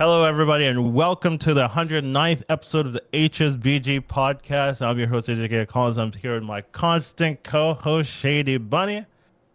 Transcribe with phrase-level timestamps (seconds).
[0.00, 4.80] Hello, everybody, and welcome to the 109th episode of the HSBG podcast.
[4.80, 5.98] I'm your host, AJ Collins.
[5.98, 9.04] I'm here with my constant co-host, Shady Bunny.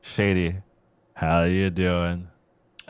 [0.02, 0.58] Shady,
[1.16, 2.28] how are you doing?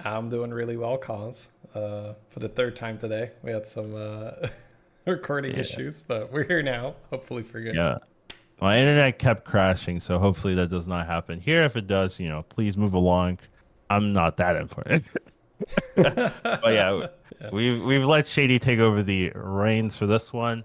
[0.03, 1.47] I'm doing really well, Collins.
[1.73, 4.49] Uh, for the third time today, we had some uh,
[5.07, 5.61] recording yeah.
[5.61, 6.95] issues, but we're here now.
[7.09, 7.73] Hopefully for good.
[7.73, 7.99] Yeah,
[8.59, 11.63] my internet kept crashing, so hopefully that does not happen here.
[11.63, 13.39] If it does, you know, please move along.
[13.89, 15.05] I'm not that important.
[15.95, 17.07] but yeah,
[17.51, 20.63] we've we've let Shady take over the reins for this one.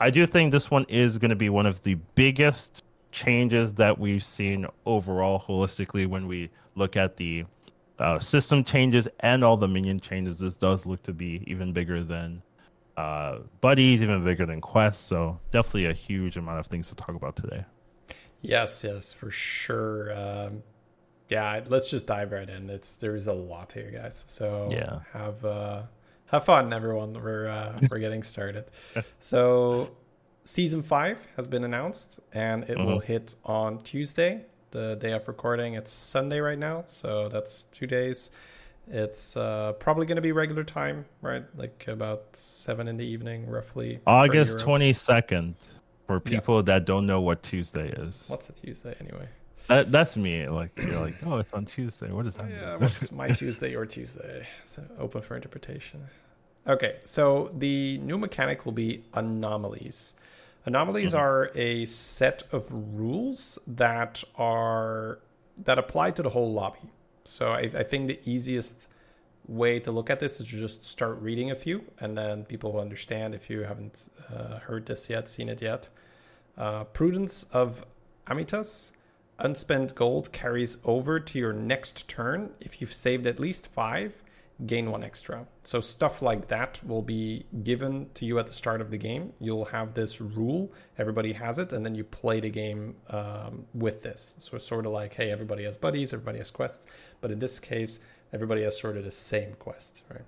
[0.00, 3.98] I do think this one is going to be one of the biggest changes that
[3.98, 7.44] we've seen overall holistically when we look at the
[7.98, 10.38] uh, system changes and all the minion changes.
[10.38, 12.42] This does look to be even bigger than
[12.96, 15.04] uh, buddies, even bigger than quests.
[15.04, 17.64] So definitely a huge amount of things to talk about today.
[18.42, 20.12] Yes, yes, for sure.
[20.18, 20.62] Um,
[21.30, 22.68] yeah, let's just dive right in.
[22.68, 24.24] It's there's a lot here, guys.
[24.26, 25.82] So yeah, have uh,
[26.26, 27.14] have fun, everyone.
[27.14, 28.64] We're uh, we're getting started.
[29.20, 29.90] so
[30.44, 32.84] season five has been announced, and it mm-hmm.
[32.84, 35.74] will hit on Tuesday, the day of recording.
[35.74, 38.32] It's Sunday right now, so that's two days.
[38.88, 41.44] It's uh, probably going to be regular time, right?
[41.56, 44.00] Like about seven in the evening, roughly.
[44.06, 45.54] August twenty second.
[46.08, 46.62] For people yeah.
[46.62, 49.28] that don't know what Tuesday is, what's a Tuesday anyway?
[49.68, 50.48] That, that's me.
[50.48, 52.10] Like you're like, oh, it's on Tuesday.
[52.10, 52.50] What is that?
[52.50, 54.46] Yeah, what's my Tuesday or Tuesday?
[54.64, 56.04] So open for interpretation.
[56.66, 60.14] Okay, so the new mechanic will be anomalies.
[60.66, 61.18] Anomalies mm-hmm.
[61.18, 65.20] are a set of rules that are
[65.64, 66.90] that apply to the whole lobby.
[67.24, 68.88] So I, I think the easiest
[69.46, 72.72] way to look at this is to just start reading a few, and then people
[72.72, 75.88] will understand if you haven't uh, heard this yet, seen it yet.
[76.56, 77.84] Uh, prudence of
[78.26, 78.92] Amitas
[79.40, 82.50] Unspent gold carries over to your next turn.
[82.60, 84.22] If you've saved at least five,
[84.66, 85.46] gain one extra.
[85.62, 89.32] So stuff like that will be given to you at the start of the game.
[89.40, 94.02] You'll have this rule, everybody has it, and then you play the game um, with
[94.02, 94.34] this.
[94.38, 96.86] So it's sort of like, hey, everybody has buddies, everybody has quests,
[97.20, 98.00] but in this case,
[98.32, 100.24] everybody has sort of the same quest, right?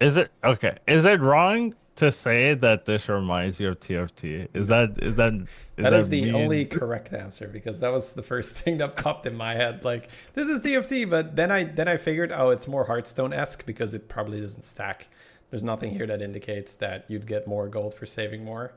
[0.00, 0.78] Is it okay?
[0.88, 4.48] Is it wrong to say that this reminds you of TFT?
[4.54, 6.34] Is that is that is that, that is the mean?
[6.34, 9.84] only correct answer because that was the first thing that popped in my head.
[9.84, 13.66] Like this is TFT, but then I then I figured, oh, it's more Hearthstone esque
[13.66, 15.08] because it probably doesn't stack.
[15.50, 18.72] There's nothing here that indicates that you'd get more gold for saving more.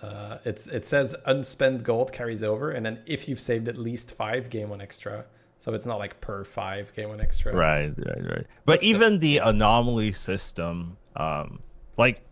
[0.00, 4.14] Uh, it's it says unspent gold carries over, and then if you've saved at least
[4.14, 5.24] five, gain one extra.
[5.56, 7.52] So it's not like per five gain one extra.
[7.52, 8.46] Right, right, right.
[8.64, 9.38] But That's even the...
[9.38, 11.60] the anomaly system, um,
[11.96, 12.22] like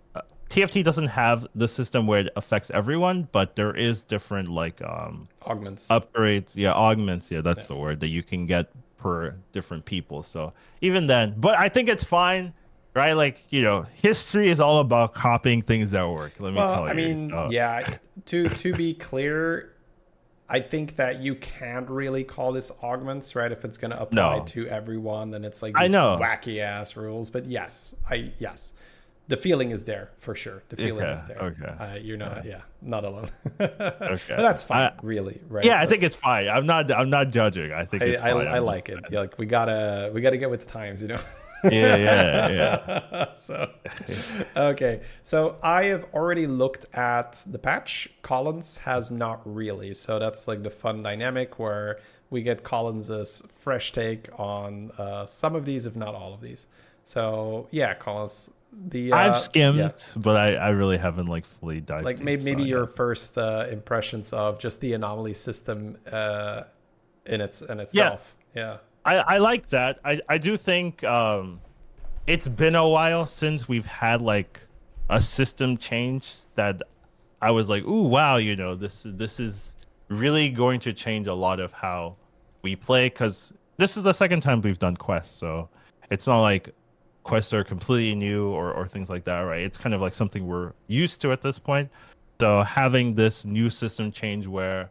[0.50, 5.28] TFT doesn't have the system where it affects everyone, but there is different like um
[5.44, 6.50] augments, upgrades.
[6.54, 7.30] Yeah, augments.
[7.30, 7.74] Yeah, that's yeah.
[7.74, 10.22] the word that you can get per different people.
[10.22, 12.54] So even then, but I think it's fine,
[12.94, 13.12] right?
[13.12, 16.34] Like you know, history is all about copying things that work.
[16.38, 16.90] Let me well, tell you.
[16.90, 17.96] I mean, uh, yeah.
[18.26, 19.74] To to be clear,
[20.48, 23.50] I think that you can't really call this augments, right?
[23.50, 24.44] If it's going to apply no.
[24.44, 27.30] to everyone, then it's like I know wacky ass rules.
[27.30, 28.74] But yes, I yes
[29.28, 30.62] the feeling is there for sure.
[30.69, 31.38] The feeling is there.
[31.38, 31.64] Okay.
[31.64, 33.28] Uh, you're not, yeah, not alone.
[33.60, 33.75] okay.
[33.98, 35.64] But that's fine, I, really, right?
[35.64, 36.48] Yeah, I think it's fine.
[36.48, 37.72] I'm not, I'm not judging.
[37.72, 39.04] I think I, I, I like it.
[39.10, 41.19] Yeah, like we gotta, we gotta get with the times, you know.
[41.64, 43.26] yeah, yeah, yeah.
[43.37, 43.70] so,
[44.56, 45.00] okay.
[45.22, 48.08] So I have already looked at the patch.
[48.22, 49.94] Collins has not really.
[49.94, 51.98] So that's like the fun dynamic where
[52.31, 56.66] we get Collins's fresh take on uh, some of these, if not all of these.
[57.04, 58.50] So yeah, Collins,
[58.88, 59.91] the uh, I've skimmed, yeah.
[60.16, 62.04] but I, I really haven't like fully dived.
[62.04, 66.64] Like maybe maybe your first uh, impressions of just the anomaly system uh,
[67.26, 68.37] in its in itself.
[68.54, 68.76] Yeah, yeah.
[69.04, 70.00] I, I like that.
[70.04, 71.60] I, I do think um,
[72.26, 74.60] it's been a while since we've had like
[75.08, 76.82] a system change that
[77.41, 79.76] I was like, ooh, wow, you know, this this is
[80.08, 82.16] really going to change a lot of how
[82.62, 85.69] we play because this is the second time we've done quests, so
[86.10, 86.75] it's not like
[87.26, 89.61] quests are completely new or, or things like that, right?
[89.61, 91.90] It's kind of like something we're used to at this point.
[92.40, 94.90] So having this new system change where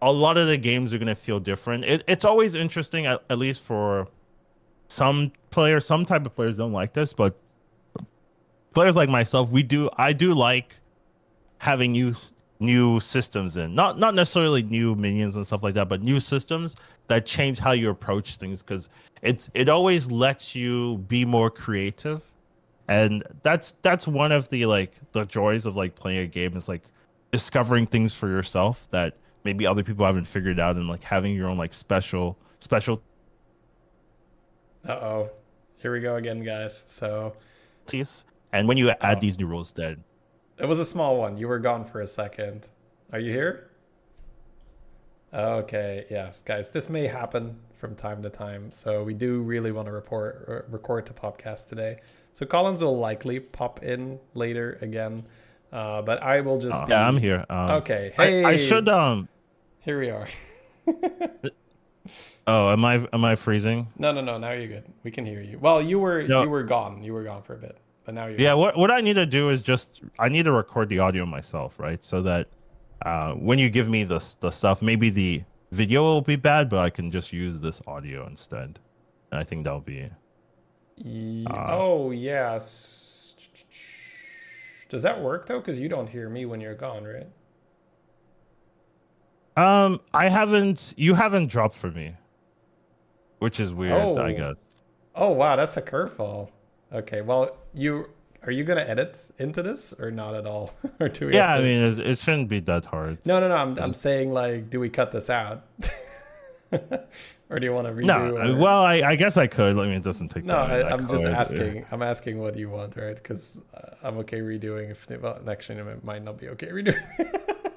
[0.00, 1.84] a lot of the games are going to feel different.
[1.84, 4.08] It, it's always interesting, at, at least for
[4.88, 5.84] some players.
[5.86, 7.36] Some type of players don't like this, but
[8.72, 9.90] players like myself, we do.
[9.96, 10.76] I do like
[11.58, 12.14] having new
[12.62, 16.76] new systems in not not necessarily new minions and stuff like that but new systems
[17.08, 18.88] that change how you approach things because
[19.22, 22.22] it's it always lets you be more creative
[22.88, 26.68] and that's that's one of the like the joys of like playing a game is
[26.68, 26.82] like
[27.32, 29.14] discovering things for yourself that
[29.44, 33.02] maybe other people haven't figured out and like having your own like special special
[34.88, 35.28] uh-oh
[35.78, 37.34] here we go again guys so
[37.86, 38.24] please.
[38.52, 38.94] And when you Oh.
[39.00, 40.04] add these new rules, then
[40.62, 41.36] It was a small one.
[41.36, 42.68] You were gone for a second.
[43.12, 43.68] Are you here?
[45.34, 46.70] Okay, yes, guys.
[46.70, 50.66] This may happen from time to time, so we do really want to report or
[50.70, 51.98] record the podcast today.
[52.32, 55.24] So Collins will likely pop in later again,
[55.72, 56.92] uh, but I will just uh, be.
[56.92, 57.44] yeah, I'm here.
[57.50, 58.12] Um, Okay.
[58.18, 59.28] I- Hey, I, should um.
[59.80, 60.28] Here we are.
[62.44, 63.86] Oh, am I am I freezing?
[63.96, 64.36] No, no, no.
[64.36, 64.82] Now you're good.
[65.04, 65.60] We can hear you.
[65.60, 66.42] Well, you were No.
[66.42, 67.00] you were gone.
[67.04, 68.40] You were gone for a bit, but now you're.
[68.40, 68.54] Yeah.
[68.54, 71.74] What what I need to do is just I need to record the audio myself,
[71.78, 72.04] right?
[72.04, 72.48] So that
[73.04, 76.78] uh, when you give me the the stuff, maybe the video will be bad, but
[76.80, 78.78] I can just use this audio instead.
[79.30, 80.08] And I think that'll be
[80.96, 83.34] Ye- Uh, oh yes.
[84.88, 85.58] Does that work though?
[85.58, 87.26] Because you don't hear me when you're gone, right?
[89.56, 90.94] Um, I haven't.
[90.96, 92.14] You haven't dropped for me,
[93.38, 93.92] which is weird.
[93.92, 94.32] I Oh.
[94.36, 94.56] guess.
[95.14, 96.48] Oh wow, that's a curveball.
[96.92, 98.08] Okay, well you
[98.44, 101.34] are you gonna edit into this or not at all, or do we?
[101.34, 103.18] Yeah, have I mean, it, it shouldn't be that hard.
[103.24, 103.54] no, no, no.
[103.54, 105.64] I'm I'm saying like, do we cut this out,
[106.72, 108.04] or do you want to redo?
[108.06, 109.78] No, or- well, I, I guess I could.
[109.78, 110.44] I mean, it doesn't take.
[110.44, 110.56] No.
[110.56, 111.84] I, I'm just asking.
[111.92, 113.14] I'm asking what you want, right?
[113.14, 114.90] Because uh, I'm okay redoing.
[114.90, 117.00] If well, actually, it might not be okay redoing.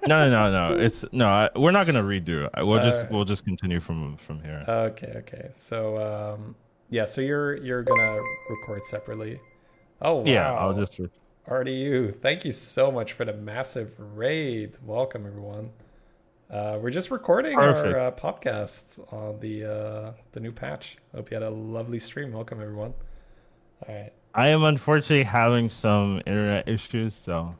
[0.07, 0.79] No, no, no, no.
[0.79, 1.27] It's no.
[1.27, 2.49] I, we're not gonna redo.
[2.65, 4.63] We'll just we'll just continue from from here.
[4.67, 5.49] Okay, okay.
[5.51, 5.97] So
[6.33, 6.55] um
[6.89, 8.17] yeah, so you're you're gonna
[8.49, 9.39] record separately.
[10.01, 10.23] Oh wow.
[10.25, 10.99] Yeah, I'll just.
[11.47, 12.19] RDU.
[12.21, 14.77] Thank you so much for the massive raid.
[14.83, 15.69] Welcome everyone.
[16.49, 17.95] Uh, we're just recording Perfect.
[17.95, 20.97] our uh, podcast on the uh, the new patch.
[21.13, 22.31] Hope you had a lovely stream.
[22.31, 22.93] Welcome everyone.
[23.87, 24.11] All right.
[24.33, 27.55] I am unfortunately having some internet issues, so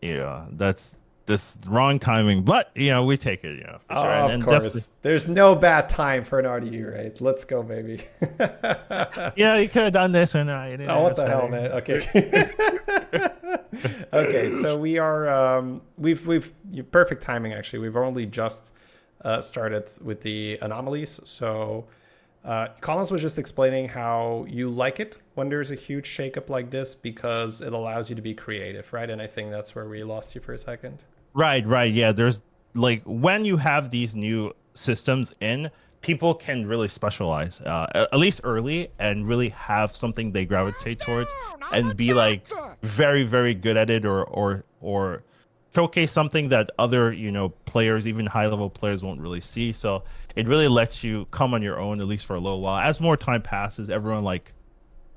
[0.00, 0.96] yeah, that's
[1.26, 2.42] this wrong timing.
[2.42, 3.58] But you know, we take it.
[3.58, 4.10] You know, Oh, sure.
[4.10, 4.62] And- of course.
[4.64, 7.20] definitely- There's no bad time for an RDU, right?
[7.20, 8.04] Let's go, baby.
[9.36, 10.70] Yeah, you could have done this or not.
[10.70, 11.72] You didn't Oh, what the hell, man?
[11.72, 12.00] Okay.
[14.12, 16.52] okay, so we are um, we've we've
[16.90, 17.78] perfect timing actually.
[17.80, 18.72] We've only just
[19.24, 21.20] uh, started with the anomalies.
[21.24, 21.86] So
[22.44, 26.70] uh, Collins was just explaining how you like it when there's a huge shakeup like
[26.70, 29.08] this because it allows you to be creative, right?
[29.08, 31.04] And I think that's where we lost you for a second.
[31.34, 31.92] Right, right.
[31.92, 32.42] Yeah, there's
[32.74, 38.40] like when you have these new systems in, people can really specialize, uh, at least
[38.42, 41.30] early, and really have something they gravitate towards,
[41.72, 42.50] and be like
[42.82, 45.22] very, very good at it, or or or
[45.74, 49.72] showcase something that other you know players, even high level players, won't really see.
[49.72, 50.04] So
[50.36, 52.80] it really lets you come on your own, at least for a little while.
[52.80, 54.52] As more time passes, everyone like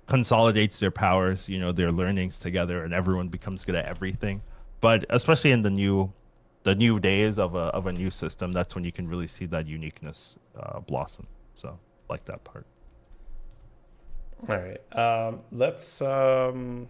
[0.07, 4.41] consolidates their powers, you know, their learnings together, and everyone becomes good at everything.
[4.81, 6.11] But especially in the new,
[6.63, 9.45] the new days of a of a new system, that's when you can really see
[9.47, 11.27] that uniqueness uh, blossom.
[11.53, 11.79] So
[12.09, 12.65] like that part.
[14.47, 14.97] All right.
[14.97, 16.87] Um, let's um,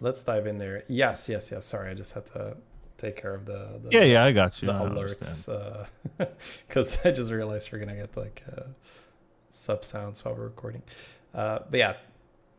[0.00, 0.84] let's dive in there.
[0.88, 1.64] Yes, yes, yes.
[1.66, 2.56] Sorry, I just had to
[2.96, 4.68] take care of the, the Yeah, yeah, I got you.
[4.68, 5.48] the I alerts
[6.66, 8.62] because I just realized we're gonna get like uh,
[9.50, 10.82] sub sounds while we're recording.
[11.34, 11.94] Uh, but yeah,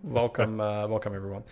[0.04, 1.44] welcome, uh, welcome everyone.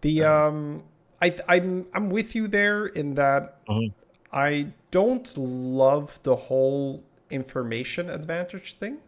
[0.00, 0.82] The um,
[1.20, 3.92] I I'm I'm with you there in that Mhm.
[4.32, 8.98] I don't love the whole information advantage thing,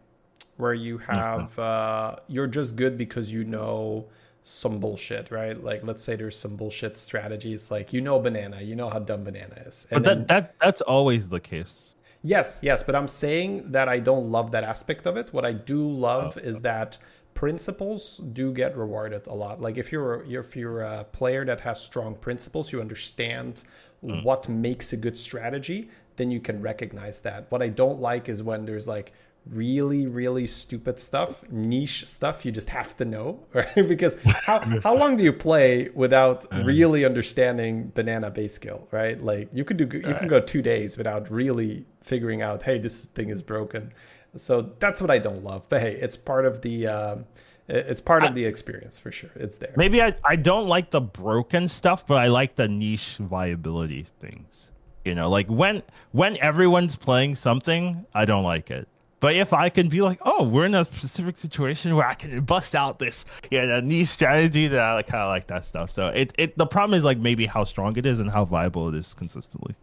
[0.57, 4.05] where you have uh, you're just good because you know
[4.43, 5.61] some bullshit, right?
[5.61, 9.23] Like let's say there's some bullshit strategies, like you know banana, you know how dumb
[9.23, 11.95] banana is, But then- that that that's always the case.
[12.25, 15.33] Yes, yes, but I'm saying that I don't love that aspect of it.
[15.33, 16.97] What I do love oh, is that
[17.33, 19.59] principles do get rewarded a lot.
[19.59, 23.63] Like if you're if you're a player that has strong principles, you understand
[24.01, 24.23] hmm.
[24.23, 27.51] what makes a good strategy, then you can recognize that.
[27.51, 29.13] What I don't like is when there's like
[29.49, 33.87] really really stupid stuff, niche stuff you just have to know, right?
[33.87, 39.21] because how how long do you play without really understanding banana base skill, right?
[39.21, 43.05] Like you could do you can go 2 days without really figuring out, hey, this
[43.05, 43.93] thing is broken.
[44.35, 45.67] So that's what I don't love.
[45.69, 47.25] But hey, it's part of the um,
[47.67, 49.29] it's part of the experience for sure.
[49.35, 49.73] It's there.
[49.77, 54.71] Maybe I, I don't like the broken stuff, but I like the niche viability things.
[55.05, 58.87] You know, like when when everyone's playing something, I don't like it.
[59.23, 62.41] But if I can be like, oh, we're in a specific situation where I can
[62.41, 65.91] bust out this yeah niche strategy, that I kind of like that stuff.
[65.91, 68.89] So it, it the problem is like maybe how strong it is and how viable
[68.89, 69.75] it is consistently.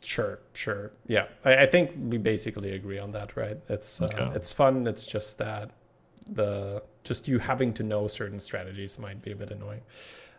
[0.00, 0.92] Sure, sure.
[1.08, 3.58] Yeah, I, I think we basically agree on that, right?
[3.68, 4.30] It's uh, Okay.
[4.34, 4.86] it's fun.
[4.86, 5.70] It's just that
[6.26, 9.82] the just you having to know certain strategies might be a bit annoying.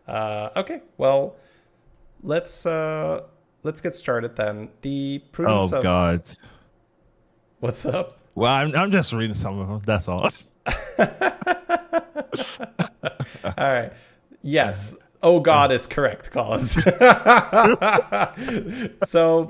[0.07, 1.35] Uh, okay, well,
[2.23, 3.21] let's uh,
[3.61, 4.69] let's get started then.
[4.81, 6.23] The Oh of God.
[7.61, 8.17] What's up?
[8.35, 9.81] Well, I'm I'm just reading some of them.
[9.85, 10.29] That's all.
[13.43, 13.91] All right.
[14.41, 14.95] Yes.
[15.23, 16.73] Oh God is correct, Collins.
[19.03, 19.47] so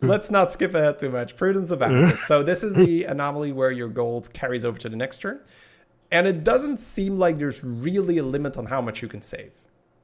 [0.00, 1.36] let's not skip ahead too much.
[1.36, 2.20] Prudence of Avarice.
[2.26, 5.40] So this is the anomaly where your gold carries over to the next turn.
[6.10, 9.52] And it doesn't seem like there's really a limit on how much you can save.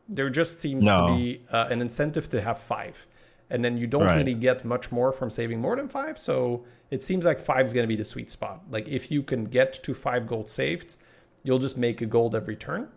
[0.09, 1.09] There just seems No.
[1.09, 3.07] to be uh, an incentive to have five.
[3.53, 4.17] And then you don't Right.
[4.17, 6.19] really get much more from saving more than five.
[6.19, 8.63] So it seems like five is going to be the sweet spot.
[8.71, 10.97] Like if you can get to five gold saved,
[11.45, 12.89] you'll just make a gold every turn.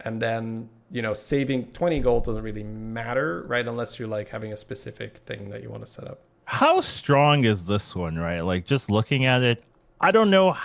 [0.00, 3.66] And then, you know, saving 20 gold doesn't really matter, right?
[3.68, 6.20] Unless you're like having a specific thing that you want to set up.
[6.46, 8.40] How strong is this one, right?
[8.40, 9.62] Like just looking at it,
[10.00, 10.56] I don't know,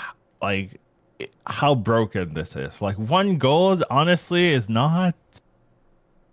[0.42, 0.80] like
[1.46, 2.82] how broken this is.
[2.82, 5.16] Like one gold, honestly, is not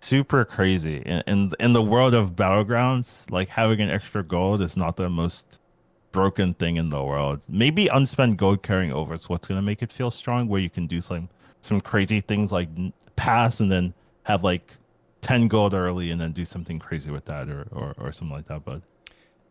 [0.05, 3.29] super crazy in, in in the world of battlegrounds.
[3.31, 5.59] Like having an extra gold is not the most
[6.11, 7.41] broken thing in the world.
[7.49, 10.85] Maybe unspent gold carrying over is what's gonna make it feel strong, where you can
[10.85, 11.27] do some
[11.61, 12.69] some crazy things like
[13.15, 13.93] pass and then
[14.23, 14.73] have like
[15.21, 18.47] ten gold early and then do something crazy with that or or, or something like
[18.47, 18.63] that.
[18.63, 18.81] But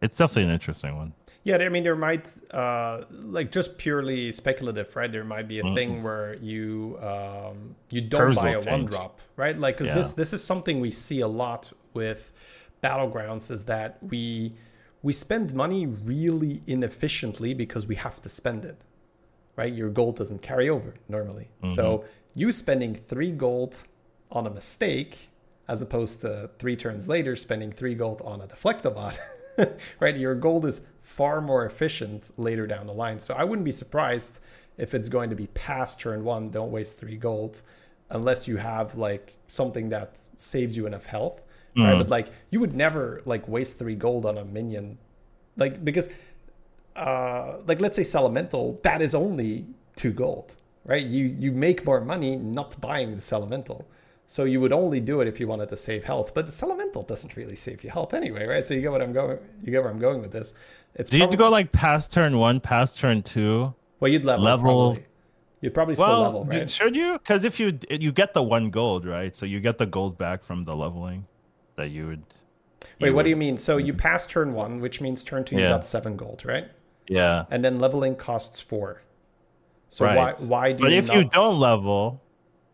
[0.01, 1.13] it's definitely an interesting one.
[1.45, 5.13] Yeah, I mean, there might, uh, like, just purely speculative, right?
[5.13, 8.85] There might be a thing where you um, you don't Curves buy a will one
[8.87, 9.57] drop, right?
[9.59, 9.97] Like, because Yeah.
[9.97, 12.33] this this is something we see a lot with
[12.83, 14.55] battlegrounds is that we
[15.03, 18.79] we spend money really inefficiently because we have to spend it,
[19.57, 19.73] right?
[19.73, 23.85] Your gold doesn't carry over normally, so you spending three gold
[24.31, 25.29] on a mistake
[25.69, 29.19] as opposed to three turns later spending three gold on a deflectobot
[30.01, 30.17] right?
[30.17, 33.19] Your gold is far more efficient later down the line.
[33.19, 34.41] So i wouldn't be surprised
[34.79, 36.51] if it's going to be past turn one.
[36.51, 37.63] Don't waste three gold
[38.11, 41.45] unless you have like something that saves you enough health
[41.77, 41.99] right?
[41.99, 44.99] But like you would never like waste three gold on a minion.
[45.57, 46.09] Like because
[46.97, 51.05] uh like let's say Sellemental, that is only two gold, right?
[51.05, 53.85] You you make more money not buying the Sellemental.
[54.27, 56.33] So you would only do it if you wanted to save health.
[56.35, 58.65] But the Sellemental doesn't really save you health anyway, right?
[58.65, 60.55] So you get what I'm going you get where I'm going with this.
[60.95, 63.75] It's Do you probably, go like past turn one, past turn two?
[64.01, 65.07] well you'd level, level- probably.
[65.61, 66.69] You'd probably still Well, level, right?
[66.69, 67.15] should you?
[67.15, 69.35] Because if you you get the one gold, right?
[69.35, 71.27] So you get the gold back from the leveling
[71.77, 72.23] that you would.
[73.01, 73.57] Wait, what do you mean?
[73.57, 76.69] So you pass turn one, which means turn two you got seven gold, right?
[77.09, 79.03] Yeah, And then leveling costs four.
[79.89, 80.17] So right.
[80.17, 82.21] why why do but you if you don't level,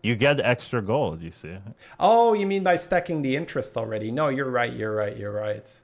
[0.02, 1.22] you get extra gold.
[1.22, 1.56] You see?
[1.98, 4.10] Oh, you mean by stacking the interest already?
[4.10, 4.72] No, you're right.
[4.72, 5.16] You're right.
[5.16, 5.80] You're right.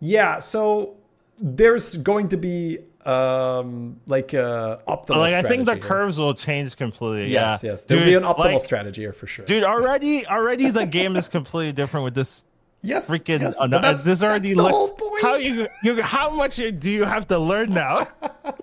[0.00, 0.38] Yeah.
[0.38, 0.96] So
[1.38, 5.16] there's going to be um like a optimal.
[5.16, 5.82] like I think the here.
[5.82, 7.32] curves will change completely.
[7.32, 7.72] Yes, yeah.
[7.72, 7.84] yes.
[7.84, 9.44] There'll Dude, be an optimal like, strategy here for sure.
[9.44, 12.44] Dude, already, already the game is completely different with this
[12.80, 13.40] yes, freaking.
[13.40, 15.02] yes, uh, that's, this already that's looks.
[15.20, 18.06] How you you how much do you have to learn now?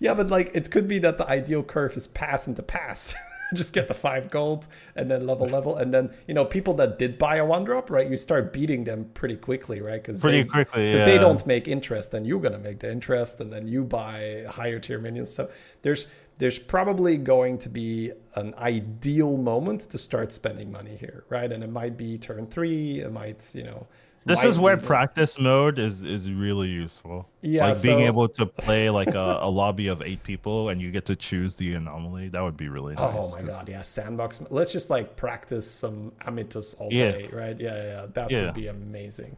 [0.00, 3.14] Yeah, but like it could be that the ideal curve is pass into pass.
[3.54, 5.76] Just get the five gold and then level level.
[5.76, 8.84] And then you know people that did buy a one drop right you start beating
[8.84, 10.02] them pretty quickly right?
[10.02, 13.40] Because Pretty they, quickly, because they don't make interest then you're gonna make the interest
[13.40, 15.32] and then you buy higher tier minions.
[15.32, 15.50] So
[15.82, 16.06] there's
[16.38, 21.50] there's probably going to be an ideal moment to start spending money here right?
[21.50, 23.86] And it might be turn three it might you know
[24.26, 27.28] This is where the- practice mode is is really useful.
[27.42, 30.90] Yeah, like being able to play like a, a lobby of eight people and you
[30.90, 32.28] get to choose the anomaly.
[32.30, 33.16] That would be really oh nice.
[33.16, 34.42] Oh my 'cause- god, yeah, sandbox.
[34.50, 37.10] Let's just like practice some Amitus all Yeah.
[37.12, 37.58] day, right?
[37.60, 38.06] Yeah, yeah, yeah.
[38.14, 38.44] that Yeah.
[38.46, 39.36] would be amazing.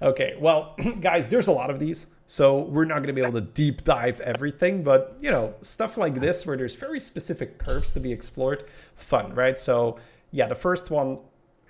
[0.00, 3.32] Okay, well, guys, there's a lot of these, so we're not going to be able
[3.32, 7.90] to deep dive everything, but you know, stuff like this where there's very specific curves
[7.90, 8.62] to be explored,
[8.94, 9.58] fun, right?
[9.58, 9.98] So
[10.30, 11.18] yeah, the first one.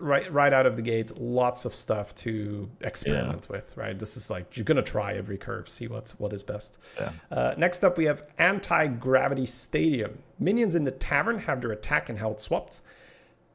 [0.00, 3.76] Right, right out of the gate, lots of stuff to experiment with.
[3.76, 6.78] Right, this is like you're gonna try every curve, see what what is best.
[6.97, 7.11] Yeah.
[7.31, 10.19] Uh, next up, we have Anti-Gravity Stadium.
[10.38, 12.81] Minions in the tavern have their attack and health swapped.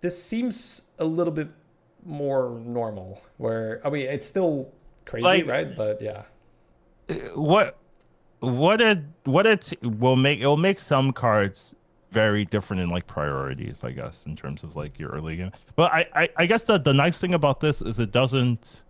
[0.01, 1.47] This seems a little bit
[2.05, 4.69] more normal, where, I mean, it's still
[5.05, 5.75] crazy, Like- right?
[5.77, 6.23] But yeah.
[7.35, 7.77] what
[8.39, 11.73] what it what it will make it'll make some cards
[12.13, 15.51] very different in like priorities i guess in terms of like your early game.
[15.75, 18.83] But i i, I guess the, the nice thing about this is it doesn't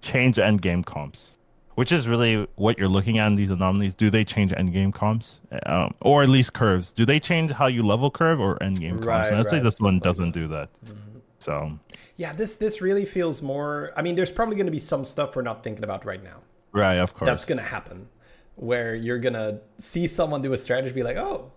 [0.00, 1.38] change end game comps
[1.80, 3.94] which is really what you're looking at in these anomalies.
[3.94, 5.40] Do they change end game comps?
[5.64, 6.92] Um, or at least curves.
[6.92, 9.80] Do they change how you level curve or end game comps and i'd say this
[9.80, 10.68] one doesn't do that.
[10.84, 11.18] Mm-hmm.
[11.38, 11.78] so.
[12.18, 13.92] Yeah, this this really feels more.
[13.96, 16.42] I mean, there's probably going to be some stuff we're not thinking about right now.
[16.72, 17.30] right of course.
[17.30, 18.08] That's going to happen,
[18.56, 21.50] where you're going to see someone do a strategy, be like, oh,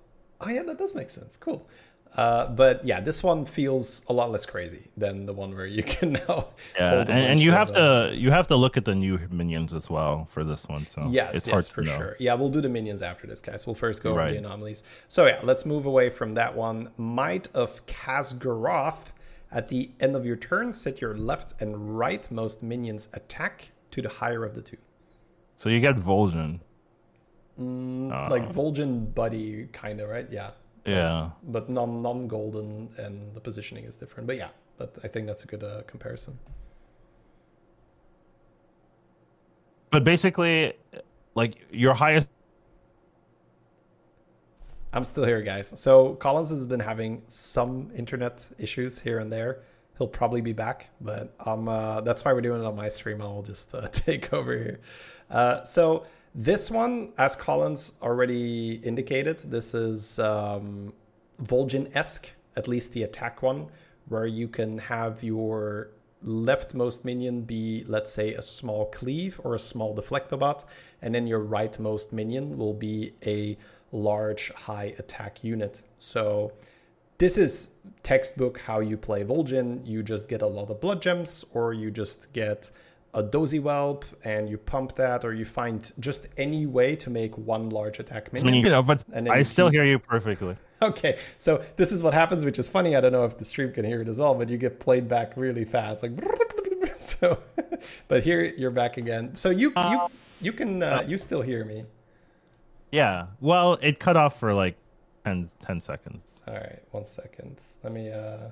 [0.46, 1.38] oh yeah, that does make sense.
[1.38, 1.68] Cool.
[2.16, 5.82] Uh, but yeah, this one feels a lot less crazy than the one where you
[5.94, 6.50] can now.
[6.78, 9.74] Yeah, and, and you have uh, to you have to look at the new minions
[9.74, 10.86] as well for this one.
[10.86, 11.98] So Yes, it's yes, hard to for know.
[11.98, 12.16] sure.
[12.20, 13.66] Yeah, we'll do the minions after this, guys.
[13.66, 14.84] We'll first go over the anomalies.
[15.08, 16.90] So yeah, let's move away from that one.
[16.98, 19.12] Might of Khaz'goroth.
[19.52, 24.02] At the end of your turn, set your left and right most minions attack to
[24.02, 24.78] the higher of the two.
[25.58, 26.60] So you get Vol'jin.
[27.58, 30.28] Like Vol'jin buddy, kind of, right?
[30.32, 30.52] Yeah.
[30.86, 31.30] Yeah.
[31.44, 34.28] But non non golden, and the positioning is different.
[34.28, 36.38] But yeah, but I think that's a good uh, comparison.
[39.92, 40.74] But basically,
[41.36, 42.28] like your highest.
[44.92, 45.72] I'm still here, guys.
[45.76, 49.62] So Collins has been having some internet issues here and there.
[49.98, 53.22] He'll probably be back, but um, uh, that's why we're doing it on my stream.
[53.22, 54.80] I'll just uh, take over here.
[55.30, 56.06] Uh, so
[56.36, 60.94] this one, as Collins already indicated, this is um,
[61.44, 63.68] Vol'jin-esque, at least the attack one,
[64.08, 65.90] where you can have your
[66.26, 70.66] leftmost minion be, let's say, a small cleave or a small deflectobot,
[71.02, 73.58] and then your rightmost minion will be a
[73.92, 75.84] large high attack unit.
[76.00, 76.52] So
[77.18, 77.72] this is
[78.02, 79.86] textbook how you play Vol'jin.
[79.86, 82.72] You just get a lot of blood gems, or you just get
[83.14, 87.38] a dozy whelp and you pump that, or you find just any way to make
[87.38, 88.52] one large attack I minion.
[88.54, 90.58] mean, you know, but And I still keep- hear you perfectly.
[90.82, 92.98] Okay, so this is what happens, which is funny.
[92.98, 95.08] I don't know if the stream can hear it as well, but you get played
[95.08, 96.12] back really fast, like
[96.98, 97.40] so.
[98.10, 99.36] But here you're back again.
[99.36, 100.00] So you you
[100.42, 101.86] you can uh, you still hear me.
[102.92, 103.28] Yeah.
[103.40, 104.76] Well, it cut off for like
[105.26, 106.42] 10, 10 seconds.
[106.48, 107.62] All right, one second.
[107.84, 108.12] Let me.
[108.12, 108.50] uh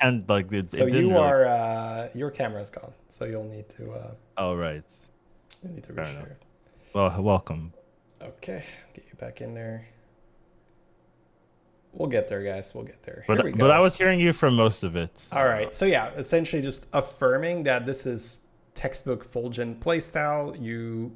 [0.00, 3.68] And like it, So it you really- are uh your camera's gone, so you'll need
[3.70, 4.82] to uh Oh right.
[5.62, 6.36] you need to reshare.
[6.94, 7.72] Well, welcome.
[8.22, 9.86] Okay, get you back in there.
[11.92, 12.72] We'll get there, guys.
[12.74, 13.24] We'll get there.
[13.26, 13.58] But Here we go.
[13.58, 15.10] but I was hearing you for most of it.
[15.32, 15.74] All right.
[15.74, 18.38] So yeah, essentially just affirming that this is
[18.74, 20.60] textbook Vol'jin playstyle.
[20.60, 21.12] You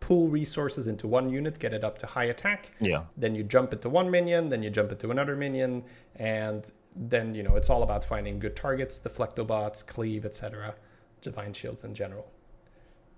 [0.00, 2.70] pool resources into one unit, get it up to high attack.
[2.80, 3.04] Yeah.
[3.16, 5.84] Then you jump it to one minion, then you jump it to another minion,
[6.16, 10.74] and then you know it's all about finding good targets, deflectobots, cleave, etc.
[11.20, 12.30] Divine shields in general.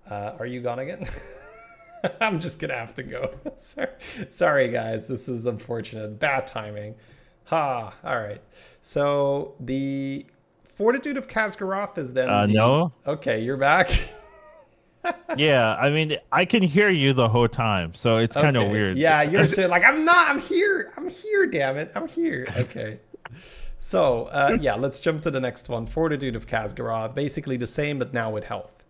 [0.09, 1.07] Uh, are you gone again?
[2.21, 3.33] I'm just gonna have to go.
[3.57, 3.89] sorry,
[4.29, 5.07] sorry, guys.
[5.07, 6.19] This is unfortunate.
[6.19, 6.95] Bad timing.
[7.45, 7.93] Ha.
[8.03, 8.41] All right.
[8.81, 10.25] So the
[10.63, 12.29] fortitude of Khaz'goroth is then.
[12.29, 12.93] Uh, the- no.
[13.05, 13.91] Okay, you're back.
[15.37, 15.75] Yeah.
[15.75, 18.97] I mean, I can hear you the whole time, so it's kind of weird.
[18.97, 20.29] Yeah, you're like I'm not.
[20.29, 20.91] I'm here.
[20.97, 21.45] I'm here.
[21.45, 21.91] Damn it.
[21.95, 22.45] I'm here.
[22.57, 22.99] Okay.
[23.79, 25.85] So uh, yeah, let's jump to the next one.
[25.87, 28.85] Fortitude of Khaz'goroth, basically the same, but now with health.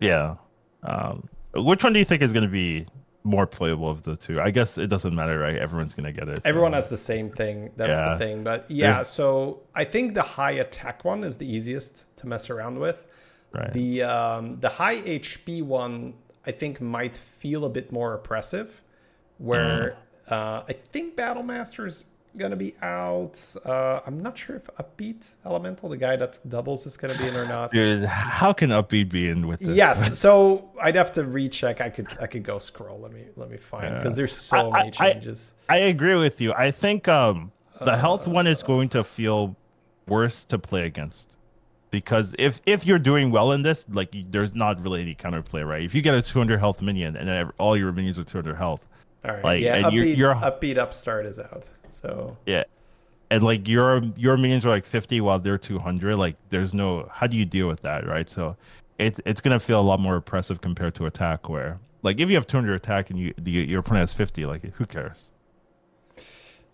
[0.00, 0.34] Yeah.
[0.82, 2.86] Um, which one do you think is going to be
[3.22, 4.40] more playable of the two?
[4.40, 5.56] I guess it doesn't matter, right?
[5.56, 6.40] Everyone's going to get it.
[6.44, 7.70] Everyone so- has the same thing.
[7.76, 8.12] That's Yeah.
[8.14, 8.42] the thing.
[8.44, 12.50] But yeah, There's- so I think the high attack one is the easiest to mess
[12.50, 13.08] around with.
[13.52, 13.72] right.
[13.72, 16.14] The um, the high HP one
[16.46, 18.82] I think might feel a bit more oppressive,
[19.38, 19.96] where
[20.28, 20.32] Mm.
[20.32, 22.04] uh, I think Battle Master's
[22.36, 23.40] gonna be out.
[23.64, 27.36] Uh, I'm not sure if Upbeat Elemental, the guy that doubles, is gonna be in
[27.36, 27.72] or not.
[27.72, 29.76] Dude, how can upbeat be in with this?
[29.76, 31.80] Yes, so I'd have to recheck.
[31.80, 32.98] I could I could go scroll.
[33.00, 33.98] Let me let me find Yeah.
[33.98, 35.54] because there's so I- many changes.
[35.68, 36.52] I agree with you.
[36.52, 39.56] I think um, the Uh, health one is going to feel
[40.06, 41.34] worse to play against
[41.90, 45.82] because if if you're doing well in this, like there's not really any counterplay, right?
[45.82, 48.86] If you get a 200 health minion and then all your minions are 200 health,
[49.24, 51.64] All right, like, yeah, and you're- upbeat, you're- upbeat upstart is out.
[51.90, 52.64] So yeah,
[53.30, 57.26] and like your your minions are like 50 while they're 200, like there's no how
[57.26, 58.28] do you deal with that, right?
[58.28, 58.56] So
[58.98, 61.78] it's it's gonna feel a lot more oppressive compared to attack where.
[62.02, 64.86] Like if you have 200 attack and you the, your opponent has 50, like who
[64.86, 65.32] cares?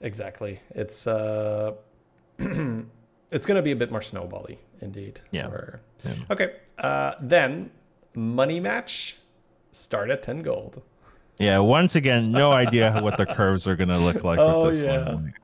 [0.01, 1.73] exactly, it's uh,
[2.39, 5.21] it's gonna be a bit more snowbally, indeed.
[5.31, 5.49] Yeah.
[5.49, 6.15] Where- Yeah.
[6.31, 7.71] Okay, uh, then
[8.15, 9.17] money match
[9.71, 10.83] start at ten gold.
[11.43, 14.83] Yeah, once again, no idea what the curves are gonna look like Oh, with this
[14.83, 15.13] yeah.
[15.15, 15.35] one.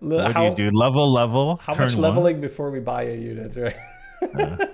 [0.00, 0.76] What how do you do?
[0.76, 1.56] Level, level.
[1.62, 2.02] how much one?
[2.02, 3.76] leveling before we buy a unit, right?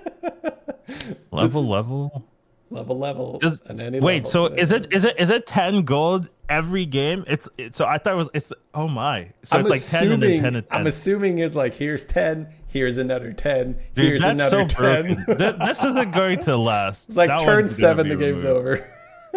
[1.31, 2.27] Level, level.
[2.69, 3.39] level level.
[3.39, 4.01] Just wait.
[4.01, 4.29] level.
[4.29, 7.23] So is it is it is it ten gold every game?
[7.27, 9.29] It's it, so I thought it was it's oh my.
[9.43, 10.79] So I'm it's like ten and then ten and ten.
[10.81, 15.23] I'm assuming is like here's ten, here's another ten, Dude, here's another so ten.
[15.37, 17.07] this isn't going to last.
[17.07, 18.59] It's like That turn seven, the game's removed.
[18.59, 18.90] over.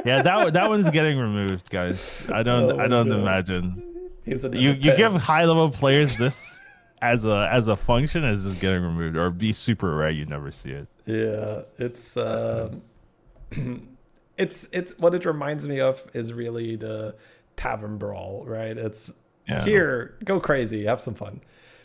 [0.04, 2.28] Yeah, that that one's getting removed, guys.
[2.32, 3.20] I don't Oh I don't my God.
[3.20, 3.82] imagine.
[4.26, 4.96] You you 10.
[4.96, 6.60] give high level players this
[7.02, 10.10] as a as a function is just getting removed or be super rare.
[10.10, 10.88] You never see it.
[11.06, 12.82] Yeah, it's um,
[14.38, 17.14] it's it's what it reminds me of is really the
[17.56, 18.76] tavern brawl, right?
[18.76, 19.12] It's
[19.48, 19.64] Yeah.
[19.64, 21.40] here, go crazy, have some fun.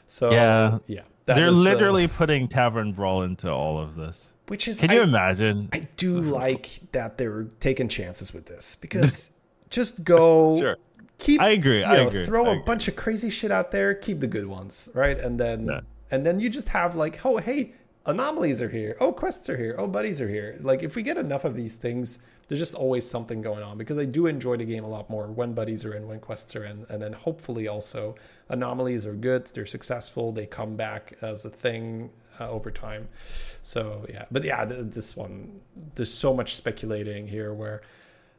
[0.08, 0.80] So Yeah.
[0.88, 4.29] yeah, They're is, uh, literally putting Tavern Brawl into all of this.
[4.50, 5.70] Which is Can you I- imagine?
[5.74, 9.32] I do like that they're taking chances with this because
[9.70, 10.76] just go Sure.
[11.18, 12.64] keep I agree, you I know, agree, throw I a agree.
[12.66, 15.80] bunch of crazy shit out there keep the good ones right and then Yeah.
[16.12, 17.74] and then you just have like oh hey
[18.06, 21.18] anomalies are here oh quests are here oh buddies are here like if we get
[21.18, 24.66] enough of these things there's just always something going on because i do enjoy the
[24.66, 27.68] game a lot more when buddies are in when quests are in and then hopefully
[27.68, 28.16] also
[28.48, 32.10] anomalies are good they're successful they come back as a thing
[32.40, 33.08] uh, over time
[33.70, 34.26] so yeah.
[34.32, 35.62] But yeah th- this one
[35.96, 37.82] there's so much speculating here where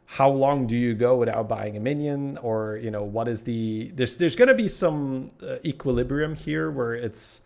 [0.06, 2.36] how long do you go without buying a minion?
[2.38, 6.72] Or you know what is the there's there's going to be some uh, equilibrium here
[6.72, 7.42] where it's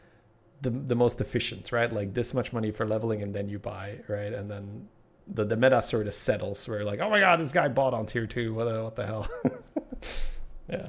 [0.63, 1.93] the the most efficient right?
[1.93, 4.33] Like this much money for leveling and then you buy right?
[4.33, 4.89] And then
[5.27, 8.07] the, the meta sort of settles where like oh my god this guy bought on
[8.07, 9.29] tier 2 what the, what the hell?
[10.69, 10.89] Yeah.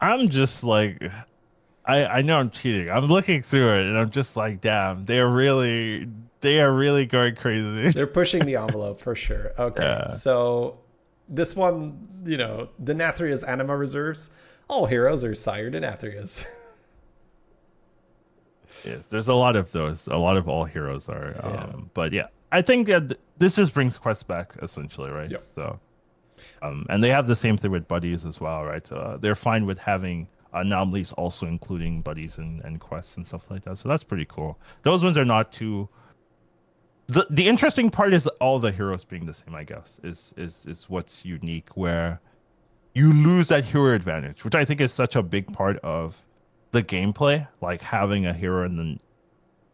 [0.00, 1.02] I'm just like,
[1.84, 2.90] I I know I'm cheating.
[2.90, 6.08] I'm looking through it and I'm just like, damn, they're really
[6.40, 7.90] they are really going crazy.
[7.90, 10.06] they're pushing the envelope for sure okay Yeah.
[10.08, 10.78] so
[11.28, 14.30] this one you know Denathrius's anima reserves
[14.68, 16.46] all heroes are sire Denathrius's
[18.84, 20.06] yes, there's a lot of those.
[20.06, 21.34] A lot of all heroes are.
[21.36, 21.46] Yeah.
[21.50, 25.30] Um, but yeah, I think that this just brings quests back essentially, right?
[25.30, 25.42] Yep.
[25.54, 25.80] So,
[26.62, 28.86] um, and they have the same thing with buddies as well, right?
[28.86, 33.50] So uh, they're fine with having anomalies also including buddies and, and quests and stuff
[33.50, 33.78] like that.
[33.78, 34.58] So that's pretty cool.
[34.82, 35.88] Those ones are not too.
[37.08, 39.54] The the interesting part is all the heroes being the same.
[39.54, 42.20] I guess is is is what's unique where
[42.94, 46.16] you lose that hero advantage, which I think is such a big part of
[46.72, 49.00] the gameplay, like having a hero and then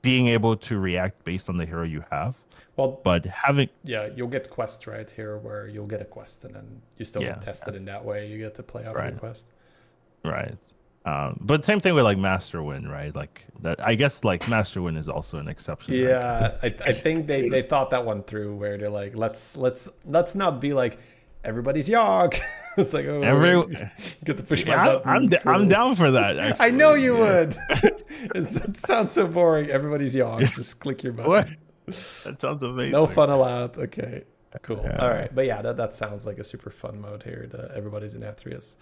[0.03, 2.37] being able to react based on the hero you have.
[2.77, 6.55] well But having yeah, you'll get quests right here where you'll get a quest and
[6.55, 7.31] then you still Yeah.
[7.35, 8.27] get tested in that way.
[8.31, 9.49] You get to play off your quest.
[10.27, 10.57] Right,
[11.05, 13.15] um, but same thing with like Master Nguyen, right?
[13.15, 13.87] Like that.
[13.87, 15.95] I guess like Master Nguyen is also an exception.
[15.95, 16.03] right?
[16.11, 19.89] Yeah, I, I think they, they thought that one through where they're like, let's let's
[20.05, 20.99] let's not be like
[21.45, 22.41] everybody's Yogg.
[22.77, 23.89] it's like oh Every-
[24.25, 25.11] get to push my Yeah, I'm button.
[25.11, 26.61] I'm, d- I'm down for that.
[26.61, 27.45] I know you Yeah.
[27.45, 27.57] would.
[28.35, 29.71] It sounds so boring.
[29.71, 30.55] Everybody's Yogg.
[30.57, 31.31] Just click your button.
[31.31, 31.49] What?
[32.25, 32.93] That sounds amazing.
[32.93, 33.79] No fun allowed.
[33.79, 34.25] Okay,
[34.63, 34.81] cool.
[34.83, 34.97] Yeah.
[34.97, 37.47] All right, but yeah, that, that sounds like a super fun mode here.
[37.49, 38.77] The, everybody's in Athreus.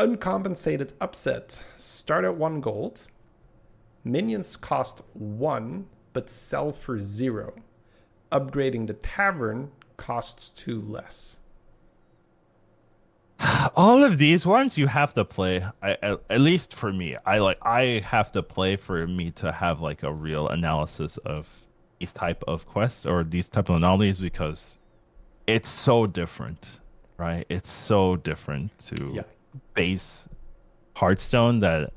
[0.00, 1.62] Uncompensated upset.
[1.76, 3.06] Start at one gold.
[4.02, 7.52] Minions cost one, but sell for zero.
[8.32, 11.38] Upgrading the tavern costs two less.
[13.76, 17.38] all of these ones you have to play I, at, at least for me i
[17.38, 21.48] like i have to play for me to have like a real analysis of
[21.98, 24.76] these type of quests or these type of anomalies because
[25.46, 26.80] it's so different
[27.16, 29.22] right it's so different to Yeah.
[29.74, 30.28] Base
[30.94, 31.92] hearthstone that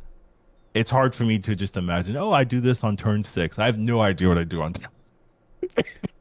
[0.74, 3.66] it's hard for me to just imagine oh i do this on turn six i
[3.66, 4.88] have no idea what i do on turn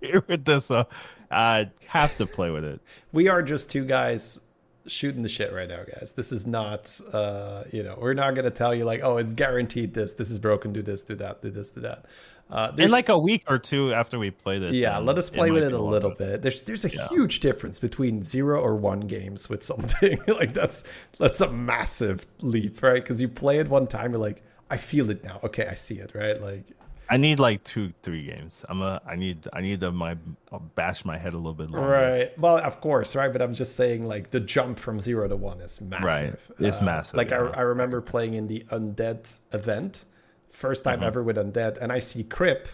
[0.29, 0.85] with this uh,
[1.31, 2.81] i have to play with it
[3.12, 4.40] We are just two guys
[4.87, 6.12] shooting the shit right now, guys.
[6.16, 9.35] This is not, uh, you know, we're not going to tell you like, oh, it's
[9.35, 12.07] guaranteed this, this is broken, do this, do that, do this, do that.
[12.53, 14.75] Uh, in like a week or two after we played it.
[14.75, 16.43] Yeah, let us play with it a little bit.
[16.43, 17.09] There's there's a Yeah.
[17.09, 20.19] huge difference between zero or one games with something.
[20.29, 20.85] like that's
[21.19, 23.03] that's a massive leap, right?
[23.03, 25.41] Because you play it one time, you're like, I feel it now.
[25.43, 26.41] Okay, I see it, right?
[26.41, 26.65] Like
[27.11, 28.65] I need like two, three games.
[28.69, 29.01] I'm a.
[29.07, 29.47] I need.
[29.53, 30.17] I need to my
[30.51, 31.88] I'll bash my head a little bit longer.
[31.88, 32.38] Right.
[32.38, 33.31] Well, of course, right.
[33.33, 36.05] But I'm just saying, like the jump from zero to one is massive.
[36.05, 36.69] Uh, Right.
[36.69, 37.51] It's massive, Like yeah.
[37.55, 40.05] I, I remember playing in the undead event,
[40.53, 41.01] first Mm-hmm.
[41.01, 42.69] time ever with undead, and I see Crip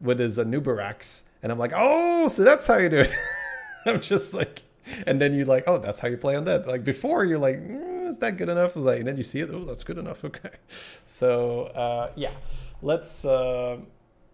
[0.00, 3.14] with his Anubarax, and I'm like, oh, so that's how you do it.
[3.86, 4.62] I'm just like,
[5.06, 6.66] and then you like, oh, that's how you play undead.
[6.66, 8.76] Like before, you're like, mm, is that good enough?
[8.76, 10.22] Like, and then you see it, oh, that's good enough.
[10.30, 10.50] Okay.
[11.06, 12.32] So uh, yeah,
[12.82, 13.24] let's.
[13.24, 13.78] Uh,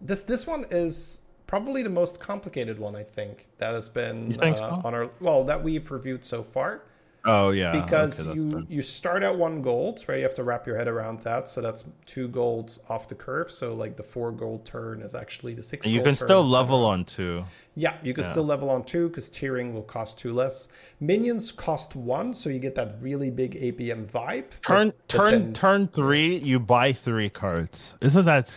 [0.01, 4.55] this this one is probably the most complicated one I think that has been uh,
[4.55, 4.81] so?
[4.83, 6.83] on our well that we've reviewed so far
[7.25, 7.71] Oh yeah.
[7.71, 8.61] because okay, you fair.
[8.67, 11.61] you start at one gold right you have to wrap your head around that so
[11.61, 15.63] that's two golds off the curve so like the four gold turn is actually the
[15.63, 17.45] six And you can still level on two.
[17.75, 20.67] yeah you can still level on two because tearing will cost two less
[20.99, 25.31] minions cost one so you get that really big apm vibe but- Turn but turn
[25.31, 26.35] then- turn three.
[26.37, 27.95] You buy three cards.
[28.01, 28.51] Isn't that?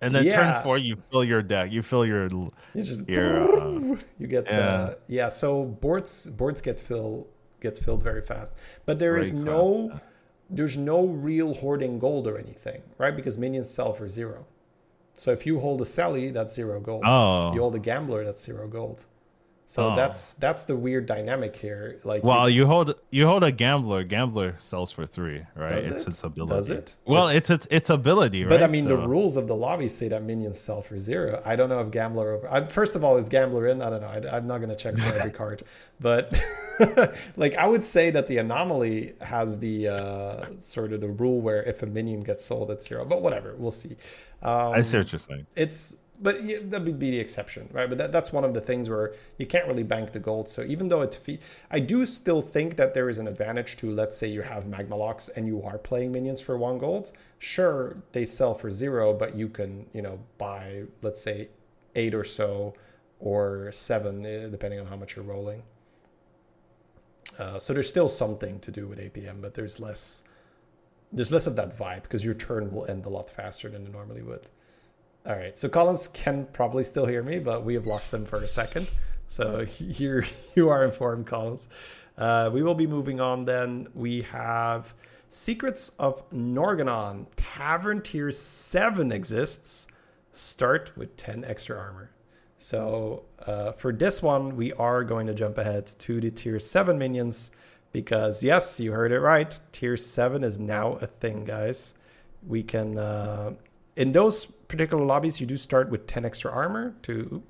[0.00, 0.36] And then Yeah.
[0.36, 1.72] turn four, you fill your deck.
[1.72, 2.28] You fill your.
[2.28, 4.58] You just your uh, you get Yeah.
[4.58, 5.28] uh, yeah.
[5.28, 7.26] So boards boards get fill
[7.62, 8.52] get filled very fast,
[8.84, 10.00] but there is Very no
[10.50, 13.16] there's no real hoarding gold or anything, right?
[13.16, 14.44] Because minions sell for zero.
[15.14, 17.02] So if you hold a Sally, that's zero gold.
[17.06, 17.52] Oh.
[17.54, 19.06] You hold a gambler, that's zero gold.
[19.64, 19.96] So Oh.
[19.96, 21.98] that's that's the weird dynamic here.
[22.04, 24.02] Like Well, you- you hold you hold a gambler.
[24.04, 25.76] Gambler sells for three, right?
[25.76, 26.08] Does it's it?
[26.08, 26.54] its ability.
[26.56, 26.96] Does it?
[27.06, 28.50] Well, It's- it's its its ability, right?
[28.50, 31.40] but I mean, the rules of the lobby say that minions sell for zero.
[31.44, 32.48] I don't know if gambler over.
[32.52, 33.80] I, first of all, is gambler in?
[33.80, 34.08] I don't know.
[34.30, 35.62] I, am not going to check for every card,
[36.00, 36.42] but
[37.36, 41.62] like I would say that the anomaly has the uh, sort of the rule where
[41.62, 43.04] if a minion gets sold at zero.
[43.04, 43.96] But whatever, we'll see.
[44.42, 45.46] Um, I see what you're saying.
[45.56, 47.88] it's but yeah, that would be the exception right?
[47.88, 50.48] But that, that's one of the things where you can't really bank the gold.
[50.48, 53.90] So even though it fe- i do still think that there is an advantage to
[53.90, 57.12] let's say you have Magmalocs and you are playing minions for one gold.
[57.38, 61.48] Sure they sell for zero but you can you know buy let's say
[61.96, 62.74] eight or so
[63.18, 65.62] or seven eh, depending on how much you're rolling.
[67.38, 70.22] Uh, so there's still something to do with apm but there's less
[71.12, 73.92] there's less of that vibe because your turn will end a lot faster than it
[73.92, 74.50] normally would
[75.24, 78.38] all right, so Collins can probably still hear me, but we have lost him for
[78.38, 78.90] a second.
[79.28, 81.68] So here you are informed, Collins.
[82.18, 83.88] Uh, we will be moving on then.
[83.94, 84.94] We have
[85.28, 87.26] Secrets of Norgannon.
[87.36, 89.86] Tavern Tier 7 exists.
[90.32, 92.10] Start with 10 extra armor.
[92.58, 96.98] So uh, for this one, we are going to jump ahead to the Tier 7
[96.98, 97.52] minions
[97.92, 99.58] because, yes, you heard it right.
[99.70, 101.94] Tier 7 is now a thing, guys.
[102.46, 102.98] We can...
[102.98, 103.52] Uh,
[103.96, 107.42] in those particular lobbies, you do start with 10 extra armor to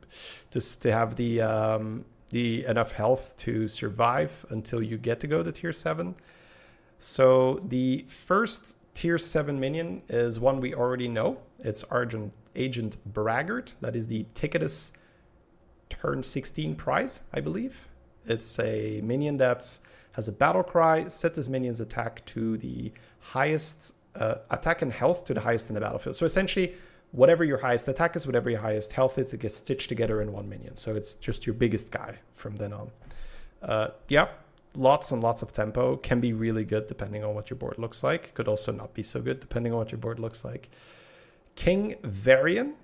[0.51, 5.43] just to have the um, the enough health to survive until you get to go
[5.43, 6.17] to tier 7.
[6.99, 11.39] So the first tier 7 minion is one we already know.
[11.61, 13.75] It's Argent Agent Braggart.
[13.81, 14.93] That is the Tickatus
[15.91, 17.87] turn 16 prize, I believe.
[18.27, 19.79] It's a minion that
[20.13, 25.25] has a battle cry, set this minion's attack to the highest uh, attack and health
[25.27, 26.17] to the highest in the battlefield.
[26.17, 26.75] So essentially,
[27.13, 30.33] whatever your highest attack is, whatever your highest health is, it gets stitched together in
[30.33, 30.77] one minion.
[30.77, 32.91] So it's just your biggest guy from then on.
[33.63, 34.29] Uh, yeah,
[34.75, 38.03] lots and lots of tempo can be really good depending on what your board looks
[38.03, 38.35] like.
[38.35, 40.71] Could also not be so good depending on what your board looks like.
[41.55, 42.75] King Varian.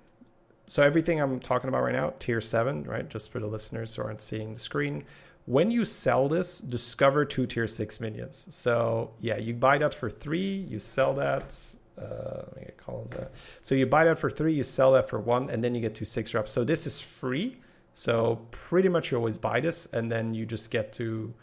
[0.67, 3.09] So everything I'm talking about right now, tier seven, right?
[3.09, 5.03] Just for the listeners who aren't seeing the screen.
[5.45, 8.45] When you sell this, discover two tier six minions.
[8.51, 11.57] So yeah, you buy that for three, you sell that.
[11.99, 13.31] Uh, let me get Collins that.
[13.61, 15.95] So you buy that for three, you sell that for one, and then you get
[15.95, 16.51] two six drops.
[16.51, 17.57] So this is free.
[17.93, 21.33] So pretty much you always buy this, and then you just get to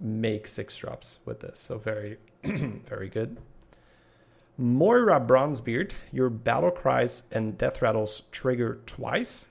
[0.00, 1.58] make six drops with this.
[1.58, 3.36] So very, very good.
[4.58, 9.48] Moira Bronzebeard, your battle cries and death rattles trigger twice.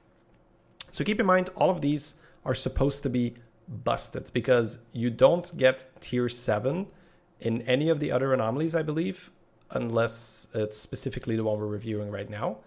[0.92, 3.36] So keep in mind, all of these are supposed to be
[3.68, 6.88] busted because you don't get tier 7
[7.40, 9.30] in any of the other anomalies, I believe,
[9.72, 12.58] unless it's specifically the one we're reviewing right now.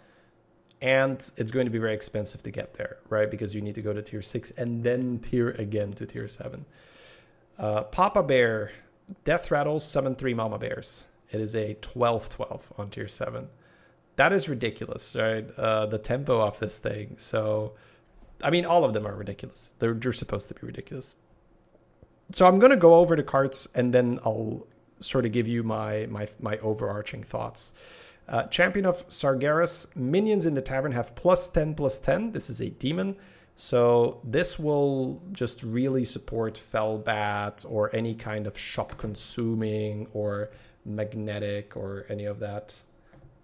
[0.81, 3.31] And it's going to be very expensive to get there, right?
[3.31, 6.65] Because you need to go to tier 6 and then tier again to tier 7.
[7.59, 8.71] Uh, Papa Bear,
[9.25, 11.07] Death Rattles, summon three Mama Bears.
[11.31, 13.49] It is a 12 12 on tier 7.
[14.17, 15.49] That is ridiculous, right?
[15.57, 17.17] Uh, the tempo of this thing.
[17.19, 17.73] So,
[18.43, 19.75] I mean, all of them are ridiculous.
[19.79, 21.17] They're, they're supposed to be ridiculous.
[22.33, 24.67] So, I'm going to go over the cards and then I'll
[25.01, 27.75] sort of give you my, my, my overarching thoughts.
[28.29, 32.33] Uh, Champion of Sargeras, minions in the tavern have plus 10 plus 10.
[32.33, 33.17] This is a demon.
[33.57, 40.51] So this will just really support Felbat or any kind of shop consuming or
[40.85, 42.81] magnetic or any of that.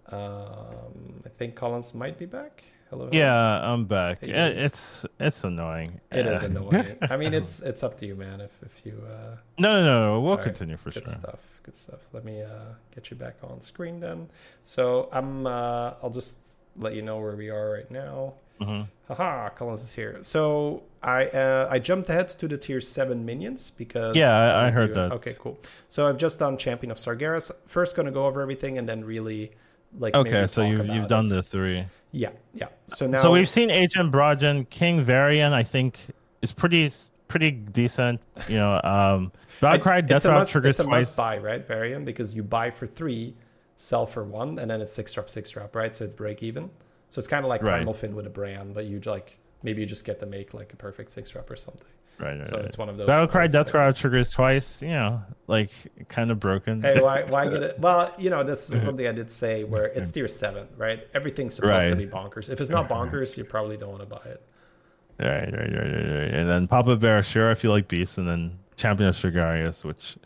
[0.07, 2.63] Um, I think Collins might be back.
[2.89, 3.09] Hello.
[3.11, 3.33] Yeah,
[3.71, 4.21] I'm back.
[4.21, 4.31] Hey.
[4.31, 5.99] It's it's annoying.
[6.11, 6.97] It is annoying.
[7.09, 8.41] I mean, it's it's up to you, man.
[8.41, 10.21] If if you uh, No, no, no.
[10.21, 11.13] We'll All right, continue for good sure.
[11.13, 11.39] stuff.
[11.63, 11.99] Good stuff.
[12.13, 12.49] Let me uh,
[12.93, 14.29] get you back on screen then.
[14.63, 15.47] So I'm.
[15.47, 16.37] Uh, I'll just
[16.77, 18.33] let you know where we are right now.
[18.61, 20.19] hmm Haha, Collins is here.
[20.21, 24.71] So I uh, I jumped ahead to the tier seven minions because Yeah, I- I
[24.71, 25.15] heard reviewing- that.
[25.15, 25.57] Okay, cool.
[25.89, 27.51] So I've just done Champion of Sargeras.
[27.65, 29.51] First, going to go over everything and then really
[29.97, 30.13] like.
[30.13, 31.29] Okay, so you've you've done it.
[31.29, 31.85] the three.
[32.15, 32.67] Yeah, yeah.
[32.87, 35.51] So now So we've seen Agent Brojan, King Varian.
[35.51, 35.97] I think
[36.41, 36.89] is pretty
[37.27, 38.21] pretty decent.
[38.47, 41.07] You know, um, Valkyrie Death Route must, triggers it's a twice.
[41.07, 42.05] must buy, right, Varian?
[42.05, 43.35] Because you buy for three,
[43.75, 45.93] sell for one, and then it's six drop, six drop, right?
[45.93, 46.69] So it's break even.
[47.09, 47.75] So it's kind of like Right.
[47.77, 50.71] Primal Fin with a brand, but you like maybe you just get to make like
[50.71, 51.87] a perfect six drop or something.
[52.19, 52.65] Right, right, So right.
[52.65, 53.07] it's one of those.
[53.07, 53.73] Valkyrie those Death.
[53.73, 54.81] Route triggers twice.
[54.81, 55.71] You know, like
[56.07, 56.81] kind of broken.
[56.81, 57.79] Hey, why why get it?
[57.79, 61.07] Well, you know, this is something I did say where it's tier seven, right?
[61.13, 62.49] Everything's supposed to be bonkers.
[62.49, 64.41] If it's not bonkers, you probably don't want to buy it.
[65.19, 66.33] Right, right, right, right, right.
[66.33, 70.17] And then Papa Bear, sure, if you like Beast, and then Champion of Sargeras, which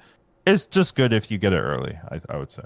[0.48, 1.98] is just good if you get it early.
[2.10, 2.64] I, I would say.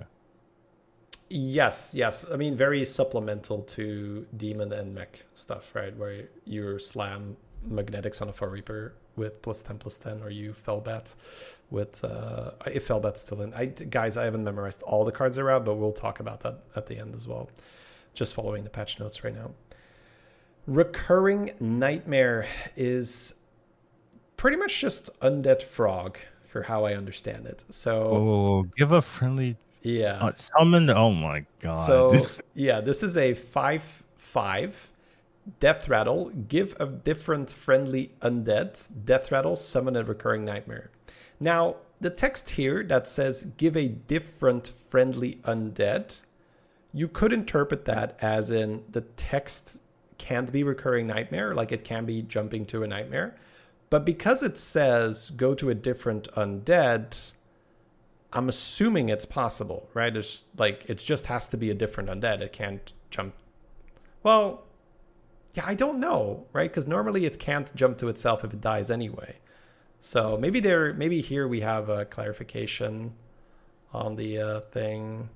[1.30, 2.26] Yes, yes.
[2.32, 5.96] I mean, very supplemental to demon and mech stuff, right?
[5.98, 10.54] Where your slam magnetics on a Far Reaper with plus 10 plus 10, or you
[10.54, 11.16] fell Felbat
[11.70, 13.54] with uh, if Felbat's still in.
[13.54, 16.42] I guys, I haven't memorized all the cards that are out, but we'll talk about
[16.42, 17.50] that at the end as well.
[18.14, 19.52] Just following the patch notes right now.
[20.66, 22.46] Recurring Nightmare
[22.76, 23.34] is
[24.38, 27.64] pretty much just Undead Frog for how I understand it.
[27.70, 30.24] So Oh, give a friendly yeah.
[30.24, 30.90] uh, summon.
[30.90, 31.74] Oh my god.
[31.74, 32.16] So
[32.54, 34.92] yeah, this is a five five
[35.60, 36.30] death rattle.
[36.48, 39.56] Give a different friendly undead death rattle.
[39.56, 40.92] Summon a recurring nightmare.
[41.40, 46.22] Now the text here that says give a different friendly undead,
[46.94, 49.82] you could interpret that as in the text
[50.18, 53.36] can't be recurring nightmare, like it can be jumping to a nightmare.
[53.90, 57.34] But because it says go to a different undead,
[58.32, 60.16] I'm assuming it's possible, right?
[60.16, 62.42] It's like it just has to be a different undead.
[62.42, 63.36] It can't jump.
[64.24, 64.64] Well,
[65.54, 66.70] yeah, I don't know, right?
[66.70, 69.36] Because normally it can't jump to itself if it dies anyway.
[70.00, 73.14] So maybe there, maybe here we have a clarification
[73.94, 75.30] on the uh, thing.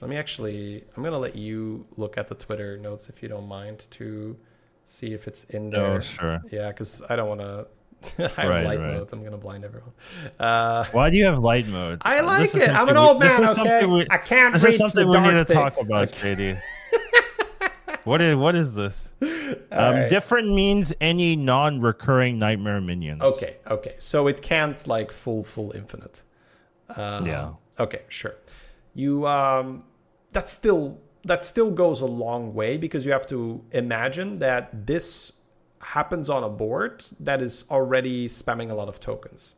[0.00, 3.46] Let me actually, I'm gonna let you look at the Twitter notes if you don't
[3.46, 4.36] mind to
[4.84, 5.96] see if it's in there.
[5.98, 6.40] Oh, sure.
[6.50, 7.66] Yeah, because I don't want to.
[8.18, 8.94] I have Right, light right.
[8.94, 9.12] mode.
[9.12, 9.92] I'm gonna blind everyone.
[10.38, 11.98] Uh, Why do you have light mode?
[12.00, 12.70] I like it.
[12.70, 13.46] I'm an old man.
[13.46, 15.54] Okay, we- I can't This is something we need to thing.
[15.54, 16.58] talk about, JD.
[18.10, 18.96] What is what is this?
[19.72, 20.08] Um, right.
[20.10, 23.20] Different means any non-recurring nightmare minions.
[23.22, 23.94] Okay, okay.
[23.98, 26.22] So it can't like full full infinite.
[26.88, 27.50] Uh, Yeah.
[27.84, 28.34] Okay, sure.
[28.94, 29.84] You um
[30.32, 30.98] that still
[31.30, 35.32] that still goes a long way because you have to imagine that this
[35.96, 39.56] happens on a board that is already spamming a lot of tokens.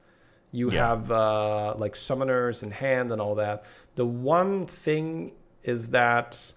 [0.61, 0.89] You Yeah.
[0.89, 3.65] have uh, like summoners in hand and all that.
[3.95, 6.55] The one thing is that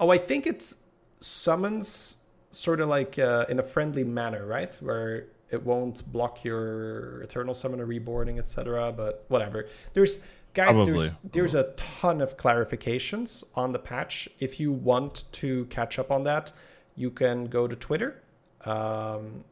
[0.00, 0.76] oh, I think it's
[1.22, 2.18] summons
[2.50, 4.74] sort of like uh, in a friendly manner, right?
[4.82, 8.92] Where it won't block your eternal summoner reboarding, etc.
[8.92, 9.66] But whatever.
[9.94, 10.20] There's
[10.54, 10.92] guys, Probably.
[10.98, 14.28] there's there's a ton of clarifications on the patch.
[14.38, 16.52] If you want to catch up on that,
[16.96, 18.22] you can go to Twitter.
[18.64, 19.44] Um,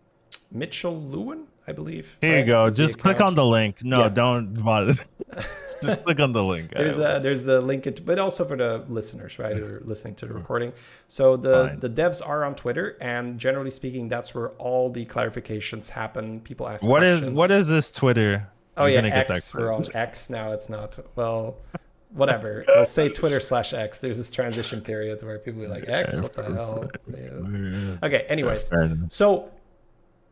[0.53, 2.17] Mitchell Lewin, I believe.
[2.21, 2.69] Here you go.
[2.71, 3.83] Just click on the link.
[3.83, 4.09] No, Yeah.
[4.09, 4.95] don't bother.
[5.83, 6.73] Just click on the link.
[6.75, 10.15] There's a, there's the link, it, but also for the listeners, right, who are listening
[10.17, 10.39] to the hmm.
[10.39, 10.73] recording.
[11.09, 11.81] So the Fine.
[11.81, 16.41] the devs are on Twitter, and generally speaking, that's where all the clarifications happen.
[16.41, 18.49] People ask what is what is this Twitter?
[18.77, 19.51] Oh You're yeah, gonna get X.
[19.51, 20.53] that We're on X now.
[20.53, 21.57] It's not well,
[22.13, 22.65] whatever.
[22.77, 24.01] I'll say Twitter slash X.
[24.01, 26.21] There's this transition period where people be like X.
[26.21, 26.91] What the hell?
[27.09, 27.97] Yeah.
[28.03, 28.27] Okay.
[28.29, 28.71] Anyways,
[29.09, 29.51] so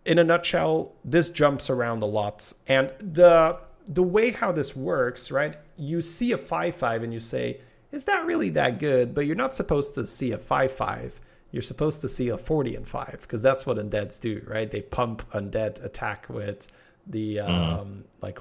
[0.04, 3.58] in a nutshell, this jumps around a lot, and the
[3.88, 5.56] the way how this works, right?
[5.76, 9.36] You see a five five, and you say, "Is that really that good?" But you're
[9.36, 11.20] not supposed to see a five five.
[11.50, 14.70] You're supposed to see a forty and five because that's what undeads do, right?
[14.70, 16.70] They pump undead attack with
[17.06, 18.38] the um, like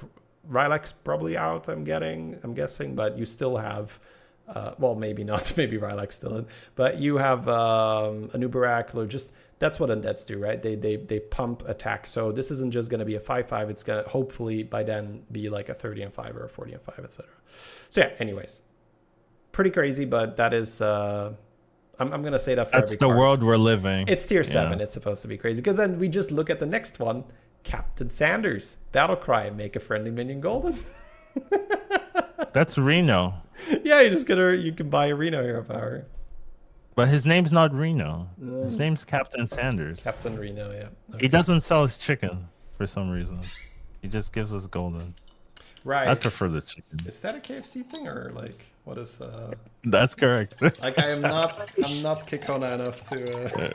[0.50, 1.68] Rylex probably out.
[1.68, 3.98] I'm getting, I'm guessing, but you still have.
[4.46, 5.52] Uh, well, maybe not.
[5.58, 9.06] Maybe Rylex still in, but you have um, a new Barackler.
[9.06, 10.62] Just that's what undeads do, right?
[10.62, 12.06] They they they pump attack.
[12.06, 13.70] So this isn't just going to be a five five.
[13.70, 16.72] It's going to hopefully by then be like a thirty and five or a forty
[16.72, 17.30] and five, etc.
[17.90, 18.10] So yeah.
[18.20, 18.62] Anyways,
[19.52, 20.80] pretty crazy, but that is.
[20.80, 21.32] Uh,
[21.98, 23.16] I'm I'm gonna say that for That's the card.
[23.16, 24.06] world we're living.
[24.06, 24.78] It's tier seven.
[24.78, 24.84] Yeah.
[24.84, 27.24] It's supposed to be crazy because then we just look at the next one,
[27.64, 30.78] Captain Sanders, Battle Cry, make a friendly minion golden.
[32.52, 33.34] That's Reno,
[33.84, 36.06] yeah, you just gonna you can buy a Reno hero power.
[36.98, 38.28] But his name's not Reno.
[38.64, 40.02] His name's Captain Sanders.
[40.02, 40.88] Captain Reno, yeah.
[41.14, 41.20] Okay.
[41.20, 43.38] He doesn't sell his chicken for some reason.
[44.02, 45.14] He just gives us golden.
[45.84, 46.08] Right.
[46.08, 46.98] I prefer the chicken.
[47.06, 49.52] Is that a KFC thing or like what is uh
[49.84, 50.60] That's correct.
[50.60, 53.18] like I am not I'm not Kikona enough to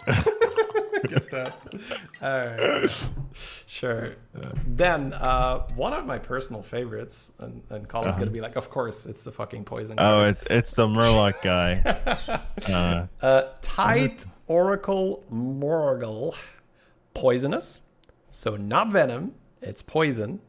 [0.09, 0.23] uh,
[1.07, 1.55] get that.
[2.21, 3.09] Alright.
[3.65, 4.15] Sure.
[4.67, 9.05] Then uh one of my personal favorites and, and Colin's gonna be like, of course
[9.05, 9.97] it's the fucking poison.
[9.99, 10.09] Uh-huh.
[10.09, 12.39] oh, card." it's it's the Murloc guy.
[12.71, 16.35] Uh, Uh, Tide Oracle Morgl.
[17.13, 17.81] Poisonous.
[18.31, 20.39] So not venom, it's poison.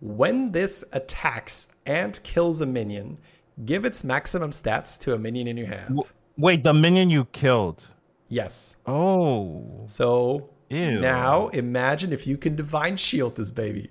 [0.00, 3.18] When this attacks and kills a minion,
[3.64, 6.00] give its maximum stats to a minion in your hand.
[6.36, 7.86] wait, the minion you killed.
[8.28, 8.76] Yes.
[8.86, 11.00] Oh, So Ew.
[11.00, 13.90] now imagine if you can divine shield this baby.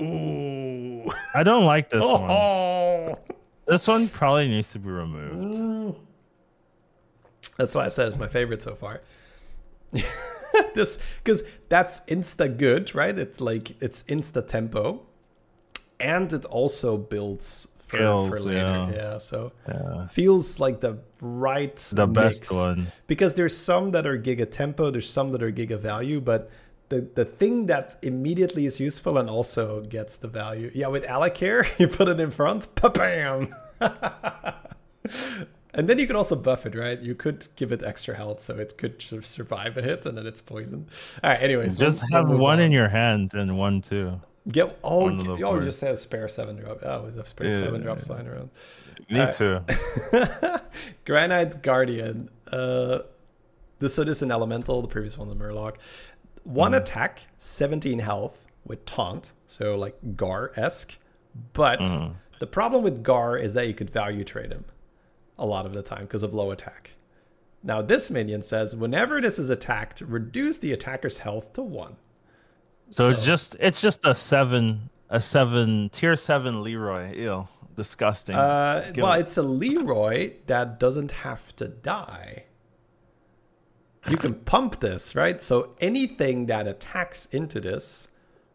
[0.00, 1.10] Ooh.
[1.34, 2.20] I don't like this oh.
[2.20, 2.30] one.
[2.30, 3.18] Oh.
[3.66, 5.98] This one probably needs to be removed.
[7.56, 9.00] That's why I said it's my favorite so far.
[10.74, 13.16] this because that's insta good, right?
[13.18, 15.06] It's like it's insta tempo,
[16.00, 17.68] and it also builds
[17.98, 18.58] for, for later.
[18.60, 18.90] yeah.
[18.94, 19.18] Yeah.
[19.18, 20.06] so Yeah.
[20.08, 22.40] feels like the right The mix.
[22.40, 22.86] best one.
[23.06, 26.50] because there's some that are giga tempo, there's some that are giga value, but
[26.90, 30.70] the the thing that immediately is useful and also gets the value.
[30.74, 33.54] Yeah, with Al'Akir, you put it in front, bam.
[35.74, 37.00] and then you could also buff it, right?
[37.00, 40.16] You could give it extra health so it could sort of survive a hit and
[40.16, 40.88] then it's poisoned.
[41.22, 42.66] All right, anyways, Just we'll- have we'll one on.
[42.66, 44.20] in your hand and one too.
[44.50, 45.62] Get oh, oh, you board.
[45.64, 46.78] just have spare seven drop.
[46.82, 47.58] Oh, we have spare Yeah.
[47.58, 48.50] seven drops lying around.
[49.10, 49.34] Me Alright.
[49.34, 49.60] too.
[51.04, 52.28] Granite Guardian.
[52.50, 53.00] Uh,
[53.78, 54.82] this so this is an elemental.
[54.82, 55.76] The previous one, the Murloc.
[56.44, 56.76] One Mm.
[56.78, 60.98] attack, seventeen health with taunt, so like Gar esque.
[61.54, 62.14] But Mm.
[62.38, 64.64] the problem with Gar is that you could value trade him
[65.38, 66.92] a lot of the time because of low attack.
[67.62, 71.96] Now this minion says whenever this is attacked, reduce the attacker's health to one.
[72.90, 77.14] So, it's just it's just a seven a seven tier seven Leroy.
[77.14, 77.48] Ew.
[77.76, 78.36] Disgusting.
[78.36, 82.44] Uh, well, it- it's a Leroy that doesn't have to die.
[84.08, 85.40] You can pump this, right?
[85.40, 88.08] So anything that attacks into this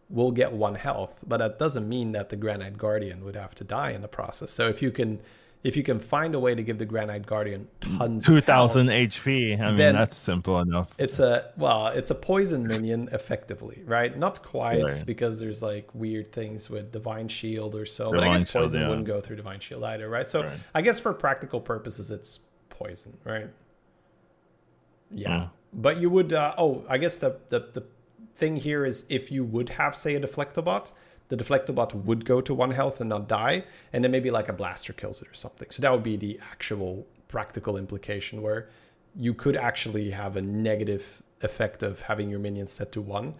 [0.09, 3.63] will get one health, but that doesn't mean that the Granite Guardian would have to
[3.63, 4.51] die in the process.
[4.51, 5.19] So if you can,
[5.61, 8.75] if you can find a way to give the Granite Guardian tons, of Two health,
[8.75, 9.59] HP.
[9.59, 10.93] I mean, that's simple enough.
[10.97, 14.17] it's a well, it's a poison minion effectively, right?
[14.17, 15.03] Not quite Right.
[15.05, 18.63] because there's like weird things with divine shield or so, but I Divine guess Shield,
[18.63, 18.87] poison yeah.
[18.89, 20.29] wouldn't go through divine shield either, right?
[20.29, 20.57] So Right.
[20.75, 22.39] I guess for practical purposes, it's
[22.69, 23.49] poison, right?
[25.11, 26.33] Yeah, but you would.
[26.33, 27.83] Uh, oh, I guess the, the the
[28.35, 30.93] thing here is if you would have say a deflectobot,
[31.29, 33.63] the deflectobot would go to one health and not die,
[33.93, 35.69] and then maybe like a blaster kills it or something.
[35.71, 38.69] So that would be the actual practical implication where
[39.15, 43.35] you could actually have a negative effect of having your minions set to one.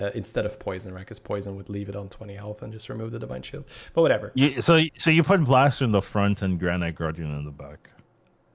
[0.00, 1.00] Uh, instead of poison, right?
[1.00, 3.64] Because poison would leave it on 20 health and just remove the divine shield.
[3.92, 4.30] But whatever.
[4.36, 7.90] You, so so you put Blaster in the front and Granite Guardian in the back.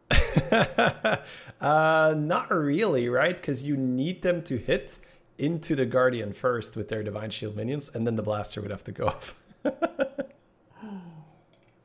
[1.62, 3.36] uh, not really, right?
[3.36, 4.98] Because you need them to hit
[5.38, 8.84] into the Guardian first with their Divine Shield minions, and then the blaster would have
[8.86, 9.36] to go off.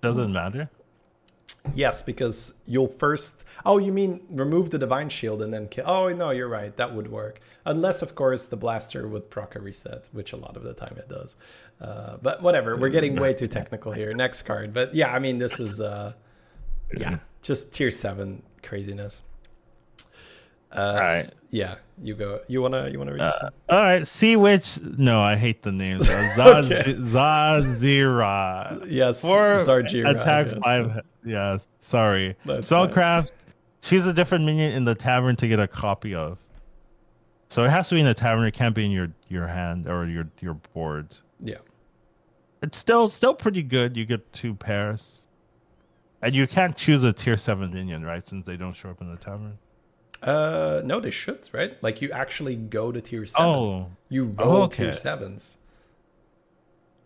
[0.01, 0.71] Doesn't matter.
[1.75, 3.45] yes, because you'll first.
[3.67, 5.85] Oh, you mean remove the Divine Shield and then kill?
[5.87, 6.75] Oh, no, you're right.
[6.77, 7.41] That would work.
[7.67, 10.97] Unless, of course, the blaster would proc a reset, which a lot of the time
[10.97, 11.37] it does.
[11.81, 12.77] Uh, but whatever.
[12.77, 14.15] We're getting way too technical here.
[14.15, 14.73] Next card.
[14.73, 15.81] But yeah, I mean, this is.
[15.81, 16.15] Uh,
[16.97, 19.23] yeah, just tier seven craziness.
[20.73, 21.25] Uh, right.
[21.51, 22.41] Yeah, you go.
[22.47, 23.53] You wanna you wanna read this one?
[23.69, 24.79] All right, Sea Witch.
[24.81, 26.09] No, I hate the names.
[26.11, 28.87] Uh, Zaz- Zazira.
[28.89, 30.59] Yes, Four Zar'jira, attack yes.
[30.63, 31.01] five.
[31.25, 32.37] Yeah, sorry.
[32.47, 33.33] Spellcraft.
[33.83, 36.39] Choose a different minion in the tavern to get a copy of.
[37.49, 38.45] So it has to be in the tavern.
[38.45, 41.09] It can't be in your your hand or your your board.
[41.43, 41.57] Yeah.
[42.63, 43.97] It's still still pretty good.
[43.97, 45.27] You get two pairs,
[46.23, 48.27] and you can't choose a tier seven minion, right?
[48.27, 49.59] Since they don't show up in the tavern.
[50.23, 51.83] Uh, no, they should, right?
[51.83, 53.47] Like you actually go to tier seven.
[53.49, 54.85] Oh, you roll okay.
[54.85, 55.57] tier sevens.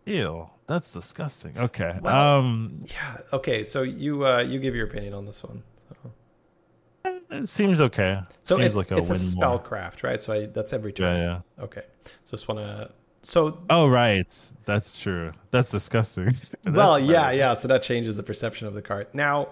[0.07, 1.57] ew, that's disgusting.
[1.59, 1.99] Okay.
[2.03, 3.19] Well- um, Yeah.
[3.33, 3.65] Okay.
[3.65, 5.63] So you uh you give your opinion on this one.
[6.03, 8.21] So, it seems okay.
[8.43, 10.21] so seems it's like a it's a spellcraft, right?
[10.23, 11.21] So I, that's every Yeah, turn.
[11.21, 11.65] yeah.
[11.65, 11.83] Okay.
[12.25, 12.91] So just wanna.
[13.23, 14.27] So Oh right,
[14.65, 15.33] that's true.
[15.51, 16.27] That's disgusting.
[16.65, 17.55] That's well, yeah, yeah.
[17.55, 19.07] So that changes the perception of the card.
[19.15, 19.49] Now,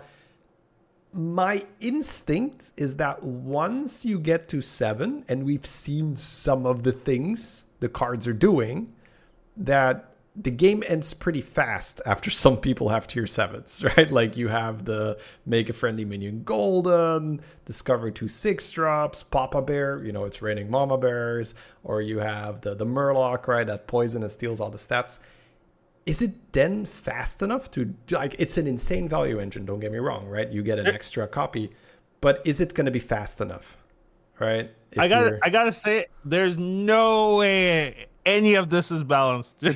[1.12, 6.92] my instinct is that once you get to seven, and we've seen some of the
[6.92, 8.92] things the cards are doing,
[9.56, 14.10] that the game ends pretty fast after some people have tier sevens, right?
[14.10, 20.02] Like you have the make a friendly minion golden, discover two six drops, Papa Bear,
[20.04, 21.54] you know, it's raining Mama Bears,
[21.84, 23.66] or you have the the Murloc, right?
[23.66, 25.18] That poison and steals all the stats
[26.06, 29.98] is it then fast enough to like it's an insane value engine don't get me
[29.98, 31.70] wrong right you get an extra copy
[32.20, 33.76] but is it going to be fast enough
[34.38, 39.62] right If I gotta, I gotta say, there's no way any of this is balanced.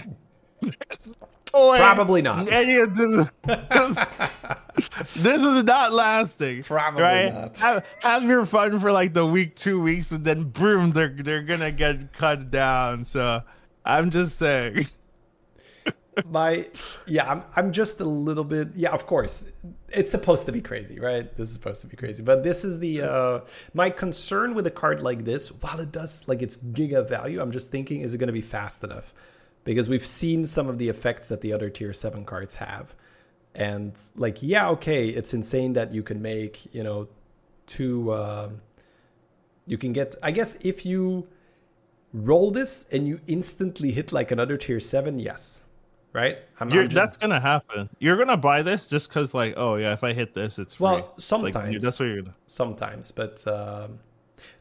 [1.55, 2.51] No Probably not.
[2.51, 3.31] Any of this, is,
[5.23, 6.65] this is not lasting.
[6.65, 7.33] Probably right?
[7.33, 7.57] not.
[7.57, 11.43] Have, have your fun for like the week, two weeks, and then boom, they're they're
[11.43, 13.05] gonna get cut down.
[13.05, 13.41] So
[13.87, 14.87] I'm just saying.
[16.25, 16.67] my
[17.07, 19.51] yeah I'm, I'm just a little bit yeah of course.
[19.89, 21.35] It's supposed to be crazy right?
[21.37, 22.23] This is supposed to be crazy.
[22.23, 23.41] But this is the uh
[23.75, 27.51] my concern with a card like this while it does like it's giga value i'm
[27.51, 29.13] just thinking is it going to be fast enough?
[29.65, 32.95] Because we've seen some of the effects that the other tier 7 cards have.
[33.55, 37.09] And like yeah okay it's insane that you can make you know
[37.67, 38.61] two um
[39.67, 41.27] you can get i guess if you
[42.13, 45.63] roll this and you instantly hit like another tier 7 yes
[46.17, 46.39] right?
[46.59, 47.89] I'm, You're, I'm just- that's gonna happen.
[48.01, 50.85] You're gonna buy this just because, like, oh yeah, if I hit this, it's free.
[50.85, 51.73] Well, Like, sometimes.
[51.75, 52.35] you- that's what you're gonna.
[52.47, 53.99] sometimes but um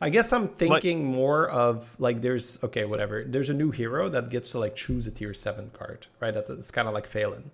[0.02, 4.30] i guess i'm thinking more of like there's okay whatever there's a new hero that
[4.30, 7.52] gets to like choose a tier 7 card right That- it's kind of like Phelan.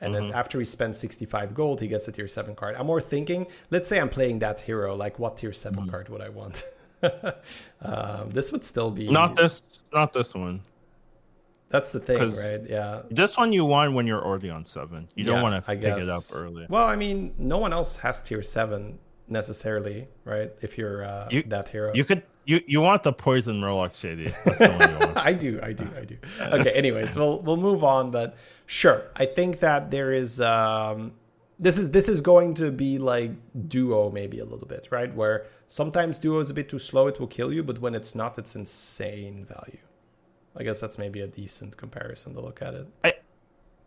[0.00, 3.00] and then after he spends 65 gold he gets a tier 7 card i'm more
[3.14, 6.64] thinking let's say i'm playing that hero like what tier 7 card would i want
[7.82, 9.62] um, this would still be Not this.
[9.92, 10.60] Not this one.
[11.70, 15.08] That's the thing, right yeah This one you want when you're already on seven.
[15.14, 16.66] You don't want to pick it up early.
[16.68, 18.98] well i mean no one else has tier 7
[19.28, 22.22] necessarily right if you're uh, You- that hero You could.
[22.46, 24.28] You you want the poison Murloc Shady.
[24.44, 25.16] That's the one you want.
[25.30, 26.16] I do, I do, I do.
[26.40, 28.28] Okay, anyways, we'll we'll move on, but
[28.64, 28.98] sure.
[29.16, 31.12] I think that there is um
[31.58, 33.32] this is this is going to be like
[33.68, 35.14] duo maybe a little bit, right?
[35.14, 38.14] Where sometimes duo is a bit too slow, it will kill you, but when it's
[38.14, 39.82] not, it's insane value.
[40.58, 42.86] I guess that's maybe a decent comparison to look at it.
[43.04, 43.14] I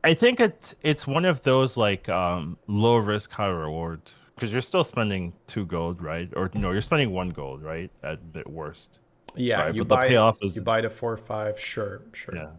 [0.03, 4.01] I think it's it's one of those like um low risk high reward
[4.35, 6.29] because you're still spending two gold, right?
[6.35, 7.91] Or no, you're spending one gold, right?
[8.03, 8.99] At the worst.
[9.35, 12.01] Yeah, Right, you but the buy payoff is- you buy the four or five, sure,
[12.13, 12.35] sure.
[12.35, 12.49] Yeah.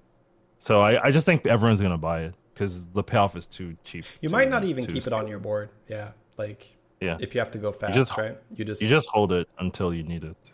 [0.59, 4.05] So I, I just think everyone's gonna buy it because the payoff is too cheap.
[4.21, 5.71] You to- might not even keep it on your board.
[5.89, 6.67] Yeah, like
[7.01, 7.17] Yeah.
[7.21, 8.39] if you have to go fast, just- right?
[8.57, 10.52] You just You just hold it until you need it.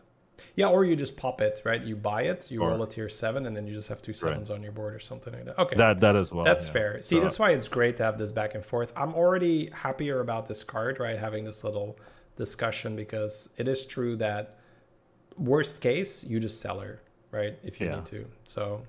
[0.59, 1.81] Yeah, or you just pop it, right?
[1.81, 4.13] You buy it, you Or- roll a tier seven, and then you just have two
[4.13, 5.57] sevens on your board or something like that.
[5.57, 6.45] Okay, That that as well.
[6.45, 6.73] that's yeah.
[6.73, 7.01] fair.
[7.01, 8.93] See, So- that's why it's great to have this back and forth.
[8.97, 11.17] I'm already happier about this card, right?
[11.17, 11.97] Having this little
[12.35, 14.57] discussion because it is true that
[15.37, 17.57] worst case, you just sell her, right?
[17.63, 17.95] If you Yeah.
[17.95, 18.27] need to.
[18.43, 18.83] So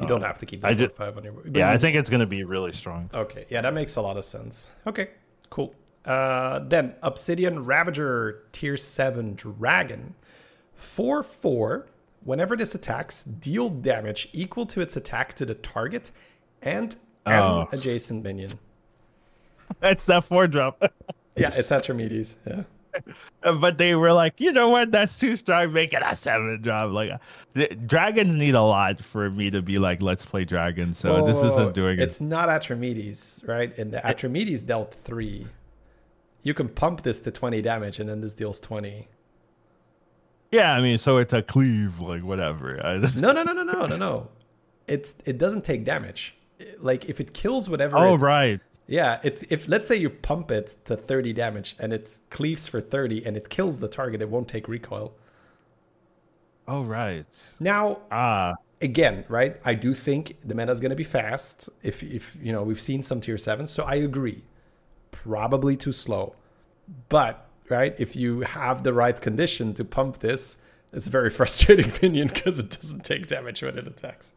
[0.00, 1.56] you don't have to keep the five on your board.
[1.56, 3.10] Yeah, I think it's gonna be really strong.
[3.12, 4.70] Okay, yeah, that makes a lot of sense.
[4.86, 5.08] Okay,
[5.50, 5.74] cool.
[6.04, 10.14] Uh, then Obsidian Ravager Tier 7 Dragon.
[10.82, 11.86] 4 4.
[12.24, 16.12] Whenever this attacks, deal damage equal to its attack to the target
[16.62, 16.94] and
[17.26, 17.68] an Oh.
[17.72, 18.52] adjacent minion.
[19.80, 20.82] That's that four drop.
[21.34, 22.34] Yeah, it's Atramedes.
[22.46, 22.64] Yeah.
[23.42, 24.92] Uh, but they were like, you know what?
[24.92, 25.72] That's too strong.
[25.72, 26.92] Make it a seven drop.
[26.92, 27.18] Like, uh,
[27.54, 30.98] the, dragons need a lot for me to be like, let's play dragons.
[30.98, 32.04] So this Whoa, isn't doing It's it.
[32.04, 33.76] It's not Atramedes, right?
[33.78, 35.46] And the Atramedes dealt 3.
[36.42, 39.08] You can pump this to 20 damage and then this deals 20.
[40.52, 42.76] Yeah, I mean, so it's a cleave, like whatever.
[43.16, 44.28] No, no, no, no, no, no, no.
[44.86, 46.36] It's it doesn't take damage.
[46.78, 47.96] Like if it kills whatever.
[47.96, 48.60] oh right.
[48.86, 52.80] Yeah, it's if let's say you pump it to 30 damage and it cleaves for
[52.80, 55.14] 30 and it kills the target, it won't take recoil.
[56.68, 57.24] Oh right.
[57.58, 59.56] Now, Ah, again, right?
[59.64, 61.68] I do think the meta is going to be fast.
[61.82, 64.42] If if you know we've seen some tier sevens, so I agree.
[65.12, 66.34] Probably too slow,
[67.08, 70.58] but right if you have the right condition to pump this,
[70.92, 74.34] it's a very frustrating opinion because it doesn't take damage when it attacks.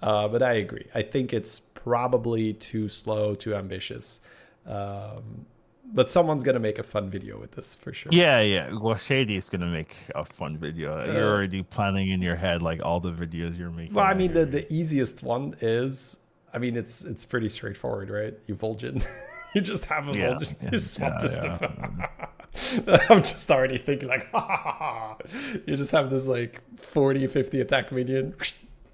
[0.00, 0.86] Uh, but I agree.
[0.94, 4.20] I think it's probably too slow, too ambitious.
[4.66, 5.46] Um,
[5.94, 8.10] but someone's gonna make a fun video with this for sure.
[8.12, 8.72] yeah, yeah.
[8.72, 11.04] Well, Shady is gonna make a fun video.
[11.12, 13.94] You're already planning in your head like all the videos you're making.
[13.94, 16.18] Well, I mean, the, the easiest one is,
[16.54, 18.34] I mean, it's it's pretty straightforward, right?
[18.46, 19.06] You Vol'jin,
[19.54, 21.62] you just have a Yeah, just yeah, you swap yeah, this stuff.
[23.10, 24.28] I'm just already thinking like,
[25.66, 28.34] you just have this like 40, 50 attack minion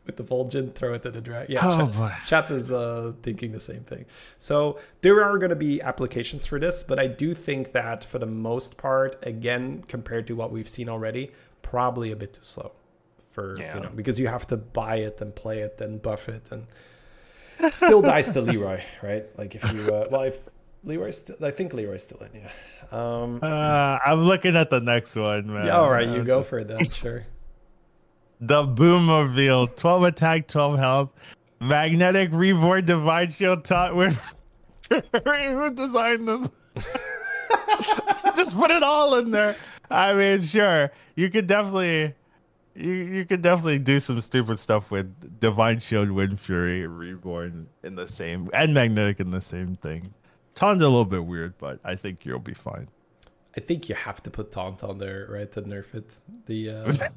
[0.07, 1.51] with the Vol'jin, throw it to the drag.
[1.51, 2.13] Yeah, Oh, chat, boy.
[2.27, 4.05] chat is uh, thinking the same thing.
[4.39, 8.19] So there are going to be applications for this, but I do think that for
[8.19, 11.33] the most part, again, compared to what we've seen already,
[11.63, 12.73] probably a bit too slow
[13.31, 13.75] for Yeah.
[13.77, 16.67] you know because you have to buy it and play it and buff it and
[17.73, 19.25] still dies to Leroy, right?
[19.39, 20.39] Like if you uh, well if
[20.85, 22.51] Leroy's still I think Leroy's still in, yeah.
[22.91, 25.67] Um Uh, I'm looking at the next one, man.
[25.67, 27.25] yeah, all right, you I'm go just- for it then, sure.
[28.41, 31.11] The Boomobile, 12 attack, 12 health,
[31.61, 34.15] magnetic reborn divine shield taught with.
[34.91, 36.49] Who designed this?
[38.37, 39.57] Just put it all in there.
[39.91, 42.15] I mean, sure, you could definitely,
[42.79, 47.97] you you could definitely do some stupid stuff with divine shield, wind fury, reborn in
[47.97, 50.14] the same, and magnetic in the same thing.
[50.55, 52.89] Taunt's a little bit weird, but I think you'll be fine.
[53.57, 56.18] I think you have to put taunt on there, right, to nerf it.
[56.47, 56.70] The
[57.01, 57.09] uh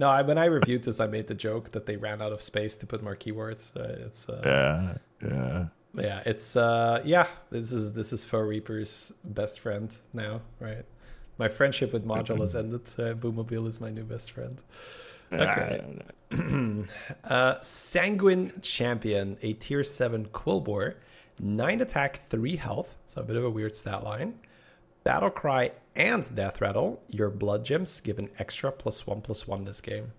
[0.00, 2.40] no, I, when I reviewed this, I made the joke that they ran out of
[2.40, 3.76] space to put more keywords.
[3.76, 5.66] Uh, it's uh, Yeah, yeah.
[5.92, 7.26] yeah, it's uh, yeah.
[7.50, 10.86] This is this is Foe Reaper's best friend now, right?
[11.36, 12.88] My friendship with Module has ended.
[12.98, 14.58] Uh, Boomobile is my new best friend.
[15.32, 15.80] Okay.
[17.24, 20.94] uh, Sanguine Champion, a tier 7 Quilboar,
[21.40, 24.34] 9 attack, 3 health, so a bit of a weird stat line.
[25.04, 29.64] Battle Cry and Death Rattle, your blood gems give an extra plus 1 plus 1
[29.64, 30.12] this game.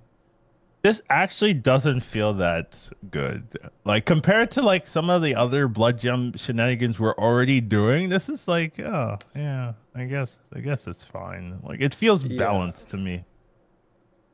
[0.84, 2.76] this actually doesn't feel that
[3.12, 3.44] good.
[3.86, 8.28] Like compared to like some of the other blood gem shenanigans we're already doing, this
[8.30, 11.60] is like, oh yeah, I guess I guess it's fine.
[11.64, 12.40] Like it feels Yeah.
[12.40, 13.24] balanced to me.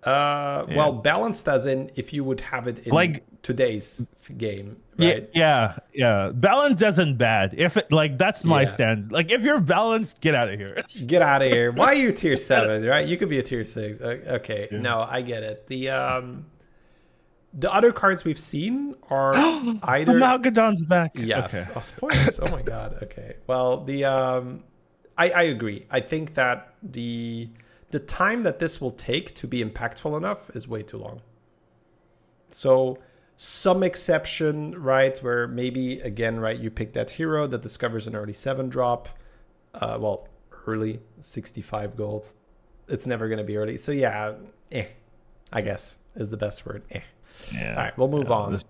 [0.03, 0.77] Uh, Yeah.
[0.77, 4.05] well, balanced as in if you would have it in Like- today's
[4.37, 5.29] game, Yeah, right?
[5.33, 6.31] yeah, yeah.
[6.33, 7.53] Balance isn't bad.
[7.57, 8.69] If it like that's my Yeah.
[8.69, 9.11] stand.
[9.11, 10.83] Like if you're balanced, get out of here.
[11.07, 11.71] Get out of here.
[11.71, 13.05] Why are you tier seven, right?
[13.07, 14.01] You could be a tier six.
[14.01, 15.67] Okay, no, I get it.
[15.67, 16.45] The um,
[17.53, 19.33] the other cards we've seen are
[19.83, 21.11] either Malgadon's back.
[21.15, 21.53] Yes.
[21.69, 21.73] Okay.
[21.75, 22.39] Oh, spoilers.
[22.39, 22.99] oh my god.
[23.03, 23.35] Okay.
[23.47, 24.63] Well, the um,
[25.17, 25.85] I I agree.
[25.89, 27.49] I think that the
[27.91, 31.21] the time that this will take to be impactful enough is way too long.
[32.49, 32.97] So
[33.35, 38.33] some exception, right, where maybe again, right, you pick that hero that discovers an early
[38.33, 39.09] seven drop.
[39.73, 40.27] Uh, well,
[40.65, 42.33] early sixty five gold.
[42.87, 43.77] It's never going to be early.
[43.77, 44.33] So yeah,
[44.71, 44.85] eh,
[45.51, 46.83] I guess is the best word.
[46.91, 47.01] Eh.
[47.53, 47.69] Yeah.
[47.71, 48.51] All right, we'll move Yeah, on.
[48.53, 48.65] this-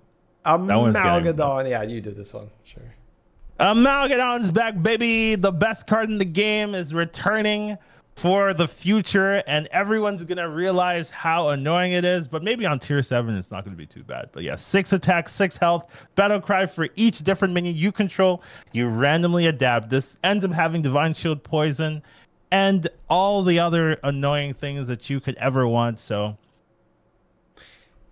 [0.45, 1.69] Amalgadon.
[1.69, 2.49] Yeah, you do this one.
[2.63, 2.83] Sure.
[3.59, 5.35] Amalgadon's back, baby.
[5.35, 7.77] The best card in the game is returning
[8.17, 12.27] for the future, and everyone's gonna realize how annoying it is.
[12.27, 14.29] But maybe on tier seven, it's not gonna be too bad.
[14.31, 18.41] But yeah, six attack, six health, battle cry for each different minion you control.
[18.71, 19.89] You randomly adapt.
[19.91, 22.01] This ends up having divine shield, poison,
[22.51, 25.99] and all the other annoying things that you could ever want.
[25.99, 26.37] So,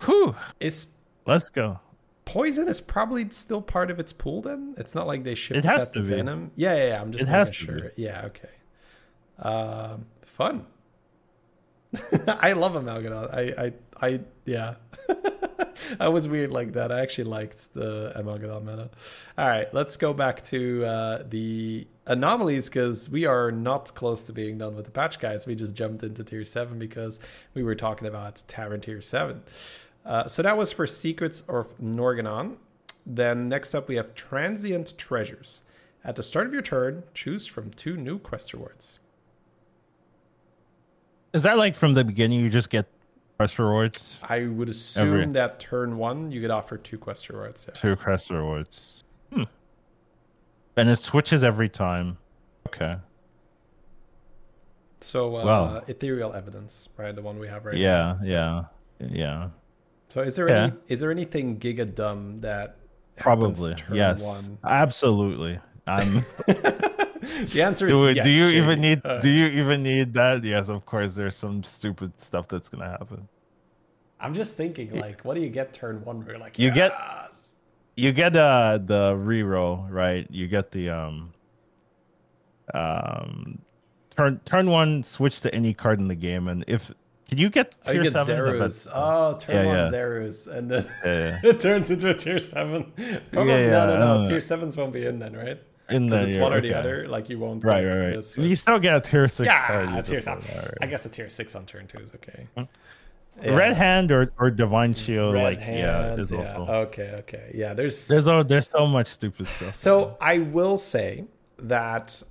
[0.04, 0.88] whew, Is
[1.26, 1.80] let's go.
[2.26, 4.74] poison is probably still part of its pool then?
[4.78, 6.14] It's not like they shipped It has that to be.
[6.14, 6.52] venom.
[6.54, 7.00] Yeah, yeah, yeah.
[7.00, 7.80] I'm just It has to sure.
[7.96, 8.02] be.
[8.02, 8.48] Yeah, okay.
[9.38, 10.66] Um, fun.
[12.28, 13.32] I love Amalgadon.
[13.32, 14.74] I, I, I, yeah.
[16.00, 16.90] I was weird like that.
[16.90, 18.90] I actually liked the Amalgadon meta.
[19.38, 24.32] All right, let's go back to uh, the anomalies because we are not close to
[24.32, 25.46] being done with the patch, guys.
[25.46, 27.20] We just jumped into tier seven because
[27.54, 29.42] we were talking about Tavern tier seven.
[30.04, 32.56] Uh, so that was for Secrets of Norgannon.
[33.04, 35.62] Then next up, we have Transient Treasures.
[36.04, 39.00] At the start of your turn, choose from two new quest rewards.
[41.36, 42.40] Is that like from the beginning?
[42.40, 42.86] You just get
[43.38, 44.16] quest rewards.
[44.22, 47.66] I would assume Every- that turn one, you get offered two quest rewards.
[47.68, 47.74] Yeah.
[47.74, 49.04] Two quest rewards.
[49.32, 49.42] Hmm.
[50.78, 52.16] And it switches every time.
[52.68, 52.96] Okay.
[55.02, 55.82] So, uh, Wow.
[55.86, 57.14] ethereal evidence, right?
[57.14, 58.18] The one we have right now.
[58.24, 58.64] Yeah,
[58.98, 59.48] yeah, yeah.
[60.08, 60.62] So, is there Yeah.
[60.64, 62.76] any is there anything giga dumb that
[63.16, 63.74] Probably.
[63.92, 64.22] Yes.
[64.22, 64.56] one?
[64.64, 65.60] Absolutely.
[65.86, 66.24] Um,
[67.52, 68.24] The answer is do, yes.
[68.24, 68.62] do you Shane.
[68.62, 69.00] even need?
[69.04, 70.42] Uh, do you even need that?
[70.44, 71.14] Yes, of course.
[71.14, 73.28] There's some stupid stuff that's gonna happen.
[74.20, 76.20] I'm just thinking, like, what do you get turn one?
[76.20, 76.92] Where you're like, You get-
[77.96, 80.26] You get uh the reroll, right?
[80.30, 81.32] You get the um
[82.74, 83.58] um
[84.16, 86.90] turn turn one switch to any card in the game, and if
[87.28, 88.34] can you get Oh, you tier get seven?
[88.34, 88.88] I zeros.
[88.92, 89.88] Oh, turn Yeah, one yeah.
[89.90, 91.40] zeros, and then Yeah.
[91.50, 92.92] it turns into a tier seven.
[93.32, 94.28] Probably, Yeah, yeah, no, no, don't no.
[94.28, 95.60] Tier sevens won't be in then, right?
[95.88, 97.08] In Because the it's yeah, one or the other.
[97.08, 97.64] Like you won't.
[97.64, 98.16] Right, right, right.
[98.16, 99.88] This, You still get a tier six card.
[99.88, 100.44] yeah, you tier just seven.
[100.44, 100.78] like, all right.
[100.82, 102.46] I guess a tier six on turn two is okay.
[102.56, 102.64] Hmm.
[103.42, 103.54] Yeah.
[103.54, 106.38] Red hand or, or divine shield, Red like yeah, hands, is yeah.
[106.38, 107.52] also Okay, okay.
[107.54, 109.76] Yeah, there's there's oh there's so much stupid stuff.
[109.76, 111.26] So I will say
[111.58, 112.22] that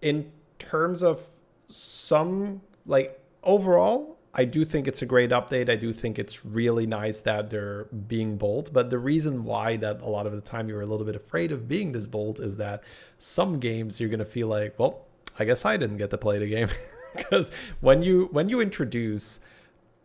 [0.00, 1.20] in terms of
[1.68, 5.68] some like overall, I do think it's a great update.
[5.68, 8.72] I do think it's really nice that they're being bold.
[8.72, 11.52] But the reason why that a lot of the time you're a little bit afraid
[11.52, 12.82] of being this bold is that
[13.18, 15.06] some games you're gonna feel like, well,
[15.38, 16.68] I guess I didn't get to play the game.
[17.14, 17.52] Because
[17.82, 19.40] when you when you introduce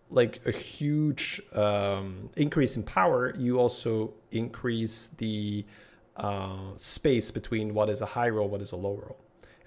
[0.10, 5.66] like a huge um, increase in power, you also increase the
[6.18, 9.18] uh, space between what is a high roll, what is a low roll.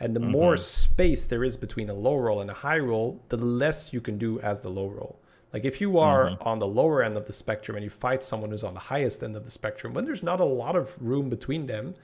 [0.00, 0.60] And the more mm-hmm.
[0.62, 4.16] space there is between a low roll and a high roll, the less you can
[4.16, 5.20] do as the low roll.
[5.52, 6.48] Like if you are mm-hmm.
[6.48, 9.22] on the lower end of the spectrum and you fight someone who's on the highest
[9.22, 11.94] end of the spectrum, when there's not a lot of room between them,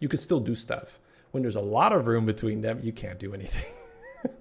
[0.00, 0.98] you can still do stuff.
[1.30, 3.64] When there's a lot of room between them, you can't do anything.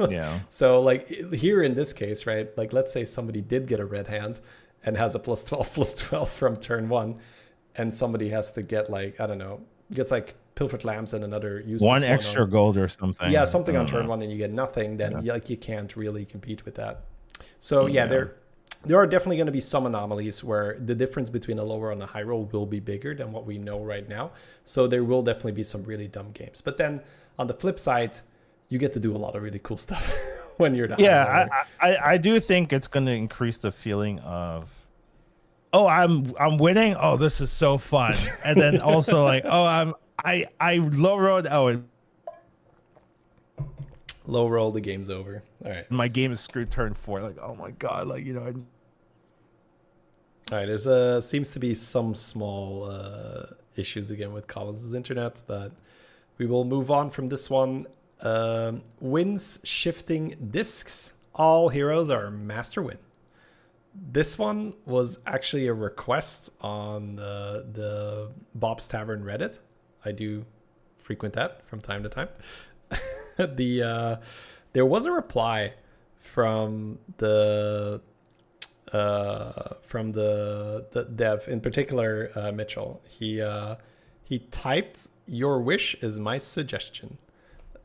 [0.10, 0.40] Yeah.
[0.48, 2.48] So like here in this case, right?
[2.58, 4.40] Like let's say somebody did get a red hand
[4.86, 7.18] and has a plus 12 plus 12 from turn 1
[7.76, 9.60] and somebody has to get like I don't know,
[9.92, 13.32] gets like pilfered lamps and another useless One extra on, gold or something.
[13.32, 14.10] Yeah, something on turn know.
[14.10, 17.02] 1 and you get nothing, then you, like you can't really compete with that.
[17.60, 18.08] So yeah, Yeah.
[18.08, 18.36] there
[18.86, 22.04] there are definitely going to be some anomalies where the difference between a lower and
[22.04, 24.32] a high roll will be bigger than what we know right now.
[24.66, 26.60] So there will definitely be some really dumb games.
[26.62, 27.02] But then
[27.40, 28.20] on the flip side,
[28.70, 30.12] you get to do a lot of really cool stuff
[30.58, 31.48] when you're the Yeah.
[31.82, 34.70] I, I I do think it's going to increase the feeling of,
[35.72, 36.96] oh, I'm I'm winning.
[37.00, 39.94] Oh, this is so fun, and then also like, oh, I'm
[40.24, 41.48] I I low road.
[41.50, 41.88] Oh, and
[44.26, 45.44] Low roll, the game's over.
[45.66, 45.90] All right.
[45.92, 46.72] my game is screwed.
[46.72, 47.22] Turn four.
[47.22, 48.42] Like, oh my god, like you know.
[48.42, 48.52] I,
[50.52, 55.42] All right, there's a seems to be some small uh, issues again with Collins' internet,
[55.46, 55.74] but
[56.38, 57.86] we will move on from this one.
[58.22, 61.14] Um, wins shifting discs.
[61.36, 62.98] All heroes are Master Nguyen.
[64.12, 69.60] This one was actually a request on the, the Bob's Tavern Reddit.
[70.06, 70.46] I do
[70.98, 72.30] frequent that from time to time.
[73.38, 74.16] the uh,
[74.74, 75.74] there was a reply
[76.18, 78.02] from the
[78.92, 83.02] uh, from the the dev, in particular uh, Mitchell.
[83.08, 83.76] He uh,
[84.24, 87.18] he typed, "Your wish is my suggestion,"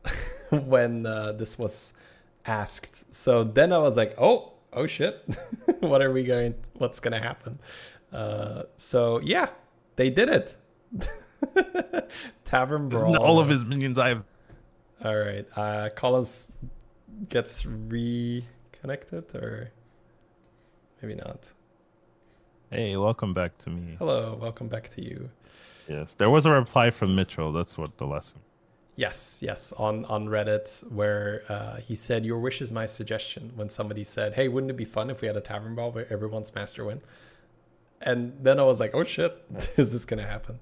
[0.49, 1.93] when uh, this was
[2.45, 3.13] asked.
[3.13, 5.23] So then I was like, "Oh, oh shit,
[5.79, 6.55] what are we going?
[6.73, 7.59] What's gonna happen?"
[8.11, 9.49] Uh, so yeah,
[9.95, 10.55] they did it.
[12.45, 13.17] Tavern brawl.
[13.17, 14.23] All of his minions I have.
[15.03, 15.45] All right.
[15.55, 16.51] Uh, Collins
[17.27, 19.71] gets reconnected, or
[21.01, 21.49] maybe not.
[22.71, 23.95] Hey, welcome back to me.
[23.97, 25.29] Hello, welcome back to you.
[25.87, 27.51] Yes, there was a reply from Mitchell.
[27.51, 28.39] That's what the lesson.
[28.95, 33.69] Yes, yes, on on Reddit where uh, he said, "Your wish is my suggestion." When
[33.69, 36.53] somebody said, "Hey, wouldn't it be fun if we had a tavern brawl where everyone's
[36.53, 37.01] Master Nguyen?"
[38.01, 39.41] And then I was like, "Oh shit,
[39.77, 40.59] is this gonna happen?"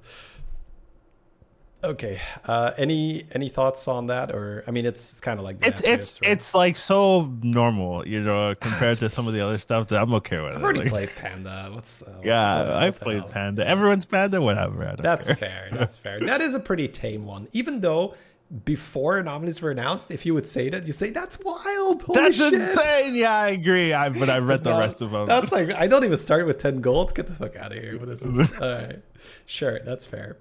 [1.84, 2.20] Okay.
[2.46, 6.22] Uh, any any thoughts on that, or I mean, it's kind of like it's it's
[6.22, 6.32] right?
[6.32, 10.14] it's like so normal, you know, compared to some of the other stuff that I'm
[10.16, 10.56] okay with.
[10.56, 11.70] I've already like, played Panda.
[11.72, 13.68] What's, uh, what's yeah, I played Panda.
[13.68, 14.96] Everyone's Panda, whatever.
[14.98, 15.36] That's care.
[15.36, 15.68] fair.
[15.72, 16.20] That's fair.
[16.22, 18.16] That is a pretty tame one, even though
[18.64, 22.04] before anomalies were announced, if you would say that, you say that's wild.
[22.04, 22.54] Holy that's shit.
[22.54, 23.16] insane.
[23.16, 23.94] Yeah, I agree.
[23.94, 25.28] I, but I read the no, rest of them.
[25.28, 27.14] That's like I don't even start with ten gold.
[27.14, 28.00] Get the fuck out of here.
[28.00, 28.58] What is this?
[28.62, 29.02] All right,
[29.46, 30.38] sure, that's fair.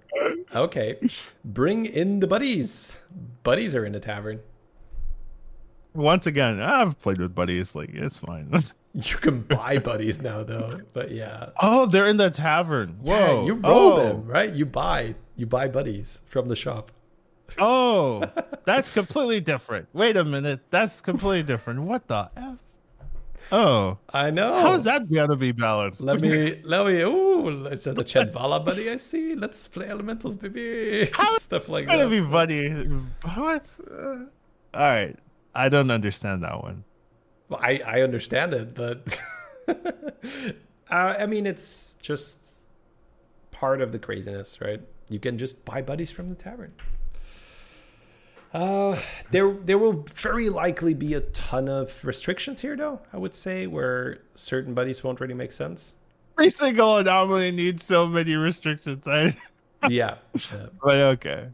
[0.55, 0.99] Okay,
[1.45, 2.97] bring in the buddies.
[3.43, 4.41] Buddies are in the tavern.
[5.95, 7.75] Once again, I've played with buddies.
[7.75, 8.53] Like it's fine.
[8.95, 10.81] you can buy buddies now, though.
[10.95, 11.51] But yeah.
[11.61, 12.99] Oh, they're in the tavern.
[13.01, 13.97] Whoa, yeah, you roll oh.
[13.97, 14.53] them right.
[14.53, 16.93] You buy you buy buddies from the shop.
[17.59, 18.25] Oh,
[18.65, 19.89] that's completely different.
[19.93, 20.61] Wait a minute.
[20.71, 21.83] That's completely different.
[21.83, 22.59] What the F?
[23.53, 23.99] Oh.
[24.13, 24.55] I know.
[24.61, 26.03] How's that to be balanced?
[26.03, 29.35] Let me, let me, ooh, is that a Chedvala buddy I see?
[29.35, 31.11] Let's play elementals, baby.
[31.13, 31.97] How Stuff like that.
[31.97, 32.71] Gonna be buddy.
[33.35, 33.65] What?
[33.91, 34.27] Uh, all
[34.75, 35.17] right.
[35.55, 36.85] I don't understand that one.
[37.49, 39.23] Well, I, I understand it, but
[39.69, 39.73] uh,
[40.91, 42.67] I mean, it's just
[43.53, 44.81] part of the craziness, right?
[45.09, 46.73] You can just buy buddies from the tavern.
[48.57, 48.99] Uh,
[49.31, 52.99] there there will very likely be a ton of restrictions here, though.
[53.13, 55.95] I would say where certain buddies won't really make sense.
[56.39, 59.07] Every single anomaly needs so many restrictions.
[59.07, 59.37] I
[59.89, 60.17] yeah,
[60.83, 61.49] but okay.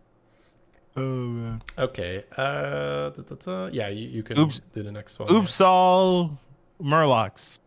[0.97, 1.63] Oh man.
[1.77, 2.23] Okay.
[2.37, 3.67] Uh, da, da, da.
[3.73, 5.33] yeah, you, you can oops, do the next one.
[5.33, 5.67] Oops, yeah.
[5.67, 6.39] all
[6.81, 7.59] Murlocs.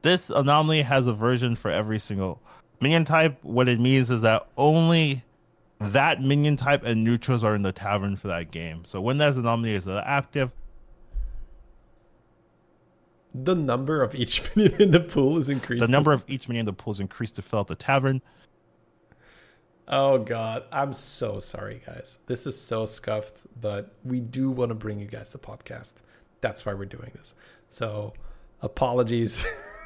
[0.00, 2.40] This anomaly has a version for every single
[2.80, 3.38] minion type.
[3.42, 5.22] What it means is that only
[5.80, 8.84] that minion type and neutrals are in the tavern for that game.
[8.84, 10.52] So when that anomaly is active,
[13.34, 15.84] the number of each minion in the pool is increased.
[15.84, 18.20] The number of each minion in the pool is increased to fill out the tavern.
[19.88, 22.18] Oh god, I'm so sorry, guys.
[22.26, 26.02] This is so scuffed, but we do want to bring you guys the podcast.
[26.40, 27.34] That's why we're doing this.
[27.68, 28.12] So,
[28.62, 29.44] apologies.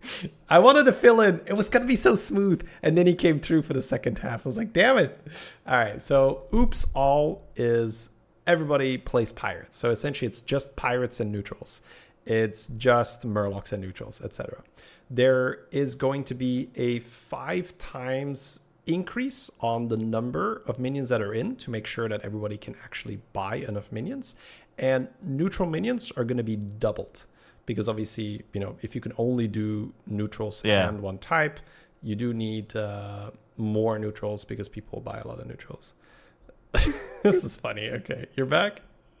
[0.48, 1.40] I wanted to fill in.
[1.46, 4.46] It was gonna be so smooth, and then he came through for the second half.
[4.46, 5.18] I was like, damn it!
[5.66, 8.10] All right, so oops, all is
[8.46, 9.76] everybody plays pirates.
[9.76, 11.82] So essentially, it's just pirates and neutrals.
[12.24, 14.62] It's just murlocs and neutrals, etc.
[15.10, 21.20] There is going to be a five times increase on the number of minions that
[21.20, 24.34] are in to make sure that everybody can actually buy enough minions,
[24.78, 27.24] and neutral minions are going to be doubled
[27.68, 30.88] because obviously, you know, if you can only do neutrals yeah.
[30.88, 31.60] and one type,
[32.02, 35.92] you do need uh, more neutrals because people buy a lot of neutrals.
[37.22, 37.90] this is funny.
[37.90, 38.80] Okay, you're back.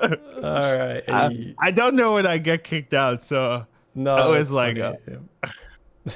[0.00, 0.08] All
[0.40, 1.02] right.
[1.08, 3.66] I, I, don't know when I get kicked out, so
[3.96, 4.94] no, I was like, uh,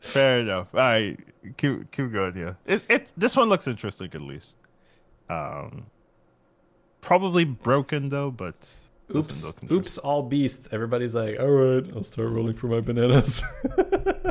[0.00, 0.74] fair enough.
[0.74, 1.18] All right,
[1.56, 2.58] keep keep going here.
[2.66, 4.58] It, it this one looks interesting at least.
[5.30, 5.86] Um,
[7.00, 8.68] probably broken though, but
[9.14, 10.68] oops, oops, all beasts.
[10.72, 13.42] Everybody's like, all right, I'll start rolling for my bananas.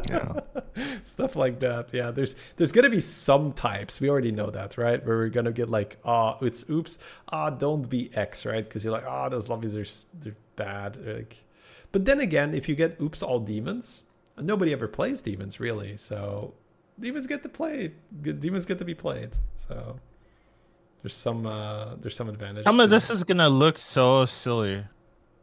[0.09, 0.39] yeah.
[1.03, 1.93] Stuff like that.
[1.93, 4.01] Yeah, there's there's gonna be some types.
[4.01, 5.03] We already know that, right?
[5.05, 6.97] Where we're gonna get like, ah, oh, it's oops,
[7.29, 8.63] ah, oh, don't be X, right?
[8.63, 9.85] Because you're like, ah, oh, those lobbies are
[10.19, 10.97] they're bad.
[11.05, 11.45] Like,
[11.91, 14.03] but then again, if you get oops all demons,
[14.37, 16.53] nobody ever plays demons really, so
[16.99, 17.93] demons get to play.
[18.21, 19.35] Demons get to be played.
[19.55, 19.97] So
[21.05, 22.63] there's some uh there's some advantage.
[22.63, 24.83] Some of this is gonna look so silly,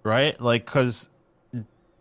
[0.03, 0.39] right?
[0.41, 1.09] Like, cause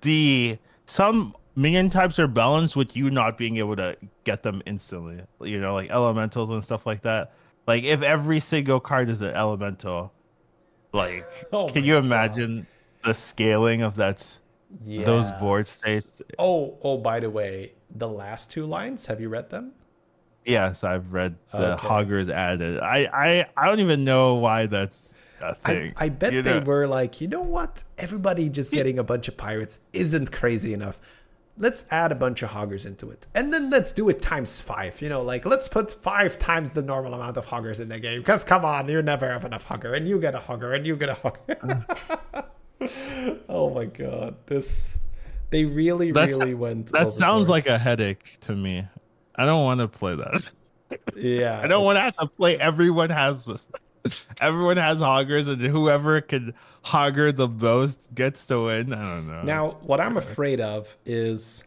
[0.02, 0.58] the
[0.88, 5.22] some minion types are balanced with you not being able to get them instantly.
[5.42, 7.34] You know, like elementals and stuff like that.
[7.68, 10.12] Like if every single card is an elemental,
[10.92, 12.06] like Oh can you God.
[12.06, 12.66] imagine
[13.04, 14.40] the scaling of that
[14.84, 16.24] those board states?
[16.40, 19.74] Oh, oh, by the way, the last two lines, have you read them?
[20.46, 21.88] Yes, I've read the Okay.
[21.88, 22.80] Hoggers added.
[22.80, 25.94] I, I I don't even know why that's a I, thing.
[25.98, 26.66] I bet you they know?
[26.66, 27.84] were like, you know what?
[27.98, 31.00] Everybody just getting a bunch of pirates isn't crazy enough.
[31.58, 33.28] Let's add a bunch of hoggers into it.
[33.36, 35.00] And then let's do it times five.
[35.02, 38.22] You know, like let's put five times the normal amount of hoggers in the game.
[38.22, 39.96] Because come on, you never have enough hogger.
[39.96, 40.76] And you get a hogger.
[40.76, 41.86] And you get a hogger.
[42.82, 43.40] Mm.
[43.50, 44.36] oh my god.
[44.48, 45.00] This.
[45.52, 46.92] They really, That's- really went.
[46.94, 48.88] That sounds like a headache to me.
[49.36, 50.52] I don't want to play that.
[51.16, 51.60] Yeah.
[51.64, 52.58] I don't want to have to play.
[52.58, 53.70] Everyone has this.
[54.42, 56.54] Everyone has hoggers, and whoever can
[56.84, 58.94] hogger the most gets to win.
[58.94, 59.44] I don't know.
[59.44, 61.64] Now, what I'm afraid of is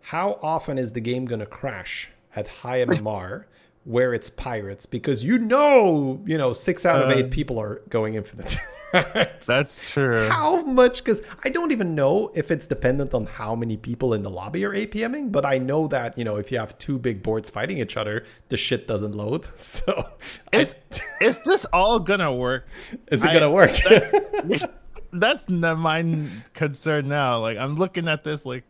[0.00, 3.44] how often is the game going to crash at high MMR
[3.84, 4.86] where it's pirates?
[4.86, 8.56] Because you know, you know, six out of Uh, eight people are going infinite.
[8.92, 10.28] that's true.
[10.28, 10.98] how much?
[10.98, 14.64] Because I don't even know if it's dependent on how many people in the lobby
[14.64, 17.78] are APMing, but I know that, you know, if you have two big boards fighting
[17.78, 19.46] each other, the shit doesn't load.
[19.58, 20.08] So,
[20.52, 20.76] Is
[21.20, 22.66] is this all gonna work?
[23.12, 23.72] is it going to work?
[25.12, 27.40] That's not my concern now.
[27.40, 28.44] Like I'm looking at this.
[28.44, 28.64] Like,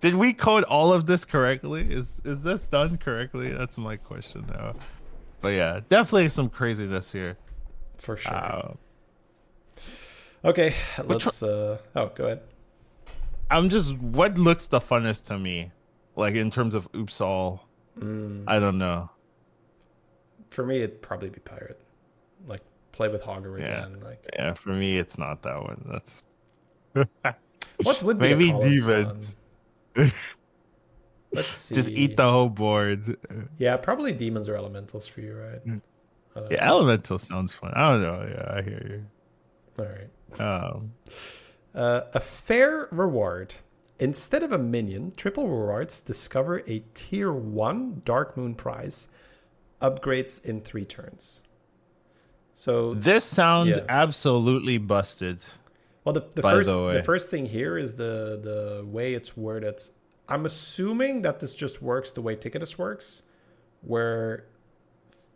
[0.00, 1.86] did we code all of this correctly?
[1.92, 3.50] Is is this done correctly?
[3.50, 4.74] That's my question now.
[5.40, 7.36] But yeah, definitely some craziness here.
[7.98, 8.34] For sure.
[8.34, 8.74] Uh,
[10.46, 10.74] okay,
[11.04, 11.42] let's.
[11.42, 12.40] Uh, oh, go ahead.
[13.50, 15.70] I'm just what looks the funnest to me,
[16.16, 17.68] like in terms of oops all.
[17.98, 18.44] Mm.
[18.46, 19.10] I don't know.
[20.50, 21.80] For me, it'd probably be pirate.
[22.46, 23.86] Like play with Hogger Yeah.
[23.86, 24.00] again.
[24.02, 25.84] Like Yeah, for me, it's not that one.
[25.90, 26.24] That's
[27.82, 29.36] what would be maybe demons.
[31.32, 31.74] Let's see.
[31.74, 33.16] Just eat the whole board.
[33.58, 35.66] Yeah, probably demons or elementals for you, right?
[35.66, 35.82] Mm.
[36.50, 36.72] Yeah, know.
[36.74, 37.72] elemental sounds fun.
[37.74, 38.28] I don't know.
[38.28, 39.06] Yeah, I hear you.
[39.78, 40.08] All right.
[40.38, 40.92] Um,
[41.74, 43.56] Uh, a fair reward.
[43.98, 49.08] Instead of a minion, triple rewards discover a tier one Dark Moon prize.
[49.82, 51.42] Upgrades in three turns.
[52.54, 53.84] So this sounds Yeah.
[53.90, 55.40] absolutely busted.
[56.04, 59.36] Well, the, the by the first the, first thing here is the the way it's
[59.36, 59.78] worded.
[60.28, 63.22] I'm assuming that this just works the way Tickatus works,
[63.82, 64.46] where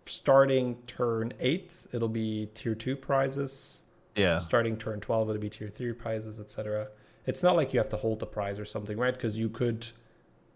[0.07, 3.85] starting turn eight it'll be tier two prizes,
[4.21, 4.37] Yeah.
[4.39, 6.89] starting turn twelve it'll be tier three prizes, etc.
[7.27, 9.13] It's not like you have to hold the prize or something, right?
[9.15, 9.87] Because you could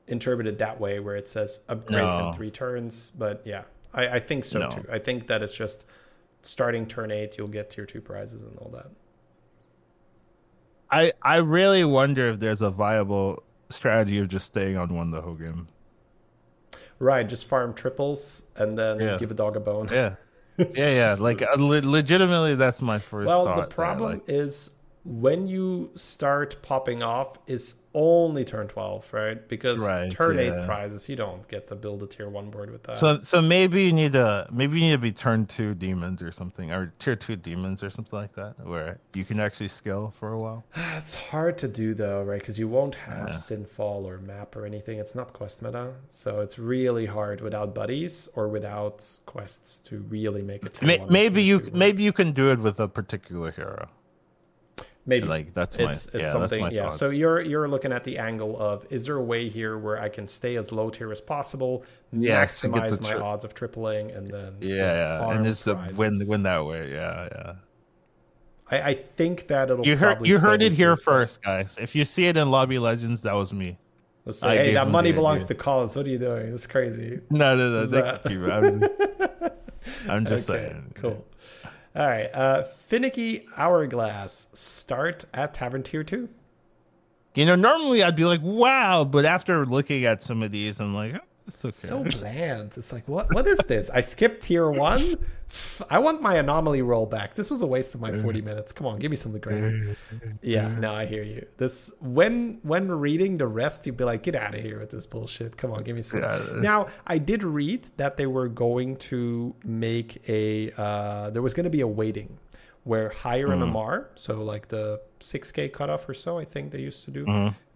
[0.07, 2.29] interpret it that way, where it says upgrades No.
[2.29, 3.11] in three turns.
[3.11, 3.62] But yeah,
[3.93, 4.69] I, I think so No.
[4.69, 4.85] too.
[4.91, 5.87] I think that it's just
[6.43, 8.87] starting turn eight you'll get tier two prizes and all that.
[10.91, 15.21] I I really wonder if there's a viable strategy of just staying on one the
[15.23, 15.69] whole game.
[16.99, 19.17] Right, just farm triples and then Yeah.
[19.19, 19.89] give a dog a bone.
[19.91, 20.15] Yeah.
[20.59, 21.16] Yeah, yeah.
[21.20, 23.57] Like uh, le- legitimately, that's my first well, thought.
[23.70, 24.70] the problem like- is
[25.05, 29.49] when you start popping off is only turn 12, right?
[29.49, 32.82] Because Right, turn 8 prizes, you don't get to build a tier 1 board with
[32.84, 32.99] that.
[32.99, 36.32] So so maybe you need to maybe you need to be turn two demons or
[36.32, 40.32] something or tier two demons or something like that where you can actually scale for
[40.32, 40.64] a while.
[40.97, 42.40] it's hard to do though, right?
[42.40, 43.34] Because you won't have Yeah.
[43.34, 44.99] Sinfall or map or anything.
[44.99, 45.92] It's not quest meta.
[46.09, 50.82] So it's really hard without buddies or without quests to really make it.
[50.82, 53.88] May, maybe you maybe you can do it with a particular hero.
[55.07, 56.94] Maybe Like that's my it's, it's yeah, that's something my yeah thought.
[56.94, 60.09] so you're you're looking at the angle of is there a way here where i
[60.09, 61.84] can stay as low tier as possible
[62.20, 65.30] get maximize the my tri- odds of tripling and then yeah, yeah.
[65.36, 66.90] and just win win that way.
[66.92, 67.52] Yeah, yeah.
[68.70, 71.76] I, I think that it'll You heard you heard it here first, guys.
[71.78, 73.76] If you see it in Lobby Legends, that was me.
[74.24, 75.57] let's I say hey that money belongs idea.
[75.57, 75.94] to Collins.
[75.96, 77.84] what are you doing it's crazy No, no, no.
[77.86, 78.50] That- can keep it.
[78.50, 80.92] I'm, I'm just okay saying.
[80.94, 81.26] cool
[81.97, 86.28] all right uh finicky hourglass start at tavern tier 2
[87.34, 90.95] You know, normally I'd be like, "Wow," but after looking at some of these, I'm
[90.95, 91.34] like, oh, "It's
[91.64, 92.74] okay." so bland.
[92.76, 93.90] It's like what what is this?
[93.90, 95.16] I skipped tier one.
[95.88, 97.34] I want my anomaly roll back.
[97.34, 98.72] This was a waste of my 40 minutes.
[98.72, 99.95] Come on, give me something crazy.
[100.42, 101.47] Yeah, no, I hear you.
[101.59, 105.07] This when when reading the rest, you'd be like, get out of here with this
[105.07, 105.57] bullshit.
[105.57, 106.22] Come on, give me some.
[106.61, 111.64] Now, I did read that they were going to make a uh there was going
[111.64, 112.38] to be a waiting
[112.82, 117.11] where higher MMR, so like the 6k cutoff or so, I think they used to
[117.11, 117.24] do.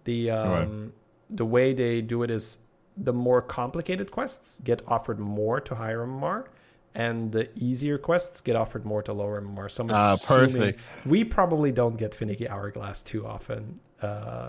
[0.04, 0.92] The um
[1.30, 2.58] the way they do it is
[3.00, 6.46] the more complicated quests get offered more to higher MMR,
[6.94, 9.70] and the easier quests get offered more to lower MMR.
[9.70, 10.80] So I'm assuming perfect.
[11.06, 13.78] we probably don't get finicky hourglass too often.
[14.00, 14.06] Uh,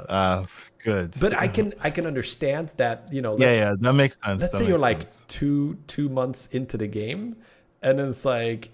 [0.09, 0.45] Uh,
[0.83, 1.13] good.
[1.19, 3.37] but I can I can understand that you know.
[3.37, 4.41] yeah, let's- yeah, that makes sense.
[4.41, 7.35] let's that say you're makes like two two months into the game
[7.81, 8.69] and it's like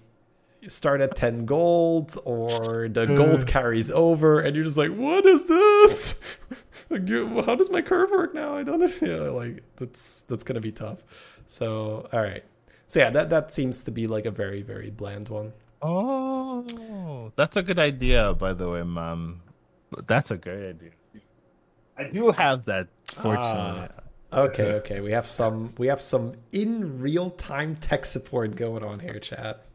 [0.70, 3.06] start at 10 gold or the uh.
[3.06, 6.20] gold carries over and you're just like what is this?
[6.88, 8.56] Like, you- how does my curve work now?
[8.56, 11.02] I don't know yeah, like that's that's gonna be tough.
[11.46, 12.44] So all right
[12.86, 15.52] so yeah that that seems to be like a very very bland one.
[15.82, 19.42] Oh, that's a good idea, by the way, mom.
[20.06, 20.90] That's a great idea.
[21.98, 23.88] I do have that, fortunately.
[24.32, 24.40] Ah.
[24.44, 25.00] okay okay.
[25.00, 29.65] We have some we have some in real time tech support going on here chat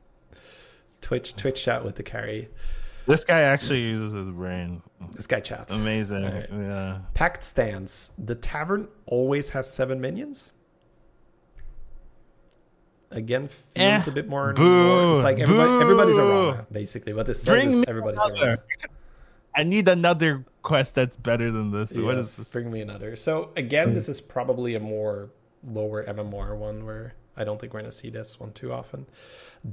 [1.02, 2.48] twitch twitch chat with the carry
[3.08, 4.82] this guy actually uses his brain.
[5.14, 6.24] this guy chats Amazing.
[6.24, 6.50] Alright.
[6.52, 7.00] Yeah.
[7.16, 8.12] Packed stands.
[8.18, 10.54] The tavern always has seven minions.
[13.10, 14.54] Again, feels Eh, a bit more.
[14.54, 16.58] boo, it's like everybody, everybody's a boo.
[16.72, 17.12] Basically.
[17.14, 18.64] What this says is me everybody's a another.
[19.54, 21.92] I need another quest that's better than this.
[21.98, 22.52] what Yes, is this?
[22.52, 23.16] Bring me another.
[23.18, 25.30] So again, this is probably a more
[25.68, 29.08] lower MMR one where I don't think we're gonna see this one too often.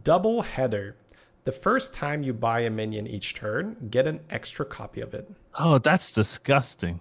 [0.03, 0.97] Double header.
[1.45, 5.30] The first time you buy a minion each turn, get an extra copy of it.
[5.59, 7.01] Oh, that's disgusting.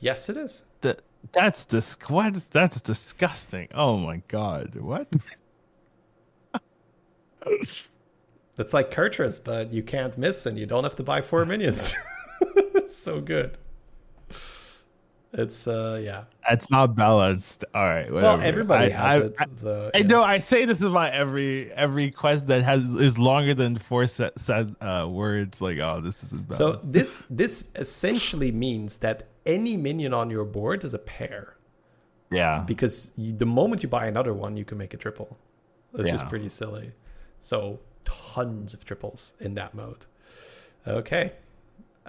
[0.00, 0.64] Yes, it is.
[0.82, 1.00] That
[1.32, 2.50] that's dis- what?
[2.50, 3.68] That's disgusting.
[3.74, 4.74] Oh my god.
[4.76, 5.08] What?
[8.58, 11.94] It's like Kurtrus, but you can't miss and you don't have to buy four minions.
[12.74, 13.56] it's so good.
[15.38, 16.24] It's uh yeah.
[16.48, 17.64] That's not balanced.
[17.72, 18.12] All right.
[18.12, 19.34] Well, everybody I- has I- it.
[19.38, 20.24] I, so, I know.
[20.24, 24.36] I say this is about every every quest that has is longer than four set,
[24.40, 25.62] set uh, words.
[25.62, 30.82] Like, oh, this isn't So this this essentially means that any minion on your board
[30.82, 31.56] is a pair
[32.30, 32.64] yeah.
[32.66, 35.38] because you, the moment you buy another one, you can make a triple.
[35.94, 36.92] It's just pretty silly.
[37.40, 40.04] So tons of triples in that mode.
[40.86, 41.32] Okay.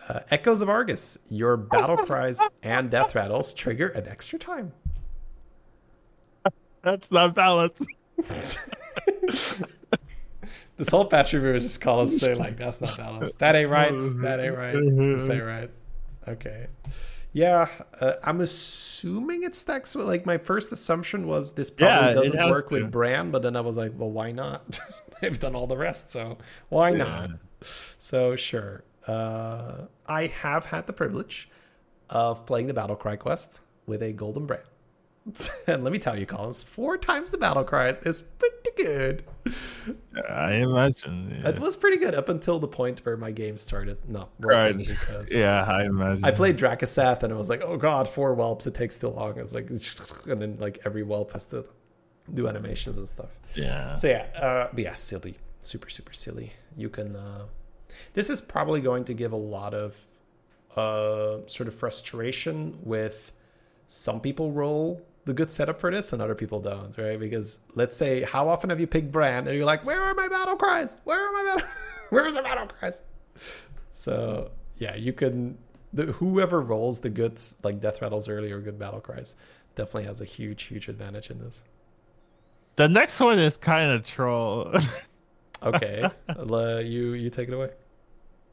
[0.07, 1.17] Uh, Echoes of Argus.
[1.29, 4.71] Your battle cries and death rattles trigger an extra time.
[6.81, 7.83] That's not balanced.
[10.77, 13.39] This whole patch review is just call us say like that's not balanced.
[13.39, 13.91] That ain't right.
[13.91, 14.73] That ain't right.
[14.73, 15.69] This ain't right.
[16.25, 16.67] Okay.
[17.33, 17.67] Yeah,
[17.99, 22.49] uh, I'm assuming it stacks with like my first assumption was this probably Yeah, doesn't
[22.49, 22.75] work to.
[22.75, 24.79] with Brann, but then I was like, well, why not?
[25.21, 26.37] They've done all the rest, so
[26.69, 27.31] why not?
[27.61, 28.83] So sure.
[29.09, 31.49] Uh, I have had the privilege
[32.09, 34.59] of playing the Battle Cry quest with a Golden Brann.
[35.67, 39.23] and let me tell you, Collins, four times the Battle Cries is pretty good.
[40.29, 41.39] I imagine.
[41.41, 41.49] Yeah.
[41.49, 44.87] It was pretty good up until the point where my game started not working Right.
[44.87, 46.23] because yeah, I imagine.
[46.25, 49.37] I played Dracasath and it was like, oh god, four whelps, it takes too long.
[49.37, 49.69] I was like,
[50.27, 51.65] and then like every whelp has to
[52.33, 53.39] do animations and stuff.
[53.55, 53.95] Yeah.
[53.95, 56.53] So yeah, uh, but yeah, silly, super super silly.
[56.75, 57.15] You can.
[57.15, 57.45] Uh,
[58.13, 60.05] this is probably going to give a lot of
[60.75, 63.31] uh, sort of frustration with
[63.87, 67.19] some people roll the good setup for this and other people don't, right?
[67.19, 70.27] Because let's say, how often have you picked Brann and you're like, where are my
[70.27, 70.95] battle cries?
[71.03, 71.69] Where are my battle?
[72.09, 73.01] Where's the battle cries?
[73.91, 75.57] So yeah, you can.
[75.93, 79.35] The, whoever rolls the good like death rattles early or good battle cries
[79.75, 81.63] definitely has a huge huge advantage in this.
[82.75, 84.71] The next one is kind of troll.
[85.63, 87.69] Okay, uh, you you take it away.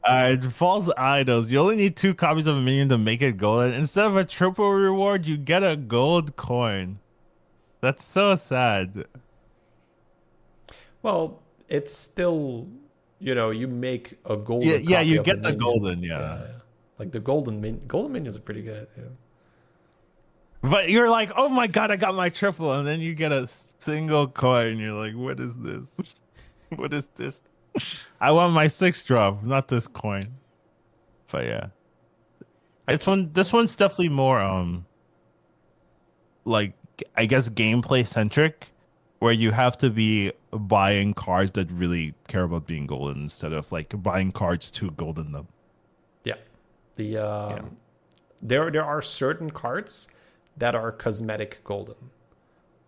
[0.03, 1.51] Uh, false idols.
[1.51, 3.73] You only need two copies of a minion to make it golden.
[3.73, 6.99] Instead of a triple reward, you get a gold coin.
[7.81, 9.05] That's so sad.
[11.01, 12.67] Well, it's still,
[13.19, 14.69] you know, you make a golden.
[14.69, 15.59] Yeah, yeah, you get the minion.
[15.59, 16.47] golden, yeah.
[16.99, 18.87] Like the golden min- golden minions are pretty good.
[18.97, 19.03] Yeah.
[20.61, 23.47] But you're like, oh my god, I got my triple, and then you get a
[23.47, 24.79] single coin.
[24.79, 26.15] You're like, what is this?
[26.75, 27.41] what is this?
[28.19, 30.23] I want my six drop, not this coin.
[31.31, 31.67] But yeah,
[32.87, 33.31] it's one.
[33.33, 34.85] This one's definitely more um,
[36.45, 36.73] like
[37.15, 38.67] I guess gameplay centric,
[39.19, 43.71] where you have to be buying cards that really care about being golden instead of
[43.71, 45.47] like buying cards to golden them.
[46.23, 46.35] Yeah.
[46.95, 47.77] The um,
[48.41, 50.07] there there are certain cards
[50.55, 51.95] that are cosmetic golden,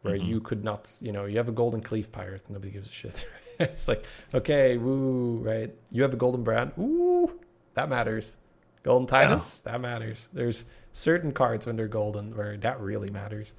[0.01, 0.25] where Mm-hmm.
[0.25, 3.27] you could not, you know, you have a golden cleave pirate, nobody gives a shit.
[3.63, 5.73] it's like, okay, woo, right?
[5.91, 7.39] You have a golden Brann, ooh,
[7.73, 8.37] that matters.
[8.83, 10.29] Golden Titus, that matters.
[10.31, 13.55] There's certain cards when they're golden where that really matters.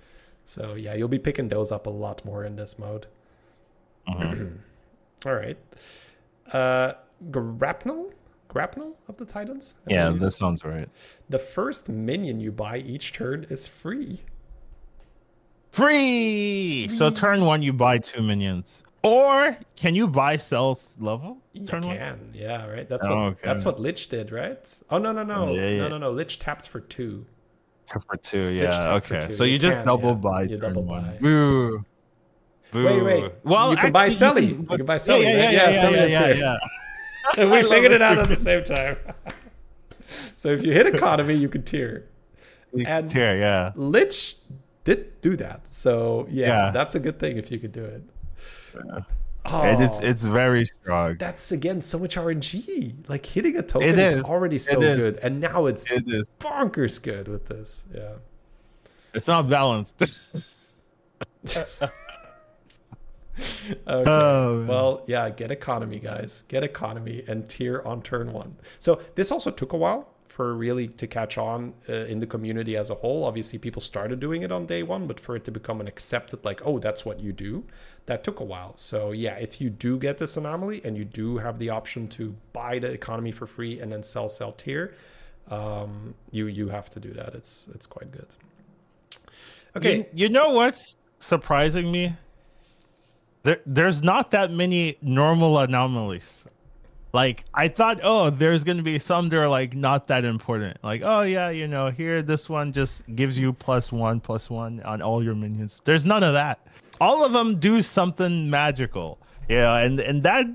[0.47, 3.07] So yeah, you'll be picking those up a lot more in this mode.
[4.09, 4.57] Mhm.
[5.27, 5.59] All right.
[6.53, 6.95] Uh
[7.31, 8.13] Grapnel?
[8.49, 9.77] Grapnel of the Titans?
[9.89, 10.89] I yeah, that sounds right.
[11.29, 14.23] The first minion you buy each turn is free.
[15.71, 16.89] Free.
[16.89, 18.83] So turn one, you buy two minions.
[19.03, 21.39] Or can you buy sell level?
[21.55, 21.97] You Turn one?
[21.97, 22.87] can, yeah, right.
[22.89, 23.41] That's Oh, what okay.
[23.45, 24.83] that's what Lich did, right?
[24.91, 25.79] Oh no, no, no, Yeah, yeah.
[25.83, 26.11] no, no, no.
[26.11, 27.25] Lich taps for two.
[28.07, 28.95] For two, yeah.
[28.97, 29.21] Okay.
[29.27, 29.33] two.
[29.33, 30.15] So You you just can, double yeah.
[30.17, 30.43] buy.
[30.43, 31.03] You turn double one.
[31.05, 31.17] buy.
[31.19, 31.85] Boo.
[32.73, 32.85] Boo.
[32.87, 33.33] Wait, wait.
[33.43, 34.49] Well, you can buy actually, Selly.
[34.55, 35.53] can- You can buy Selly, yeah, right?
[35.53, 36.57] yeah, Yeah, yeah, yeah, and yeah,
[37.39, 37.45] yeah.
[37.63, 38.03] we figured it.
[38.03, 38.97] out at the same time.
[40.37, 42.07] so if you hit economy, you can tier.
[42.75, 43.73] You can And- tier, yeah.
[43.75, 44.37] Lich
[44.85, 45.67] did do that.
[45.75, 46.71] So Yeah.
[46.71, 48.03] that's a good thing if you could do it.
[49.47, 50.05] Oh, And it's oh.
[50.05, 51.17] it's very strong.
[51.17, 53.09] that's again so much RNG.
[53.09, 54.15] Like hitting a token is.
[54.15, 54.25] is.
[54.25, 55.03] already so is.
[55.03, 56.29] good, and now it's It is.
[56.39, 57.87] bonkers good with this.
[57.95, 58.13] Yeah.
[59.15, 59.97] It's not balanced.
[63.89, 64.11] Okay.
[64.11, 66.45] Oh, well, yeah, get economy, guys.
[66.49, 68.57] Get economy and tier on turn one.
[68.79, 72.77] So this also took a while for really to catch on uh, in the community
[72.77, 73.25] as a whole.
[73.25, 76.45] Obviously, people started doing it on day one, but for it to become an accepted,
[76.45, 77.65] like, oh, that's what you do,
[78.07, 78.77] that took a while.
[78.77, 82.35] So yeah, if you do get this anomaly and you do have the option to
[82.53, 84.95] buy the economy for free and then sell, sell tier,
[85.49, 87.35] um, you you have to do that.
[87.35, 88.29] It's it's quite good.
[89.77, 89.99] Okay.
[89.99, 92.15] You, you know what's surprising me?
[93.43, 96.45] There, there's not that many normal anomalies.
[97.13, 100.79] Like I thought, oh, there's gonna be some that are like not that important.
[100.83, 104.81] Like, oh yeah, you know, here this one just gives you plus one, plus one
[104.83, 105.81] on all your minions.
[105.85, 106.61] There's none of that.
[107.01, 109.19] All of them do something magical.
[109.49, 110.47] Yeah, and and that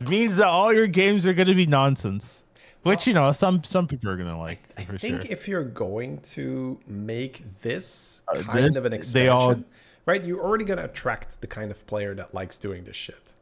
[0.00, 2.42] means that all your games are gonna be nonsense.
[2.82, 5.32] Which you know, some some people are gonna like I for think sure.
[5.32, 9.64] if you're going to make this Uh, kind this- of an they expansion, all-
[10.04, 13.32] right, you're already going to attract the kind of player that likes doing this shit.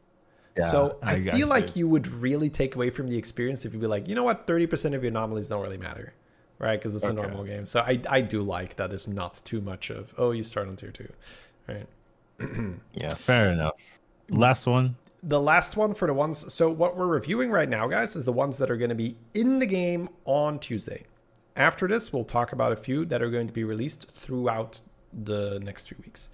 [0.57, 3.73] Yeah, so I, I- feel like you would really take away from the experience if
[3.73, 6.13] you'd be like, you know what, 30% of your anomalies don't really matter,
[6.59, 6.79] right?
[6.79, 7.65] Because it's a normal game.
[7.65, 10.75] So I, I do like that there's not too much of, oh, you start on
[10.77, 11.11] tier two,
[11.67, 11.87] right?
[12.93, 13.73] yeah, fair enough.
[14.29, 14.95] Last one.
[15.23, 18.31] the last one for the ones so what we're reviewing right now guys is the
[18.33, 21.03] ones that are going to be in the game on tuesday
[21.55, 24.79] after this we'll talk about a few that are going to be released throughout
[25.23, 26.29] the next few weeks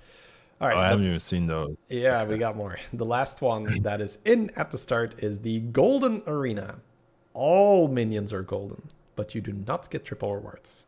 [0.62, 1.76] all right Oh, I the- haven't even seen those.
[1.90, 2.80] yeah we got more.
[2.94, 6.76] The last one that is in at the start is the golden arena.
[7.34, 8.82] All minions are golden
[9.18, 10.86] but you do not get triple rewards.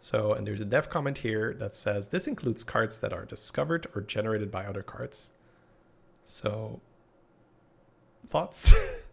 [0.00, 3.86] So and there's a dev comment here that says this includes cards that are discovered
[3.94, 5.30] or generated by other cards.
[6.24, 6.80] So
[8.28, 8.74] thoughts?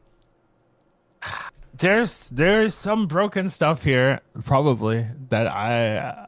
[1.78, 6.26] There's there's some broken stuff here probably that I uh,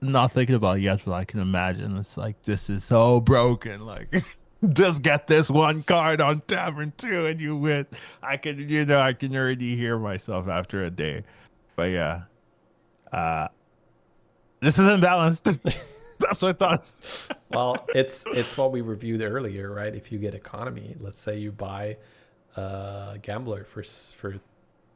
[0.00, 3.84] not thinking about yet, but I can imagine it's like this is so broken.
[3.84, 4.24] Like
[4.72, 7.86] just get this one card on Tavern Two and you win.
[8.22, 11.24] I can you know I can already hear myself after a day,
[11.76, 12.22] but yeah,
[13.12, 13.48] uh,
[14.60, 15.58] this is imbalanced.
[16.18, 17.38] That's what I thought.
[17.50, 21.50] well it's it's what we reviewed earlier right if you get economy let's say you
[21.52, 21.96] buy
[22.56, 24.34] a gambler for for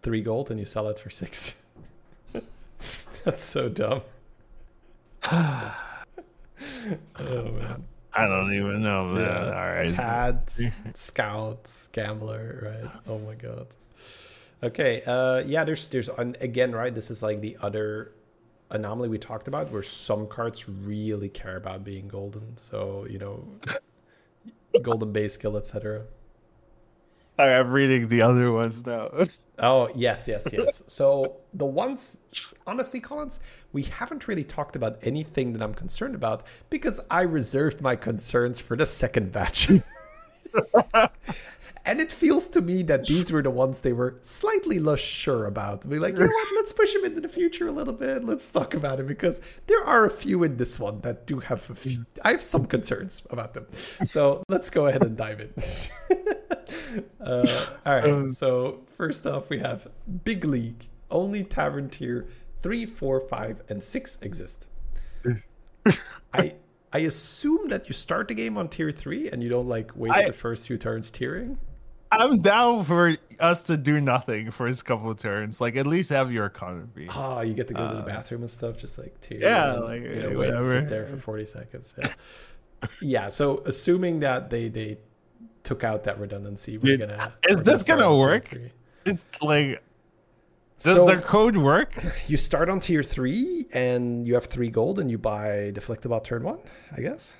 [0.02, 1.64] three gold and you sell it for six
[3.24, 4.02] that's so dumb
[5.30, 5.74] oh
[7.18, 9.06] man I don't even know.
[9.06, 9.22] Man.
[9.22, 9.88] yeah All right.
[9.88, 10.52] tad
[10.94, 13.68] scouts, gambler right oh my god
[14.62, 18.12] okay uh yeah there's there's and again right this is like the other
[18.70, 23.44] anomaly we talked about where some cards really care about being golden so you know
[24.82, 26.02] golden base skill etc
[27.38, 29.10] I'm reading the other ones now.
[29.58, 30.82] oh yes yes yes.
[30.86, 32.18] So the ones
[32.66, 33.40] honestly collins
[33.72, 38.60] we haven't really talked about anything that i'm concerned about because i reserved my concerns
[38.60, 39.70] for the second batch.
[41.84, 45.46] And it feels to me that these were the ones they were slightly less sure
[45.46, 45.88] about.
[45.88, 46.48] Be like you know what?
[46.54, 48.24] Let's push them into the future a little bit.
[48.24, 51.68] Let's talk about it because there are a few in this one that do have
[51.70, 53.66] a few i have some concerns about them.
[54.06, 55.52] So let's go ahead and dive in
[57.20, 59.88] uh, all right so first off we have
[60.24, 62.26] big league only tavern tier
[62.60, 64.66] three four five and six exist
[66.34, 66.54] i
[66.92, 70.16] i assume that you start the game on tier three and you don't like waste
[70.16, 71.56] I- the first few turns tiering
[72.12, 75.62] I'm down for us to do nothing for his couple of turns.
[75.62, 77.06] Like at least have your economy.
[77.08, 79.38] Ah, you get to go to the bathroom and stuff, just like tier.
[79.40, 81.94] yeah, and, like, you know, eh, wait, sit there for forty seconds.
[81.98, 82.12] Yeah.
[83.00, 83.28] yeah.
[83.28, 84.98] So assuming that they they
[85.64, 87.32] took out that redundancy, we're Dude, gonna.
[87.48, 88.58] is we're this gonna on tier work?
[89.04, 89.82] It's like
[90.80, 91.94] does So- the code work?
[92.28, 96.42] You start on tier three, and you have three gold, and you buy Deflectobot turn
[96.42, 96.58] one.
[96.96, 97.36] I guess.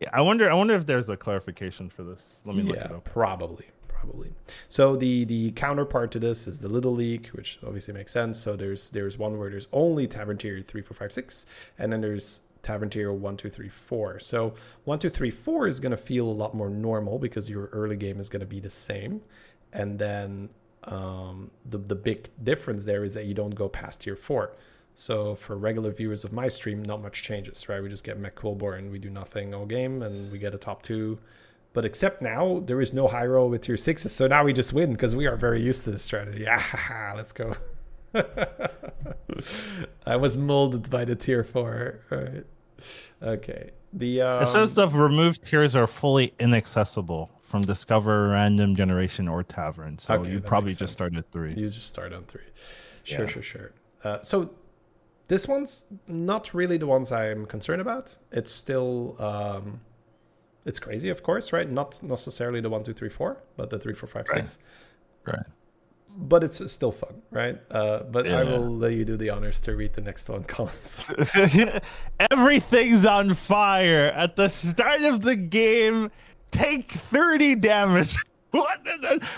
[0.00, 0.50] Yeah, I wonder.
[0.50, 2.40] I wonder if there's a clarification for this.
[2.44, 3.04] Let me look yeah, it up.
[3.04, 4.32] probably, probably.
[4.68, 8.38] So the the counterpart to this is the Little League, which obviously makes sense.
[8.38, 11.46] So there's there's one where there's only Tavern tier three, four, five, six,
[11.78, 14.18] and then there's tavern tier one, two, three, four.
[14.18, 17.66] So one, two, three, four is going to feel a lot more normal because your
[17.66, 19.20] early game is going to be the same,
[19.72, 20.48] and then
[20.84, 24.56] um, the the big difference there is that you don't go past tier four.
[24.94, 27.82] So for regular viewers of my stream, not much changes, right?
[27.82, 30.82] We just get Mech and we do nothing all game, and we get a top
[30.82, 31.18] two.
[31.72, 34.74] But except now, there is no high roll with tier sixes, so now we just
[34.74, 36.46] win because we are very used to this strategy.
[36.50, 37.56] Ah, let's go.
[40.06, 42.00] I was molded by the tier four.
[42.10, 42.44] All right.
[43.22, 43.70] Okay.
[43.92, 49.42] The um, it says the removed tiers are fully inaccessible from Discover, Random Generation, or
[49.42, 49.98] Tavern.
[49.98, 50.92] So Okay, you probably just sense.
[50.92, 51.52] started three.
[51.54, 52.40] You just start on three.
[53.04, 53.26] Sure, Yeah.
[53.26, 53.72] sure, sure.
[54.02, 54.50] Uh, so
[55.28, 58.16] this one's not really the ones I'm concerned about.
[58.32, 59.80] It's still um,
[60.64, 61.68] it's crazy, of course, right?
[61.70, 64.48] Not necessarily the one, two, three, four, but the three, four, five, Right.
[64.48, 64.58] six.
[65.26, 65.36] Right.
[66.14, 67.58] But it's still fun, right?
[67.70, 71.08] Uh, but I will let you do the honors to read the next one, Collins.
[72.30, 76.10] Everything's on fire at the start of the game.
[76.50, 78.16] Take 30 damage.
[78.52, 78.86] What?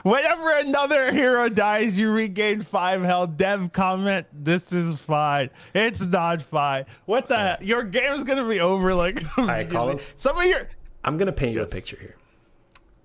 [0.02, 3.36] Whenever another hero dies, you regain five health.
[3.36, 5.50] Dev comment, this is fine.
[5.72, 6.86] It's not fine.
[7.04, 7.64] What the heck?
[7.64, 9.66] Your game's gonna be over like immediately.
[9.72, 10.16] Collins.
[10.18, 10.68] Some of your
[11.04, 12.16] I'm gonna paint you a picture here.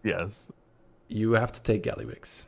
[0.03, 0.47] Yes.
[1.09, 2.45] You have to take Gallywix.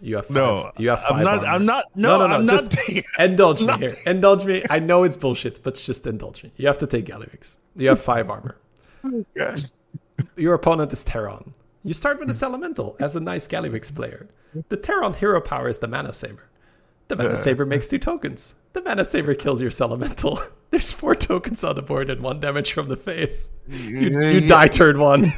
[0.00, 0.72] You have five, No.
[0.78, 1.44] You have 5 I'm not.
[1.44, 3.96] I'm not no, I'm just taking indulge me not here.
[4.06, 4.62] Indulge me.
[4.70, 6.52] I know it's bullshit, but it's just indulge me.
[6.56, 7.56] You have to take Gallywix.
[7.76, 8.56] You have five armor.
[10.36, 11.54] Your opponent is Terran.
[11.84, 14.28] You start with this elemental as a nice Gallywix player.
[14.68, 16.48] The Terran hero power is the Mana Saber.
[17.08, 17.34] The Mana Yeah.
[17.36, 18.54] Saber makes two tokens.
[18.72, 20.40] The Mana Saber kills your elemental.
[20.70, 23.50] There's four tokens on the board and one damage from the face.
[23.68, 25.32] You, you die turn one.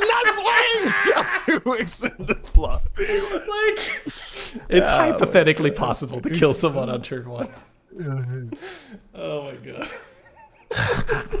[0.00, 2.84] I'm not playing Gallywix in this lobby.
[2.98, 7.48] like, it's hypothetically possible to kill someone on turn one.
[9.14, 9.88] Oh my god.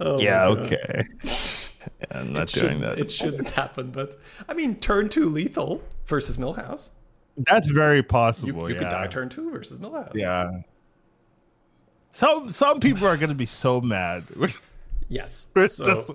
[0.00, 0.58] Oh my yeah, God.
[0.58, 1.04] okay.
[1.22, 2.98] Yeah, I'm not It doing that.
[2.98, 4.16] It shouldn't happen, but
[4.48, 6.90] I mean, turn two lethal versus Millhouse.
[7.36, 8.68] That's very You, possible.
[8.68, 8.80] you yeah.
[8.82, 10.12] could die turn two versus Millhouse.
[10.14, 10.50] Yeah.
[12.10, 14.24] Some some people are gonna be so mad.
[15.10, 15.48] Yes.
[15.66, 16.10] So this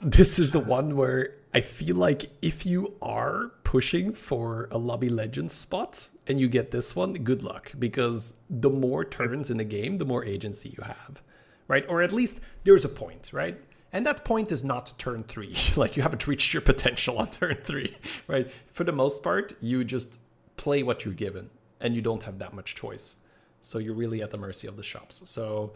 [0.00, 5.08] this is the one where I feel like if you are pushing for a lobby
[5.08, 9.64] legend spot and you get this one, good luck because the more turns in the
[9.64, 11.22] game, the more agency you have,
[11.66, 11.84] right?
[11.88, 13.60] Or at least there's a point, right?
[13.92, 15.54] And that point is not turn three.
[15.76, 17.96] like you haven't reached your potential on turn three,
[18.28, 18.48] right?
[18.68, 20.20] For the most part, you just
[20.56, 21.50] play what you're given
[21.80, 23.16] and you don't have that much choice.
[23.60, 25.22] So you're really at the mercy of the shops.
[25.24, 25.72] So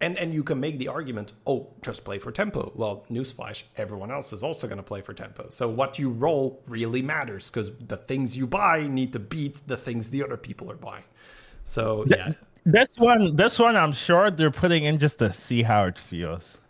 [0.00, 2.72] and and you can make the argument, oh, just play for tempo.
[2.74, 5.48] Well, newsflash, everyone else is also going to play for tempo.
[5.48, 9.76] So what you roll really matters because the things you buy need to beat the
[9.76, 11.04] things the other people are buying.
[11.64, 12.32] So yeah,
[12.64, 16.60] This one this one I'm sure they're putting in just to see how it feels.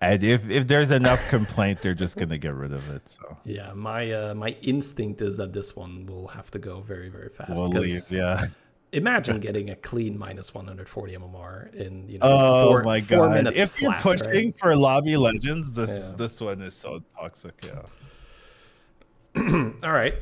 [0.00, 3.02] And if, if there's enough complaint, they're just gonna get rid of it.
[3.08, 3.72] So yeah.
[3.74, 7.52] My uh, my instinct is that this one will have to go very very fast.
[7.52, 8.02] we'll leave.
[8.10, 8.46] Yeah.
[8.92, 13.34] Imagine getting a clean minus 140 MMR in you know Oh four, my four god!
[13.34, 14.58] minutes If you're pushing right?
[14.58, 16.12] for lobby legends, this Yeah.
[16.16, 17.54] this one is so toxic.
[17.64, 17.82] Yeah.
[19.84, 20.14] All right.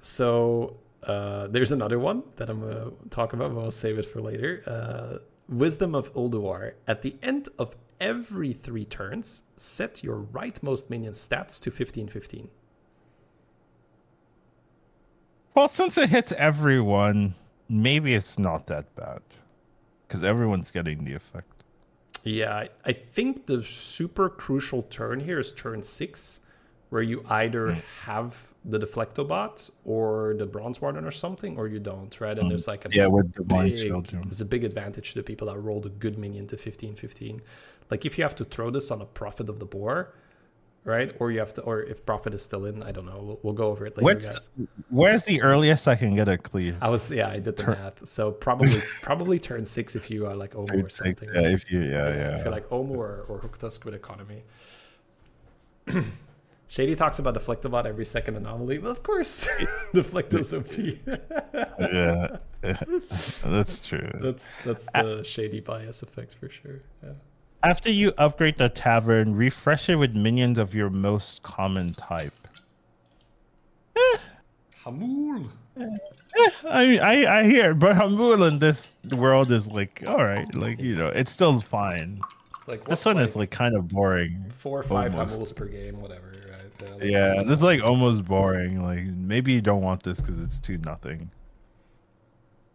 [0.00, 4.04] So uh, there's another one that I'm going to talk about, but I'll save it
[4.06, 4.62] for later.
[4.66, 6.72] Uh, Wisdom of Ulduar.
[6.88, 12.48] At the end of every three turns, set your rightmost minion stats to 15 15.
[15.54, 17.34] Well, since it hits everyone,
[17.68, 19.20] maybe it's not that bad
[20.06, 21.64] because everyone's getting the effect.
[22.22, 26.40] Yeah, I, think the super crucial turn here is turn six,
[26.90, 27.80] where you either Hmm.
[28.02, 32.36] have the Deflectobot or the Bronze Warden or something, or you don't, right?
[32.36, 32.88] And there's like a.
[32.90, 34.22] Yeah, with divine big, children.
[34.22, 37.42] There's a big advantage to the people that rolled a good minion to 15 15.
[37.92, 40.12] Like if you have to throw this on a Prophet of the Boar,
[40.86, 41.14] right?
[41.18, 43.20] Or you have to, or if Prophet is still in, I don't know.
[43.20, 44.48] We'll, we'll go over it later, What's
[44.88, 46.76] where's the earliest I can get a cleave?
[46.80, 48.06] I was, yeah, I did the math.
[48.08, 51.28] So probably, probably turn six if you are like Omu or something.
[51.34, 52.42] yeah, if you, yeah, yeah.
[52.42, 54.44] feel like Omu or, or Hooktusk with economy.
[56.68, 58.78] Shady talks about Deflectobot every second anomaly.
[58.78, 59.48] Well, of course,
[59.94, 60.76] Deflecto's OP.
[61.78, 62.76] yeah, yeah.
[63.52, 64.10] that's true.
[64.20, 66.80] that's that's the shady bias effect for sure.
[67.04, 67.10] Yeah.
[67.62, 72.32] After you upgrade the tavern, refresh it with minions of your most common type.
[74.84, 75.50] Hamuul.
[75.78, 75.82] Eh,
[76.38, 80.78] eh, I I, I hear, but Hamuul in this world is like, all right, like
[80.78, 82.20] you know, it's still fine.
[82.58, 84.44] It's like This one like is like kind of boring.
[84.56, 85.40] four or five almost.
[85.40, 86.32] Hamuuls per game, whatever.
[86.50, 86.90] Right?
[86.92, 88.82] Let's- Yeah, this is like almost boring.
[88.82, 91.30] Like maybe you don't want this because it's too nothing.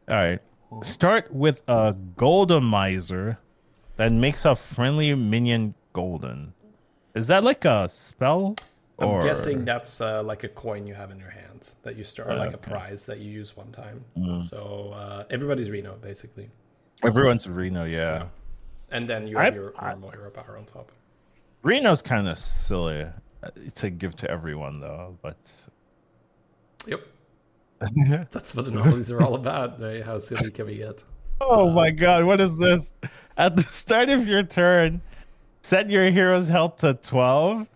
[0.10, 0.40] All right,
[0.84, 3.38] start with a golden miser
[4.02, 6.52] that makes a friendly minion golden.
[7.14, 8.56] Is that like a spell?
[8.98, 12.04] I'm or- guessing that's uh, like a coin you have in your hand that you
[12.04, 14.04] start, or like a prize that you use one time.
[14.18, 14.42] Mm.
[14.42, 16.50] So uh, everybody's Reno basically,
[17.04, 17.84] everyone's Reno.
[17.86, 18.26] Yeah,
[18.90, 20.92] and then you I- have your I- normal hero power on top.
[21.62, 23.04] Reno's kind of silly
[23.44, 25.16] uh, to give to everyone though.
[25.22, 25.38] But
[26.88, 27.02] Yep,
[28.32, 29.80] that's what the anomalies are all about.
[29.80, 30.04] Right?
[30.04, 31.04] How silly can we get?
[31.42, 32.94] oh my god, what is this?
[33.38, 35.02] At the start of your turn,
[35.62, 37.68] set your hero's health to twelve.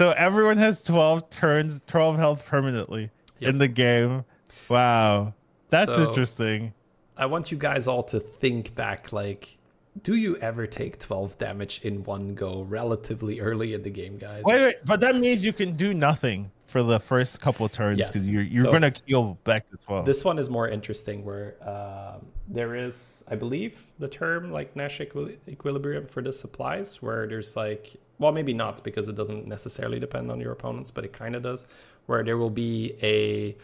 [0.00, 3.10] So everyone has twelve turns, twelve health permanently
[3.40, 3.50] Yep.
[3.50, 4.24] in the game.
[4.68, 5.34] Wow,
[5.70, 6.72] that's So- interesting.
[7.16, 9.12] I want you guys all to think back.
[9.12, 9.56] Like,
[10.02, 14.42] do you ever take 12 damage in one go relatively early in the game, guys?
[14.44, 17.98] Wait, wait, but that means you can do nothing for the first couple of turns
[18.00, 18.08] Yes.
[18.08, 20.06] because you're you're So- gonna heal back to twelve.
[20.06, 25.00] This one is more interesting, where um, there is, I believe, the term like Nash
[25.00, 29.98] equi- equilibrium for this applies, where there's like, well, maybe not because it doesn't necessarily
[29.98, 31.66] depend on your opponents, but it kind of does,
[32.06, 33.56] where there will be a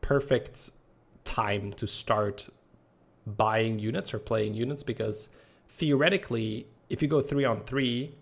[0.00, 0.70] perfect
[1.24, 2.48] time to start
[3.36, 5.30] buying units or playing units because
[5.68, 8.14] theoretically, if you go three on three,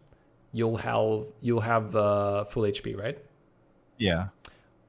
[0.53, 3.19] you'll have you'll have uh, full HP, right?
[3.99, 4.29] yeah.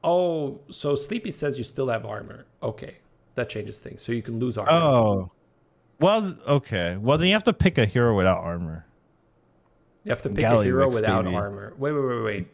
[0.04, 2.46] Oh, so Sleepy says you still have armor.
[2.62, 2.98] Okay,
[3.36, 4.02] that changes things.
[4.02, 4.72] So you can lose armor.
[4.72, 5.32] Oh,
[5.99, 6.98] well, okay.
[6.98, 8.86] Well, then you have to pick a hero without armor.
[10.03, 11.36] you have to pick a hero without baby.
[11.36, 11.74] armor.
[11.78, 12.48] Wait, wait, wait, wait.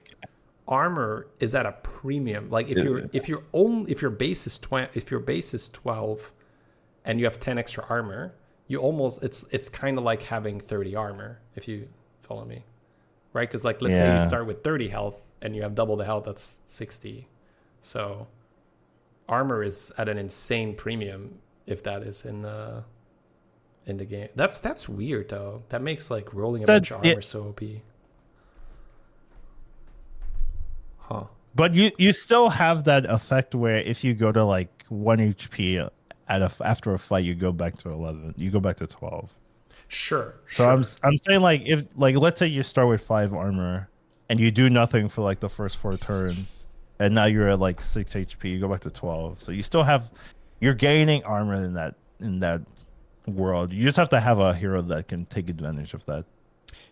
[0.67, 2.49] Armor is at a premium.
[2.49, 5.67] Like if you're if you're only if your base is twenty if your base is
[5.69, 6.31] twelve,
[7.03, 8.33] and you have ten extra armor,
[8.67, 11.39] you almost it's it's kind of like having thirty armor.
[11.55, 11.89] If you
[12.21, 12.63] follow me,
[13.33, 13.49] right?
[13.49, 16.23] Because like let's say you start with thirty health and you have double the health,
[16.25, 17.27] that's sixty.
[17.81, 18.27] So
[19.31, 22.83] armor is at an insane premium if that is in the
[23.87, 24.27] in the game.
[24.35, 25.63] That's that's weird though.
[25.69, 27.61] That makes like rolling a That- bunch of armor it- so OP.
[30.99, 31.23] Huh.
[31.55, 35.89] But you you still have that effect where if you go to like one HP
[36.27, 38.33] at a after a fight, you go back to eleven.
[38.37, 39.29] You go back to twelve.
[39.87, 40.35] Sure.
[40.49, 43.89] So I'm I'm saying like if like let's say you start with five armor
[44.29, 46.60] and you do nothing for like the first four turns,
[47.01, 49.41] and now you're at like six HP, you go back to twelve.
[49.41, 50.11] So you still have
[50.59, 52.61] you're gaining armor in that in that
[53.27, 53.73] world.
[53.73, 56.25] You just have to have a hero that can take advantage of that.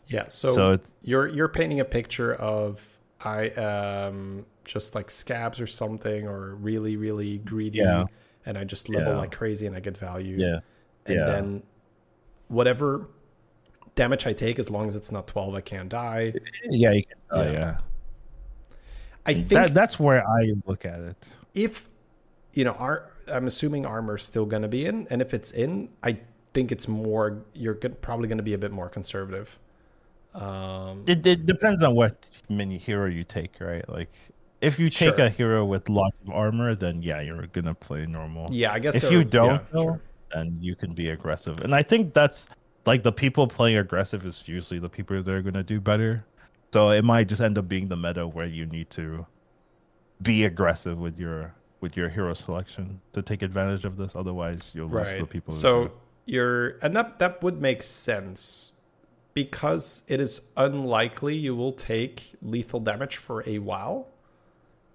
[0.07, 0.27] Yeah.
[0.27, 2.85] So, So you're you're painting a picture of
[3.21, 8.05] I um just like scabs or something or really really greedy Yeah.
[8.45, 9.19] and I just level Yeah.
[9.19, 10.35] like crazy and I get value.
[10.39, 10.59] yeah.
[11.05, 11.25] And yeah.
[11.25, 11.63] then
[12.49, 13.07] whatever
[13.95, 16.33] damage I take, as long as it's not twelve, I can't die.
[16.69, 16.93] Yeah,
[17.31, 17.51] oh, Yeah.
[17.51, 17.77] yeah.
[19.29, 21.15] I think That, that's where I look at it.
[21.53, 21.87] if
[22.53, 25.89] you know, our, I'm assuming armor's still going to be in, and if it's in,
[26.03, 26.17] I
[26.53, 27.43] think it's more.
[27.53, 29.57] You're probably going to be a bit more conservative.
[30.33, 31.25] Um, it.
[31.25, 33.87] It depends on what mini hero you take, right?
[33.87, 34.11] Like,
[34.61, 35.25] if you take Sure.
[35.25, 38.47] a hero with lots of armor, then yeah, you're gonna play normal.
[38.51, 40.01] yeah, I guess if you don't, yeah, though, sure.
[40.33, 41.61] then you can be aggressive.
[41.61, 42.47] And I think that's
[42.85, 46.25] like the people playing aggressive is usually the people that are gonna do better.
[46.71, 49.25] So it might just end up being the meta where you need to
[50.21, 54.15] be aggressive with your with your hero selection to take advantage of this.
[54.15, 55.19] Otherwise, you'll lose right.
[55.19, 55.53] the people.
[55.53, 55.91] so
[56.25, 58.73] you're, and that that would make sense
[59.33, 64.07] because it is unlikely you will take lethal damage for a while.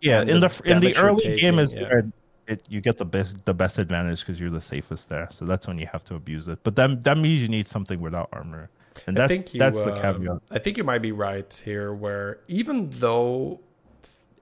[0.00, 1.82] yeah, in the the in the early game is yeah.
[1.82, 2.04] where
[2.46, 5.28] it you get the best the best advantage because you're the safest there.
[5.30, 6.58] So that's when you have to abuse it.
[6.62, 8.68] But that that means you need something without armor,
[9.06, 10.42] and I think you, that's the um, caveat.
[10.50, 13.60] I think you might be right here, where even though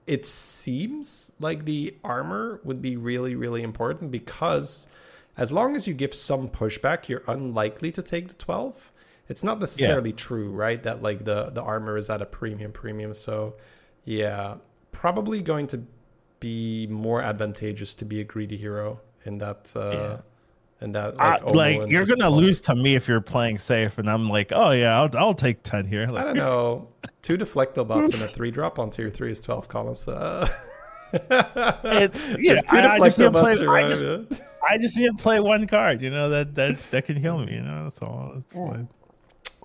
[0.05, 4.87] it seems like the armor would be really, really important because
[5.37, 8.91] as long as you give some pushback, you're unlikely to take the 12.
[9.29, 10.83] It's not necessarily true, right?
[10.83, 13.13] That like the the armor is at a premium premium.
[13.13, 13.55] So
[14.03, 14.55] yeah,
[14.91, 15.83] probably going to
[16.39, 20.17] be more advantageous to be a greedy hero in that uh
[20.83, 20.85] Yeah.
[20.85, 23.97] in that like, Omu like you're gonna plug- lose to me if you're playing safe,
[23.97, 26.03] and I'm like, oh yeah, I'll, I'll take ten here.
[26.09, 26.87] I don't know.
[27.21, 30.07] Two deflecto bots and a three drop on tier three is twelve comments.
[30.07, 30.47] Uh,
[31.13, 31.21] It-
[32.39, 35.07] yeah, if two I- I just deflecto need to play- I just- I just need
[35.17, 37.53] to play one card, you know that that that can heal me.
[37.53, 38.31] You know, that's all.
[38.35, 38.87] That's fine.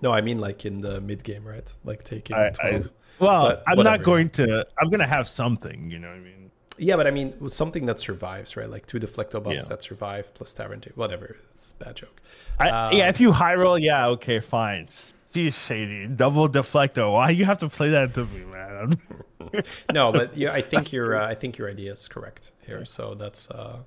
[0.02, 1.68] No, I mean like in the mid game, right?
[1.84, 2.90] Like taking I, I, twelve.
[3.20, 3.96] well, But I'm whatever.
[3.98, 4.66] not going to.
[4.80, 5.90] I'm gonna have something.
[5.90, 6.50] You know what I mean?
[6.78, 8.68] Yeah, but I mean something that survives, right?
[8.70, 9.68] Like two deflecto bots Yeah.
[9.70, 11.36] that survive plus tavern two, whatever.
[11.52, 12.20] It's a bad joke.
[12.58, 14.88] I, Um, yeah, if you high roll, yeah, okay, fine.
[15.32, 17.12] Geez, shady, double deflecto.
[17.12, 18.96] Why you have to play that to me, man?
[19.92, 22.84] No, but yeah, I think your uh, I think your idea is correct here.
[22.84, 23.78] So that's uh,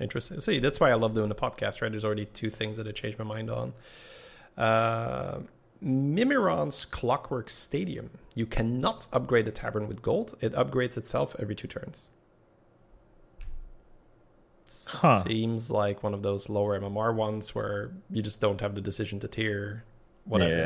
[0.00, 0.40] interesting.
[0.40, 1.80] See, that's why I love doing the podcast.
[1.82, 1.90] Right?
[1.90, 3.72] There's already two things that I changed my mind on.
[4.56, 5.40] Uh,
[5.82, 8.10] Mimiron's Clockwork Stadium.
[8.34, 10.34] You cannot upgrade the tavern with gold.
[10.40, 12.10] It upgrades itself every two turns.
[14.88, 15.22] Huh.
[15.24, 19.20] Seems like one of those lower MMR ones where you just don't have the decision
[19.20, 19.84] to tier
[20.24, 20.56] whatever.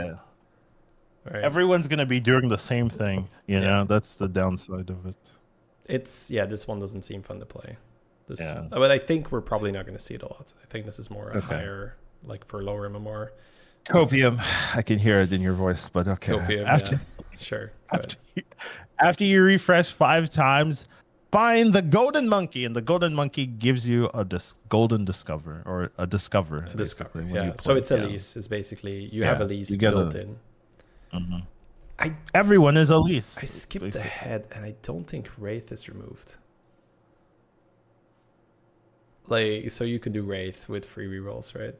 [1.27, 1.33] Yeah.
[1.33, 1.43] Right?
[1.45, 3.29] Everyone's gonna be doing the same thing.
[3.47, 3.65] You Yeah.
[3.65, 5.16] know, that's the downside of it.
[5.87, 7.77] it's yeah, this one doesn't seem fun to play.
[8.27, 8.66] This, Yeah.
[8.70, 10.53] Uh, but I think we're probably not going to see it a lot.
[10.62, 11.47] I think this is more a Okay.
[11.47, 13.31] higher, like for lower MMR.
[13.87, 14.39] Copium.
[14.77, 16.35] I can hear it in your voice, but okay.
[16.35, 17.39] Copium, after, yeah.
[17.39, 17.73] Sure.
[17.93, 18.43] after, you,
[19.03, 20.85] after you refresh five times,
[21.33, 25.93] find the golden monkey, and the golden monkey gives you a dis- golden discover or
[25.99, 26.69] a discover.
[26.73, 27.23] A Discover.
[27.23, 27.53] Yeah.
[27.59, 28.37] So it's Elise.
[28.37, 30.39] Is basically you Yeah, have Elise built a- in.
[31.13, 31.43] Mhm.
[31.99, 33.37] I Everyone is Elise.
[33.37, 34.07] I skipped basically.
[34.09, 36.37] ahead, and I don't think Wraith is removed.
[39.27, 41.75] Like, so you could do Wraith with free rerolls, right?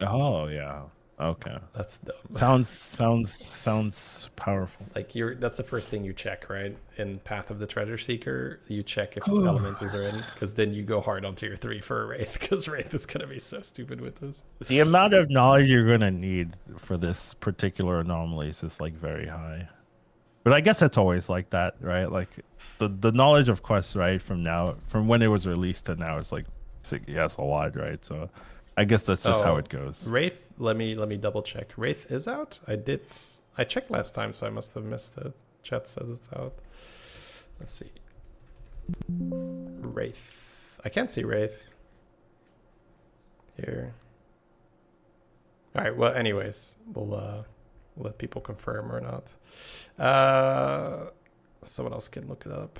[0.00, 0.82] Oh yeah.
[1.20, 1.56] Okay.
[1.74, 2.16] That's dumb.
[2.32, 4.86] Sounds sounds sounds powerful.
[4.94, 6.74] Like you're that's the first thing you check, right?
[6.96, 9.46] In Path of the Treasure Seeker, you check if Ooh.
[9.46, 12.68] elementals are in, because then you go hard onto your three for a Wraith, because
[12.68, 14.44] Wraith is gonna be so stupid with this.
[14.68, 19.68] The amount of knowledge you're gonna need for this particular anomalies is like very high.
[20.42, 22.10] But I guess it's always like that, right?
[22.10, 22.30] Like
[22.78, 26.16] the the knowledge of quests, right, from now from when it was released to now
[26.16, 26.46] is like
[26.80, 28.02] it's like, yes, a lot, right?
[28.02, 28.30] So
[28.76, 30.08] I guess that's just how Oh, it goes.
[30.08, 31.72] Wraith, let me let me double check.
[31.76, 32.60] Wraith is out.
[32.68, 33.00] I did.
[33.56, 35.32] I checked last time, so I must have missed it.
[35.62, 36.54] Chat says it's out.
[37.58, 37.90] Let's see.
[39.08, 40.80] Wraith.
[40.84, 41.70] I can't see Wraith.
[43.56, 43.94] Here.
[45.74, 45.96] All right.
[45.96, 47.42] Well, anyways, we'll uh,
[47.96, 49.32] let people confirm or not.
[49.98, 51.10] Uh,
[51.62, 52.78] someone else can look it up.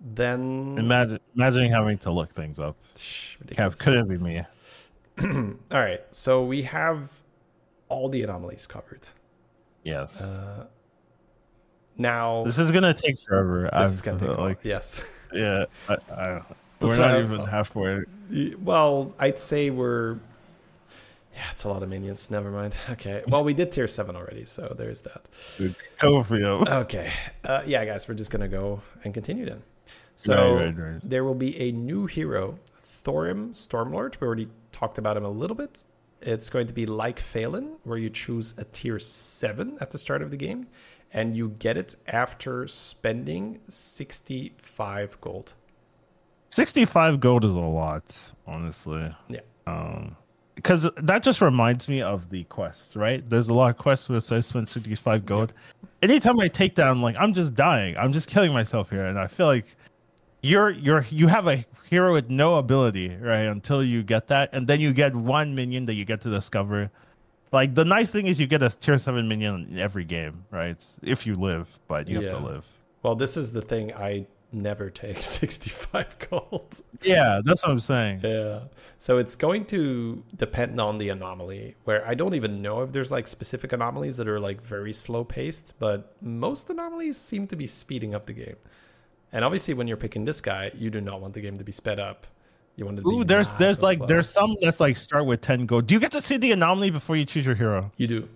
[0.00, 2.76] Then Imagine imagining having to look things up.
[2.96, 4.42] Shh, Kev, couldn't be me.
[5.70, 7.10] All right, so we have
[7.88, 9.08] all the anomalies covered.
[9.82, 10.20] Yes.
[10.20, 10.66] Uh,
[11.96, 13.62] now this is gonna take forever.
[13.64, 14.44] this I've, is gonna take a while.
[14.46, 15.02] like yes.
[15.32, 15.66] yeah.
[15.88, 16.42] I, I,
[16.80, 18.04] we're not I- even halfway.
[18.62, 20.18] Well, I'd say we're.
[21.34, 22.30] Yeah, it's a lot of minions.
[22.30, 22.76] Never mind.
[22.90, 23.22] Okay.
[23.26, 25.28] Well, we did tier seven already, so there's that.
[26.00, 26.24] Go.
[26.28, 27.12] Okay.
[27.44, 29.62] Uh, yeah, guys, we're just gonna go and continue then.
[30.16, 31.00] So right, right, right.
[31.02, 32.58] there will be a new hero,
[33.04, 34.20] Thorim Stormlord.
[34.20, 35.84] We already talked about him a little bit.
[36.22, 40.22] It's going to be like Phelan, where you choose a tier seven at the start
[40.22, 40.66] of the game,
[41.12, 45.54] and you get it after spending sixty-five gold.
[46.50, 48.02] 65 gold is a lot,
[48.46, 49.14] honestly.
[49.28, 49.40] Yeah.
[49.66, 50.16] Um,
[50.56, 53.24] because that just reminds me of the quests, right?
[53.24, 55.54] There's a lot of quests where I spend 65 gold.
[56.02, 57.96] Anytime I take down, like I'm just dying.
[57.96, 59.74] I'm just killing myself here, and I feel like
[60.42, 63.44] you're you're you have a hero with no ability, right?
[63.44, 66.90] Until you get that, and then you get one minion that you get to discover.
[67.52, 70.84] Like the nice thing is you get a tier seven minion in every game, right?
[71.02, 72.64] If you live, but you have to live.
[73.02, 73.92] Well, this is the thing.
[73.94, 76.80] I never take sixty-five gold.
[77.02, 78.20] Yeah, that's what I'm saying.
[78.22, 78.60] Yeah.
[78.98, 83.10] So it's going to depend on the anomaly, where I don't even know if there's
[83.10, 87.66] like specific anomalies that are like very slow paced, but most anomalies seem to be
[87.66, 88.56] speeding up the game.
[89.32, 91.72] And obviously, when you're picking this guy, you do not want the game to be
[91.72, 92.26] sped up.
[92.76, 94.06] You want it to Ooh, there's there's like slow.
[94.06, 95.86] there's some that's like start with 10 gold.
[95.86, 97.92] Do you get to see the anomaly before you choose your hero?
[97.96, 98.28] you do,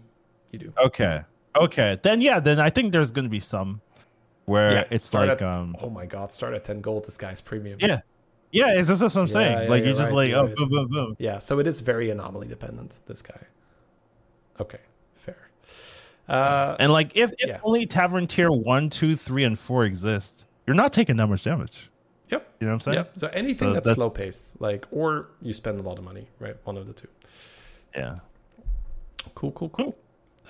[0.52, 0.72] you do.
[0.78, 1.22] Okay.
[1.58, 1.98] Okay.
[2.02, 3.80] Then yeah, then I think there's gonna be some
[4.46, 7.06] where Yeah, it's like at- um Oh my god, start at ten gold.
[7.06, 7.78] This guy's premium.
[7.80, 8.00] yeah.
[8.52, 9.62] Yeah, is this what I'm Yeah, saying.
[9.64, 10.54] yeah, like you're you're just right, like oh right.
[10.56, 11.16] boom boom boom.
[11.18, 13.00] Yeah, so it is very anomaly dependent.
[13.06, 13.40] This guy.
[14.60, 14.78] Okay,
[15.16, 15.48] fair.
[16.28, 20.76] Uh, And like if, if only tavern tier one, two, three, and four exist, you're
[20.76, 21.90] not taking that much damage.
[22.30, 22.48] yep.
[22.60, 22.96] You know what I'm saying?
[22.96, 23.12] Yep.
[23.18, 26.28] So anything So that's that- slow paced, like, or you spend a lot of money,
[26.38, 26.56] right?
[26.64, 27.08] One of the two.
[27.94, 28.16] Yeah.
[29.34, 29.96] Cool, cool, cool.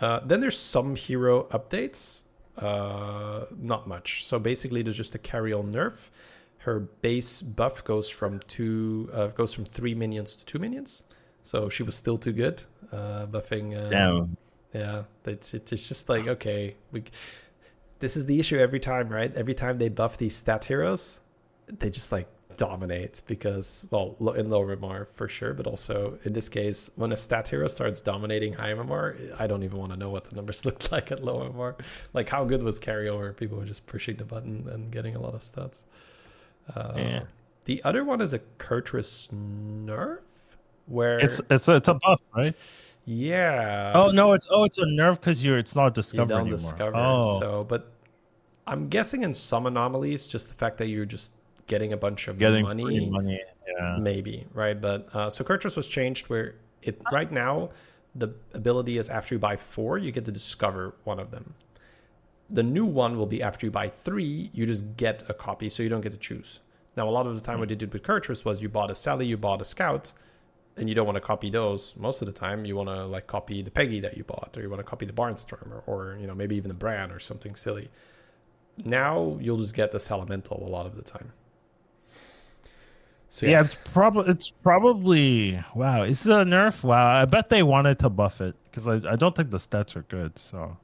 [0.00, 2.24] Uh, then there's some hero updates.
[2.56, 4.24] Uh, not much.
[4.24, 6.10] So basically, there's just a Cariel nerf.
[6.58, 11.04] Her base buff goes from two, uh, goes from three minions to two minions.
[11.42, 12.62] So she was still too good,
[12.92, 13.76] uh, buffing.
[13.76, 14.36] Uh, Damn.
[14.72, 17.04] Yeah, it's it's just like okay, we.
[18.04, 19.34] This is the issue every time, right?
[19.34, 21.20] Every time they buff these stat heroes,
[21.80, 22.28] they just like
[22.58, 27.16] dominate because well, in low MMR for sure, but also in this case, when a
[27.16, 30.64] stat hero starts dominating high MMR, I don't even want to know what the numbers
[30.68, 31.80] looked like at low MMR.
[32.12, 33.34] Like how good was Cariel?
[33.36, 35.84] People were just pushing the button and getting a lot of stats.
[36.74, 37.22] Uh, Yeah.
[37.64, 40.18] The other one is a Kurtrus nerf,
[40.84, 42.54] where It's it's a, it's a buff, right?
[43.06, 43.92] yeah.
[43.94, 46.58] Oh no, it's oh it's a nerf because you're it's not you discovered don't anymore.
[46.58, 46.92] discover.
[46.96, 47.38] oh.
[47.40, 47.90] So, but
[48.66, 51.32] I'm guessing in some anomalies, just the fact that you're just
[51.66, 53.40] getting a bunch of getting money, money.
[53.66, 53.96] Yeah.
[53.98, 54.78] maybe right.
[54.80, 57.70] But uh, so Kurtrus was changed where it right now
[58.14, 61.54] the ability is after you buy four, you get to discover one of them.
[62.48, 65.82] The new one will be after you buy three, you just get a copy, so
[65.82, 66.60] you don't get to choose.
[66.96, 68.94] Now, a lot of the time, what you did with Kurtrus was you bought a
[68.94, 70.12] Sally, you bought a Scout,
[70.76, 71.96] and you don't want to copy those.
[71.96, 74.62] Most of the time, you want to like copy the Peggy that you bought, or
[74.62, 77.18] you want to copy the Barnstormer, or, or you know maybe even the Brann or
[77.18, 77.90] something silly.
[78.84, 81.32] Now you'll just get this Elemental a lot of the time.
[83.28, 83.52] So, yeah.
[83.52, 86.04] yeah, it's probably it's probably wow.
[86.04, 86.84] Is it a nerf?
[86.84, 89.96] Wow, I bet they wanted to buff it because I, I don't think the stats
[89.96, 90.38] are good.
[90.38, 90.76] So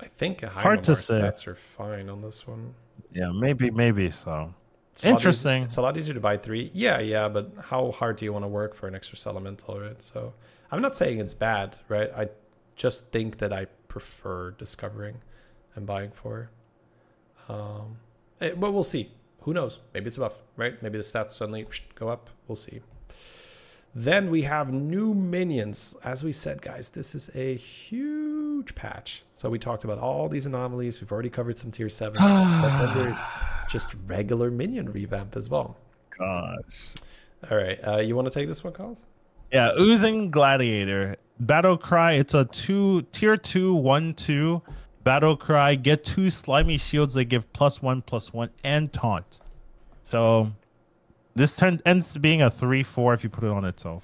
[0.00, 1.20] I think hard to say.
[1.20, 2.74] stats are fine on this one.
[3.12, 4.54] Yeah, maybe maybe so.
[4.92, 5.64] It's Interesting.
[5.64, 6.70] it's a lot easier to buy three.
[6.72, 10.00] Yeah, yeah, but how hard do you want to work for an extra elemental, right?
[10.00, 10.32] So
[10.70, 12.10] I'm not saying it's bad, right?
[12.16, 12.30] I
[12.76, 15.16] just think that I prefer discovering
[15.74, 16.48] and buying for.
[17.48, 17.96] Um,
[18.40, 19.10] it, eh, but we'll see
[19.46, 19.78] who knows?
[19.94, 20.82] Maybe it's a buff, right?
[20.82, 21.64] Maybe the stats suddenly
[21.94, 22.30] go up.
[22.48, 22.80] We'll see.
[23.94, 25.94] Then we have new minions.
[26.02, 29.22] As we said, guys, this is a huge patch.
[29.34, 31.00] So we talked about all these anomalies.
[31.00, 32.14] We've already covered some tier 7s.
[32.60, 33.20] but then there's
[33.70, 35.76] just regular minion revamp as well.
[36.18, 36.88] Gosh.
[37.48, 37.78] All right.
[37.86, 38.98] Uh, you want to take this one, Carl?
[39.52, 41.18] Yeah, Oozeling Gladiator.
[41.38, 42.14] Battle Cry.
[42.14, 44.60] It's a two tier two, one, two
[45.06, 49.38] Battle Cry, get two slimy shields that give plus one, plus one, and taunt.
[50.02, 50.50] So
[51.36, 54.02] this turn ends being a 3 4 if you put it on itself,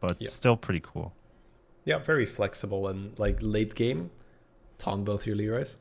[0.00, 0.28] but yeah.
[0.28, 1.12] still pretty cool.
[1.86, 4.12] Yeah, very flexible and like late game,
[4.78, 5.76] taunt both your Leeroy's.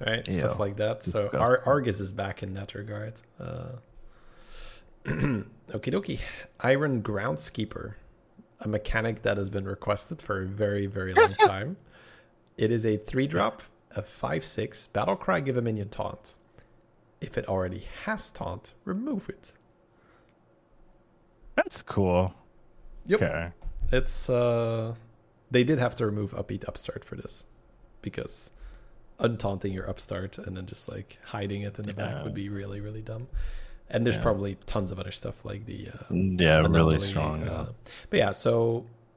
[0.00, 1.02] Right, yeah, stuff like that.
[1.02, 3.12] So Ar- Argus is back in that regard.
[3.38, 3.72] Uh,
[5.04, 6.20] Okie dokie.
[6.60, 7.96] Iron Groundskeeper,
[8.60, 11.76] a mechanic that has been requested for a very, very long time.
[12.56, 13.62] It is a three drop,
[13.94, 15.40] a five six battle cry.
[15.40, 16.36] Give a minion taunt.
[17.20, 19.52] If it already has taunt, remove it.
[21.56, 22.34] That's cool.
[23.06, 23.22] Yep.
[23.22, 23.50] Okay.
[23.92, 24.94] It's uh,
[25.50, 27.44] they did have to remove upbeat upstart for this
[28.02, 28.50] because
[29.18, 32.14] untaunting your upstart and then just like hiding it in the yeah.
[32.14, 33.28] back would be really really dumb.
[33.90, 34.22] And there's yeah.
[34.22, 37.44] probably tons of other stuff like the uh, yeah really strong.
[37.44, 37.72] Uh,
[38.10, 38.86] but yeah, so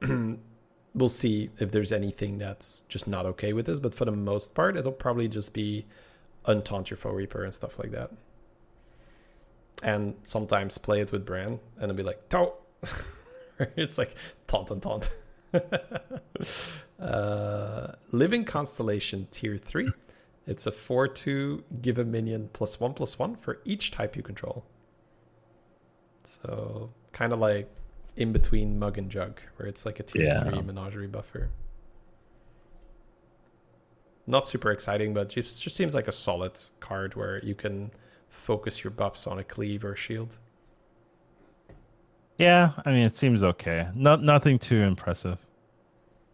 [0.98, 3.80] we'll see if there's anything that's just not okay with this.
[3.80, 5.86] But for the most part, it'll probably just be
[6.44, 8.10] untaunt your foe reaper and stuff like that.
[9.82, 12.52] And sometimes play it with Brann and then be like, taunt.
[13.76, 14.14] it's like
[14.46, 15.10] taunt and taunt.
[17.00, 19.88] uh, Living Constellation tier 3.
[20.46, 24.22] It's a 4 2 give a minion plus 1 plus 1 for each type you
[24.22, 24.64] control.
[26.24, 27.70] So, kind of like
[28.18, 30.42] in between mug and jug, where it's like a tier yeah.
[30.42, 31.50] three menagerie buffer.
[34.26, 37.92] Not super exciting, but just just seems like a solid card where you can
[38.28, 40.36] focus your buffs on a cleave or shield.
[42.36, 43.88] Yeah, I mean it seems okay.
[43.94, 45.38] Not nothing too impressive.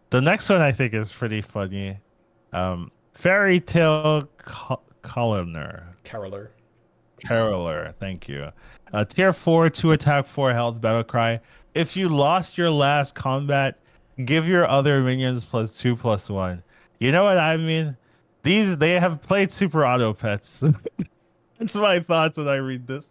[0.09, 1.99] The next one I think is pretty funny.
[2.51, 4.23] Um, Fairy Tale
[5.03, 5.83] Caroller.
[6.03, 6.49] Caroller.
[7.23, 8.51] Caroller, thank you.
[8.93, 11.39] Uh, tier 4, 2 attack, 4 health, battle cry
[11.75, 13.77] if you lost your last combat,
[14.23, 16.63] give your other minions plus two plus one.
[16.99, 17.97] You know what I mean?
[18.43, 20.63] These they have played Super Auto Pets.
[21.59, 23.09] That's my thoughts when I read this.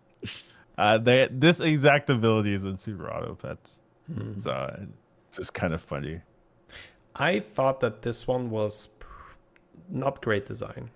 [0.77, 3.79] Uh, they this exact ability is in Super Auto Pets,
[4.13, 4.41] hmm.
[4.41, 4.75] so
[5.29, 6.21] it's just kind of funny.
[7.15, 8.89] I thought that this one was
[9.89, 10.91] not great design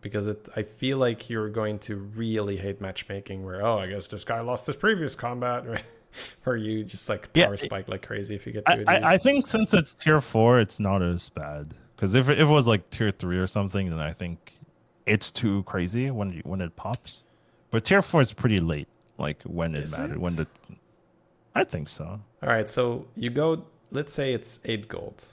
[0.00, 4.06] because it I feel like you're going to really hate matchmaking where oh I guess
[4.06, 5.82] this guy lost his previous combat right
[6.44, 9.18] where you just like power yeah, spike like crazy if you get to I, I,
[9.18, 11.74] think since it's tier four, it's not as bad.
[11.94, 14.52] Because if, if it was like tier three or something, then I think
[15.06, 17.24] it's too crazy when you, when it pops.
[17.70, 18.88] But tier four is pretty late,
[19.18, 20.14] like when it is mattered.
[20.14, 20.20] It?
[20.20, 20.46] When the,
[21.54, 22.20] I think so.
[22.42, 23.64] All right, so you go.
[23.92, 25.24] Let's say it's eight gold.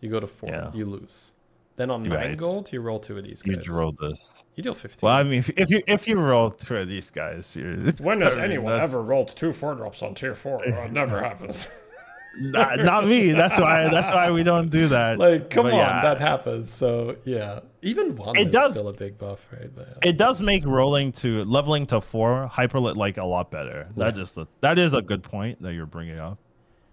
[0.00, 0.50] You go to four.
[0.50, 0.72] Yeah.
[0.72, 1.32] You lose.
[1.78, 3.64] Then on nine gold, you roll two of these guys.
[3.64, 4.34] You roll this.
[4.56, 5.06] You deal fifteen.
[5.06, 7.56] Well, I mean, if, if you if you roll two of these guys,
[8.00, 8.82] when has I mean, anyone that's...
[8.82, 10.60] ever rolled two four drops on tier four?
[10.66, 11.68] Well, it never happens.
[12.40, 13.30] not, not, me.
[13.30, 13.88] That's why.
[13.88, 15.18] That's why we don't do that.
[15.28, 16.02] Like, come but on, yeah.
[16.02, 16.68] that happens.
[16.68, 19.72] So yeah, even one it is does, still a big buff, right?
[19.72, 20.08] But, yeah.
[20.10, 23.88] It does make rolling to leveling to four hyper like a lot better.
[23.96, 24.22] That yeah.
[24.22, 26.38] is the, that is a good point that you're bringing up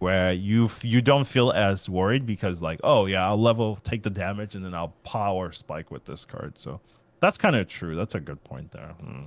[0.06, 4.12] where you you don't feel as worried because like oh yeah I'll level take the
[4.12, 6.60] damage and then I'll power spike with this card.
[6.60, 6.80] So
[7.22, 7.96] that's kind of true.
[7.96, 8.94] That's a good point there.
[9.02, 9.24] Hmm.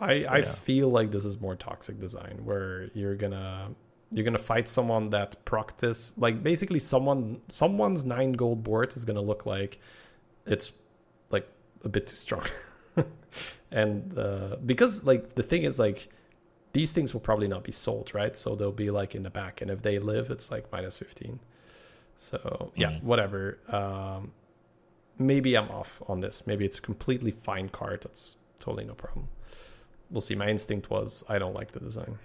[0.00, 0.52] I I yeah.
[0.52, 3.68] feel like this is more toxic design where you're gonna
[4.10, 9.22] you're gonna fight someone that practice like basically someone someone's nine gold board is gonna
[9.32, 9.78] look like
[10.44, 10.72] it's
[11.30, 11.46] like
[11.84, 12.46] a bit too strong
[13.70, 16.08] and uh, because like the thing is like
[16.72, 18.36] these things will probably not be sold, right?
[18.36, 21.40] So they'll be like in the back, and if they live, it's like minus fifteen.
[22.18, 23.02] So yeah, Mm.
[23.02, 23.58] whatever.
[23.68, 24.32] Um,
[25.18, 26.46] maybe I'm off on this.
[26.46, 28.02] Maybe it's a completely fine card.
[28.02, 29.28] That's totally no problem.
[30.10, 30.34] We'll see.
[30.34, 32.18] My instinct was I don't like the design.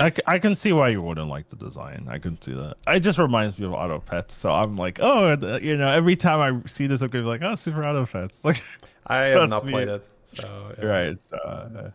[0.00, 2.06] I, c- I can see why you wouldn't like the design.
[2.08, 2.76] I can see that.
[2.86, 4.34] It just reminds me of Auto Pets.
[4.36, 7.28] So I'm like, oh, uh, you know, every time I see this, I'm gonna be
[7.28, 8.44] like, oh, Super Auto Pets.
[8.44, 8.62] Like,
[9.06, 9.72] I have not me.
[9.72, 10.06] played it.
[10.24, 10.84] So yeah.
[10.84, 11.18] right.
[11.44, 11.90] Uh,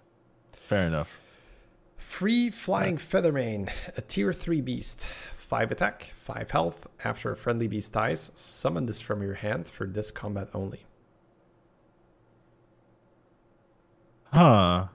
[0.52, 1.10] fair enough.
[2.14, 5.08] Free Flying Feathermane, a tier 3 beast.
[5.36, 6.88] 5 attack, 5 health.
[7.04, 10.86] After a friendly beast dies, summon this from your hand for this combat only.
[14.32, 14.90] Huh.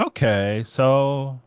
[0.00, 1.38] Okay, so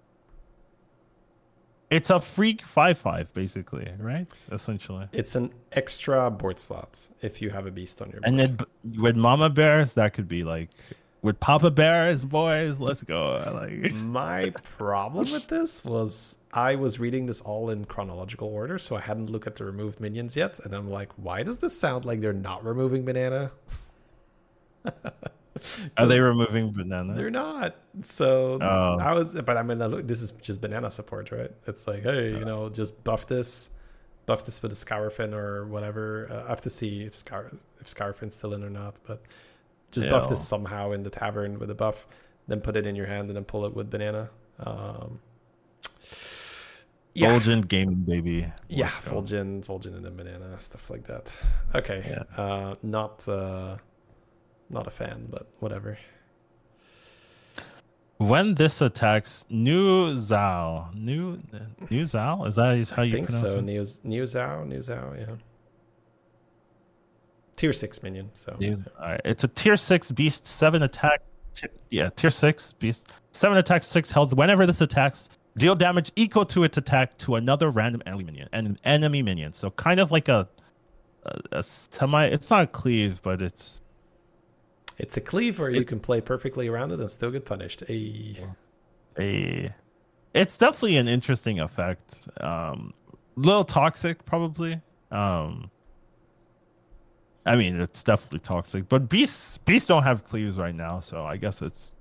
[1.89, 4.31] it's a freak five five basically, right?
[4.51, 5.07] Essentially.
[5.13, 8.39] It's an extra board slot if you have a beast on your board.
[8.39, 10.69] And then with Mama Bears, that could be like
[11.27, 13.33] with Papa Bears, boys, let's go.
[13.53, 18.95] Like My problem with this was I was reading this all in chronological order, so
[18.95, 22.05] I hadn't looked at the removed minions yet, and I'm like, why does this sound
[22.05, 23.51] like they're not removing banana?
[25.97, 27.13] are they removing banana?
[27.13, 27.75] They're not.
[28.03, 28.97] So Oh.
[28.97, 31.51] I was, but I mean, look, this is just banana support, right?
[31.67, 33.69] It's like, hey, you know, just buff this,
[34.25, 36.27] buff this with a Scourfin or whatever.
[36.31, 37.51] Uh, I have to see if Scour
[37.81, 39.21] if Scourfin's still in or not, but
[39.91, 42.07] just buff this somehow in the tavern with a buff,
[42.47, 44.29] then put it in your hand and then pull it with banana.
[44.59, 45.19] Um,
[47.13, 48.51] yeah, Fulgent gaming baby.
[48.69, 49.11] yeah, Let's go.
[49.21, 51.33] Fulgin, Fulgin and a banana, stuff like that.
[51.73, 52.41] Okay, Yeah.
[52.43, 53.77] uh, not uh,
[54.69, 55.97] not a fan, but whatever.
[58.17, 61.39] When this attacks new Zal, new
[61.89, 63.59] new Zal, is that how you I think pronounce so.
[63.59, 63.61] it?
[63.63, 65.35] New New Zhao, New Zhao, yeah.
[67.57, 68.29] Tier six minion.
[68.33, 69.21] So New- all right.
[69.25, 71.21] It's a tier six beast, seven attack.
[71.89, 74.31] Yeah, tier six beast, seven attack, six health.
[74.33, 75.27] Whenever this attacks,
[75.57, 79.53] deal damage equal to its attack to another random enemy minion, an enemy minion.
[79.53, 80.47] So kind of like a,
[81.23, 82.25] a, a semi.
[82.27, 83.81] It's not a cleave, but it's
[84.97, 87.83] it's a cleave where you can play perfectly around it and still get punished.
[87.87, 88.37] Hey.
[89.19, 89.73] a.
[90.33, 92.27] It's definitely an interesting effect.
[92.39, 92.93] Um,
[93.35, 94.79] little toxic, probably.
[95.11, 95.71] Um,
[97.47, 101.37] I mean, it's definitely toxic, but beasts beasts don't have cleaves right now, so I
[101.37, 101.93] guess it's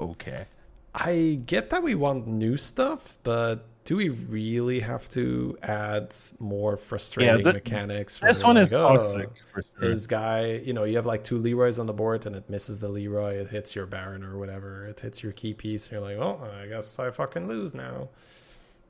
[0.00, 0.46] okay.
[0.94, 6.76] I get that we want new stuff, but do we really have to add more
[6.76, 8.18] frustrating thi- mechanics?
[8.18, 9.88] This one is like, oh, toxic for sure.
[9.88, 12.78] His guy, you know, you have like two Leroys on the board and it misses
[12.78, 16.00] the Leroy, it hits your Baron or whatever, it hits your key piece, and you're
[16.02, 18.08] like, well, I guess I fucking lose now.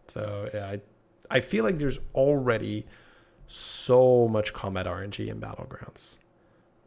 [0.08, 0.80] So yeah, I
[1.30, 2.86] I feel like there's already
[3.48, 6.18] so much combat RNG in battlegrounds.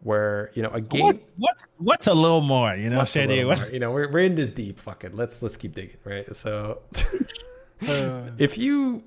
[0.03, 2.73] Where, you know, a game What, what's what's a little more?
[2.75, 3.43] You know, What's a Shady.
[3.43, 3.67] little more?
[3.71, 4.79] you know, we're, we're in this deep.
[4.79, 5.15] fucking.
[5.15, 6.35] Let's let's keep digging, right?
[6.35, 6.79] So
[7.88, 9.03] uh, if you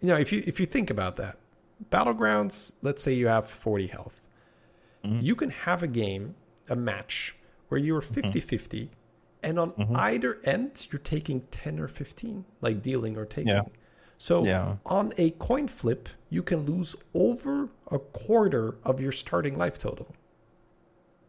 [0.00, 1.38] you know, if you if you think about that,
[1.90, 4.28] battlegrounds, let's say you have 40 health.
[5.04, 5.22] Mhm.
[5.22, 6.34] You can have a game,
[6.68, 7.36] a match
[7.68, 8.30] where you're Mm-hmm.
[8.38, 8.88] 50-50
[9.42, 13.48] and on either end you're taking 10 or 15, like dealing or taking.
[13.52, 13.62] Yeah.
[14.18, 14.76] So Yeah.
[14.86, 20.08] on a coin flip, you can lose over a quarter of your starting life total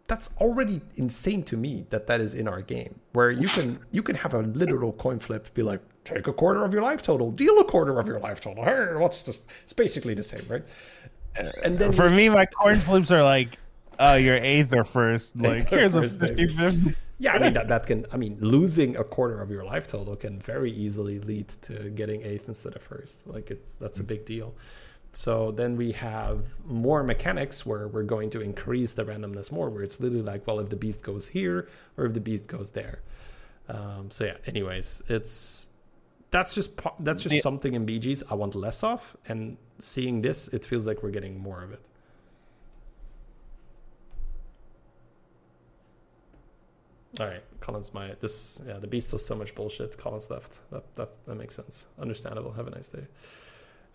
[0.07, 4.01] that's already insane to me that that is in our game where you can you
[4.01, 7.29] can have a literal coin flip be like take a quarter of your life total
[7.29, 10.63] deal a quarter of your life total hey what's this it's basically the same right
[11.63, 13.57] and then for me, my coin flips are like,
[13.99, 15.35] uh, your eighth or first.
[15.39, 16.19] Like, Eighth here's a first.
[16.19, 16.95] 50 50.
[17.19, 20.15] Yeah i mean that, that can i mean losing a quarter of your life total
[20.15, 23.25] can very easily lead to getting eighth instead of first.
[23.27, 24.53] Like it that's a big deal.
[25.13, 29.81] So then we have more mechanics where we're going to increase the randomness more where
[29.83, 32.99] it's literally like well if the beast goes here or if the beast goes there.
[33.69, 35.69] Um, so yeah anyways it's
[36.29, 37.41] that's just that's just Yeah.
[37.41, 39.17] something in bgs i want less of.
[39.27, 41.83] And seeing this it feels like we're getting more of it
[47.19, 49.97] All right, Collins my this yeah the beast was so much bullshit.
[49.97, 50.59] Collins left.
[50.71, 51.87] That that that makes sense.
[51.99, 52.51] Understandable.
[52.51, 53.05] Have a nice day.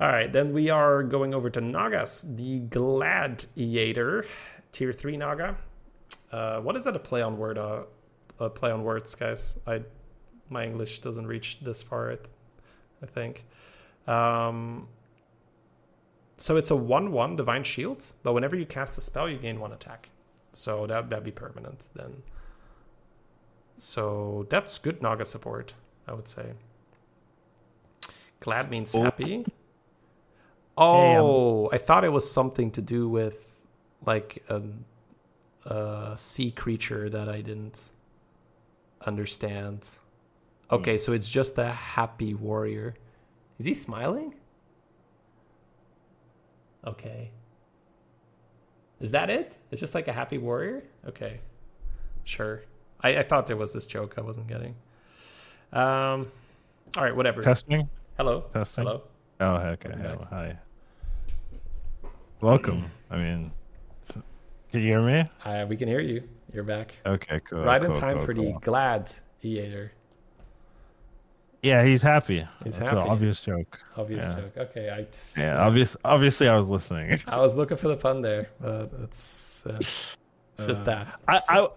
[0.00, 4.24] All right, then we are going over to Nagas, the Gladiator,
[4.72, 5.56] tier three Naga.
[6.32, 7.58] Uh, what is that a play on word?
[7.58, 7.82] Uh,
[8.40, 9.58] a play on words, guys.
[9.66, 9.82] I
[10.48, 12.18] my English doesn't reach this far.
[13.02, 13.44] I think.
[14.06, 14.88] Um,
[16.36, 19.72] so it's a one-one divine shield, but whenever you cast a spell, you gain one
[19.72, 20.08] attack.
[20.52, 22.22] So that that'd be permanent then.
[23.76, 25.74] So that's good Naga support,
[26.06, 26.52] I would say.
[28.40, 29.02] Glad means Oh.
[29.02, 29.44] happy.
[30.76, 33.60] Oh, I thought it was something to do with
[34.06, 34.62] like a,
[35.70, 37.90] a sea creature that I didn't
[39.06, 39.88] understand.
[40.68, 40.76] Hmm.
[40.76, 42.94] Okay, so it's just a happy warrior.
[43.58, 44.34] Is he smiling?
[46.86, 47.30] Okay.
[49.00, 49.56] Is that it?
[49.70, 50.84] It's just like a happy warrior?
[51.06, 51.40] Okay.
[52.24, 52.62] Sure.
[53.02, 54.74] I, I thought there was this joke I wasn't getting.
[55.72, 56.26] Um
[56.96, 57.42] all right, whatever.
[57.42, 57.88] Testing.
[58.18, 58.44] Hello.
[58.52, 58.84] Testing.
[58.84, 59.02] Hello.
[59.40, 59.90] Oh, okay.
[59.96, 60.26] Hello.
[60.30, 60.58] Hi.
[62.42, 62.84] Welcome.
[63.10, 63.52] I mean,
[64.72, 65.24] can you hear me?
[65.44, 66.22] Uh, we can hear you.
[66.52, 66.98] You're back.
[67.06, 67.60] Okay, cool.
[67.64, 69.10] right in time cool, for the glad
[69.42, 69.92] eater.
[71.62, 72.46] Yeah, he's happy.
[72.64, 73.02] He's That's happy.
[73.02, 73.80] an obvious joke.
[73.96, 74.40] Obvious Yeah.
[74.40, 74.56] joke.
[74.56, 75.06] Okay, I
[75.40, 75.96] Yeah, obvious.
[76.04, 77.18] Obviously, I was listening.
[77.28, 80.16] I was looking for the pun there, but it's uh, it's
[80.66, 81.20] just that.
[81.28, 81.68] I, I,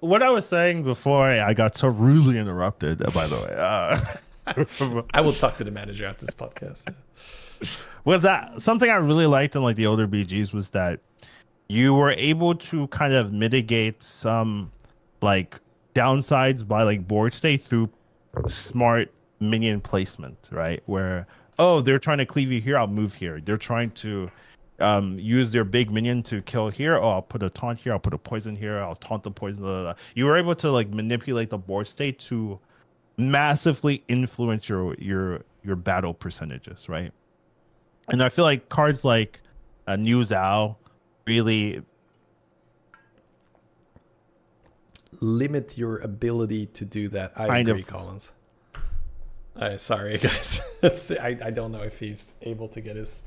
[0.00, 3.02] What I was saying before I got so rudely interrupted.
[3.02, 6.92] uh, By the way, uh, I will talk to the manager after this podcast.
[8.04, 11.00] was that something I really liked in like the older BGs was that
[11.68, 14.72] you were able to kind of mitigate some
[15.22, 15.60] like
[15.94, 17.88] downsides by like board state through
[18.48, 20.82] smart minion placement, right?
[20.86, 21.26] Where
[21.58, 23.40] oh they're trying to cleave you here, I'll move here.
[23.40, 24.30] They're trying to
[24.80, 26.96] um, use their big minion to kill here.
[26.96, 27.92] Oh, I'll put a taunt here.
[27.92, 28.78] I'll put a poison here.
[28.80, 29.60] I'll taunt the poison.
[29.60, 29.94] blah, blah, blah.
[30.14, 32.58] You were able to like manipulate the board state to
[33.16, 37.12] massively influence your your your battle percentages, right?
[38.08, 39.40] And I feel like cards like
[39.86, 40.76] uh, Niuzao
[41.26, 41.82] really
[45.20, 47.32] Limit your ability to do that.
[47.36, 47.86] I Kind agree, of.
[47.86, 48.32] Collins.
[49.56, 50.62] Uh, sorry, guys.
[50.82, 53.24] I I don't know if he's able to get his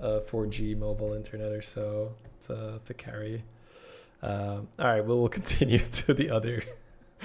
[0.00, 2.12] uh, 4G mobile internet or so
[2.46, 3.44] to to carry.
[4.22, 6.62] Um, all right, well, we'll continue to the other.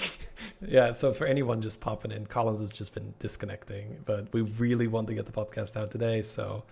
[0.67, 4.87] yeah, so for anyone just popping in, Collins has just been disconnecting, but we really
[4.87, 6.63] want to get the podcast out today, so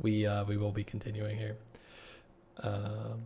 [0.00, 1.56] we uh, we will be continuing here.
[2.58, 3.24] Um,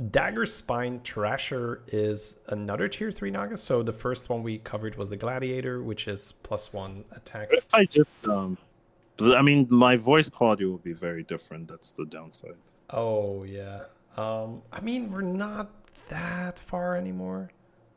[0.00, 3.56] Daggerspine Thrasher is another tier three Naga.
[3.56, 7.48] So the first one we covered was the Gladiator, which is plus one attack.
[7.52, 8.58] If I just, um,
[9.20, 11.68] I mean, my voice quality will be very different.
[11.68, 12.56] That's the downside.
[12.90, 13.84] Oh yeah.
[14.16, 15.70] Um, I mean we're not
[16.08, 17.50] that far anymore.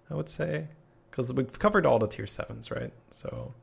[0.10, 0.68] I would say
[1.10, 2.94] because we've covered all the tier sevens, right?
[3.12, 3.54] So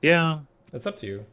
[0.00, 0.40] Yeah.
[0.72, 1.26] it's up to you.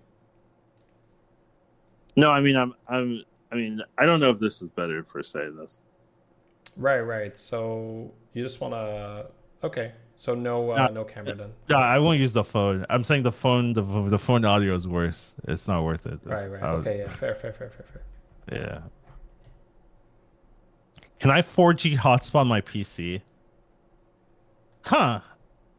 [2.16, 5.24] No, I mean, I'm, I'm, I mean, I don't know if this is better per
[5.24, 5.50] se.
[5.58, 5.82] That's
[6.76, 7.36] Right, right.
[7.38, 9.28] So you just want to.
[9.64, 9.94] Okay.
[10.20, 11.54] So no, uh, Uh, no camera then.
[11.70, 12.86] Yeah, I won't use the phone.
[12.90, 15.34] I'm saying the phone, the the phone audio is worse.
[15.48, 16.16] It's not worth it.
[16.16, 16.62] It's- Right, right.
[16.62, 17.08] Would- Okay, yeah.
[17.08, 18.02] Fair, fair, fair, fair, fair.
[18.52, 18.82] Yeah.
[21.22, 23.22] Can I 4G hotspot my PC?
[24.84, 25.22] Huh.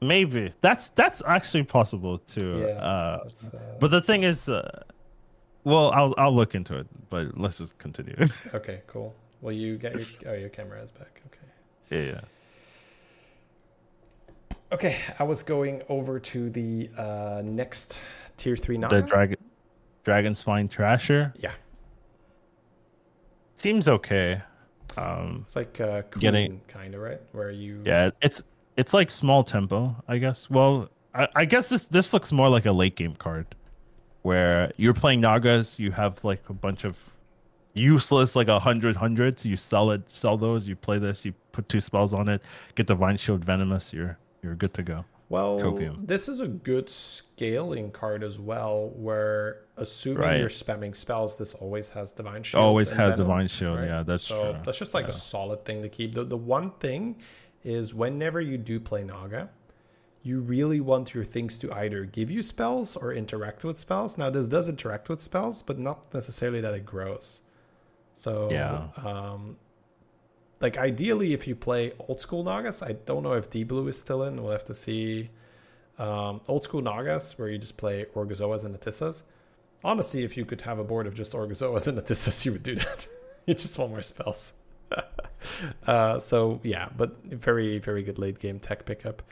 [0.01, 0.55] Maybe.
[0.62, 2.65] That's that's actually possible too.
[2.67, 2.81] Yeah.
[2.83, 3.19] Uh,
[3.53, 4.85] uh, but the thing is, uh,
[5.65, 6.87] well, I'll I'll look into it.
[7.11, 8.17] But let's just continue.
[8.55, 9.15] okay, cool.
[9.43, 11.21] Well, you get your oh your camera is back.
[11.27, 11.49] Okay.
[11.91, 12.21] yeah, yeah.
[14.72, 18.01] Okay, I was going over to the uh, next
[18.36, 19.02] tier three Naga.
[19.02, 19.36] The dragon,
[20.05, 21.52] dragon spine trasher yeah,
[23.56, 24.40] seems okay.
[24.97, 28.42] Um, it's like uh, Getting- kind of right, where you yeah, it's
[28.76, 30.48] it's like small tempo, I guess.
[30.48, 33.55] Well, I, I guess this this looks more like a late game card,
[34.22, 35.78] where you're playing Nagas.
[35.78, 36.97] You have like a bunch of
[37.74, 39.44] useless like a hundred hundreds.
[39.44, 40.66] You sell it, sell those.
[40.68, 41.24] You play this.
[41.24, 42.42] You put two spells on it.
[42.76, 43.92] Get Divine Shield, Venomous.
[43.92, 45.05] You're you're good to go.
[45.29, 46.07] Well, Copium.
[46.09, 50.41] this is a good scaling card as well, where assuming Right.
[50.41, 52.62] you're spamming spells, this always has divine shield.
[52.65, 53.79] Always has Venom, Divine Shield.
[53.79, 53.87] right?
[53.87, 54.61] Yeah, that's so true.
[54.65, 55.11] that's just like Yeah.
[55.11, 56.15] a solid thing to keep.
[56.15, 57.17] The the one thing
[57.62, 59.51] is whenever you do play Naga,
[60.23, 64.19] you really want your things to either give you spells or interact with spells.
[64.19, 67.43] Now this does interact with spells, but not necessarily that it grows.
[68.15, 68.89] So Yeah.
[68.97, 69.57] um,
[70.61, 73.99] like ideally, if you play old school Nagas, I don't know if D Blue is
[73.99, 74.43] still in.
[74.43, 75.31] We'll have to see.
[75.99, 79.23] Um, old school Nagas, where you just play Orgozoas and Athissas.
[79.85, 82.74] Honestly, if you could have a board of just Orgozoas and Athissas, you would do
[82.74, 83.07] that.
[83.47, 84.55] you just want more spells.
[85.87, 89.23] uh, so yeah, but very very good late game tech pickup.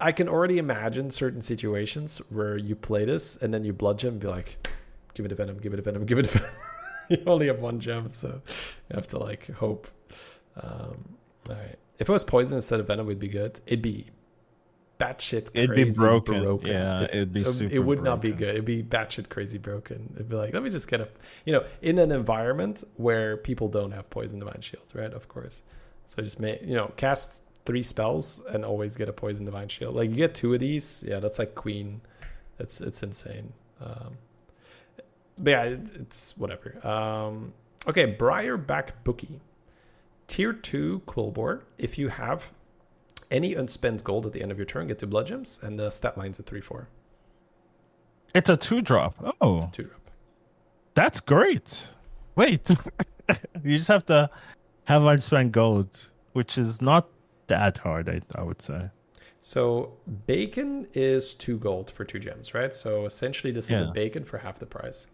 [0.00, 4.20] I can already imagine certain situations where you play this and then you bludgeon and
[4.20, 4.66] be like,
[5.14, 6.54] "Give it a venom, give it a venom, give it a venom."
[7.08, 8.40] you only have one gem, so
[8.88, 9.88] you have to like hope.
[10.56, 11.16] Um,
[11.48, 11.76] all right.
[11.98, 13.60] If it was poison instead of venom, would be good.
[13.66, 14.06] It'd be
[14.98, 16.34] batshit crazy It'd be broken.
[16.72, 17.42] Yeah, If- it'd be
[17.74, 18.48] it- would not be good.
[18.50, 20.10] It'd be batshit crazy broken.
[20.14, 21.08] It'd be like, let me just get a,
[21.44, 25.12] you know, in an environment where people don't have poison divine shield, right?
[25.12, 25.62] Of course.
[26.06, 29.94] So just make, you know, cast three spells and always get a poison divine shield.
[29.94, 32.00] Like you get two of these, yeah, that's like queen.
[32.58, 33.52] It's it's insane.
[33.80, 34.18] Um,
[35.38, 36.86] but yeah, it, it's whatever.
[36.86, 37.52] Um,
[37.88, 39.40] okay, Briarback Bookie.
[40.30, 41.62] Tier two Quillbore.
[41.76, 42.52] If you have
[43.30, 45.90] any unspent gold at the end of your turn, get two blood gems, and the
[45.90, 46.88] stat line's at three four.
[48.34, 49.14] It's a two drop.
[49.40, 50.00] Oh, Two drop.
[50.94, 51.88] that's great.
[52.36, 52.68] Wait,
[53.64, 54.30] you just have to
[54.84, 57.08] have unspent gold, which is not
[57.48, 58.08] that hard.
[58.08, 58.88] I, I would say.
[59.40, 59.94] So
[60.26, 62.72] bacon is two gold for two gems, right?
[62.72, 65.08] So essentially, this is a bacon for half the price.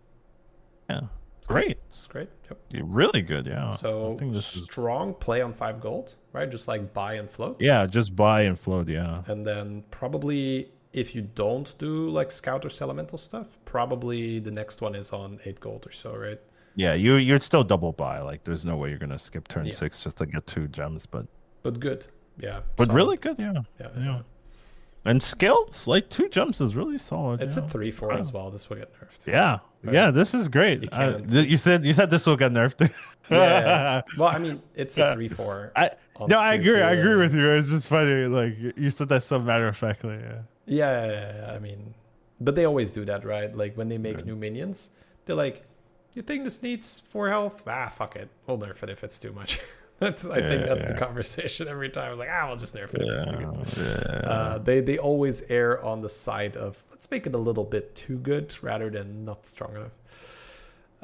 [0.90, 1.02] Yeah,
[1.46, 1.78] great.
[1.88, 2.28] It's great.
[2.50, 2.84] Yep.
[2.84, 3.46] Really good.
[3.46, 3.74] Yeah.
[3.74, 4.64] So I think this is.
[4.64, 6.50] strong play on five gold, right?
[6.50, 7.60] Just like buy and float.
[7.60, 8.88] Yeah, just buy and float.
[8.88, 9.22] Yeah.
[9.26, 14.80] And then probably if you don't do like scout or elemental stuff, probably the next
[14.80, 16.40] one is on eight gold or so, right?
[16.74, 18.20] Yeah, you you'd still double buy.
[18.20, 19.72] Like, there's no way you're gonna skip turn Yeah.
[19.72, 21.06] six just to get two gems.
[21.06, 21.26] But
[21.62, 22.06] But good.
[22.38, 22.60] Yeah.
[22.76, 22.96] but solid.
[22.96, 23.38] really good.
[23.38, 23.52] Yeah.
[23.80, 23.88] Yeah.
[23.96, 24.02] Yeah.
[24.04, 24.20] yeah.
[25.06, 27.40] And skills like two gems is really solid.
[27.40, 27.64] It's yeah.
[27.64, 28.50] a three four as well.
[28.50, 29.26] This will get nerfed.
[29.26, 29.58] Yeah.
[29.92, 30.82] Yeah, this is great.
[30.82, 32.90] You Uh, th- you said you said this will get nerfed.
[33.30, 34.02] Yeah.
[34.18, 35.72] well, I mean, it's a three four.
[35.76, 35.90] I
[36.28, 36.80] no, I agree.
[36.80, 37.50] I agree with you.
[37.50, 38.26] It's just funny.
[38.26, 40.14] Like you- said that so matter of factly.
[40.16, 40.40] Yeah.
[40.68, 41.94] Yeah, yeah, yeah, yeah, I mean,
[42.40, 43.54] but they always do that, right?
[43.54, 44.90] Like when they make new minions,
[45.24, 45.62] they're like,
[46.14, 47.62] "You think this needs four health?
[47.66, 49.60] Ah, fuck it, we'll nerf it if it's too much."
[49.98, 52.18] that's, I think Yeah, that's the conversation every time.
[52.18, 53.02] Like, ah, we'll just nerf it.
[53.02, 53.66] If it's too good.
[53.78, 54.28] yeah.
[54.28, 57.94] Uh, they they always err on the side of let's make it a little bit
[57.94, 59.92] too good rather than not strong enough.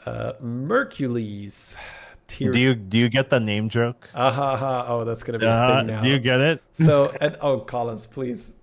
[0.04, 1.76] Uh, Murcules,
[2.26, 2.50] tier.
[2.52, 4.10] do you do you get the name joke?
[4.14, 4.84] Ah, ha, ha.
[4.88, 6.02] Oh, that's gonna be a Uh, thing now.
[6.02, 6.62] do you get it?
[6.72, 8.54] So, and oh, Collins, please.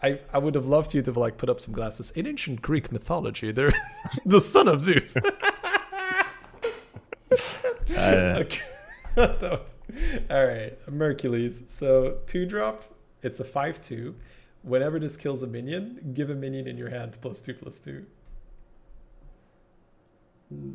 [0.00, 2.10] I, I would have loved you to like put up some glasses.
[2.12, 3.72] In ancient Greek mythology, there
[4.26, 5.16] the son of Zeus.
[5.16, 5.22] Uh,
[8.40, 8.62] Okay.
[9.14, 9.62] That
[10.30, 11.62] All right, Murcules.
[11.68, 12.84] So two drop.
[13.22, 14.14] It's a five two.
[14.62, 18.04] Whenever this kills a minion, give a minion in your hand plus two plus two.
[20.50, 20.70] These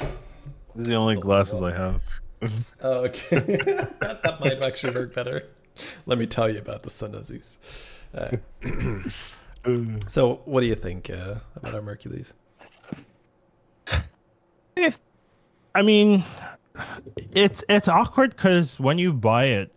[0.00, 2.02] are the only glasses I have.
[2.82, 3.38] Oh, okay.
[4.00, 5.44] that, that might actually work better.
[6.04, 7.58] Let me tell you about the son of Zeus.
[8.14, 8.36] Uh,
[10.06, 12.34] so, what do you think uh, about our Murcules?
[15.74, 16.24] I mean,
[17.32, 19.72] it's it's awkward because when you buy it,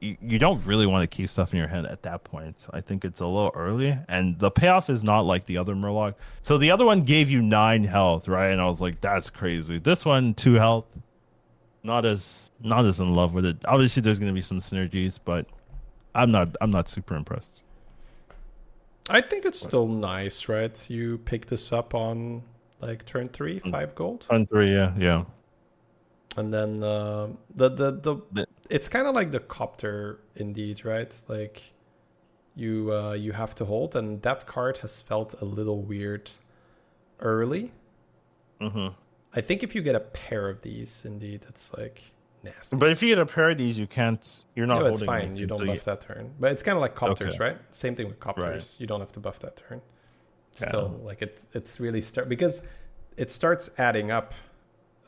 [0.00, 2.66] you, you don't really want to keep stuff in your hand at that point.
[2.72, 6.14] I think it's a little early, and the payoff is not like the other Murloc.
[6.42, 8.48] So the other one gave you nine health, right?
[8.48, 9.78] And I was like, that's crazy.
[9.78, 10.86] This one two health,
[11.82, 13.58] not as not as in love with it.
[13.66, 15.46] Obviously, there's going to be some synergies, but
[16.14, 17.62] I'm not I'm not super impressed.
[19.08, 20.90] I think it's still nice, right?
[20.90, 22.42] You pick this up on
[22.80, 25.24] like turn three, five gold, Turn three, yeah, yeah.
[26.36, 27.92] And then uh, the the
[28.32, 31.14] the it's kind of like the copter, indeed, right?
[31.28, 31.74] Like
[32.54, 36.30] you uh, you have to hold, and that card has felt a little weird
[37.20, 37.72] early.
[38.60, 38.88] mm-hmm.
[39.32, 42.02] I think if you get a pair of these, indeed, it's like
[42.42, 42.76] nasty.
[42.76, 44.44] But if you get a pair of these, you can't.
[44.54, 44.80] You're not.
[44.80, 45.36] no, it's fine.
[45.36, 46.34] You don't buff that turn.
[46.38, 47.44] But it's kind of like copters, Okay.
[47.44, 47.58] right?
[47.70, 48.80] Same thing with copters.
[48.80, 49.80] You don't have to buff that turn.
[50.52, 52.62] Still, like it, it's really start because
[53.16, 54.34] it starts adding up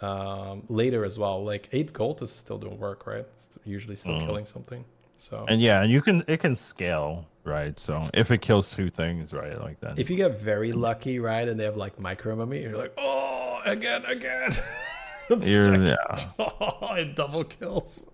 [0.02, 1.44] um, later as well.
[1.44, 3.26] Like eight gold is still doing work, right?
[3.34, 4.26] It's usually still Mhm.
[4.26, 4.84] killing something.
[5.16, 7.78] So And yeah, and you can it can scale, right?
[7.78, 9.98] So if it kills two things, right, like that.
[9.98, 13.60] if you get very lucky, right, and they have like micro mummy, you're like, oh,
[13.64, 14.50] again, again.
[15.30, 15.96] You're- yeah.
[16.38, 18.06] Oh, it double kills.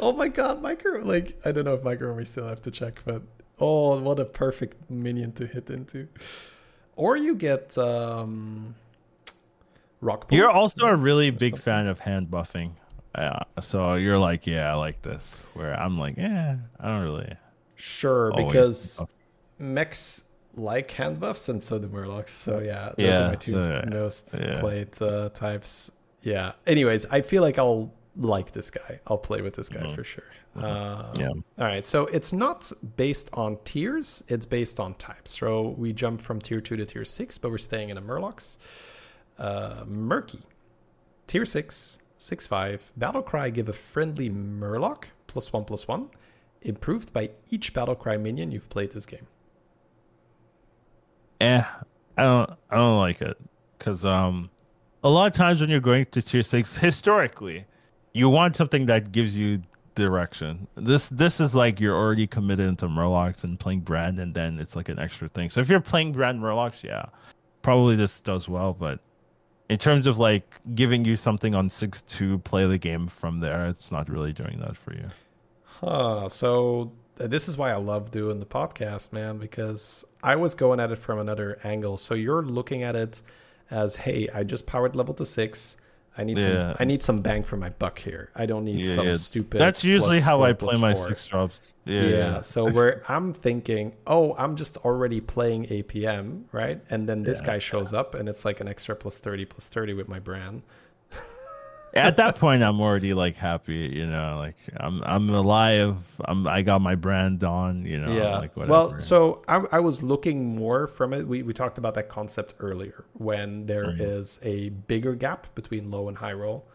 [0.00, 1.00] Oh my god, micro!
[1.00, 3.22] Like I don't know if micro mummy still have to check, but
[3.60, 6.08] oh, what a perfect minion to hit into.
[6.96, 8.74] Or you get um,
[10.04, 10.26] rock.
[10.30, 12.72] You're also a really big fan of hand buffing.
[13.16, 13.38] Yeah.
[13.60, 15.40] So you're like, yeah, I like this.
[15.54, 17.32] Where I'm like, yeah, I don't really.
[17.76, 19.04] sure because
[19.58, 20.24] mechs
[20.56, 22.28] like hand buffs, and so do murlocs.
[22.28, 24.60] So yeah, those Yeah, are my two so, most yeah.
[24.60, 25.90] played uh, types.
[26.22, 26.52] Yeah.
[26.66, 29.00] Anyways, I feel like I'll like this guy.
[29.08, 29.94] I'll play with this guy Mhm.
[29.94, 30.24] for sure.
[30.56, 31.28] Uh, Yeah.
[31.30, 31.84] All right.
[31.84, 34.22] So it's not based on tiers.
[34.28, 35.32] It's based on types.
[35.38, 38.58] So we jump from tier two to tier six, but we're staying in the murlocs.
[39.38, 40.40] Uh, Murky,
[41.26, 42.92] tier six, six five.
[42.96, 46.08] Battle cry give a friendly murloc plus one plus one,
[46.62, 49.26] improved by each battle cry minion you've played this game.
[51.40, 51.62] Eh,
[52.16, 52.50] I don't.
[52.70, 53.36] I don't like it
[53.78, 54.50] because um,
[55.02, 57.66] a lot of times when you're going to tier six, historically,
[58.12, 59.62] you want something that gives you
[59.94, 60.66] direction.
[60.74, 64.76] This this is like you're already committed into Murlocs and playing Brann, and then it's
[64.76, 65.50] like an extra thing.
[65.50, 67.06] So if you're playing Brann Murlocs, yeah,
[67.62, 68.72] probably this does well.
[68.72, 69.00] But
[69.68, 73.66] in terms of like giving you something on six to play the game from there,
[73.66, 75.06] it's not really doing that for you.
[75.64, 76.28] Huh.
[76.28, 80.80] So uh, this is why I love doing the podcast, man, because I was going
[80.80, 81.96] at it from another angle.
[81.96, 83.22] So you're looking at it
[83.70, 85.76] as, hey, I just powered level to six.
[86.16, 86.68] I need Yeah.
[86.68, 86.76] some.
[86.80, 88.30] I need some bang for my buck here.
[88.36, 89.14] I don't need Yeah, some yeah.
[89.16, 89.60] stupid.
[89.60, 91.08] That's usually how four I play my four.
[91.08, 91.74] six drops.
[91.84, 92.40] Yeah.
[92.42, 96.80] So where I'm thinking, oh, I'm just already playing APM, right?
[96.90, 99.92] And then this guy shows up, and it's like an extra plus thirty plus thirty
[99.92, 100.62] with my Brann.
[101.94, 103.90] At that point, I'm already like happy.
[103.94, 105.96] You know, like I'm I'm alive.
[106.24, 107.84] I'm I got my Brann on.
[107.86, 108.38] You know, yeah.
[108.38, 108.72] like whatever.
[108.72, 111.26] well, so I, I was looking more from it.
[111.26, 114.48] We, we talked about that concept earlier when there is Mm-hmm.
[114.48, 116.66] a bigger gap between low and high roll.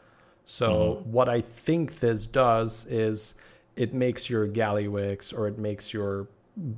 [0.46, 0.70] So
[1.02, 1.12] Mm-hmm.
[1.12, 3.36] what I think this does is
[3.76, 6.28] it makes your Gallywix or it makes your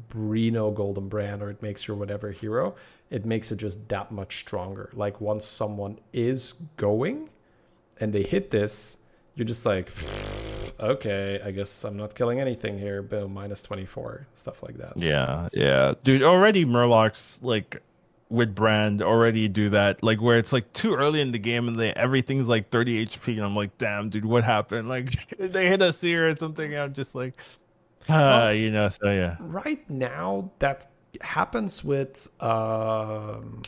[0.09, 2.75] Brino Golden Brann or it makes your whatever hero,
[3.09, 4.89] it makes it just that much stronger.
[4.93, 7.29] Like once someone is going
[8.01, 8.97] and they hit this,
[9.35, 9.89] you're just like,
[10.79, 13.01] okay, I guess I'm not killing anything here.
[13.01, 14.93] Boom, minus 24, stuff like that.
[14.97, 16.23] Yeah, yeah, dude.
[16.23, 17.81] Already Murlocs like
[18.29, 20.01] with Brann already do that.
[20.03, 23.33] Like where it's like too early in the game and they everything's like 30 HP,
[23.35, 24.89] and I'm like, damn, dude, what happened?
[24.89, 26.75] Like they hit us here or something.
[26.75, 27.39] I'm just like,
[28.09, 28.89] ah, you know.
[28.89, 30.87] So yeah, Right now, that
[31.21, 33.61] happens with um,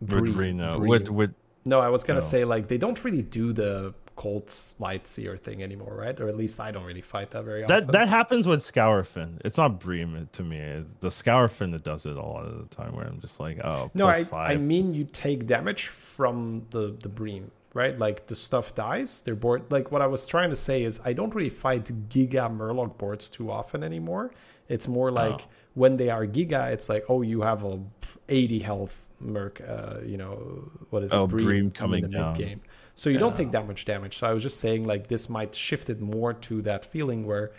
[0.00, 0.88] with Reno, Bree.
[0.88, 1.34] with with
[1.66, 2.22] No, I was gonna Oh.
[2.22, 6.18] say like they don't really do the cold light seer thing anymore, right?
[6.20, 7.86] Or at least I don't really fight that very often.
[7.86, 9.38] that that happens with Scourfin.
[9.44, 10.84] It's not Bream to me.
[11.00, 12.94] The Scourfin that does it a lot of the time.
[12.94, 14.50] Where I'm just like, oh, no, I, five.
[14.52, 17.98] I mean you take damage from the the bream, right?
[17.98, 19.64] Like the stuff dies, they're board.
[19.70, 23.28] Like what I was trying to say is I don't really fight Giga Murloc boards
[23.30, 24.30] too often anymore.
[24.68, 25.12] It's more oh.
[25.12, 25.46] like Oh.
[25.74, 27.80] When they are Giga, it's like oh you have a
[28.28, 31.16] 80 health Merc, uh, you know what is it?
[31.16, 32.32] Oh, Bream coming in the down.
[32.32, 32.60] mid game.
[32.94, 34.18] So you don't take that much damage.
[34.18, 37.52] So I was just saying like this might shift it more to that feeling where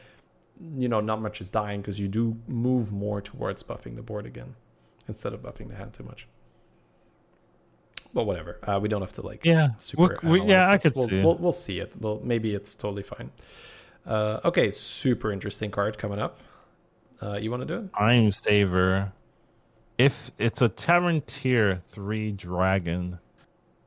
[0.78, 4.26] you know not much is dying because you do move more towards buffing the board
[4.26, 4.56] again
[5.08, 6.28] instead of buffing the hand too much.
[8.14, 10.20] But whatever, uh, we don't have to like Yeah, super.
[10.24, 11.22] We, yeah, I could we'll, see.
[11.22, 11.96] We'll, we'll see it.
[12.00, 13.30] Well, maybe it's totally fine.
[14.06, 16.40] Uh, okay, super interesting card coming up.
[17.22, 17.94] Uh, you want to do it?
[17.94, 19.12] Time Saver.
[19.98, 23.20] If it's a Tavern tier three dragon,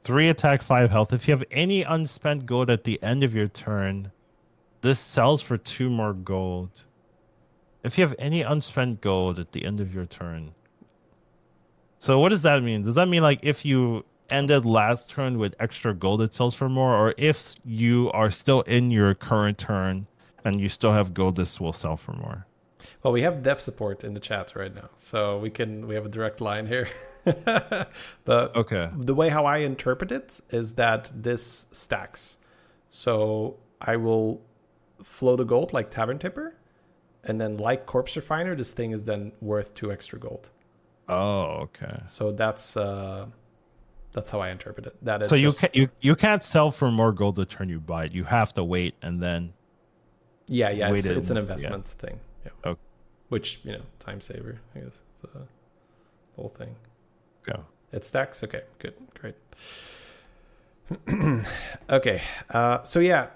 [0.03, 1.13] three attack, five health.
[1.13, 4.11] If you have any unspent gold at the end of your turn,
[4.81, 6.85] this sells for two more gold.
[7.85, 10.55] If you have any unspent gold at the end of your turn.
[11.99, 12.85] So what does that mean?
[12.85, 16.69] Does that mean like if you ended last turn with extra gold it sells for
[16.69, 20.07] more, or if you are still in your current turn
[20.45, 22.47] and you still have gold, this will sell for more?
[23.03, 26.07] Well, we have dev support in the chat right now, so we can we have
[26.07, 26.89] a direct line here.
[28.25, 28.89] but Okay.
[28.97, 32.39] the way how I interpret it is that this stacks.
[32.89, 34.41] So I will
[35.03, 36.55] float a gold like Tavern Tipper,
[37.25, 40.51] and then like Corpse Refiner, this thing is then worth two extra gold.
[41.09, 42.01] Oh, okay.
[42.07, 43.27] So that's uh
[44.13, 44.97] that's how I interpret it.
[45.05, 47.69] That is So you just- can you you can't sell for more gold the turn
[47.69, 48.13] you buy it.
[48.15, 49.53] You have to wait and then
[50.47, 51.43] yeah yeah it's, it's an yeah.
[51.43, 52.21] investment thing.
[52.49, 52.71] Yeah.
[52.71, 52.81] Okay.
[53.29, 55.47] Which you know time saver I guess uh, the
[56.37, 56.75] whole thing.
[57.45, 57.65] go.
[57.93, 58.45] It stacks.
[58.45, 59.35] Okay, good, great.
[61.91, 62.21] okay,
[62.51, 63.29] uh, so yeah.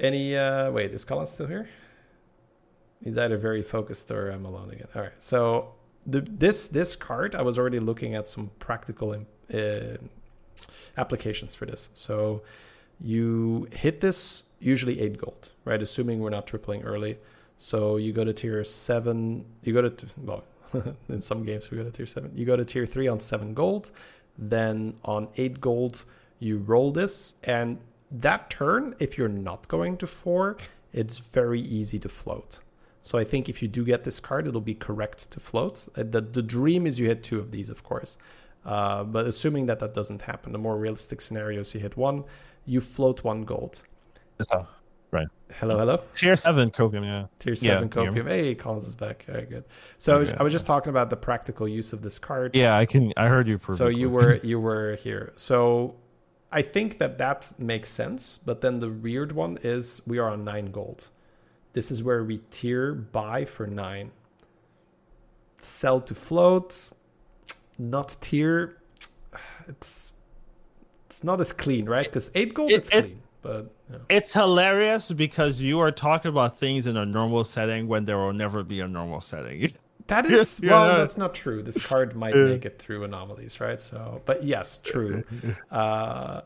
[0.00, 1.68] Any uh, wait, is Collins still here?
[3.04, 4.88] He's either very focused or I'm alone again.
[4.94, 5.74] All right, so
[6.06, 9.14] the this this card I was already looking at some practical
[9.54, 9.58] uh,
[10.96, 11.90] applications for this.
[11.94, 12.42] So
[13.00, 15.80] you hit this usually eight gold, right?
[15.80, 17.18] Assuming we're not tripling early.
[17.62, 19.44] So you go to tier seven.
[19.62, 20.42] You go to well,
[21.08, 22.32] in some games we go to tier seven.
[22.34, 23.92] You go to tier three on seven gold.
[24.36, 26.04] Then on eight gold,
[26.40, 27.78] you roll this, and
[28.10, 30.56] that turn, if you're not going to four,
[30.92, 32.58] it's very easy to float.
[33.02, 35.86] So I think if you do get this card, it'll be correct to float.
[35.96, 38.18] Uh, The, the dream is you hit two of these, of course.
[38.64, 42.24] Uh, but assuming that that doesn't happen, the more realistic scenarios, you hit one,
[42.66, 43.82] you float one gold.
[45.12, 45.28] Right.
[45.60, 46.00] Hello, hello.
[46.14, 47.26] Tier seven copium, yeah.
[47.38, 48.10] Tier Yeah, seven yeah.
[48.10, 48.26] copium.
[48.26, 49.24] Hey, Collins is back.
[49.24, 49.64] Very good.
[49.98, 50.38] So I was, Okay.
[50.40, 52.56] I was just talking about the practical use of this card.
[52.56, 55.32] Yeah, I can I heard you So you were you were here.
[55.36, 55.94] So
[56.50, 58.38] I think that that makes sense.
[58.44, 61.10] But then the weird one is we are on nine gold.
[61.74, 64.10] This is where we tier buy for nine.
[65.58, 66.92] Sell to floats,
[67.78, 68.78] not tier.
[69.68, 70.12] It's
[71.06, 72.06] it's not as clean, right?
[72.06, 73.22] Because eight gold, It- it's it's- clean.
[73.42, 73.98] But yeah.
[74.08, 78.32] It's hilarious because you are talking about things in a normal setting when there will
[78.32, 79.70] never be a normal setting.
[80.08, 80.98] That is Yeah, well, yeah.
[80.98, 81.62] that's not true.
[81.62, 83.80] This card might make it through anomalies, right?
[83.80, 85.22] So, but yes, true.
[85.70, 86.40] Uh,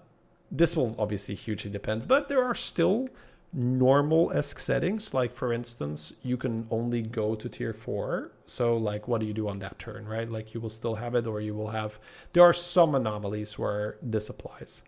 [0.50, 3.08] this will obviously hugely depend, but there are still
[3.52, 5.14] normal esque settings.
[5.14, 8.30] Like for instance, you can only go to tier four.
[8.46, 10.30] So, like, what do you do on that turn, right?
[10.30, 11.98] Like, you will still have it, or you will have.
[12.32, 14.84] There are some anomalies where this applies.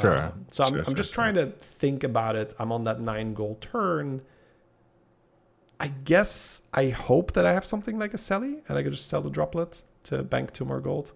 [0.00, 1.14] Sure, Um, so I'm, sure, I'm sure, just sure.
[1.24, 2.54] trying to think about it.
[2.58, 4.22] I'm on that nine goal turn.
[5.80, 9.08] I guess I hope that I have something like a Selly and I could just
[9.08, 11.12] sell the droplet to bank two more gold.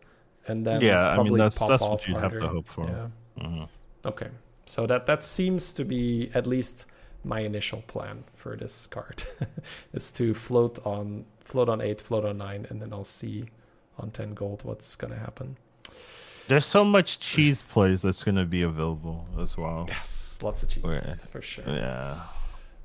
[0.47, 2.85] And then Yeah, I mean, that's- that's what you'd have to hope for.
[2.86, 3.09] Yeah.
[3.45, 3.69] Mhm.
[4.05, 4.28] Okay.
[4.66, 6.86] So that that seems to be at least
[7.24, 9.24] my initial plan for this card
[9.93, 13.47] is to float on float on 8, float on 9 and then I'll see
[13.99, 15.57] on 10 gold what's going to happen.
[16.48, 19.84] There's so much cheese plays that's going to be available as well.
[19.88, 20.98] Yes, lots of cheese Okay.
[21.30, 21.64] for sure.
[21.66, 22.18] Yeah,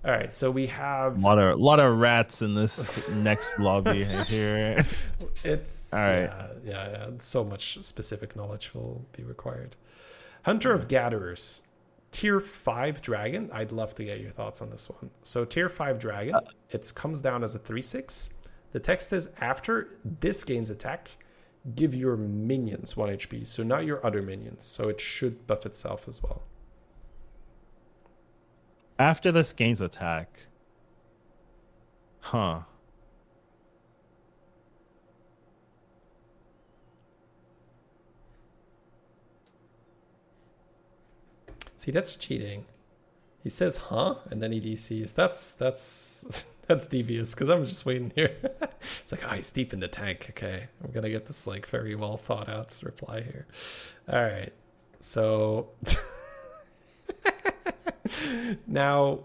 [0.05, 4.03] All right, so we have a lot of lot of rats in this next lobby
[4.03, 4.83] here.
[5.45, 6.23] It's All right.
[6.23, 7.07] yeah, yeah, yeah.
[7.19, 9.75] So much specific knowledge will be required.
[10.43, 11.61] Hunter of Gatherers,
[12.11, 13.49] tier five dragon.
[13.53, 15.09] I'd love to get your thoughts on this one.
[15.23, 16.35] So tier five dragon,
[16.69, 18.29] it comes down as a three six.
[18.73, 21.09] The text is after this gains attack,
[21.75, 23.47] give your minions one HP.
[23.47, 24.63] So not your other minions.
[24.63, 26.43] So it should buff itself as well.
[28.99, 30.39] After this gains attack,
[32.19, 32.61] huh?
[41.77, 42.65] See, that's cheating.
[43.43, 45.15] He says, "Huh," and then he DCs.
[45.15, 48.35] That's that's that's devious because I'm just waiting here.
[48.81, 50.27] it's like, oh, he's deep in the tank.
[50.31, 53.47] Okay, I'm gonna get this like very well thought out reply here.
[54.09, 54.53] All right,
[54.99, 55.69] so
[58.67, 59.19] now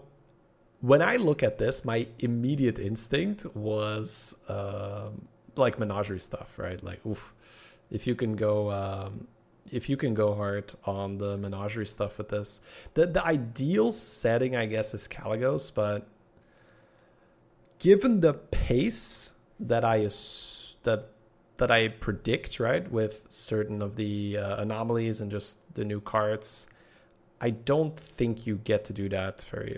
[0.81, 6.81] when I look at this, my immediate instinct was um, like menagerie stuff, right?
[6.83, 7.33] Like, oof,
[7.91, 9.27] if you can go, um,
[9.71, 12.61] if you can go hard on the menagerie stuff with this,
[12.93, 16.07] the the ideal setting, I guess, is Kalecgos, but
[17.79, 19.99] given the pace that I
[20.83, 21.05] that
[21.57, 26.67] that I predict, right, with certain of the uh, anomalies and just the new cards,
[27.41, 29.77] I don't think you get to do that very.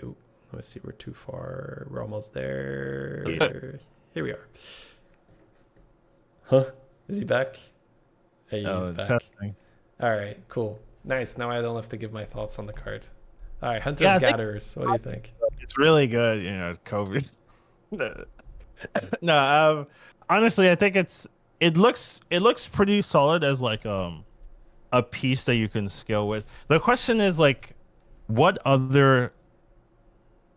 [0.52, 1.86] Let me see, we're too far.
[1.90, 3.24] We're almost there.
[4.14, 4.46] Here we are.
[6.44, 6.64] Huh?
[7.08, 7.56] Is he back?
[8.48, 9.08] Hey, he's Oh, back.
[9.08, 9.56] testing.
[10.00, 10.78] All right, cool.
[11.04, 11.38] Nice.
[11.38, 13.06] Now I don't have to give my thoughts on the card.
[13.62, 14.76] All right, Hunter Yeah, of Gatherers.
[14.76, 15.32] What do you think?
[15.60, 17.30] It's really good, you know, COVID.
[19.22, 19.86] no, um,
[20.28, 21.26] honestly, I think it's
[21.60, 24.24] it looks it looks pretty solid as like um
[24.92, 26.44] a piece that you can scale with.
[26.68, 27.74] The question is like,
[28.26, 29.32] what other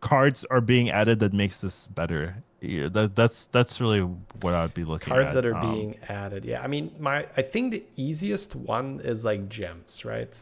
[0.01, 2.43] cards are being added that makes this better?
[2.61, 4.01] Yeah, that that's that's really
[4.41, 5.43] what I'd be looking Cards at.
[5.43, 6.45] that are Um, being added.
[6.45, 10.35] Yeah, I mean, my I think the easiest one is like gems, right?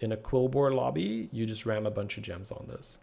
[0.00, 2.98] In a Quillbore lobby, you just ram a bunch of gems on this,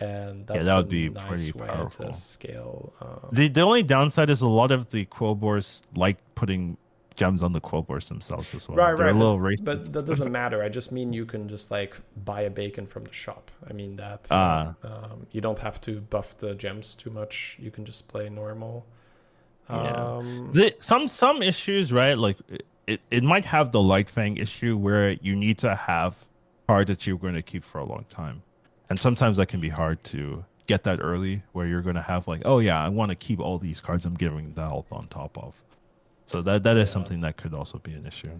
[0.00, 2.06] and that's that would a be nice pretty way powerful.
[2.06, 2.92] to scale.
[3.00, 6.76] Um, The the only downside is a lot of the quillbores like putting
[7.16, 8.78] gems on the quillbores themselves as well.
[8.78, 9.14] right, They're right.
[9.14, 9.64] a little but, racist.
[9.64, 10.62] but that doesn't matter.
[10.62, 13.50] I just mean you can just like buy a bacon from the shop.
[13.68, 14.26] I mean that.
[14.30, 14.74] Ah.
[14.82, 17.56] Um, you don't have to buff the gems too much.
[17.60, 18.86] You can just play normal.
[19.68, 19.76] Yeah.
[20.16, 22.16] Um, the, some some issues, right?
[22.16, 22.38] Like
[22.86, 26.16] it, it might have the Lightfang issue where you need to have
[26.68, 28.42] cards that you're going to keep for a long time,
[28.90, 31.42] and sometimes that can be hard to get that early.
[31.52, 34.04] Where you're going to have like, oh yeah, I want to keep all these cards
[34.04, 35.54] I'm giving the health on top of.
[36.26, 36.92] So that that is Yeah.
[36.92, 38.30] something that could also be an issue.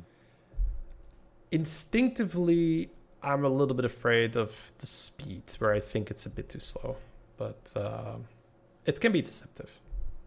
[1.52, 2.89] instinctively
[3.22, 6.60] i'm a little bit afraid of the speed where i think it's a bit too
[6.60, 6.97] slow
[7.36, 8.24] but um,
[8.86, 9.70] it can be deceptive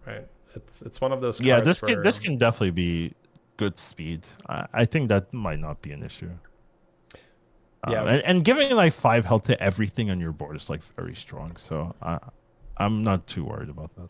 [0.05, 3.13] right it's it's one of those yeah, cards this can where- this can definitely be
[3.57, 4.21] good speed.
[4.49, 6.29] I, I think that might not be an issue.
[7.89, 8.01] Yeah.
[8.01, 11.15] Um, and, and giving like five health to everything on your board is like very
[11.15, 11.55] strong.
[11.57, 12.19] So I,
[12.77, 14.10] I'm not too worried about that.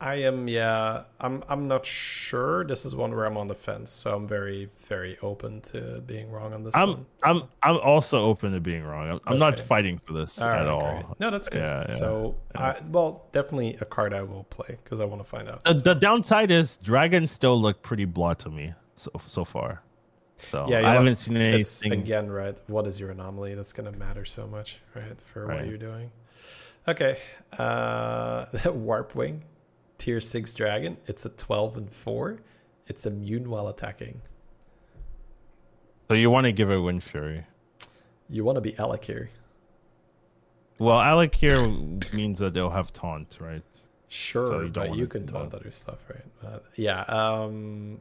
[0.00, 3.90] i am yeah i'm i'm not sure this is one where i'm on the fence
[3.90, 8.20] so i'm very very open to being wrong on this I'm one I'm I'm also
[8.20, 9.10] open to being wrong.
[9.10, 10.92] I'm, I'm not fighting for this All at all.
[11.02, 11.20] great.
[11.20, 15.00] no that's good Yeah, yeah, so I, well definitely a card i will play because
[15.00, 18.48] i want to find out The, the downside is dragons still look pretty blah to
[18.50, 19.82] me so so far.
[20.38, 21.92] So Yeah, I haven't have- seen anything.
[21.92, 22.58] again right.
[22.68, 23.54] What is your anomaly?
[23.54, 26.10] That's going to matter so much, right, for what you're doing.
[26.86, 27.18] Okay,
[27.58, 29.42] uh, warp wing,
[29.98, 30.96] tier six dragon.
[31.06, 32.38] It's a twelve and four.
[32.86, 34.22] It's immune while attacking.
[36.08, 37.44] So you want to give it Wind Fury.
[38.30, 39.30] You want to be Alec here,
[40.78, 41.66] Well, Alec here
[42.12, 43.62] means that they'll have taunt, right?
[44.10, 45.60] sure, you but you can taunt that.
[45.60, 46.24] other stuff, right?
[46.54, 47.00] Uh, yeah.
[47.02, 48.00] Um,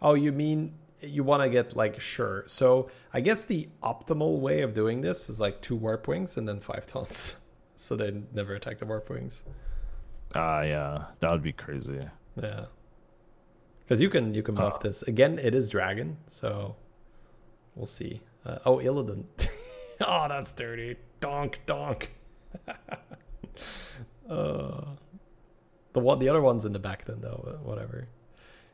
[0.00, 2.44] oh, you mean you want to get like sure?
[2.46, 6.46] So I guess the optimal way of doing this is like two warp wings and
[6.48, 7.36] then five taunts,
[7.76, 9.44] so they never attack the warp wings.
[10.34, 12.00] Ah, yeah, that would be crazy.
[12.40, 12.66] Yeah.
[13.80, 14.78] Because you can you can buff Uh.
[14.82, 15.38] this again.
[15.38, 16.76] It is dragon, so
[17.74, 18.20] we'll see.
[18.44, 19.24] Uh, oh, Illidan.
[20.02, 20.96] oh, that's dirty.
[21.20, 22.10] Donk, donk.
[24.28, 24.84] uh,
[25.92, 27.40] the one, the other one's in the back then, though.
[27.44, 28.08] But whatever.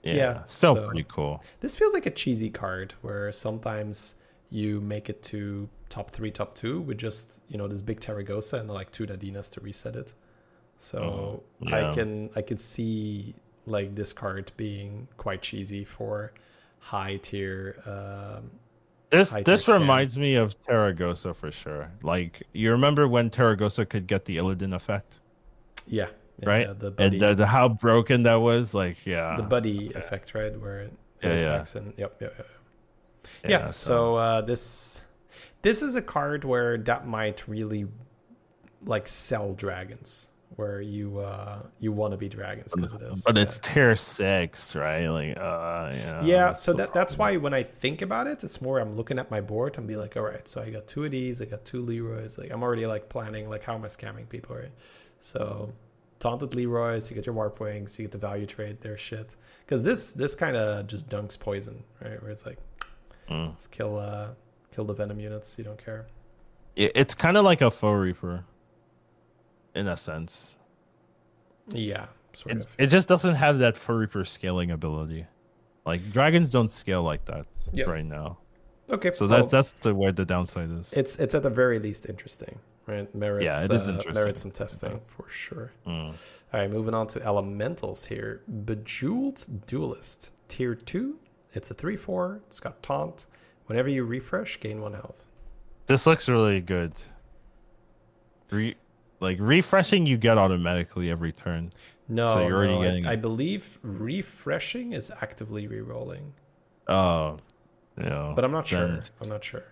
[0.04, 1.42] Yeah, Yeah, still so- pretty cool.
[1.60, 4.16] This feels like a cheesy card where sometimes
[4.50, 8.60] you make it to top three, top two with just you know this big Tarecgosa
[8.60, 10.12] and like two Nadinas to reset it.
[10.78, 11.90] So Mhm, yeah.
[11.90, 13.34] I can I can see
[13.66, 16.32] like this card being quite cheesy for
[16.80, 17.76] high tier.
[17.86, 18.50] Um,
[19.10, 21.90] This high this tier reminds me of Tarecgosa for sure.
[22.02, 25.20] Like you remember when Tarecgosa could get the Illidan effect,
[25.86, 26.08] yeah,
[26.40, 26.66] yeah, right?
[26.66, 28.74] yeah, the buddy, and the, the how broken that was.
[28.74, 30.58] Like yeah, the buddy effect, right?
[30.58, 31.40] Where it, it Yeah, yeah.
[31.40, 32.48] attacks and yep, yep, yep.
[33.48, 35.02] yeah, so, uh, this
[35.62, 37.86] this is a card where that might really
[38.84, 43.36] like sell dragons where you uh you want to be dragons because it is but
[43.36, 43.42] yeah.
[43.42, 45.08] it's tier six, right?
[45.08, 46.22] Like uh yeah.
[46.24, 49.30] yeah so that that's why when i think about it it's more i'm looking at
[49.30, 51.64] my board and be like all right so i got two of these i got
[51.64, 54.70] two leroys like i'm already like planning like how am i scamming people right
[55.18, 55.72] so
[56.24, 59.82] taunted leroys you get your warp wings you get the value trade their shit because
[59.88, 62.58] this this kind of just dunks poison right where it's like
[63.30, 63.48] Mm.
[63.50, 64.28] let's kill uh
[64.74, 66.02] kill the venom units you don't care
[66.76, 68.36] It- it's kind of like a Foe Reaper,
[69.74, 70.56] in a sense.
[71.72, 75.26] yeah sort It, of it just doesn't have that Foe Reaper scaling ability.
[75.86, 77.86] Like dragons don't scale like that Yep.
[77.94, 78.28] right now.
[78.96, 80.92] okay So well, that's that's the where the downside is.
[80.92, 82.54] It's it's at the very least interesting,
[82.86, 83.12] right?
[83.14, 85.72] Merits, Yeah, it is uh, merits some testing for sure.
[85.86, 86.08] Mm.
[86.10, 88.42] All right, moving on to elementals here.
[88.64, 91.18] Bejeweled Duelist, tier two.
[91.52, 92.40] It's a three four.
[92.46, 93.26] It's got taunt.
[93.66, 95.24] Whenever you refresh, gain one health.
[95.86, 96.92] This looks really good.
[98.48, 98.76] Three,
[99.20, 101.70] like refreshing, you get automatically every turn.
[102.08, 103.20] No, So you're already no, I- getting I, it.
[103.22, 106.34] believe refreshing is actively re-rolling,
[106.86, 107.38] Oh,
[107.98, 108.32] yeah.
[108.36, 109.00] but I'm not sure.
[109.22, 109.64] I'm not sure.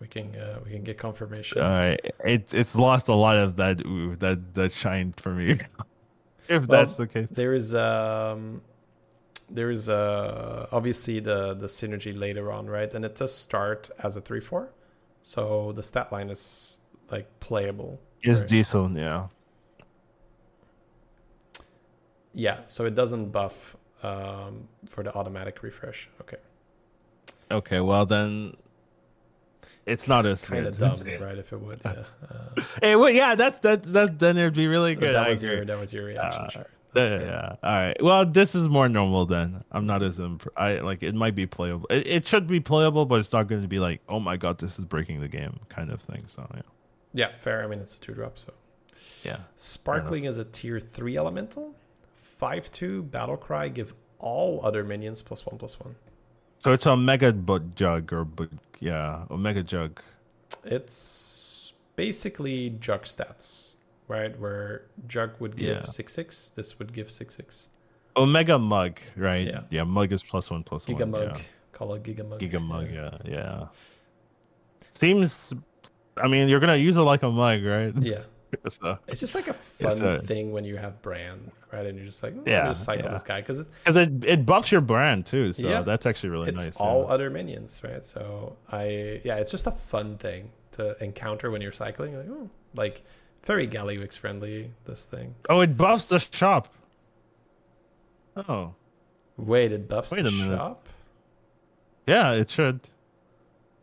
[0.00, 1.62] We can uh, we can get confirmation.
[1.62, 5.52] All right, it it's lost a lot of that ooh, that that shine for me.
[6.48, 7.28] if Well, that's the case.
[7.30, 8.60] There is um
[9.48, 12.92] there is uh obviously the the synergy later on, right?
[12.92, 14.70] And it does start as a three four.
[15.22, 16.78] So the stat line is
[17.10, 17.98] like playable.
[18.22, 18.48] Is right?
[18.48, 19.28] decent, yeah.
[22.34, 26.10] Yeah, so it doesn't buff um for the automatic refresh.
[26.20, 26.36] Okay.
[27.50, 28.54] Okay, well then,
[29.86, 31.38] it's not as Kind of dumb, right?
[31.38, 32.02] If it would, yeah.
[32.30, 33.82] Uh, Hey, well, yeah, that's that.
[33.84, 35.14] That then it'd be really good.
[35.14, 36.66] that was your that was your reaction, Uh, sure.
[36.94, 37.20] Yeah, fair.
[37.22, 37.56] yeah.
[37.62, 38.02] All right.
[38.02, 39.62] Well, this is more normal then.
[39.70, 41.86] I'm not as imp- I like it might be playable.
[41.90, 44.58] It, it should be playable, but it's not going to be like, oh my god,
[44.58, 46.22] this is breaking the game kind of thing.
[46.26, 46.62] So yeah,
[47.12, 47.62] Yeah, fair.
[47.62, 48.52] I mean it's a two drop, so
[49.24, 49.36] yeah.
[49.56, 51.74] Sparkling is a tier three elemental.
[52.16, 55.94] Five two battle cry give all other minions plus one plus one.
[56.62, 58.26] So it's a mega bu- jug or
[58.80, 60.00] yeah, omega jug.
[60.64, 63.76] It's basically jug stats,
[64.08, 64.38] right?
[64.38, 65.82] Where jug would give Yeah.
[65.84, 67.68] six six, this would give six six.
[68.16, 69.46] Omega mug, right?
[69.46, 69.60] Yeah.
[69.70, 71.10] Yeah, mug is plus one plus Giga one.
[71.10, 71.42] mug, yeah.
[71.72, 72.40] call it giga mug.
[72.40, 72.88] Giga mug.
[72.92, 73.66] Yeah, yeah.
[74.94, 75.52] Seems.
[76.16, 77.92] I mean, you're gonna use it like a mug, right?
[78.00, 78.22] Yeah,
[78.68, 81.86] so, it's just like a fun so- thing when you have Brann, right?
[81.86, 83.12] And you're just like, oh, Yeah, just cycle yeah.
[83.12, 85.52] this guy because it, because it it buffs your Brann too.
[85.52, 85.82] So Yeah.
[85.82, 86.76] that's actually really it's nice.
[86.76, 87.14] all yeah.
[87.14, 88.04] other minions, right?
[88.04, 92.16] So I yeah, it's just a fun thing to encounter when you're cycling.
[92.16, 93.04] Like, oh, like
[93.44, 94.72] very Gallywix friendly.
[94.84, 95.34] This thing.
[95.48, 96.72] Oh, it buffs the shop.
[98.36, 98.74] Oh,
[99.38, 100.88] Wait, it buffs Wait the shop,
[102.06, 102.80] yeah, it should.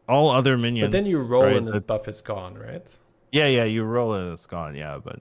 [0.07, 0.87] All other minions.
[0.87, 2.97] but then you roll right, and the buff is gone, right?
[3.33, 4.75] Yeah, yeah, you roll and it's gone.
[4.75, 5.19] Yeah, but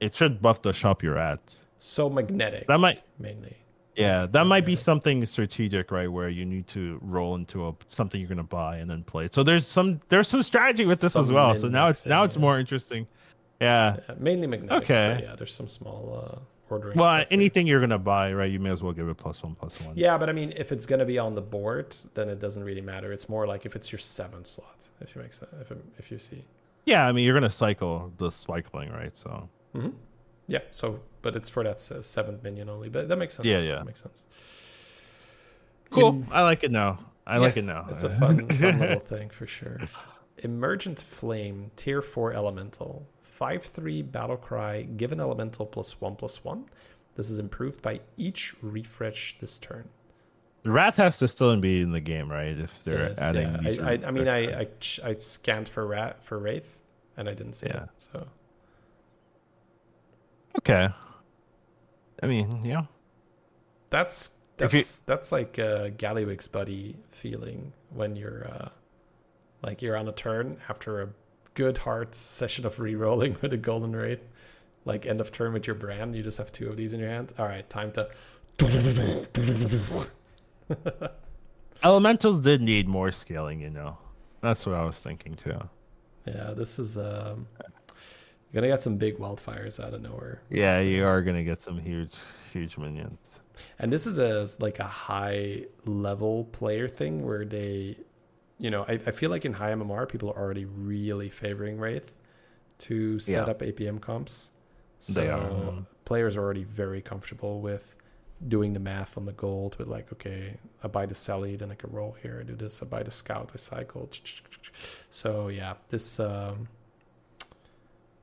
[0.00, 1.40] it should buff the shop you're at.
[1.78, 2.66] So magnetic.
[2.68, 3.56] That might- mainly.
[3.96, 6.06] Yeah, that might be something strategic, right?
[6.06, 9.28] Where you need to roll into a something you're gonna buy and then play.
[9.32, 11.56] So there's some there's some strategy with this as well.
[11.56, 13.08] So now it's now it's more interesting.
[13.60, 13.96] Yeah.
[14.08, 14.84] Yeah, mainly magnetic.
[14.84, 15.24] Okay.
[15.24, 16.38] yeah, there's some small uh,
[16.72, 16.96] ordering.
[16.96, 17.34] Well, stuff there.
[17.36, 18.48] anything you're gonna buy, right?
[18.52, 19.94] You may as well give it plus one plus one.
[19.96, 22.80] Yeah, but I mean, if it's gonna be on the board, then it doesn't really
[22.82, 23.12] matter.
[23.12, 26.12] It's more like if it's your seventh slot, if you make sense, if it, if
[26.12, 26.44] you see.
[26.88, 29.14] Yeah, I mean you're gonna cycle the cycling, right?
[29.16, 29.90] So hmm
[30.46, 30.60] Yeah.
[30.70, 32.88] So, but it's for that s- seventh minion only.
[32.88, 33.46] But that makes sense.
[33.46, 33.76] Yeah, yeah.
[33.76, 34.26] That makes sense.
[35.90, 36.08] cool.
[36.10, 36.98] In- I like it now.
[37.26, 37.86] I Yeah, like it now.
[37.90, 39.80] It's a fun, fun little thing for sure.
[40.38, 43.06] Emergent Flame, tier 4 elemental.
[43.22, 46.64] 5 3 battle cry, given elemental plus 1 plus 1.
[47.16, 49.88] This is improved by each refresh this turn.
[50.72, 52.58] Wrath has to still be in the game, right?
[52.58, 53.56] If they're is, adding yeah.
[53.58, 53.78] these.
[53.80, 54.66] I, I, I mean, I, I,
[55.04, 56.76] I scanned for rat for Wraith
[57.16, 57.84] and I didn't see Yeah.
[57.84, 57.88] it.
[57.98, 58.26] So
[60.58, 60.88] okay.
[62.22, 62.84] I mean, yeah.
[63.90, 68.68] that's If you- that's that's like a Gallywix buddy feeling when you're uh,
[69.62, 71.08] Like you're on a turn after a
[71.54, 74.22] good hard session of re-rolling with a golden wraith.
[74.84, 77.10] Like end of turn with your Brann, you just have two of these in your
[77.10, 77.34] hand.
[77.38, 78.08] All right, time to.
[81.84, 83.96] Elementals did need more scaling, you know.
[84.40, 85.58] That's what I was thinking too.
[86.26, 87.46] Yeah, this is um,
[88.52, 90.42] you're gonna get some big wildfires out of nowhere.
[90.50, 92.14] Yeah, you are gonna get some huge,
[92.52, 93.18] huge minions.
[93.78, 97.96] And this is a like a high level player thing where they,
[98.58, 102.14] you know, I, I feel like in high MMR people are already really favoring Wraith
[102.78, 103.50] to set Yeah.
[103.50, 104.52] up APM comps.
[105.00, 105.86] So mhm.
[106.04, 107.96] players are already very comfortable with
[108.46, 111.74] doing the math on the gold with like, okay, I buy the Sally, then I
[111.74, 114.08] can roll here, I do this, I buy the scout, I cycle.
[115.10, 116.68] So yeah, this um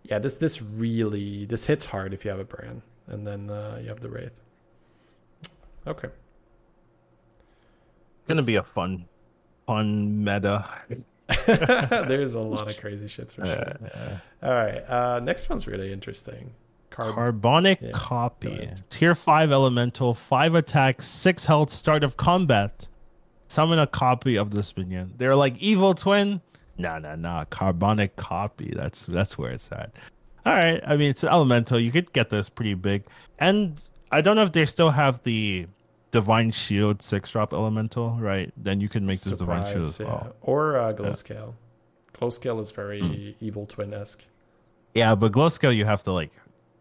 [0.04, 2.82] yeah, this this really this hits hard if you have a Brann.
[3.08, 4.42] And then uh, you have the Wraith.
[5.86, 6.08] Okay.
[6.08, 9.06] It's Gonna be a fun,
[9.68, 10.66] fun meta.
[11.46, 13.78] There's a lot of crazy shits for sure.
[13.94, 14.90] Uh, All right.
[14.90, 16.52] Uh, next one's really interesting.
[16.96, 17.14] Carb.
[17.16, 18.48] Carbonic Yeah, copy.
[18.48, 18.84] go ahead.
[18.90, 22.88] Tier 5 elemental, 5 attack, 6 health, start of combat.
[23.48, 25.14] Summon a copy of this minion.
[25.18, 26.42] They're like evil twin.
[26.78, 27.44] Nah, nah, nah.
[27.46, 28.72] Carbonic copy.
[28.76, 29.92] That's that's where it's at.
[30.46, 30.82] All right.
[30.86, 31.80] I mean, it's elemental.
[31.80, 33.04] You could get this pretty big.
[33.40, 33.80] And
[34.12, 35.68] I don't know if they still have the
[36.12, 38.52] divine shield six drop elemental, right?
[38.58, 40.36] Then you can make this divine shield as Surprise, well.
[40.42, 41.54] Or uh, Glowscale.
[42.14, 43.46] Glow scale is very Hmm.
[43.46, 44.26] evil twin esque.
[44.94, 46.32] Yeah, but glow scale you have to like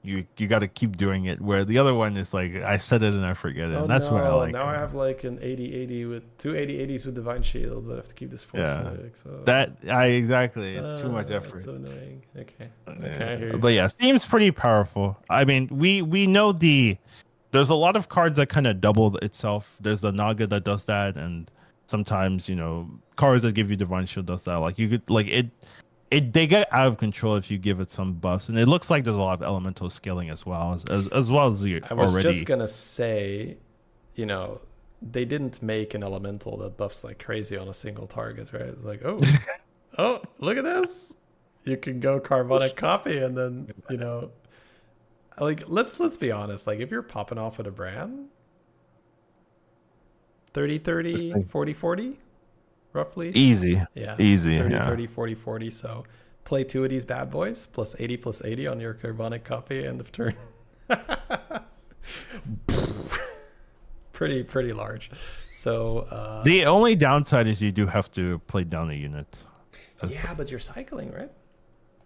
[0.05, 1.41] you you got to keep doing it.
[1.41, 3.75] Where the other one is like I said it and I forget it.
[3.75, 4.15] Oh, and that's no.
[4.15, 4.53] where I like.
[4.53, 7.95] Now I have like an 80 80 with two 80 80s with divine shield, but
[7.95, 8.93] I have to keep this full Yeah.
[8.95, 9.17] stick.
[9.17, 9.73] So that.
[9.91, 10.77] I exactly.
[10.77, 11.63] It's too Uh, much that's effort.
[11.63, 12.23] so annoying.
[12.39, 12.69] Okay.
[12.89, 13.57] Okay.
[13.57, 15.17] But yeah, Steam's pretty powerful.
[15.31, 16.97] I mean, we we know the
[17.53, 19.77] there's a lot of cards that kind of double itself.
[19.81, 21.51] There's the Naga that does that, and
[21.87, 24.57] sometimes you know cards that give you Divine Shield does that.
[24.57, 25.47] Like you could like it.
[26.15, 28.89] It they get out of control if you give it some buffs, and it looks
[28.89, 31.83] like there's a lot of elemental scaling as well as as, as well as the
[31.91, 32.33] I was already.
[32.33, 33.57] just gonna say,
[34.15, 34.61] you know,
[35.03, 38.63] they didn't make an elemental that buffs like crazy on a single target, right?
[38.63, 39.21] It's like, oh,
[39.99, 41.15] oh, look at this.
[41.65, 44.31] You can go carbonic copy, and then you know,
[45.41, 46.69] like let's let's be honest.
[46.69, 48.29] Like if you're popping off at a Brann,
[50.53, 52.19] 30 30, 40 40,
[52.95, 53.31] roughly.
[53.35, 54.17] easy, Yeah.
[54.19, 54.57] easy.
[54.57, 54.87] 30 yeah.
[54.87, 56.05] 30 40 40 so
[56.45, 60.01] play two of these bad boys plus 80 plus 80 on your carbonic copy end
[60.01, 60.35] of turn
[64.13, 65.11] pretty pretty large
[65.51, 69.27] so uh The only downside is you do have to play down a unit.
[70.01, 71.31] That's yeah but you're cycling right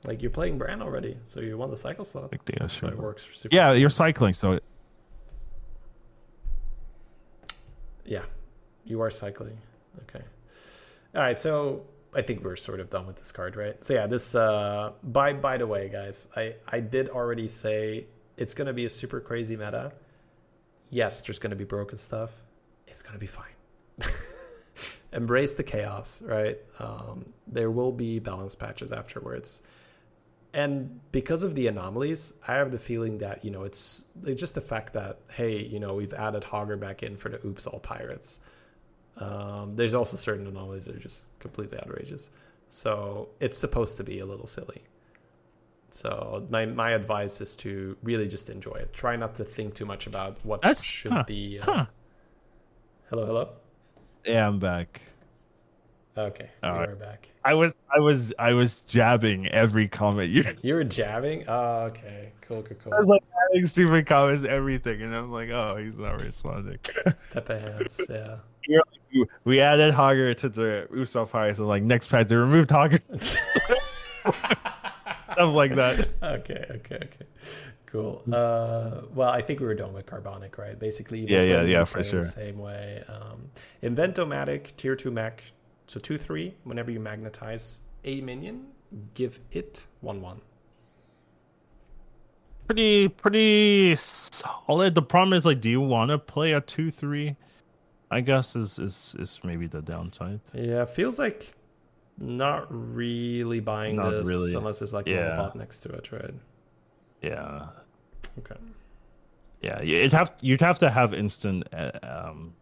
[0.07, 2.97] like you're playing Brann already so you want the cycle slot like the so it
[2.97, 4.59] works super Yeah, you're cycling, so
[8.07, 8.25] yeah
[8.85, 9.59] you are cycling
[10.05, 10.25] okay
[11.19, 11.85] all right so
[12.15, 13.85] i think we're sort of done with this card right?
[13.85, 18.55] So yeah this uh by by the way guys i i did already say it's
[18.55, 19.93] gonna be a super crazy meta.
[20.91, 22.31] Yes there's gonna be broken stuff.
[22.87, 23.57] It's gonna be fine.
[25.13, 26.59] Embrace the chaos right?
[26.79, 29.63] Um there will be balance patches afterwards.
[30.55, 34.55] And because of the anomalies, I have the feeling that you know it's, it's just
[34.55, 37.81] the fact that hey, you know we've added Hogger back in for the Oops All
[37.81, 38.41] Pirates.
[39.21, 42.31] Um, there's also certain anomalies that are just completely outrageous,
[42.69, 44.83] so it's supposed to be a little silly.
[45.91, 48.93] So my my advice is to really just enjoy it.
[48.93, 51.59] Try not to think too much about what That's- should huh, be.
[51.61, 51.87] Uh, huh.
[53.11, 53.49] Hello, hello.
[54.25, 55.01] yeah, I'm back.
[56.17, 56.89] Okay, All we right.
[56.91, 57.29] are back.
[57.45, 61.45] I was I was I was jabbing every comment you You were jabbing.
[61.49, 62.93] Oh, okay, cool, cool, cool.
[62.95, 66.79] I was like adding stupid comments, everything, and I'm like, oh, he's not responding.
[67.33, 68.37] Pepe hands, yeah.
[69.45, 73.01] we added Hogger to the Oops All Pirates, and like next patch they removed Hogger,
[74.25, 76.11] stuff like that.
[76.23, 77.27] okay, okay, okay.
[77.87, 78.23] Cool.
[78.31, 80.79] Uh, well, I think we were done with Carbonic, right?
[80.79, 82.23] Basically, Yeah, yeah, yeah, for sure.
[82.23, 83.03] Same way.
[83.09, 83.51] Um,
[83.83, 85.43] Inventomatic, tier 2 mech.
[85.87, 88.67] So 2 3, whenever you magnetize a minion,
[89.15, 90.41] give it 1 1.
[92.67, 94.95] Pretty pretty solid.
[94.95, 97.35] The problem is like, do you want to play a two three?
[98.11, 100.41] I guess is is is maybe the downside.
[100.55, 101.53] Yeah, feels like
[102.19, 104.55] not really buying Not this really.
[104.55, 105.37] unless there's like a Yeah.
[105.37, 106.35] bot next to it, right?
[107.23, 107.67] Yeah,
[108.39, 108.57] Okay.
[109.63, 109.83] yeah.
[109.83, 112.55] You'd have you'd have to have instant uh, um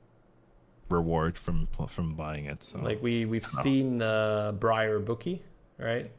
[0.88, 2.62] reward from from buying it.
[2.62, 5.42] So Like we we've seen uh, Briar Bookie,
[5.78, 6.10] right?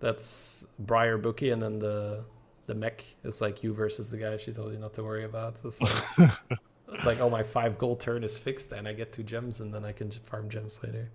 [0.00, 2.24] That's Briar Bookie, and then the
[2.66, 5.56] the mech is like you versus the guy she told you not to worry about.
[5.64, 6.30] It's like
[6.92, 9.72] It's like, oh, my five gold turn is fixed, and I get two gems, and
[9.72, 11.10] then I can farm gems later.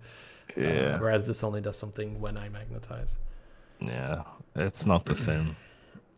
[0.56, 3.16] Uh, Yeah, whereas this only does something when I magnetize.
[3.80, 4.22] yeah,
[4.54, 5.56] it's not the same.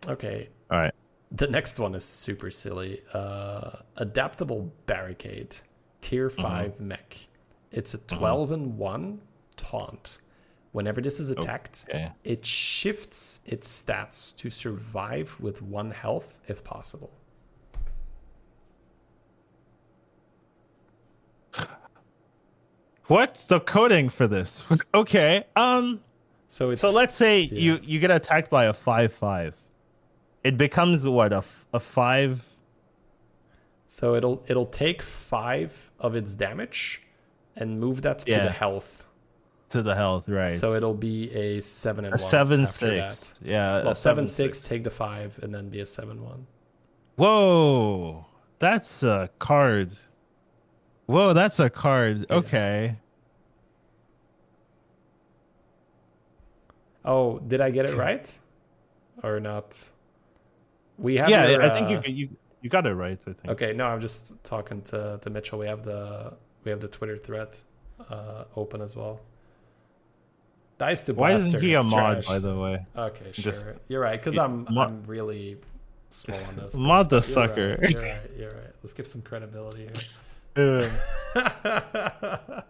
[0.09, 0.95] Okay, All right.
[1.33, 3.01] the next one is super silly.
[3.13, 5.57] Uh, adaptable barricade,
[6.01, 6.43] tier Mm-hmm.
[6.43, 7.17] 5 mech.
[7.73, 9.21] It's a 12 and 1
[9.57, 10.21] taunt.
[10.73, 12.13] Whenever this is attacked, Okay.
[12.23, 17.11] it shifts its stats to survive with one health if possible.
[23.09, 24.63] What's the coding for this?
[24.95, 25.45] okay.
[25.55, 26.01] Um.
[26.49, 27.59] So it's So let's say yeah.
[27.59, 29.55] you you get attacked by a five five.
[30.45, 32.45] It becomes what a f- a five.
[33.89, 37.03] so it'll it'll take five of its damage
[37.57, 38.45] and move that to Yeah.
[38.45, 39.05] the health.
[39.71, 40.53] to the health, right?
[40.53, 42.69] So it'll be a seven and a one seven that.
[42.69, 43.35] six.
[43.43, 43.83] Yeah.
[43.83, 46.47] Well, a seven, six, take the five, and then be a seven one.
[47.17, 48.27] Whoa,
[48.61, 49.91] that's a card.
[51.07, 52.31] Whoa, that's a card.
[52.31, 52.97] Okay.
[57.05, 58.31] Oh, did I get it right,
[59.23, 59.79] or not?
[60.99, 61.31] We have.
[61.31, 62.29] Yeah, your, I think you uh, you you
[62.63, 63.19] you got it right.
[63.21, 63.49] I think.
[63.49, 65.59] Okay, no, I'm just talking to, to Mitchell.
[65.59, 66.35] We have the
[66.65, 67.57] we have the Twitter thread
[68.11, 69.21] uh, open as well.
[70.79, 71.49] Dice to Why Blaster.
[71.49, 72.27] isn't he a it's mod, trash.
[72.27, 72.85] by the way?
[72.97, 73.53] Okay, sure.
[73.53, 75.59] Just- you're right, because I'm I'm really
[76.11, 76.75] slow on this.
[76.77, 77.79] Mod the You're sucker.
[77.81, 78.31] Right, you're right.
[78.37, 78.73] You're right.
[78.83, 79.93] Let's give some credibility here.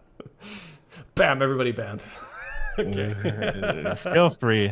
[1.15, 1.41] Bam!
[1.41, 2.01] Everybody banned.
[2.79, 3.95] okay.
[3.97, 4.71] Feel free.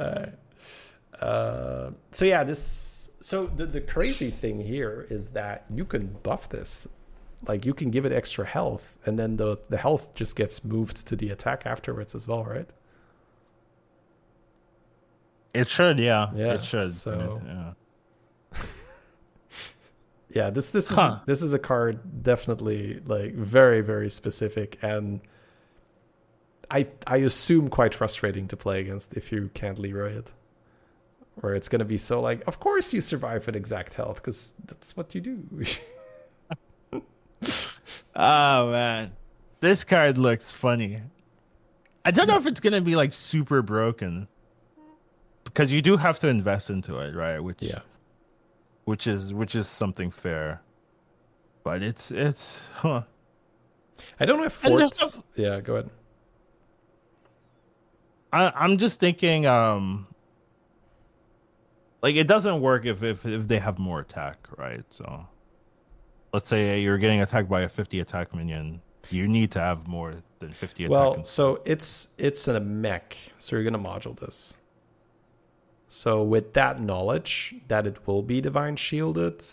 [0.00, 0.34] Alright.
[1.20, 3.10] Uh, so yeah, this.
[3.20, 6.88] So the the crazy thing here is that you can buff this,
[7.46, 11.06] like you can give it extra health, and then the the health just gets moved
[11.06, 12.68] to the attack afterwards as well, right?
[15.54, 16.30] It should, yeah.
[16.34, 16.94] Yeah, It should.
[16.94, 17.72] so- yeah.
[20.34, 21.20] Yeah, this this is Huh.
[21.26, 25.20] this is a card definitely like very very specific and.
[26.70, 30.32] I, I assume quite frustrating to play against if you can't Leeroy it.
[31.34, 34.54] Where it's going to be so like, of course you survive at exact health because
[34.64, 35.44] that's what you do.
[38.14, 39.12] Oh man,
[39.60, 41.00] this card looks funny.
[42.06, 44.28] I don't know if it's gonna be like super broken
[45.44, 47.38] because you do have to invest into it, right?
[47.40, 47.80] Which yeah.
[48.84, 50.62] Which is which is something fair.
[51.64, 53.02] But it's it's huh.
[54.18, 55.22] I don't know if forts.
[55.36, 55.90] Yeah, go ahead.
[58.32, 60.06] I, I'm just thinking, um,
[62.02, 64.84] like it doesn't work if, if if they have more attack, right?
[64.90, 65.26] So,
[66.32, 68.80] let's say you're getting attacked by a 50 attack minion,
[69.10, 70.96] you need to have more than 50 attack.
[70.96, 74.56] Well, so it's it's a mech, so you're gonna module this.
[75.92, 79.44] So with that knowledge that it will be divine shielded,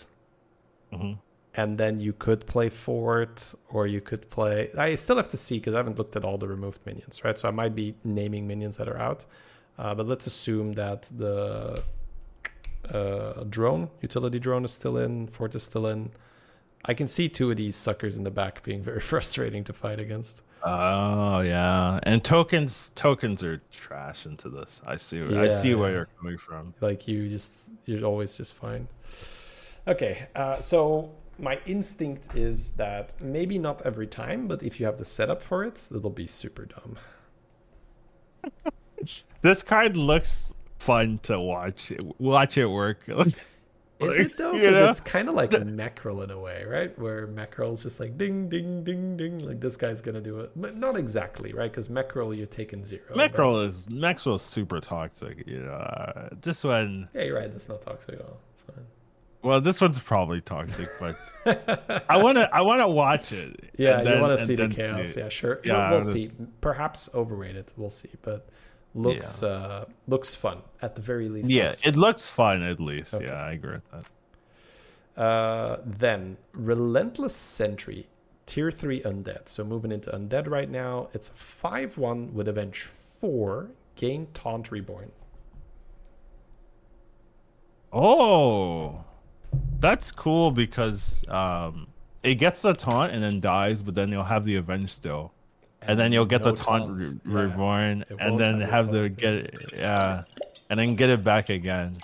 [0.93, 1.17] Mhm.
[1.53, 4.71] and then you could play fort, or you could play.
[4.77, 7.37] I still have to see because I haven't looked at all the removed minions, right?
[7.37, 9.25] So I might be naming minions that are out,
[9.77, 11.83] uh, but let's assume that the
[12.89, 16.09] uh, drone, utility drone, is still in, fort is still in.
[16.85, 19.99] I can see two of these suckers in the back being very frustrating to fight
[19.99, 20.41] against.
[20.63, 24.81] Oh yeah, and tokens tokens are trash into this.
[24.85, 25.21] I see.
[25.21, 26.73] I Yeah, see where you're coming from.
[26.81, 28.87] like you just you're always just fine
[29.87, 31.09] okay uh, so
[31.39, 35.63] my instinct is that maybe not every time but if you have the setup for
[35.63, 36.97] it it'll be super dumb
[39.41, 41.93] This card looks fun to watch.
[42.17, 42.99] Watch it work.
[43.99, 44.89] is Like, it though you because know?
[44.89, 48.47] it's kind of like a Mecherel in a way right where Mecherel's just like ding
[48.49, 52.35] ding ding ding like this guy's gonna do it but not exactly right because Mecherel
[52.35, 55.45] you're taking zero but- Mecherel is Mecherel is super toxic.
[55.47, 57.09] You know, this one.
[57.13, 58.85] yeah you're right it's not toxic at all it's fine
[59.41, 61.15] Well, this one's probably toxic, but
[62.09, 62.53] I want to.
[62.53, 63.71] I want to watch it.
[63.77, 65.15] Yeah, and you want to see the chaos.
[65.15, 65.19] it.
[65.21, 65.61] Yeah, sure.
[65.63, 66.29] Yeah, we'll, we'll see.
[66.59, 67.71] Perhaps overrated.
[67.77, 68.09] We'll see.
[68.21, 68.49] But
[68.95, 71.49] looks uh looks fun at the very least.
[71.49, 73.13] Yeah, looks it looks fun at least.
[73.13, 73.25] Okay.
[73.25, 73.91] Yeah, I agree with
[75.15, 75.21] that.
[75.21, 78.07] Uh, then Relentless Sentry,
[78.45, 79.47] tier three undead.
[79.49, 81.09] So moving into undead right now.
[81.13, 83.71] It's a five one with Avenge four.
[83.95, 85.11] Gain Taunt Reborn.
[87.91, 89.03] Oh,
[89.81, 91.87] that's cool because um,
[92.23, 95.33] it gets the taunt and then dies, but then you'll have the avenge still,
[95.81, 97.41] and, then you'll get no the taunt, re- Yeah.
[97.41, 100.23] reborn, It and then have have the get it, yeah,
[100.69, 101.95] and then get it back again.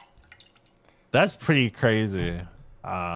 [1.12, 2.40] That's pretty crazy.
[2.84, 3.16] Uh,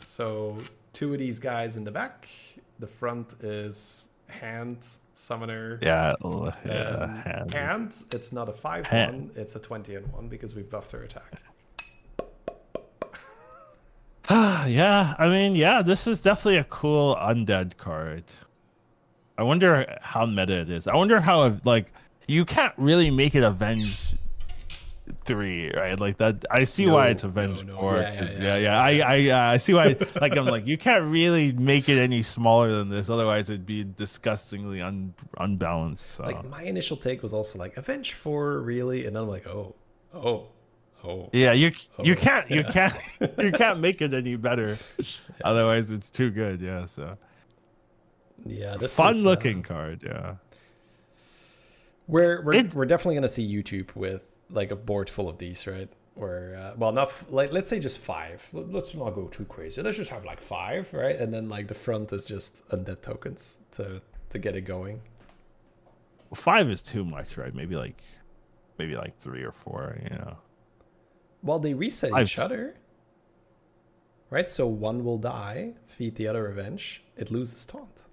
[0.00, 0.58] So
[0.92, 2.28] two of these guys in the back.
[2.78, 5.78] The front is hand summoner.
[5.82, 6.14] yeah,
[6.64, 7.54] yeah, hand.
[7.54, 9.30] hand, it's not a 5 Hand.
[9.34, 11.40] 1, it's a 20 and 1 because we've buffed her attack.
[14.30, 18.24] yeah, I mean, yeah, this is definitely a cool undead card.
[19.38, 20.86] I wonder how meta it is.
[20.86, 21.92] I wonder how like
[22.26, 24.14] you can't really make it avenge
[25.24, 25.98] three, right?
[25.98, 26.44] Like that.
[26.50, 27.80] I see why it's avenge no, no.
[27.80, 27.96] four.
[27.96, 28.56] Yeah, yeah, yeah.
[28.56, 28.80] yeah, yeah.
[28.80, 29.96] I, I, uh, I see why.
[30.20, 33.08] like, I'm like, you can't really make it any smaller than this.
[33.08, 36.14] Otherwise, it'd be disgustingly un- unbalanced.
[36.14, 36.24] So.
[36.24, 39.74] Like my initial take was also like Avenge Four, really, and then I'm like, oh,
[40.14, 40.46] oh,
[41.04, 41.28] oh.
[41.32, 41.72] yeah, you
[42.02, 42.72] you Oh, can't you yeah.
[42.72, 42.94] can't
[43.38, 44.76] you can't make it any better.
[45.44, 46.60] Otherwise, it's too good.
[46.60, 46.86] Yeah.
[46.86, 47.16] So
[48.48, 50.02] Yeah, this fun is, uh, looking card.
[50.04, 50.36] Yeah.
[52.06, 55.66] We're we're, It- we're definitely gonna see YouTube with like a board full of these,
[55.66, 55.88] right?
[56.14, 58.48] Or uh, well, not f- like let's say just five.
[58.52, 59.82] Let- Let's not go too crazy.
[59.82, 61.16] Let's just have like five, right?
[61.16, 64.00] And then like the front is just undead tokens to
[64.30, 65.00] to get it going.
[66.34, 67.54] five is too much, right?
[67.54, 68.02] Maybe like,
[68.78, 69.96] maybe like three or four.
[70.02, 70.36] You know.
[71.42, 72.76] Well, they reset I've- each other,
[74.30, 74.48] right?
[74.48, 77.02] So one will die, feed the other revenge.
[77.16, 78.04] It loses taunt.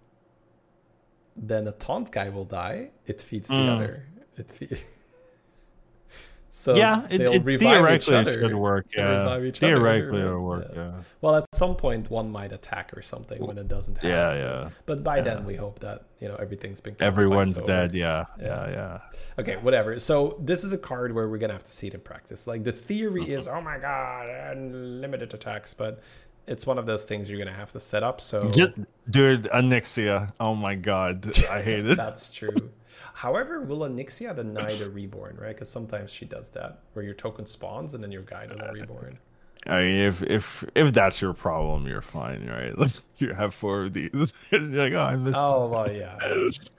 [1.36, 2.92] Then a taunt guy will die.
[3.08, 3.76] It feeds the Mm.
[3.76, 4.06] other.
[4.38, 4.84] It fe-
[6.52, 7.64] so yeah, it, they'll it revive
[7.96, 8.86] each theoretically it should work.
[8.96, 10.28] Yeah, other, theoretically right?
[10.28, 10.68] it'll work.
[10.72, 10.80] Yeah.
[10.80, 10.92] Yeah.
[11.22, 14.12] Well, at some point, one might attack or something when it doesn't happen.
[14.12, 14.70] Yeah, yeah.
[14.86, 15.24] But by Yeah.
[15.24, 16.96] then, we hope that you know everything's been.
[17.00, 17.96] Everyone's dead.
[17.96, 18.46] Yeah, Yeah.
[18.46, 19.00] yeah, yeah.
[19.40, 19.98] Okay, whatever.
[19.98, 22.46] So this is a card where we're gonna have to see it in practice.
[22.46, 26.02] Like the theory is, oh my god, unlimited attacks, but
[26.48, 28.22] it's one of those things you're gonna have to set up.
[28.22, 28.74] So Just,
[29.10, 30.32] dude, Onyxia.
[30.40, 31.98] Oh my god, I hate it.
[31.98, 32.72] that's true.
[33.14, 35.50] However, will Onyxia deny the reborn, right?
[35.50, 39.20] Because sometimes she does that, where your token spawns and then your guy doesn't reborn.
[39.66, 42.78] I mean, if if if that's your problem, you're fine, right?
[42.84, 44.34] Like, you have four of these.
[44.52, 45.38] you're like, oh, I missed.
[45.38, 46.18] Oh well, yeah,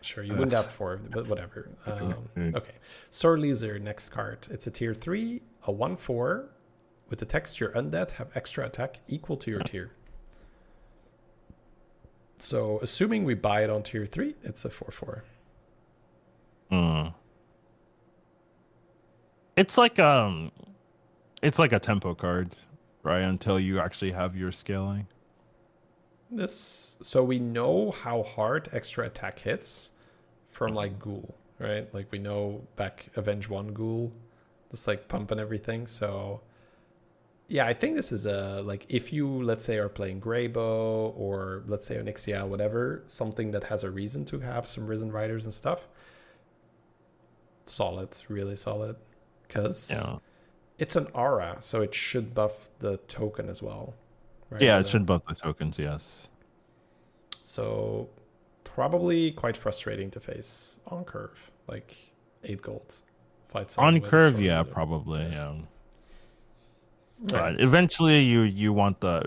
[0.02, 0.22] sure.
[0.22, 1.70] You wouldn't have four, but whatever.
[1.86, 2.74] Um, okay,
[3.08, 4.46] Sore Loser next card.
[4.50, 6.50] It's a tier three, a one four,
[7.14, 9.92] with the texture undead have extra attack equal to your tier.
[12.38, 15.22] So assuming we buy it on tier three, it's a four four.
[16.72, 17.14] Mm.
[19.56, 20.50] It's like um,
[21.40, 22.50] it's like a tempo card,
[23.04, 23.22] right?
[23.22, 25.06] Until you actually have your scaling.
[26.32, 29.92] This so we know how hard extra attack hits
[30.48, 31.86] from like Ghoul, right?
[31.94, 34.12] Like we know back Avenge One Ghoul,
[34.72, 35.86] just like pumping everything.
[35.86, 36.40] So
[37.48, 41.62] yeah, I think this is a like if you let's say are playing Greybough or
[41.66, 45.52] let's say Onyxia, whatever, something that has a reason to have some Risen Riders and
[45.52, 45.86] stuff.
[47.66, 48.96] Solid, really solid,
[49.46, 50.18] because Yeah,
[50.78, 53.94] it's an aura, so it should buff the token as well.
[54.50, 54.62] Right?
[54.62, 54.80] yeah.
[54.80, 55.78] It should buff the tokens.
[55.78, 56.28] Yes.
[57.44, 58.08] So
[58.64, 61.96] probably quite frustrating to face on curve, like
[62.42, 63.02] eight gold.
[63.44, 65.22] Fight someone On curve, yeah, probably.
[65.22, 65.50] Yeah.
[65.50, 65.64] Right.
[67.24, 69.24] But eventually, you you want the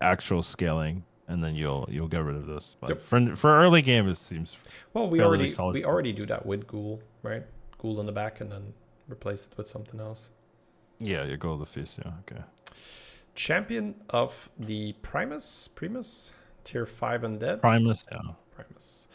[0.00, 2.76] actual scaling, and then you'll you'll get rid of this.
[2.80, 3.02] But Yep.
[3.02, 4.56] for for early game, it seems
[4.94, 5.74] Well, we already solid.
[5.74, 7.44] we already do that with Ghoul, right?
[7.78, 8.74] Ghoul in the back, and then
[9.08, 10.30] replace it with something else.
[10.98, 11.24] yeah.
[11.24, 12.00] You go to the fist.
[12.04, 12.12] Yeah.
[12.20, 12.42] Okay.
[13.34, 16.32] Champion of the Primus, Primus,
[16.64, 17.60] tier five undead.
[17.60, 18.04] Primus.
[18.10, 18.32] Yeah.
[18.50, 19.06] Primus.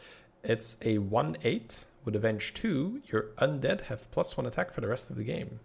[0.43, 3.01] It's a one eight with Avenge two.
[3.11, 5.59] Your undead have plus one attack for the rest of the game.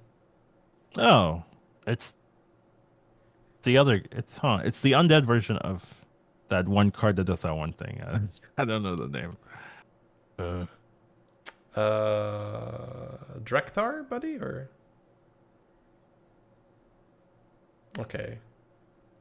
[0.97, 1.45] Oh,
[1.87, 2.15] it's
[3.63, 4.03] the other.
[4.13, 4.61] It's huh.
[4.65, 5.85] It's the undead version of
[6.49, 8.01] that one card that does that one thing.
[8.03, 8.21] I,
[8.63, 9.37] I don't know the name.
[10.39, 10.67] Uh,
[11.81, 14.69] Uh, Drek'Thar, buddy, or
[17.99, 18.39] okay.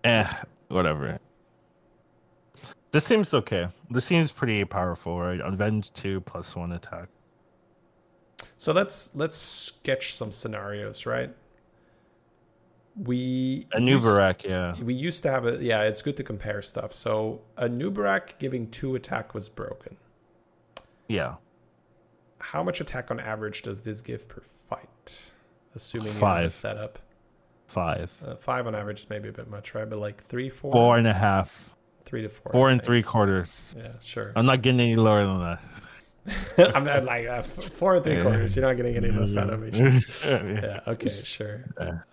[0.04, 0.28] eh,
[0.70, 1.20] whatever.
[2.92, 3.68] This seems okay.
[3.92, 5.40] This seems pretty powerful, right?
[5.42, 7.10] Avenge two plus one attack.
[8.58, 11.30] So let's let's sketch some scenarios, right?
[13.02, 14.76] We A used- Nubarak, yeah.
[14.82, 15.84] We used to have a yeah.
[15.84, 16.94] It's good to compare stuff.
[16.94, 19.98] So Anub'arak giving two attack was broken.
[21.08, 21.36] Yeah.
[22.40, 25.32] How much attack on average does this give per fight?
[25.76, 26.52] Assuming you Five.
[26.52, 27.00] setup.
[27.68, 28.12] Five.
[28.26, 29.88] Uh, five on average is maybe a bit much, right?
[29.90, 31.76] But like three, four, Four and a half.
[32.06, 32.52] three to four.
[32.52, 33.76] Four and three quarters.
[33.78, 34.32] Yeah, sure.
[34.36, 35.62] I'm not getting any lower than that.
[36.58, 38.56] I'm not like uh, four and three quarters.
[38.56, 39.70] You're not getting any less out of me.
[40.26, 41.64] yeah okay sure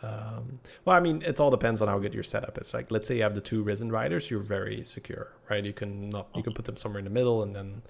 [0.02, 3.06] um, well i mean it all depends on how good your setup is like let's
[3.08, 6.42] say you have the two risen riders you're very secure right you can not you
[6.42, 7.82] can put them somewhere in the middle and then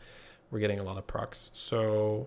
[0.51, 2.27] we're getting a lot of procs so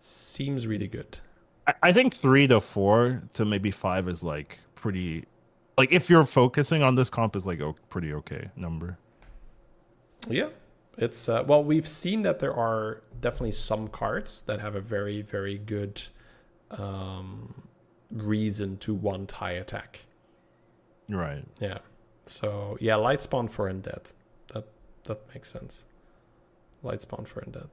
[0.00, 1.18] seems really good
[1.66, 5.24] I- I think three to four to maybe five is like pretty.
[5.76, 8.96] Like if you're focusing on this comp is like a pretty okay number.
[10.28, 10.48] yeah
[10.98, 15.22] it's uh, well we've seen that there are definitely some cards that have a very
[15.22, 16.02] very good
[16.72, 17.62] um,
[18.10, 20.04] reason to one tie attack
[21.10, 21.42] Right.
[21.58, 21.78] Yeah.
[22.26, 24.12] So yeah, Lightspawn for undead.
[24.52, 24.66] That
[25.04, 25.86] that makes sense.
[26.84, 27.70] Lightspawn for undead.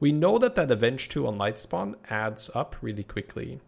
[0.00, 3.60] We know that that avenge two on Lightspawn adds up really quickly.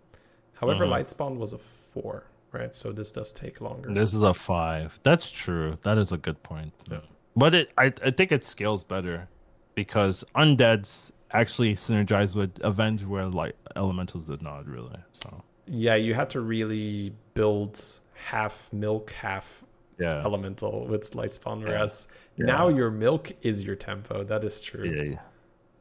[0.54, 0.90] However, Mhm.
[0.90, 2.74] Lightspawn was a four, right?
[2.74, 3.92] So this does take longer.
[3.94, 4.98] This is a five.
[5.04, 5.78] That's true.
[5.82, 6.72] That is a good point.
[6.90, 7.02] Yeah.
[7.36, 9.28] But it, I, I think it scales better
[9.74, 14.98] because undeads actually synergize with avenge where like elementals did not really.
[15.12, 17.82] So Yeah, you had to really build
[18.14, 19.62] half milk, half
[19.98, 22.46] yeah, elemental with Lightspawn, whereas Yeah.
[22.46, 24.24] now your milk is your tempo.
[24.24, 24.84] That is true.
[24.84, 25.20] yeah, yeah.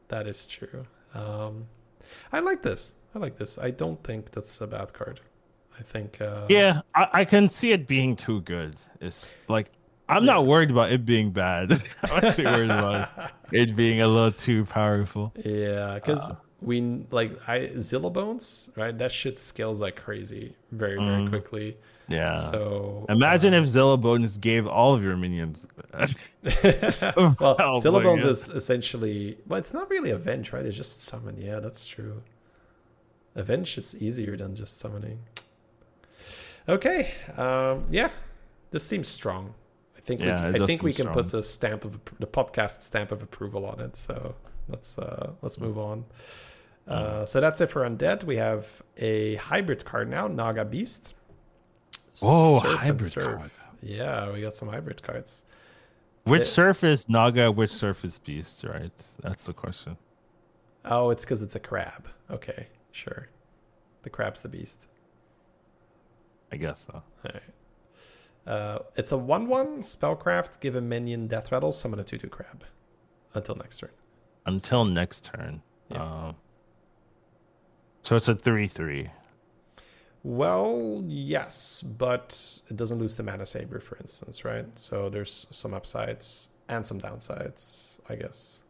[0.08, 0.86] That is true.
[1.14, 1.66] Um,
[2.32, 2.92] I like this.
[3.14, 3.58] I like this.
[3.58, 5.20] I don't think that's a bad card.
[5.78, 6.20] I think.
[6.20, 8.76] Uh, Yeah, I, I can see it being too good.
[9.00, 9.70] It's like
[10.12, 11.72] I'm not worried about it being bad.
[12.02, 13.08] I'm actually worried about
[13.52, 15.32] it being a little too powerful.
[15.44, 16.36] Yeah, because Uh.
[16.60, 16.80] we
[17.10, 18.96] like I Zilla Bones, right?
[18.96, 21.28] That shit scales like crazy, very very Mhm.
[21.30, 21.76] quickly.
[22.08, 22.36] Yeah.
[22.50, 25.66] So Imagine uh, if Zilla bonus gave all of your minions.
[27.40, 30.66] well, Zilla Bones is essentially, well, it's not really avenge, right?
[30.66, 31.36] It's just summon.
[31.40, 32.20] Yeah, that's true.
[33.34, 35.18] Avenge is easier than just summoning.
[36.68, 38.10] Okay, um, yeah,
[38.72, 39.54] this seems strong.
[40.02, 41.14] I think we, Yeah, it I think we can strong.
[41.14, 43.96] put the stamp of the podcast stamp of approval on it.
[43.96, 44.34] So
[44.68, 46.04] let's uh, let's move on.
[46.88, 48.24] Uh, so that's it for undead.
[48.24, 51.14] We have a hybrid card now, Naga Beast.
[52.14, 53.38] Surf hybrid Surf.
[53.38, 53.50] card.
[53.80, 55.44] Yeah, we got some hybrid cards.
[56.24, 58.92] Which It- surface Naga, which surface beast, right?
[59.22, 59.96] That's the question.
[60.84, 62.08] Oh, it's because it's a crab.
[62.30, 63.28] Okay, sure.
[64.02, 64.88] The crab's the beast.
[66.50, 66.94] I guess so.
[66.94, 67.42] All right.
[68.46, 70.60] Uh, it's a one-one spellcraft.
[70.60, 71.72] Give a minion death rattle.
[71.72, 72.64] Summon a two-two crab.
[73.34, 73.90] Until next turn.
[74.46, 75.62] Until next turn.
[75.90, 76.02] Yeah.
[76.02, 76.36] Um,
[78.02, 79.10] so it's a 3 3.
[80.24, 84.66] Well, yes, but it doesn't lose the Manasaber, for instance, right?
[84.78, 88.62] So there's some upsides and some downsides, I guess.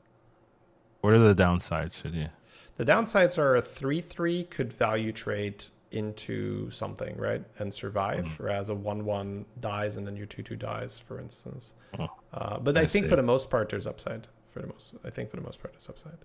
[1.02, 2.28] What are the downsides, should you?
[2.76, 7.42] The downsides are a 3 3 could value trade into something, right?
[7.58, 8.42] And survive, Mm-hmm.
[8.42, 11.74] whereas a 1 1 dies and then your 2 2 dies, for instance.
[11.98, 13.10] Oh, Uh, but I, I think see.
[13.10, 14.28] for the most part, there's upside.
[14.52, 16.18] For the most, I think for the most part, there's upside.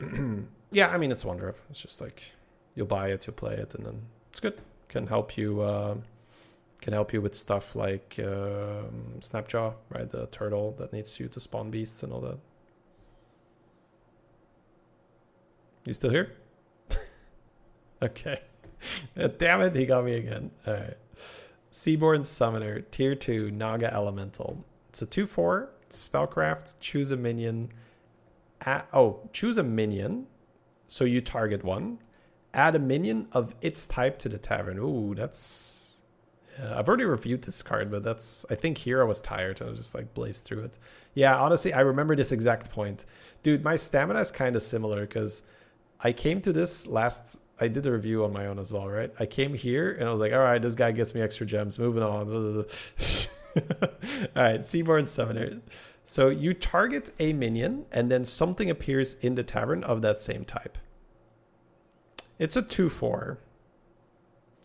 [0.72, 1.56] yeah, I mean, it's one drop.
[1.70, 2.32] It's just like
[2.74, 4.60] you'll buy it, you'll play it, and then it's good.
[4.88, 5.60] Can help you.
[5.62, 5.96] Uh,
[6.82, 10.10] can help you with stuff like um, Snapjaw, right?
[10.10, 12.38] The turtle that needs you to spawn beasts and all that.
[15.86, 16.32] You still here?
[18.02, 18.40] okay.
[19.38, 20.50] Damn it, he got me again.
[20.66, 20.96] All right.
[21.70, 24.64] Seaborn Summoner, Tier 2, Naga Elemental.
[24.90, 27.72] It's a 2 4, spellcraft, choose a minion.
[28.60, 30.26] Add, oh, choose a minion.
[30.88, 31.98] So you target one.
[32.52, 34.78] Add a minion of its type to the tavern.
[34.78, 36.02] Ooh, that's.
[36.62, 38.46] I've already reviewed this card, but that's.
[38.48, 40.78] I think here I was tired I was just like blazed through it.
[41.14, 43.06] Yeah, honestly, I remember this exact point.
[43.42, 45.42] Dude, my stamina is kind of similar because
[46.00, 47.40] I came to this last.
[47.60, 49.12] I did the review on my own as well, right?
[49.18, 51.78] I came here and I was like, all right, this guy gets me extra gems.
[51.78, 52.64] Moving on.
[53.56, 53.92] all
[54.34, 55.60] right, Seaborn Summoner.
[56.02, 60.44] So you target a minion and then something appears in the tavern of that same
[60.44, 60.78] type.
[62.38, 63.38] It's a 2 4.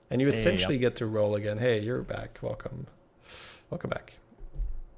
[0.10, 1.60] And you Hey, essentially get to roll again.
[1.60, 2.40] Hey, you're back.
[2.42, 2.88] Welcome.
[3.70, 4.14] Welcome back.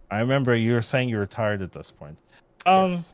[0.09, 2.17] I remember you were saying you were tired at this point.
[2.65, 3.13] Um, Yes.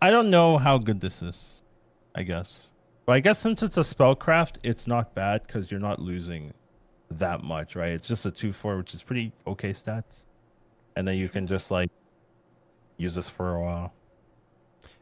[0.00, 1.62] I don't know how good this is.
[2.14, 2.70] I guess,
[3.06, 6.52] but I guess since it's a spellcraft, it's not bad because you're not losing
[7.10, 7.92] that much, right?
[7.92, 10.24] It's just a two four, which is pretty okay stats,
[10.96, 11.90] and then you can just like
[12.96, 13.92] use this for a while.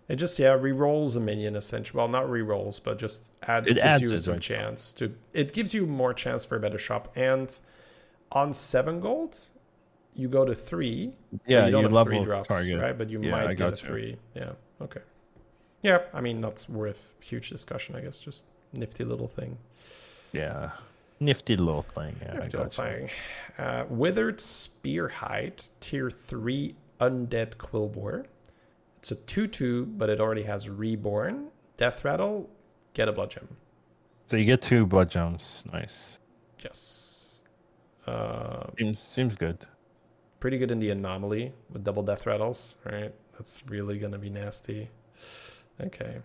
[0.09, 1.99] It just yeah re-rolls a minion essentially.
[1.99, 5.13] Well, not re-rolls, but just add It gives adds you some chance to.
[5.35, 7.13] It gives you more chance for a better shop.
[7.15, 7.55] And
[8.33, 9.39] on seven gold,
[10.15, 11.13] you go to three.
[11.47, 12.81] Yeah, you don't you have level three drops, target.
[12.81, 12.97] right?
[12.97, 13.77] But you Yeah, I might get a you.
[13.77, 14.17] three.
[14.35, 14.53] Yeah.
[14.81, 15.01] Okay.
[15.83, 17.95] Yeah, I mean not worth huge discussion.
[17.97, 19.57] I guess just nifty little thing.
[20.33, 20.71] Yeah,
[21.21, 22.17] nifty little thing.
[22.23, 23.11] Yeah, I Nifty little thing.
[23.59, 28.27] Uh, Withered Spearhide, tier three, undead Quilboar.
[28.99, 32.51] It's a two-two, but it already has Reborn, Death Rattle,
[32.95, 33.47] get a blood gem.
[34.27, 35.63] So you get two blood Gems.
[35.73, 36.19] Nice.
[36.63, 37.45] Yes.
[38.07, 39.65] Uh, Seems seems good.
[40.41, 43.15] pretty good in the anomaly with double death rattles, right?
[43.39, 44.89] That's really gonna be nasty.
[45.81, 46.19] Okay.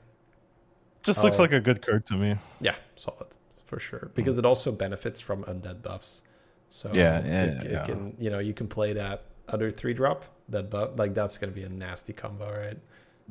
[1.03, 1.43] Just looks Oh.
[1.43, 2.37] like a good card to me.
[2.61, 3.27] Yeah, solid
[3.65, 4.11] for sure.
[4.15, 6.23] Because it also benefits from undead buffs.
[6.69, 7.83] So Yeah, yeah, it, it yeah.
[7.85, 11.51] can you know you can play that other three drop that buff like that's gonna
[11.51, 12.77] be a nasty combo, right?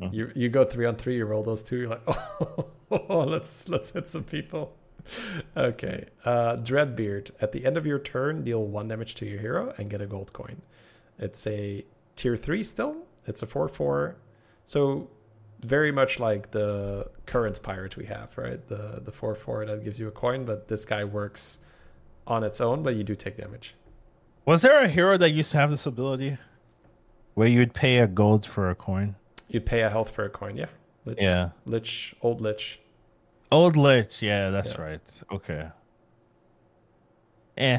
[0.00, 0.12] Mhm.
[0.12, 2.02] You you go three on three, you roll those two, you're like,
[2.90, 4.76] oh, let's let's hit some people.
[5.56, 6.06] okay.
[6.24, 7.30] Uh, Dreadbeard.
[7.40, 10.06] At the end of your turn, deal one damage to your hero and get a
[10.06, 10.62] gold coin.
[11.18, 11.84] It's a
[12.16, 12.96] tier three still.
[13.26, 14.16] It's a four four.
[14.64, 15.10] So
[15.62, 18.66] very much like the current pirate we have, right?
[18.68, 21.58] The the four four that gives you a coin, but this guy works
[22.26, 23.74] on its own, but you do take damage.
[24.44, 26.36] Was there a hero that used to have this ability,
[27.34, 29.14] where you'd pay a gold for a coin?
[29.48, 30.66] You'd pay a health for a coin, yeah.
[31.04, 32.80] Lich, Yeah, Lich, old Lich.
[33.50, 34.22] old lich.
[34.22, 34.80] Yeah, that's Yeah.
[34.82, 35.00] right.
[35.32, 35.68] Okay.
[37.56, 37.78] Eh.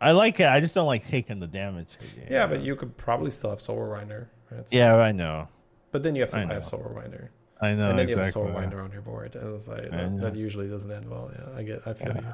[0.00, 0.46] I like it.
[0.46, 1.88] I just don't like taking the damage.
[2.30, 4.26] Yeah, but you could probably still have Soul Rewinder.
[4.50, 4.68] Right?
[4.68, 5.48] So- Yeah, I know.
[5.94, 7.28] But then you have to I buy a Soul Rewinder.
[7.60, 8.30] I know and then you have a.
[8.32, 9.36] Soul Rewinder on your board.
[9.36, 11.30] And it's like, that, that usually doesn't end well.
[11.32, 12.32] Yeah, I get I feel Yeah.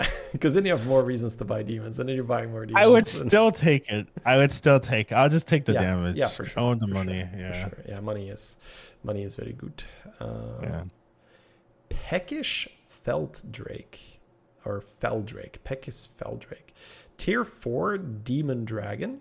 [0.00, 0.06] you.
[0.32, 2.82] Because then you have more reasons to buy demons, and then you're buying more demons.
[2.82, 4.06] I would and- still take it.
[4.24, 5.12] I would still take.
[5.12, 6.16] I'll just take the Yeah, damage.
[6.16, 7.28] yeah, for sure, Own the for money.
[7.30, 7.68] sure, yeah.
[7.68, 7.84] sure.
[7.86, 8.56] Yeah, money is
[9.02, 9.82] money is very good.
[10.18, 10.84] Uh, Yeah.
[11.90, 12.68] Peckish
[13.06, 13.98] Feldrake
[14.64, 15.62] or Feldrake.
[15.62, 16.72] Peckish Feldrake.
[17.18, 19.20] Tier 4 Demon Dragon.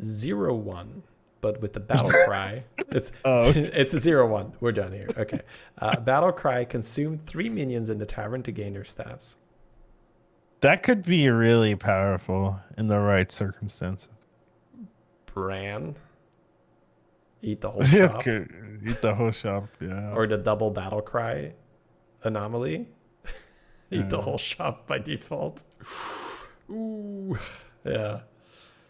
[0.00, 1.02] Zero one.
[1.42, 2.62] But with the battle cry,
[2.92, 4.52] it's Oh, it's a zero one.
[4.60, 5.10] We're done here.
[5.18, 5.40] Okay.
[5.76, 9.36] Uh, battle cry consume three minions in the tavern to gain their stats.
[10.60, 14.08] That could be really powerful in the right circumstances.
[15.26, 15.96] Brann.
[17.42, 18.26] Eat the whole shop.
[18.28, 19.66] eat the whole shop.
[19.80, 20.12] Yeah.
[20.14, 21.54] or the double battle cry
[22.22, 22.86] anomaly.
[23.90, 25.64] Eat the whole shop by default.
[26.70, 27.36] Ooh,
[27.84, 28.20] yeah.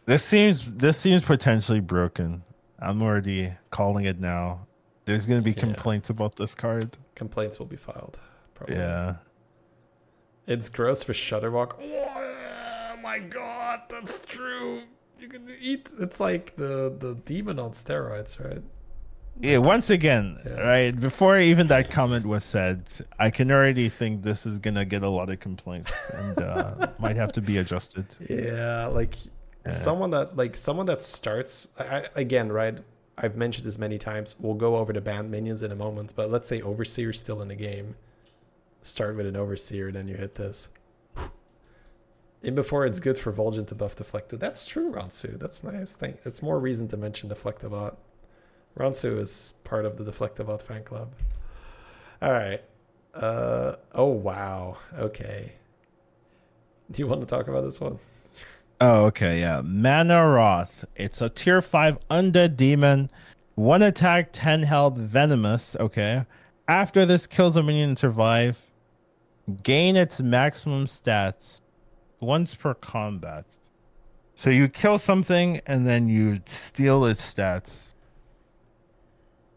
[0.06, 2.42] This seems this seems potentially broken.
[2.78, 4.66] I'm already calling it now.
[5.04, 5.60] There's gonna be Yeah.
[5.60, 6.96] complaints about this card.
[7.14, 8.18] Complaints will be filed.
[8.54, 8.76] Probably.
[8.76, 9.16] Yeah.
[10.46, 11.74] It's gross for Shudderwock.
[11.80, 14.82] Oh my god, that's true.
[15.20, 15.90] You can eat.
[16.00, 18.62] It's like the the demon on steroids, right?
[19.40, 20.60] Yeah, once again, Yeah.
[20.60, 22.84] right before even that comment was said,
[23.18, 27.16] I can already think this is gonna get a lot of complaints and uh, might
[27.16, 28.04] have to be adjusted.
[28.28, 29.14] Yeah, like
[29.68, 32.78] someone that like someone that starts I, again, right?
[33.18, 34.36] I've mentioned this many times.
[34.40, 37.48] We'll go over the banned minions in a moment, but let's say Overseer's still in
[37.48, 37.94] the game.
[38.80, 40.68] Start with an Overseer, and then you hit this.
[42.44, 44.36] And before it's good for Vol'jin to buff Deflecto.
[44.36, 45.38] That's true, Ransu.
[45.38, 45.94] That's nice.
[45.94, 46.18] Thing.
[46.24, 47.94] It's more reason to mention Deflectobot.
[48.76, 51.12] Ransu is part of the Deflectobot fan club.
[52.20, 52.60] All right.
[53.14, 54.78] Uh oh wow.
[54.98, 55.52] Okay.
[56.90, 57.98] Do you want to talk about this one?
[58.84, 59.60] Oh, okay, yeah.
[59.64, 60.84] Mana Roth.
[60.96, 63.12] It's a tier five undead demon.
[63.54, 65.76] One attack, ten health, venomous.
[65.78, 66.26] Okay.
[66.66, 68.58] After this kills a minion and survive,
[69.62, 71.60] gain its maximum stats
[72.18, 73.44] once per combat.
[74.34, 77.94] So you kill something and then you steal its stats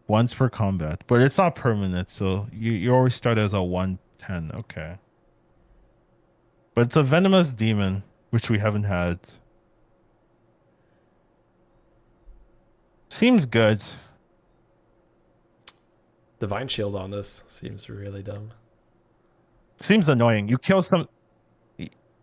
[0.06, 2.12] once per combat, but it's not permanent.
[2.12, 4.52] So you you always start as a one ten.
[4.54, 4.98] Okay.
[6.76, 8.04] But it's a venomous demon,
[8.35, 9.17] which we haven't had.
[13.07, 13.80] Seems good.
[16.39, 18.51] Divine Shield on this seems really dumb.
[19.81, 20.49] Seems annoying.
[20.49, 21.07] You kill some.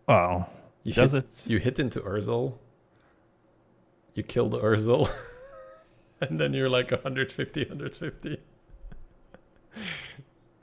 [0.07, 0.45] Oh,
[0.83, 1.49] You does hit, it?
[1.49, 2.59] You hit into Ur'zul.
[4.13, 5.09] You kill the Ur'zul.
[6.21, 8.37] and then you're like 150, 150.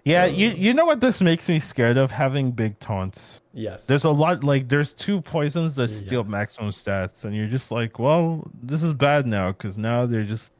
[0.04, 3.40] Yeah, you you know what this makes me scared of having big taunts.
[3.52, 3.86] Yes.
[3.86, 6.30] There's a lot like there's two poisons that steal Yes.
[6.30, 10.52] maximum stats, and you're just like, well, this is bad now because now they're just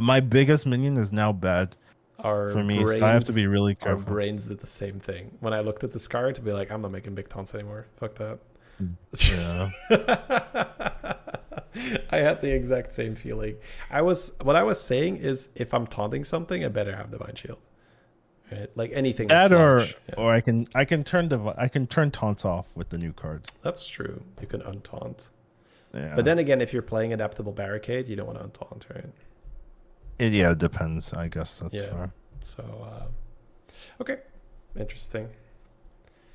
[0.00, 1.76] my biggest minion is now bad
[2.20, 4.12] our for me, so I have to be really Our careful.
[4.14, 5.36] brains did the same thing.
[5.40, 7.86] When I looked at this card to be like, I'm not making big taunts anymore.
[7.98, 8.38] Fuck that.
[9.30, 9.70] Yeah.
[12.10, 13.56] I had the exact same feeling.
[13.90, 17.18] I was what I was saying is if I'm taunting something, I better have the
[17.18, 17.58] divine shield.
[18.52, 18.68] Right?
[18.74, 19.96] Like anything that's That or large.
[20.08, 20.14] Yeah.
[20.18, 23.12] or I can I can turn the I can turn taunts off with the new
[23.12, 23.46] card.
[23.62, 24.22] That's true.
[24.40, 25.30] You can untaunt.
[25.94, 26.14] Yeah.
[26.14, 29.06] But then again, if you're playing adaptable barricade, you don't want to untaunt, right?
[30.18, 31.12] it, yeah, it depends.
[31.14, 31.90] I guess that's Yeah.
[31.90, 32.12] fair.
[32.40, 34.18] So uh, okay.
[34.76, 35.28] Interesting.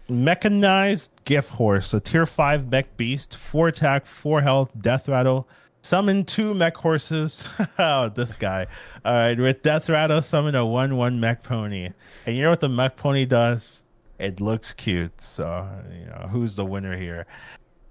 [0.07, 5.47] Mechanized Gift Horse, a tier 5 mech beast, 4 attack, 4 health, death rattle.
[5.81, 7.49] Summon two mech horses.
[7.79, 8.67] oh, this guy.
[9.05, 11.89] All right, with death rattle, summon a 1 1 mech pony.
[12.25, 13.83] And you know what the mech pony does?
[14.19, 15.21] It looks cute.
[15.21, 17.25] So, you know, who's the winner here?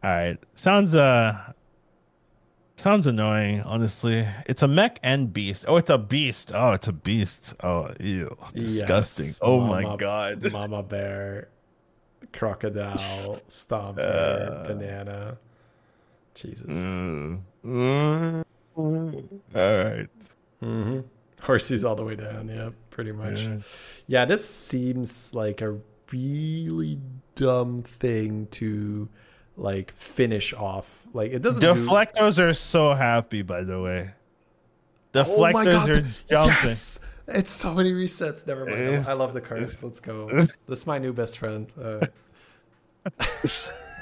[0.04, 0.36] All right.
[0.54, 1.52] Sounds, uh,
[2.78, 4.24] Sounds annoying, honestly.
[4.46, 5.64] It's a mech and beast.
[5.66, 6.52] Oh, it's a beast.
[6.54, 7.54] Oh, it's a beast.
[7.64, 8.36] Oh, ew.
[8.54, 9.24] Disgusting.
[9.26, 10.52] Yes, oh my god.
[10.52, 11.48] Mama bear,
[12.32, 14.62] crocodile, stomper, Uh.
[14.64, 15.38] banana.
[16.36, 16.76] Jesus.
[16.76, 17.40] Mm.
[17.64, 18.44] Mm.
[18.76, 20.08] All right.
[20.60, 21.00] hmm
[21.40, 22.48] Horses all the way down.
[22.48, 23.40] Yeah, pretty much.
[23.40, 23.58] Yeah.
[24.08, 25.78] Yeah, this seems like a
[26.12, 26.98] really
[27.36, 29.08] dumb thing to
[29.56, 31.06] like finish off.
[31.12, 31.60] Like it doesn't.
[31.62, 34.10] do- Deflectors are so happy, by the way.
[35.14, 35.88] Oh Deflectors my god!
[35.90, 36.10] are jumping.
[36.28, 38.46] Yes, it's so many resets.
[38.46, 39.06] Never mind.
[39.06, 39.82] I love the cards.
[39.82, 40.28] Let's go.
[40.66, 41.68] This is my new best friend.
[41.80, 42.06] Uh,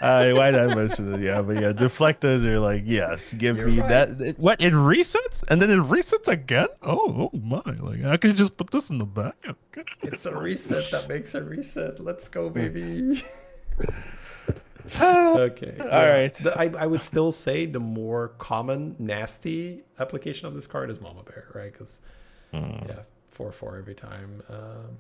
[0.03, 1.21] Uh, why did I mention it?
[1.23, 3.89] Yeah, but yeah, deflectors are like, yes, give You're me right.
[3.89, 4.21] that.
[4.21, 6.69] it- what it resets and then it resets again?
[6.83, 7.63] Oh, oh my!
[7.79, 9.37] Like I could just put this in the back.
[9.49, 9.85] Okay.
[10.03, 11.99] it's a reset that makes a reset.
[12.01, 13.23] Let's go, baby.
[14.99, 15.75] Okay.
[15.81, 16.13] All yeah.
[16.21, 16.35] right.
[16.35, 21.01] The- I, I would still say the more common, nasty application of this card is
[21.01, 21.73] Mama Bear, right?
[21.73, 22.01] Because,
[22.53, 22.87] Hmm.
[22.89, 23.01] yeah,
[23.33, 24.43] 4 4 every time.
[24.49, 24.99] Um,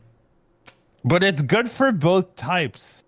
[1.05, 3.05] But it's good for both types.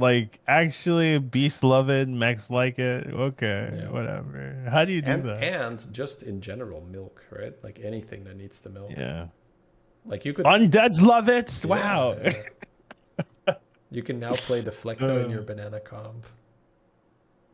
[0.00, 3.06] Like actually, beast love it, mechs like it.
[3.08, 3.90] Okay, Yeah.
[3.90, 4.64] whatever.
[4.68, 5.42] How do you do and, that?
[5.42, 7.54] and just in general, milk, right?
[7.62, 8.90] Like anything that needs the milk.
[8.96, 9.26] yeah,
[10.06, 10.46] Like you could.
[10.46, 11.52] undeads love it.
[11.64, 12.16] Yeah, Wow.
[12.22, 13.54] yeah.
[13.90, 16.26] you can now play Deflecto in your banana comp.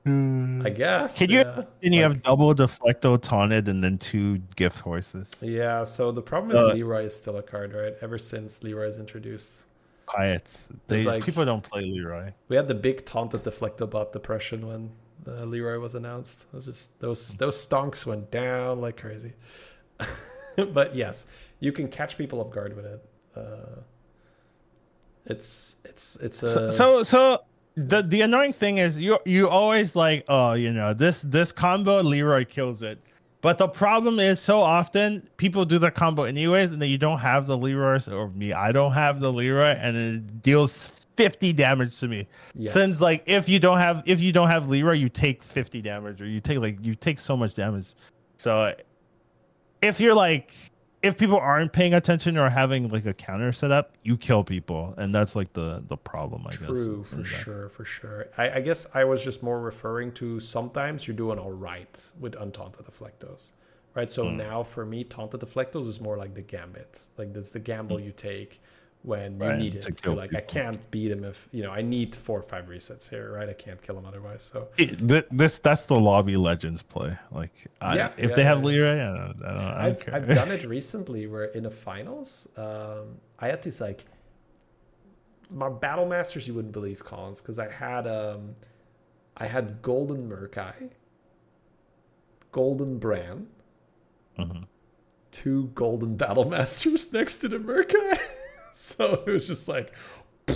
[0.05, 0.63] Hmm.
[0.65, 1.19] I guess.
[1.19, 1.63] Can you yeah.
[1.83, 5.33] and you Like- have double deflecto taunted and then two gift horses?
[5.43, 7.95] Yeah, so the problem is Uh, Leeroy is still a card, right?
[8.01, 9.65] Ever since Leeroy is introduced.
[10.07, 10.47] Quiet.
[10.87, 12.33] They, like- people don't play Leeroy.
[12.49, 14.91] We had the big taunt taunted Deflectobot depression when
[15.27, 16.45] uh, Leeroy was announced.
[16.53, 19.33] It was just those those stonks went down like crazy.
[20.57, 21.27] but yes,
[21.61, 23.05] you can catch people off guard with it.
[23.35, 23.81] Uh,
[25.27, 27.41] it's it's it's a So, so so
[27.77, 32.01] the the annoying thing is you you always like oh you know this this combo
[32.03, 32.99] Leeroy kills it,
[33.47, 37.21] but the problem is so often people do the combo anyways and then you don't
[37.21, 41.97] have the Leeroy or me I don't have the Leeroy and it deals fifty damage
[42.01, 42.27] to me.
[42.57, 42.73] Yes.
[42.73, 46.21] Since like if you don't have if you don't have Leeroy you take fifty damage
[46.21, 47.95] or you take like you take so much damage.
[48.37, 48.75] So
[49.81, 50.53] if you're like
[51.07, 54.95] if people aren't paying attention or having like a counter set up, you kill people,
[54.97, 56.67] and that's like the the problem, I guess.
[56.67, 58.27] True, for sure, for sure.
[58.37, 62.35] I, I guess I was just more referring to sometimes you're doing all right with
[62.35, 63.53] untaunted deflectos,
[63.95, 64.11] right?
[64.13, 64.37] So Hmm.
[64.37, 68.13] now for me, taunted deflectos is more like the gambit, like that's the gamble you
[68.13, 68.61] take
[69.07, 69.85] when you need to it.
[69.87, 72.67] You're kill like, I can't beat him if you know I need four or five
[72.67, 73.49] resets here, right?
[73.49, 74.43] I can't kill him otherwise.
[74.43, 74.99] So It-
[75.31, 77.17] this that's the lobby legends play.
[77.31, 78.65] Like, I, Yeah, if yeah, they have yeah.
[78.65, 80.15] Leeroy, I don't, I don't, I don't I've, care.
[80.15, 84.05] I've done it recently where in the finals, um, I had these like
[85.51, 88.57] my battle masters you wouldn't believe Collins because I had um
[89.37, 90.91] I had Golden Murkai,
[92.53, 93.47] Golden Brann,
[94.39, 94.65] Mhm.
[95.31, 98.19] two Golden Battle Masters next to the Murkai.
[98.89, 99.93] so it was just like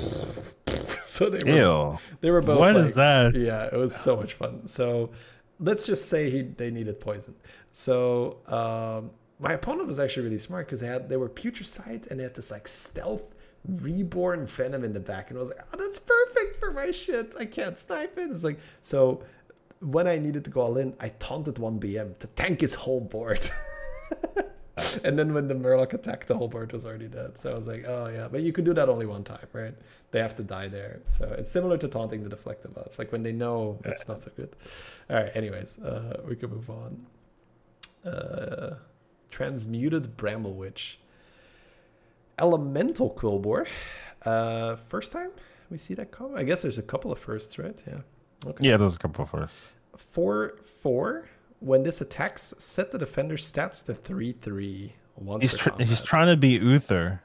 [1.04, 1.98] so they were Ew.
[2.20, 3.34] they were both What like, is that?
[3.34, 4.66] yeah, it was so much fun.
[4.66, 5.10] So
[5.58, 7.34] let's just say he they needed poison.
[7.72, 12.18] So um, my opponent was actually really smart because they had they were putricide and
[12.20, 13.24] they had this like stealth
[13.66, 17.34] reborn venom in the back, and I was like, oh, that's perfect for my shit.
[17.38, 18.30] I can't snipe it.
[18.30, 19.22] It's like so.
[19.80, 23.00] When I needed to go all in, I taunted one BM to tank his whole
[23.00, 23.48] board.
[25.04, 27.38] and then when the Murloc attacked, the whole board was already dead.
[27.38, 29.74] So I was like, oh yeah, but you can do that only one time, right?
[30.10, 31.00] They have to die there.
[31.06, 32.98] So it's similar to taunting the deflectobots.
[32.98, 34.54] Like when they know it's not so good.
[35.08, 35.30] All right.
[35.34, 37.06] Anyways, uh, we can move on.
[38.04, 38.76] Uh,
[39.30, 40.96] transmuted Bramblewitch.
[42.38, 43.66] Elemental Quilboar.
[44.24, 45.30] Uh, first time
[45.70, 46.36] we see that combo.
[46.36, 47.80] I guess there's a couple of firsts, right?
[47.86, 48.00] Yeah.
[48.46, 48.68] Okay.
[48.68, 49.72] Yeah, there's a couple of firsts.
[49.96, 51.28] Four four.
[51.60, 54.94] When this attacks, set the defender's stats to three three.
[55.16, 57.22] Once He's tr- he's trying to be Uther.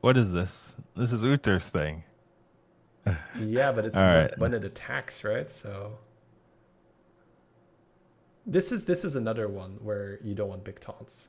[0.00, 0.72] What is this?
[0.96, 2.04] This is Uther's thing.
[3.38, 4.38] Yeah, but it's when, right.
[4.38, 5.48] when it attacks, right?
[5.48, 5.98] So
[8.46, 11.28] this is this is another one where you don't want big taunts.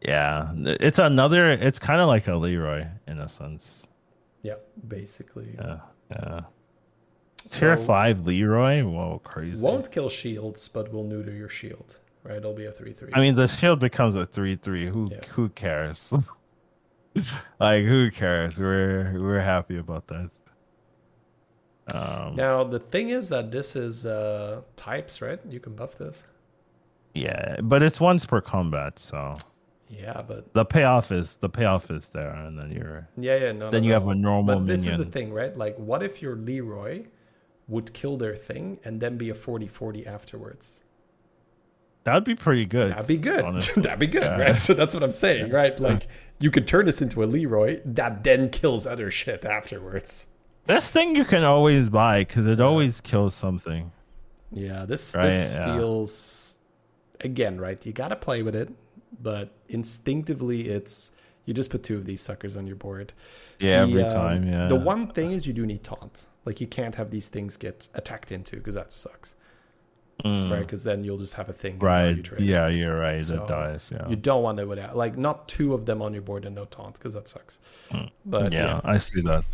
[0.00, 1.50] Yeah, it's another.
[1.50, 3.82] It's kind of like a Leeroy in a sense.
[4.42, 4.54] Yeah,
[4.86, 5.54] basically.
[5.58, 5.78] Yeah,
[6.10, 6.40] yeah.
[7.50, 8.82] Tier So, five Leeroy.
[8.84, 9.62] Whoa, crazy.
[9.62, 11.96] Won't kill shields, but will neuter your shield.
[12.24, 12.36] Right?
[12.36, 13.10] It'll be a three three.
[13.14, 14.86] I mean, the shield becomes a three-three.
[14.88, 15.24] Who Yeah.
[15.30, 16.12] who cares?
[17.60, 18.58] like, who cares?
[18.58, 20.30] We're we're happy about that.
[21.94, 25.40] Um, now the thing is that this is uh types, right?
[25.48, 26.24] You can buff this.
[27.14, 29.38] yeah, but it's once per combat, so
[29.88, 33.70] Yeah, but the payoff is the payoff is there, and then you're yeah, yeah, no.
[33.70, 34.00] then no, you no.
[34.00, 35.56] have a normal But this is the thing, right?
[35.56, 37.06] Like, what if you're Leeroy
[37.68, 40.80] would kill their thing and then be a 40-40 afterwards?
[42.04, 42.92] That'd be pretty good.
[42.92, 43.44] That'd be good.
[43.76, 44.38] That'd be good, Yeah.
[44.38, 44.56] right?
[44.56, 45.78] So that's what I'm saying, right?
[45.78, 46.06] Like,
[46.38, 50.26] you could turn this into a Leeroy that then kills other shit afterwards.
[50.64, 53.92] This thing you can always buy because it always kills something.
[54.50, 55.76] Yeah, this Right, this yeah.
[55.76, 56.58] feels
[57.20, 57.84] again right.
[57.84, 58.70] You got to play with it,
[59.20, 61.12] but instinctively, it's
[61.44, 63.12] You just put two of these suckers on your board.
[63.58, 64.46] Yeah, The, every um, time.
[64.48, 64.68] Yeah.
[64.68, 66.26] The one thing is you do need taunt.
[66.48, 69.34] Like you can't have these things get attacked into because that sucks,
[70.24, 70.60] Mm, right?
[70.60, 71.78] Because then you'll just have a thing.
[71.78, 72.24] Right.
[72.24, 72.40] trade.
[72.40, 73.22] Yeah, you're right.
[73.22, 73.90] So, it dies.
[73.92, 74.08] Yeah.
[74.08, 76.64] You don't want it without like not two of them on your board and no
[76.64, 77.60] taunt because that sucks.
[78.24, 79.44] But yeah, yeah, I see that.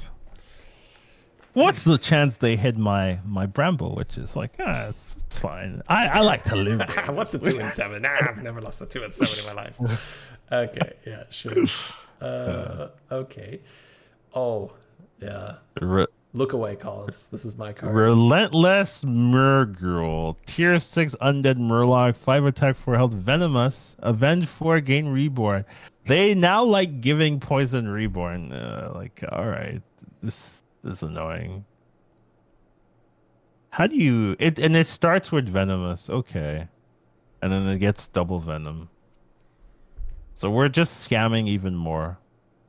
[1.55, 3.95] What's the chance they hit my my bramble?
[3.97, 5.83] Which is like, ah, it's, it's fine.
[5.89, 6.81] I, I like to live.
[7.11, 8.03] What's a two and seven?
[8.03, 10.31] Nah, I've never lost a two and seven in my life.
[10.53, 11.65] Okay, yeah, sure.
[12.21, 13.61] Uh, okay.
[14.35, 14.73] Oh,
[15.21, 15.57] yeah.
[16.37, 17.29] Look away, Collins.
[17.31, 17.95] This is my card.
[17.95, 25.65] Relentless Mur'ghoul, tier six undead Murloc, five attack, four health, venomous, avenge four, gain reborn.
[26.09, 28.53] They now like giving poison reborn.
[28.53, 29.81] Uh, like, all right,
[30.25, 31.65] this, this is annoying.
[33.71, 34.59] How do you it?
[34.59, 36.67] And it starts with venomous, okay,
[37.43, 38.89] and then it gets double venom.
[40.35, 42.19] So we're just scamming even more.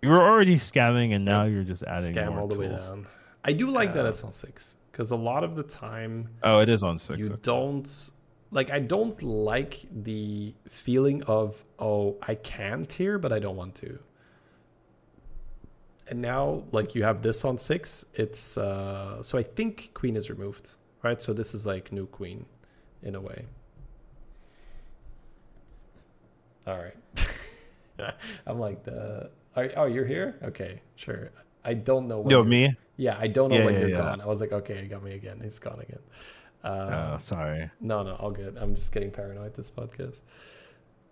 [0.03, 3.07] You were already scamming, and now you're just adding Scam more all the way down.
[3.47, 6.67] I do like that it's on six because a lot of the time Oh, it
[6.69, 7.19] is on six.
[7.19, 7.39] you okay.
[7.43, 8.09] don't
[8.51, 8.69] like.
[8.71, 13.99] I don't like the feeling of oh I can't tier but I don't want to.
[16.09, 18.05] And now like you have this on six.
[18.15, 21.21] It's uh so I think queen is removed right.
[21.21, 22.45] So this is like new queen
[23.03, 23.45] in a way.
[26.67, 26.95] All right.
[28.47, 29.29] I'm like the.
[29.55, 30.35] Are, oh, you're here?
[30.43, 31.29] Okay, sure.
[31.63, 32.23] I don't know.
[32.23, 32.75] Yo, you're- me.
[32.97, 33.97] Yeah, I don't know Yeah, when yeah, you're yeah.
[33.97, 34.21] gone.
[34.21, 35.39] I was like, okay, you got me again.
[35.43, 35.99] He's gone again.
[36.63, 37.69] Uh, Oh, sorry.
[37.81, 38.57] no, no, all good.
[38.57, 40.21] I'm just getting paranoid this podcast.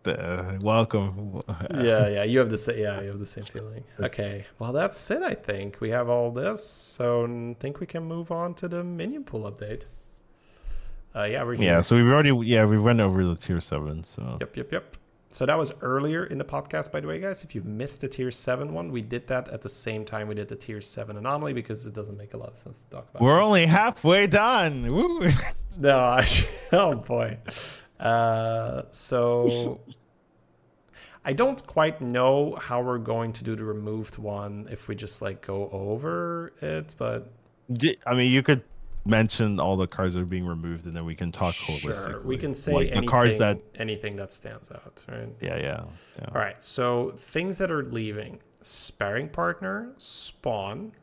[0.05, 1.41] Uh, welcome.
[1.73, 2.77] Yeah, yeah, you have the same.
[2.77, 3.83] Yeah, you have the same feeling.
[4.01, 5.21] Okay, well, that's it.
[5.21, 8.83] I think we have all this, so I think we can move on to the
[8.83, 9.85] minion pool update.
[11.15, 11.65] Uh, yeah, we're here.
[11.75, 14.03] Yeah, so we've already yeah we went over the tier seven.
[14.03, 14.97] So Yep, yep, yep.
[15.33, 17.43] So that was earlier in the podcast, by the way, guys.
[17.43, 20.35] If you've missed the tier seven one, we did that at the same time we
[20.35, 23.09] did the tier seven anomaly because it doesn't make a lot of sense to talk
[23.09, 23.19] about.
[23.19, 23.47] we're this.
[23.47, 24.93] only halfway done.
[24.93, 25.27] Woo.
[25.75, 26.27] No, I,
[26.71, 27.39] oh boy.
[27.99, 29.79] Uh, so
[31.25, 35.19] I don't quite know how we're going to do the removed one if we just
[35.19, 37.31] like go over it, but
[38.05, 38.61] I mean, you could
[39.05, 42.23] mention all the cards that are being removed, and then we can talk sure, holistically.
[42.23, 45.29] we can say like anything, the cards that anything that stands out, right?
[45.41, 45.83] yeah yeah
[46.19, 46.25] yeah.
[46.27, 50.93] All right, so things that are leaving: sparring partner, spawn,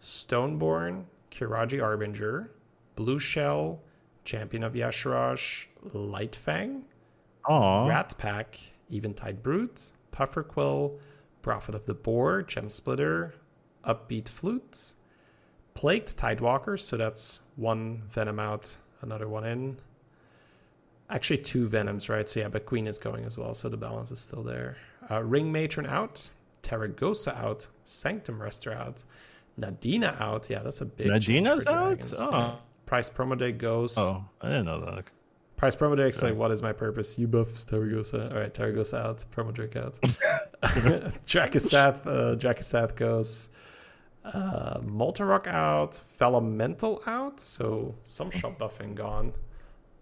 [0.00, 2.50] stoneborn, Qiraji Harbinger,
[2.96, 3.80] blue shell,
[4.24, 6.82] champion of Y'Shaarj, Lightfang,
[7.48, 7.86] Aw.
[7.86, 8.58] Rat Pack,
[8.90, 10.98] Eventide Brute, Puffer Quill,
[11.42, 13.34] Prophet of the Boar, Gem Splitter,
[13.84, 14.94] Upbeat Flute,
[15.74, 19.76] Plagued Tidewalker, so that's one Venom out, another one in.
[21.10, 22.28] Actually, two Venoms, right?
[22.28, 24.76] So yeah, but Queen is going as well, so the balance is still there.
[25.10, 26.30] Uh, Ring Matron out,
[26.62, 29.04] Tarecgosa out, Sanctum Rester out,
[29.60, 30.48] Nadina out.
[30.48, 31.98] Yeah, that's a big Nadina's out.
[31.98, 32.14] Dragons.
[32.16, 32.58] Oh.
[32.86, 33.96] Price promo day goes.
[33.96, 35.04] oh, I didn't know that.
[35.56, 37.18] Prized Promo-Drake's like, what is my purpose?
[37.18, 38.30] You buffs Tarecgosa.
[38.32, 39.24] All right, Tarecgosa out.
[39.34, 39.98] Promo Drake out.
[41.26, 43.50] Drakkisath, uh, Drakkisath goes.
[44.24, 45.94] Uh, Molten out.
[46.18, 47.38] Felemental out.
[47.40, 49.32] So some shop buffing gone.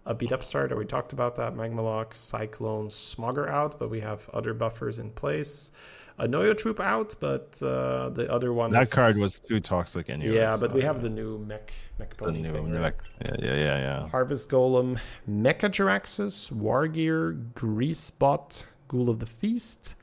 [0.05, 0.75] A beat up starter.
[0.75, 1.55] We talked about that.
[1.55, 5.71] Magmaloc, Cyclone, Smogger out, but we have other buffers in place.
[6.19, 10.35] Annoy-o-Troupe out, but uh, the other one That is- card was too toxic anyway.
[10.35, 12.71] Yeah, but we have the new mech mech the new thing.
[12.71, 12.81] right?
[12.81, 14.07] mech- Yeah, yeah, yeah, yeah.
[14.09, 19.95] Harvest Golem, Mecha-Jaraxxus, Wargear, Greasebot, Ghoul of the Feast,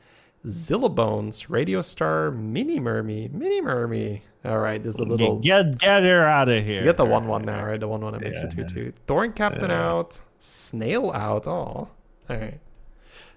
[0.47, 4.23] Zillabones, Radio Star, Mini Mermy, Mini Mermy.
[4.45, 5.39] All right, there's a little.
[5.39, 6.79] Get get her out of here.
[6.79, 7.79] You get the one one now, right?
[7.79, 8.65] The one one that makes it Yeah.
[8.65, 8.93] two two.
[9.07, 9.89] Thorn Captain Yeah.
[9.91, 11.47] out, Snail out.
[11.47, 11.89] Oh, all
[12.29, 12.59] right.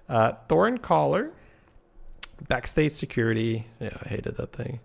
[0.08, 1.32] Uh, Thorn Caller,
[2.48, 3.68] Backstage Security.
[3.82, 4.80] Yeah, I hated that thing.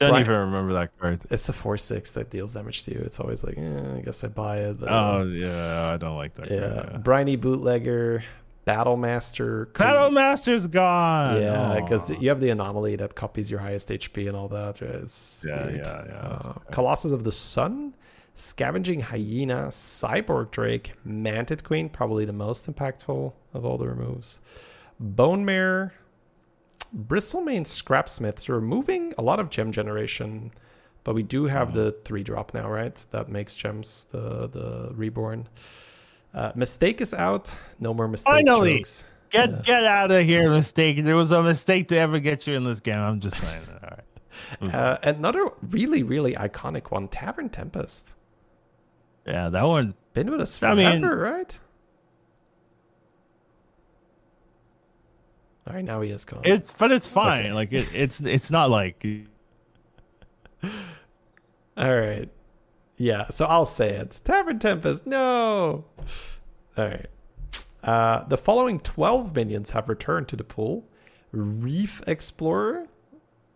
[0.00, 0.20] Don't Right.
[0.20, 1.20] even remember that card.
[1.30, 3.00] It's a four six that deals damage to you.
[3.00, 4.80] It's always like, eh, I guess I buy it.
[4.80, 6.50] But Oh yeah, I don't like that.
[6.50, 8.24] yeah, card, Briny Bootlegger,
[8.64, 9.66] Battle Master.
[9.76, 11.40] Battle Master's gone.
[11.42, 14.80] Yeah, because you have the anomaly that copies your highest HP and all that.
[14.80, 15.84] It's Yeah, weird.
[15.84, 16.52] yeah, yeah, Uh.
[16.70, 17.94] Colossus of the Sun,
[18.34, 24.40] Scavenging Hyena, Cyborg Drake, Mantid Queen, probably the most impactful of all the removes.
[24.98, 25.92] Bone Mare,
[26.96, 28.38] Bristlemane Scrapsmith.
[28.40, 30.52] So removing a lot of gem generation,
[31.02, 31.76] but we do have Mm-hmm.
[31.78, 33.04] the three drop now, right?
[33.10, 35.48] That makes gems the the reborn.
[36.34, 37.54] Uh, mistake is out.
[37.78, 38.78] No more mistake Finally!
[38.78, 39.04] jokes.
[39.30, 41.02] Get get out of here, mistake.
[41.04, 42.98] There was a mistake to ever get you in this game.
[42.98, 43.62] I'm just saying.
[43.82, 44.00] All right.
[44.74, 48.14] Uh, another really, really iconic one, Tavern Tempest.
[49.26, 49.94] Yeah, that one.
[50.12, 51.60] Been with us I forever, mean- right?
[55.66, 56.42] All right, now he is gone.
[56.44, 57.44] It's but it's fine.
[57.46, 57.52] Okay.
[57.52, 59.06] Like it, it's it's not like
[61.76, 62.28] All right.
[62.96, 64.20] Yeah, so I'll say it.
[64.24, 65.84] Tavern Tempest, no.
[66.76, 67.06] All right.
[67.82, 70.88] Uh, the following 12 minions have returned to the pool.
[71.32, 72.86] Reef Explorer.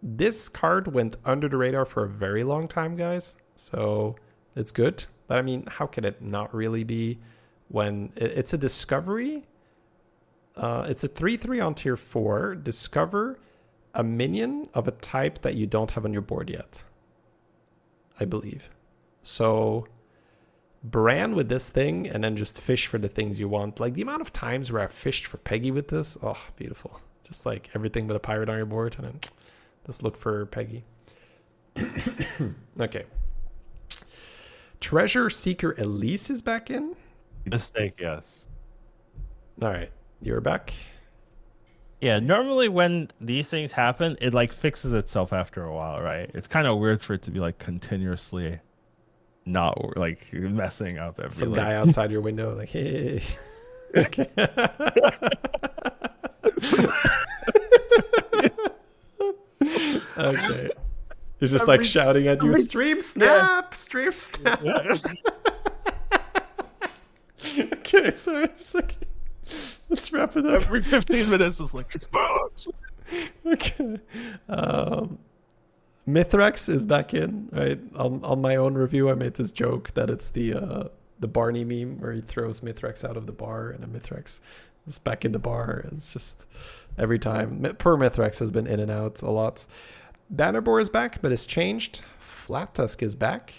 [0.02, 3.36] This card went under the radar for a very long time, guys.
[3.54, 4.16] So
[4.54, 5.04] it's good.
[5.26, 7.18] But I mean, how can it not really be
[7.68, 9.44] when it's a discovery?
[10.56, 12.56] Uh, it's a 3 3 on tier 4.
[12.56, 13.38] Discover
[13.94, 16.84] a minion of a type that you don't have on your board yet.
[18.20, 18.68] I believe.
[19.22, 19.86] So
[20.84, 23.80] brand with this thing and then just fish for the things you want.
[23.80, 27.00] Like the amount of times where I've fished for Peggy with this, oh, beautiful.
[27.24, 29.20] Just like everything but a pirate on your board and then
[29.86, 30.84] let's look for Peggy.
[32.80, 33.04] okay.
[34.80, 36.94] Treasure Seeker Elise is back in.
[37.44, 37.94] mistake.
[37.98, 38.26] Yes.
[39.62, 39.90] All right.
[40.22, 40.72] You're back.
[42.00, 42.20] Yeah.
[42.20, 46.30] Normally, when these things happen, it like fixes itself after a while, right?
[46.32, 48.60] It's kind of weird for it to be like continuously
[49.46, 51.30] not like messing up every.
[51.30, 53.22] Some like- guy outside your window, like, hey.
[53.96, 54.28] okay.
[60.18, 60.70] okay.
[61.40, 64.60] He's just like shouting at you, stream snap, stream snap.
[67.72, 68.44] okay, sorry.
[68.44, 68.96] it's okay.
[69.88, 70.62] Let's wrap it up.
[70.62, 71.94] Every 15 minutes is like
[73.46, 74.00] okay.
[74.48, 75.18] Um,
[76.08, 77.78] Mythrax is back in, right?
[77.96, 80.88] On on my own review, I made this joke that it's the uh,
[81.20, 84.40] the Barney meme where he throws Mythrax out of the bar, and then Mythrax
[84.86, 85.84] is back in the bar.
[85.92, 86.46] It's just
[86.96, 87.60] every time.
[87.78, 89.66] Per Mythrax has been in and out a lot.
[90.34, 92.02] Bannerboar is back, but it's changed.
[92.18, 93.52] Flat Tusk is back,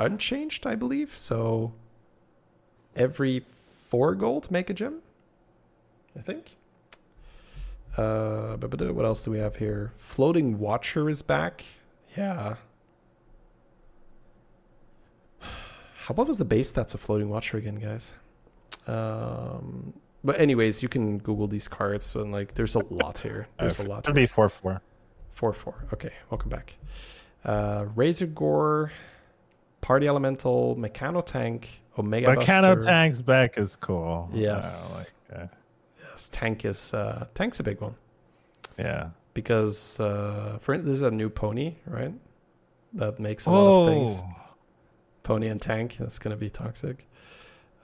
[0.00, 1.16] unchanged, I believe.
[1.16, 1.72] So
[2.96, 3.44] every
[3.86, 5.02] four gold, make a gem.
[6.18, 6.56] I think.
[7.96, 9.92] Uh, what else do we have here?
[9.96, 11.62] Floating Watcher is back.
[12.16, 12.56] Yeah.
[15.40, 18.14] How what was the base stats of Floating Watcher again, guys?
[18.86, 19.92] Um,
[20.24, 23.46] but anyways, you can Google these cards and like, there's a lot here.
[23.58, 24.00] There's a lot.
[24.00, 24.80] It'll be four four.
[25.32, 25.86] Four four.
[25.92, 26.76] Okay, welcome back.
[27.44, 28.90] Uh, Razorgore,
[29.80, 32.80] Party Elemental, Mechano Tank, Omega Mechano Buster.
[32.90, 34.28] Tank's back is cool.
[34.32, 35.12] Yes.
[35.32, 35.48] Like,
[36.10, 37.94] Yes, Tank is uh, Tank's a big one.
[38.78, 39.10] yeah.
[39.34, 42.12] Because uh, for there's a new pony, right?
[42.94, 44.22] That makes a lot of things.
[44.24, 44.36] Oh,
[45.22, 45.96] Pony and tank.
[45.98, 47.08] That's gonna be toxic.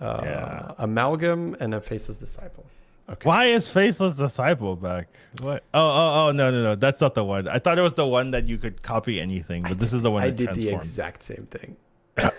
[0.01, 0.73] Uh, Yeah.
[0.79, 2.67] Amalgam and then Faceless Disciple.
[3.11, 3.27] Okay.
[3.27, 5.09] why is Faceless Disciple back?
[5.41, 5.65] What?
[5.73, 6.75] Oh, oh, oh, no, no, no.
[6.75, 7.49] That's not the one.
[7.49, 10.11] I thought it was the one that you could copy anything, but this is the
[10.11, 11.77] one I that did the exact same thing.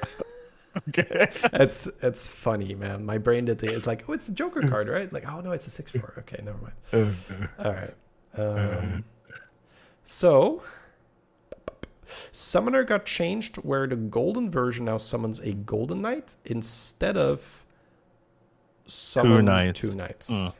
[0.87, 1.27] Okay.
[1.53, 3.03] It's it's funny, man.
[3.03, 3.73] My brain did the.
[3.73, 5.11] It's like, oh, it's a Joker card, right?
[5.11, 6.13] Like, oh no, it's a six four.
[6.19, 7.15] Okay, never mind.
[7.59, 7.93] All right.
[8.37, 9.03] Um,
[10.03, 10.61] so,
[12.31, 17.65] Summoner got changed where the golden version now summons a golden knight instead of
[18.85, 19.79] summon knights.
[19.79, 20.29] Two knights.
[20.31, 20.55] Mm.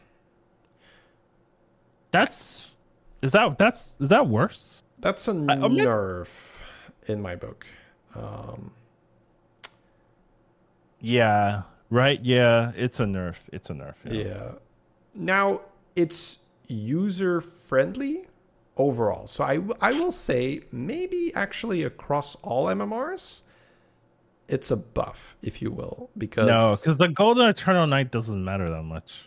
[2.12, 2.76] That's
[3.22, 4.84] is that that's is that worse?
[5.00, 6.62] That's a I- not- nerf
[7.08, 7.66] in my book.
[8.16, 8.72] Um,
[11.00, 11.62] Yeah.
[11.90, 12.20] Right.
[12.24, 12.72] Yeah.
[12.76, 13.38] It's a nerf.
[13.54, 13.96] It's a nerf.
[14.06, 14.52] yeah.
[15.16, 15.62] Now
[15.96, 16.40] it's
[16.70, 18.26] user friendly
[18.78, 19.28] overall.
[19.28, 23.42] So I, I will say maybe actually across all MMRs,
[24.48, 28.70] it's a buff, if you will, because No, because the Golden Eternal Knight doesn't matter
[28.70, 29.26] that much.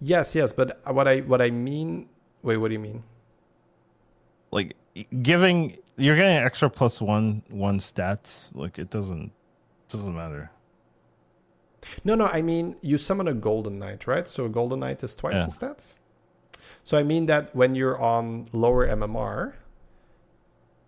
[0.00, 0.52] yes, yes.
[0.52, 2.08] But what I what I mean,
[2.42, 3.02] wait, what do you mean?
[4.50, 4.74] Like
[5.22, 8.54] giving you're getting an extra plus one one stats.
[8.54, 9.30] Like it doesn't
[9.88, 10.50] doesn't matter.
[12.02, 14.26] No, no, I mean you summon a golden knight, right?
[14.26, 15.46] So a golden knight is twice Yeah.
[15.46, 15.96] the stats.
[16.84, 19.54] So I mean that when you're on lower MMR,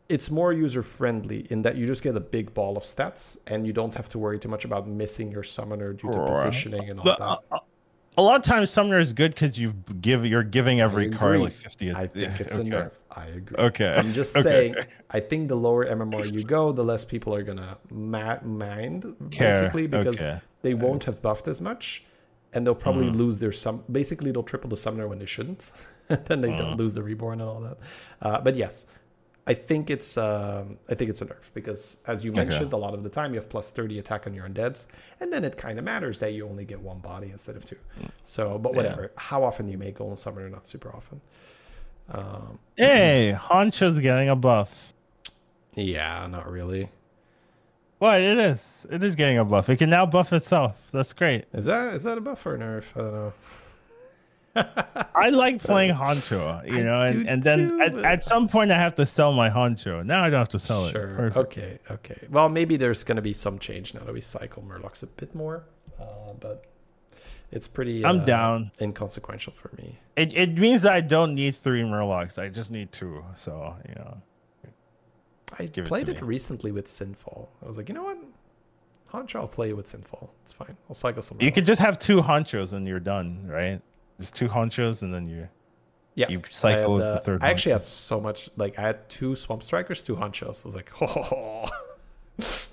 [0.09, 3.67] it's more user friendly in that you just get a big ball of stats and
[3.67, 6.45] you don't have to worry too much about missing your summoner due to Right.
[6.45, 7.39] positioning and all But, that.
[7.51, 7.59] uh,
[8.19, 11.53] a lot of times Summoner is good because you give you're giving every card like
[11.53, 11.93] fifty.
[11.93, 12.71] I think it's a okay.
[12.71, 12.93] nerf.
[13.11, 13.57] I agree.
[13.59, 13.95] Okay.
[13.95, 14.43] I'm just Okay.
[14.49, 14.75] saying.
[15.11, 19.61] I think the lower MMR you go, the less people are gonna ma- mind Care.
[19.61, 20.41] basically because Okay.
[20.63, 22.05] they won't have buffed as much,
[22.57, 23.19] and they'll probably Mm-hmm.
[23.25, 23.85] lose their sum.
[23.93, 25.71] Basically, they'll triple the summoner when they shouldn't.
[26.09, 26.59] then they Mm.
[26.59, 27.79] don't lose the reborn and all that.
[28.23, 28.87] Uh, but yes,
[29.49, 32.95] I think it's um, I think it's a nerf because as you mentioned, a lot
[32.95, 34.87] of the time you have plus thirty attack on your undeads,
[35.21, 37.77] and then it kind of matters that you only get one body instead of two.
[38.25, 38.77] So, but Yeah.
[38.79, 39.13] whatever.
[39.17, 40.49] How often you make golden summoner?
[40.49, 41.21] Not super often.
[42.09, 44.93] Um, Hey, Honcho's getting a buff.
[45.75, 46.89] yeah, not really.
[47.99, 48.87] What it is?
[48.91, 49.69] It is getting a buff.
[49.69, 50.89] It can now buff itself.
[50.93, 51.47] That's great.
[51.55, 52.85] Is that is that a buff or a nerf?
[52.95, 53.33] I don't know.
[55.15, 58.95] I like playing Honcho, you know, and, and then at, at some point I have
[58.95, 60.05] to sell my Honcho.
[60.05, 61.09] Now I don't have to sell Sure.
[61.11, 61.17] it.
[61.17, 61.37] Perfect.
[61.37, 61.79] Okay.
[61.91, 62.27] Okay.
[62.31, 65.35] Well, maybe there's going to be some change now that we cycle Murlocs a bit
[65.35, 65.65] more,
[66.01, 66.05] uh,
[66.41, 66.65] but
[67.53, 68.03] it's pretty.
[68.05, 68.71] I'm uh, down.
[68.81, 69.99] Inconsequential for me.
[70.17, 72.39] It it means I don't need three Murlocs.
[72.39, 73.23] I just need two.
[73.37, 74.17] So you know,
[75.59, 77.49] I Give played to it, recently with Sinfall.
[77.63, 78.19] I was like, you know what?
[79.13, 80.29] Honcho, I'll play with Sinfall.
[80.43, 80.77] It's fine.
[80.89, 81.39] I'll cycle some.
[81.41, 83.81] you could just have two Honchos and you're done, right?
[84.21, 85.49] Just two Honchos and then you
[86.15, 86.29] Yeah.
[86.29, 87.43] you cycle had, uh, the third.
[87.45, 87.77] I actually Honcho.
[87.77, 88.51] had so much.
[88.57, 90.65] Like, I had two Swamp Strikers, two Honchos.
[90.65, 91.69] I was like, oh.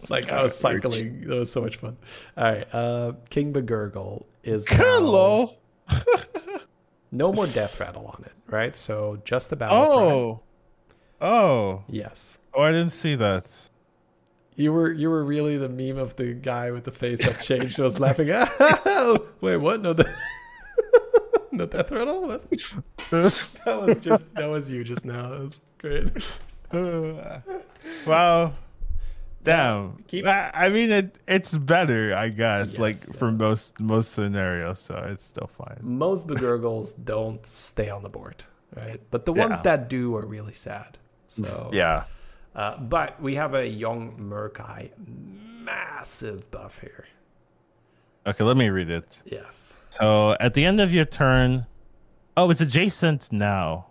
[0.09, 1.21] like, I was cycling.
[1.21, 1.95] That was so much fun.
[2.35, 2.67] All right.
[2.73, 4.65] Uh, King Bagurgle is.
[4.67, 5.53] Hello.
[7.15, 8.75] No more death rattle on it, right?
[8.75, 9.77] So just the battle.
[9.79, 10.39] Oh.
[11.21, 11.83] Oh.
[11.87, 12.39] yes.
[12.55, 13.45] Oh, I didn't see that.
[14.55, 17.79] You were you were really the meme of the guy with the face that changed.
[17.79, 18.29] I was laughing.
[18.85, 19.81] Oh, wait, what?
[19.81, 20.07] No, the
[21.51, 22.21] no death rattle.
[22.27, 22.43] What?
[23.65, 25.29] That was just that was you just now.
[25.29, 26.11] That was great.
[28.07, 28.53] wow.
[29.43, 29.97] Damn.
[30.07, 32.77] Keep- I, I mean, it it's better, I guess.
[32.79, 35.77] like Yes, for most most scenarios, so it's still fine.
[35.81, 38.43] Most the gurgles don't stay on the board,
[38.75, 39.01] right?
[39.11, 39.61] But the ones Yeah.
[39.77, 40.97] that do are really sad.
[41.27, 42.05] So Yeah.
[42.55, 44.91] Uh, but we have a young Murk-Eye,
[45.63, 47.05] massive buff here.
[48.27, 49.21] Okay, let me read it.
[49.25, 49.77] Yes.
[49.89, 51.65] So at the end of your turn,
[52.37, 53.87] oh, it's adjacent now,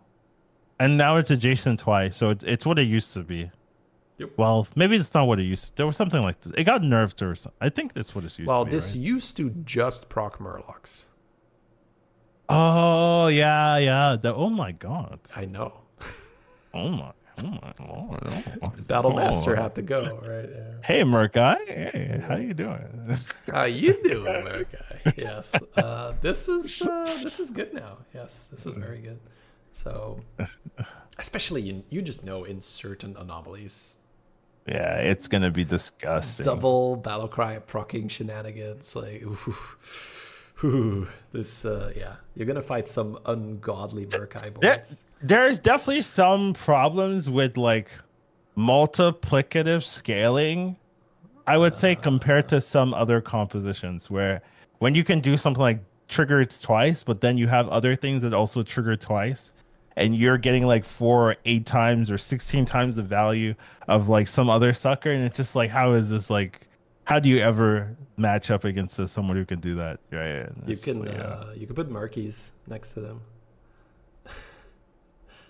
[0.79, 2.17] and now it's adjacent twice.
[2.17, 3.51] So it, it's what it used to be.
[4.19, 4.31] Yep.
[4.37, 5.67] Well, maybe it's not what it used.
[5.69, 5.77] to.
[5.77, 6.53] There was something like this.
[6.57, 7.59] It got nerfed or something.
[7.61, 8.77] I think that's what it's used Well, to be.
[8.77, 9.05] this right?
[9.05, 11.07] used to just proc Murlocs.
[12.49, 14.17] Oh yeah, yeah.
[14.21, 15.19] The, oh my god.
[15.35, 15.73] I know.
[16.75, 17.13] Oh my.
[17.39, 18.21] Oh my lord.
[18.63, 18.69] Oh.
[18.87, 19.63] Battlemaster Oh.
[19.63, 20.49] had to go, right?
[20.55, 20.75] Yeah.
[20.85, 21.57] Hey, Merc guy.
[21.67, 23.19] Hey, how you doing?
[23.53, 25.13] How you doing, Murk-Eye?
[25.17, 25.55] yes.
[25.77, 27.99] Uh, this is uh, this is good now.
[28.15, 29.19] Yes, this is very good.
[29.73, 30.21] So,
[31.19, 33.97] especially in, you just know in certain anomalies,
[34.67, 36.45] yeah, it's gonna be disgusting.
[36.45, 39.57] double battle cry procking shenanigans like ooh,
[40.65, 46.55] ooh, there's uh yeah you're gonna fight some ungodly Murk-Eye There, boards there's definitely some
[46.55, 47.91] problems with like
[48.57, 50.77] multiplicative scaling.
[51.47, 54.43] I would say compared to some other compositions where
[54.79, 58.23] when you can do something like trigger it twice, but then you have other things
[58.23, 59.53] that also trigger twice,
[59.97, 63.55] and you're getting like four or eight times or sixteen times the value
[63.89, 66.69] of like some other sucker, and it's just like how is this like
[67.05, 69.99] how do you ever match up against this, someone who can do that?
[70.13, 70.47] Right.
[70.67, 71.23] You can like, yeah.
[71.23, 73.21] uh, you can put Murk-Eyes next to them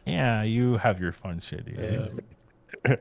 [0.07, 1.67] yeah, you have your fun shit.
[1.69, 2.07] Yeah.
[2.85, 2.97] Yeah.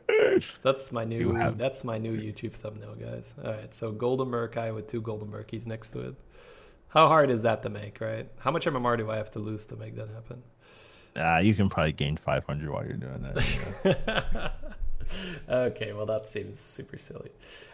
[0.63, 4.71] that's my new have- that's my new YouTube thumbnail guys all right so golden Murk-Eye
[4.71, 6.15] with two golden Murk-Eyes next to it
[6.89, 9.65] how hard is that to make right how much MMR do I have to lose
[9.67, 10.43] to make that happen
[11.15, 14.53] Uh, you can probably gain 500 while you're doing that.
[15.49, 17.31] okay, well that seems super silly.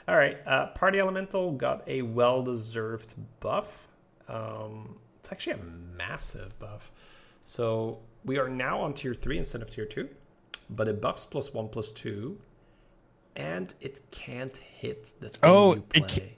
[0.07, 3.88] All right, uh, Party Elemental got a well-deserved buff.
[4.30, 5.64] Um, it's actually a
[5.97, 6.91] massive buff.
[7.43, 10.09] So we are now on tier three instead of tier two,
[10.69, 12.39] but it buffs plus one plus two,
[13.35, 16.38] and it can't hit the thing Oh, you it play.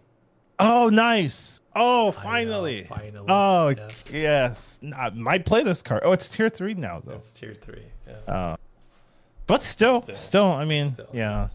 [0.60, 1.60] oh, nice.
[1.76, 2.84] Oh, I know, finally.
[2.84, 3.26] finally.
[3.28, 4.06] Oh, yes.
[4.12, 4.80] yes.
[4.96, 6.04] I might play this card.
[6.06, 7.14] Oh, it's tier three now, though.
[7.14, 7.86] It's tier three.
[8.08, 8.34] Yeah.
[8.34, 8.56] Uh,
[9.48, 10.16] but still, Still.
[10.16, 11.10] still, I mean, Still.
[11.12, 11.50] yeah.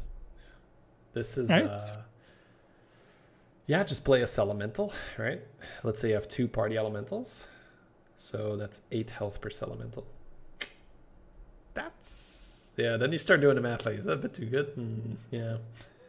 [1.14, 1.64] This is Right.
[1.64, 1.96] uh
[3.66, 5.40] yeah, just play a elemental, right?
[5.84, 7.46] Let's say you have two party elementals.
[8.16, 10.06] So that's eight health per elemental.
[11.74, 14.66] That's yeah, then you start doing the math like is that a bit too good?
[14.74, 15.58] Hmm, yeah.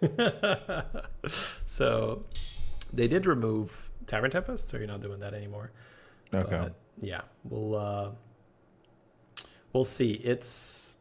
[1.66, 2.24] so
[2.94, 5.72] they did remove Tavern Tempest, so you're not doing that anymore.
[6.34, 6.50] Okay.
[6.50, 8.12] But, yeah, we'll uh,
[9.74, 10.14] we'll see.
[10.14, 10.96] It's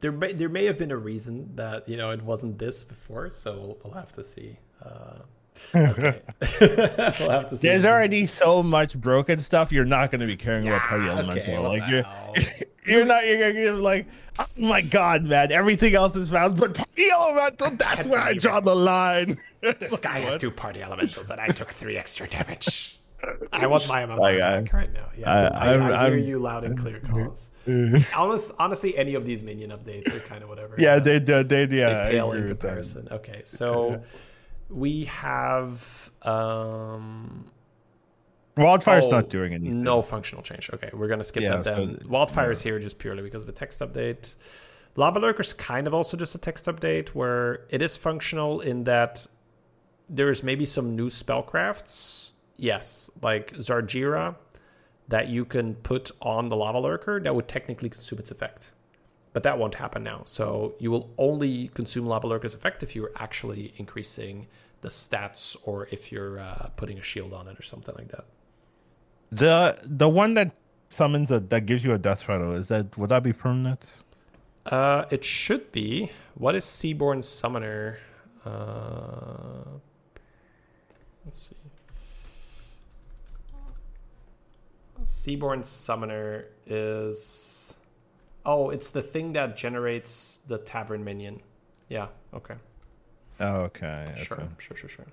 [0.00, 0.12] there.
[0.12, 3.58] May, there may have been a reason that you know it wasn't this before, so
[3.58, 4.58] we'll, we'll have to see.
[4.84, 5.20] Uh,
[5.74, 6.20] okay,
[7.20, 7.68] we'll have to see.
[7.68, 9.72] There's already so much broken stuff.
[9.72, 11.42] You're not going to be caring about party Yeah, elemental.
[11.42, 12.04] okay, like you're,
[12.86, 13.26] you're not.
[13.26, 14.06] You're, gonna you're like,
[14.38, 15.52] oh my god, man!
[15.52, 17.70] Everything else is fast, but party elemental.
[17.76, 19.38] That's where I draw the line.
[19.60, 22.96] This guy had two party elementals, and I took three extra damage.
[23.52, 25.04] I want my MMR Like, I- back right now.
[25.14, 27.50] Yes, I- I, I, I'm- hear you loud and clear, calls.
[28.16, 30.74] Honest, honestly, any of these minion updates are kind of whatever.
[30.78, 31.42] yeah, Uh, they do.
[31.42, 33.06] They, yeah, they pale in comparison.
[33.10, 34.02] Okay, so
[34.70, 37.50] we have um
[38.56, 39.82] Wildfire's oh, not doing anything.
[39.82, 40.70] No functional change.
[40.72, 42.00] Okay, we're gonna skip Yeah, that then.
[42.00, 44.36] so- Wildfire is here just purely because of a text update.
[44.96, 49.26] Lava Lurker's kind of also just a text update where it is functional in that
[50.08, 52.32] there's maybe some new spellcrafts.
[52.56, 54.34] Yes, like Zar'jira
[55.08, 58.72] that you can put on the lava lurker that would technically consume its effect.
[59.32, 60.22] But that won't happen now.
[60.24, 64.48] So you will only consume lava lurker's effect if you're actually increasing
[64.80, 68.24] the stats or if you're uh, putting a shield on it or something like that.
[69.30, 70.56] The the one that
[70.88, 73.84] summons a that gives you a death rattle is that would that be permanent?
[74.66, 76.10] Uh, it should be.
[76.34, 77.98] What is Seaborn Summoner?
[78.44, 79.62] Uh,
[81.24, 81.56] let's see.
[85.06, 87.74] Seaborn Summoner is.
[88.44, 91.40] Oh, it's the thing that generates the Tavern minion.
[91.88, 92.08] Yeah.
[92.34, 92.54] Okay.
[93.38, 94.06] Oh, okay.
[94.16, 94.38] Sure.
[94.38, 94.48] okay.
[94.58, 94.76] Sure.
[94.76, 94.88] Sure.
[94.88, 95.06] Sure.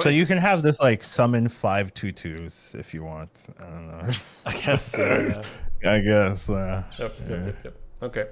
[0.00, 3.30] So, you can have this like summon five tutus if you want.
[3.58, 4.10] I don't know.
[4.46, 4.98] I guess.
[4.98, 5.42] Uh,
[5.84, 6.48] I guess.
[6.48, 7.76] Uh, Yep, yep, yep, yep.
[8.02, 8.26] Okay.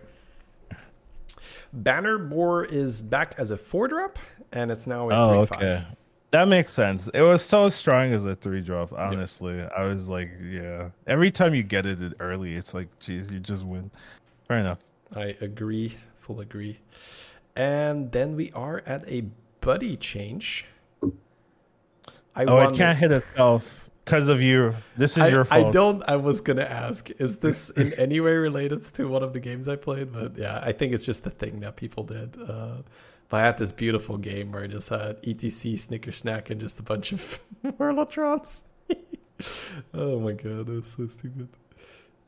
[1.76, 4.18] Bannerboar is back as a four drop,
[4.52, 5.76] and it's now a oh, three okay.
[5.82, 5.96] five.
[6.30, 7.08] That makes sense.
[7.08, 8.92] It was so strong as a three drop.
[8.92, 10.90] Honestly, I was like, yeah.
[11.08, 13.90] Every time you get it early, it's like, geez, you just win.
[14.50, 14.80] Fair enough.
[15.14, 16.80] I agree, full agree.
[17.54, 19.26] And then we are at a
[19.60, 20.66] buddy change.
[22.34, 24.74] I Oh, wonder- it can't hit itself because of you.
[24.96, 26.02] This is I, your I don't.
[26.08, 29.68] I was gonna ask, is this in any way related to one of the games
[29.68, 30.10] I played?
[30.10, 32.36] But yeah, I think it's just the thing that people did.
[32.36, 32.78] Uh,
[33.28, 36.80] but I had this beautiful game where I just had ETC, Snicker Snack, and just
[36.80, 38.62] a bunch of Merlotrons.
[39.94, 41.46] oh my god, that was so stupid.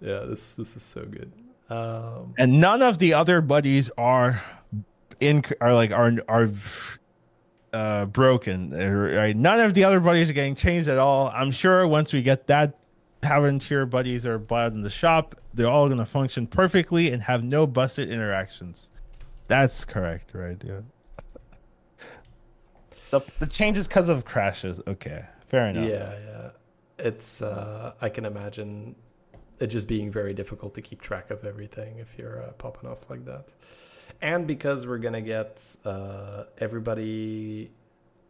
[0.00, 1.32] Yeah, this this is so good.
[1.70, 4.42] Um, and none of the other buddies are
[5.20, 6.48] in are like are are
[7.72, 9.36] uh broken right?
[9.36, 11.30] None of the other buddies are getting changed at all.
[11.34, 12.78] I'm sure once we get that
[13.22, 17.44] tavern tier buddies are bought in the shop they're all to function perfectly and have
[17.44, 18.90] no busted interactions.
[19.46, 20.80] That's correct right yeah
[23.10, 24.80] the, the changes because of crashes.
[24.86, 25.88] Okay fair enough.
[25.88, 26.50] Yeah, yeah.
[26.98, 28.96] It's uh I can imagine
[29.62, 33.08] it just being very difficult to keep track of everything if you're uh, popping off
[33.08, 33.46] like that.
[34.20, 37.70] And because we're going to get uh everybody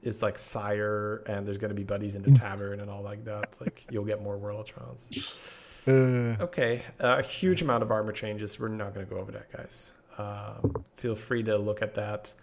[0.02, 3.24] is like sire and there's going to be buddies in the tavern and all like
[3.24, 5.02] that, like you'll get more Whirlotrons.
[5.88, 8.58] Uh, Okay, uh, a huge amount of armor changes.
[8.60, 9.92] We're not going to go over that, guys.
[10.18, 12.34] Um, feel free to look at that.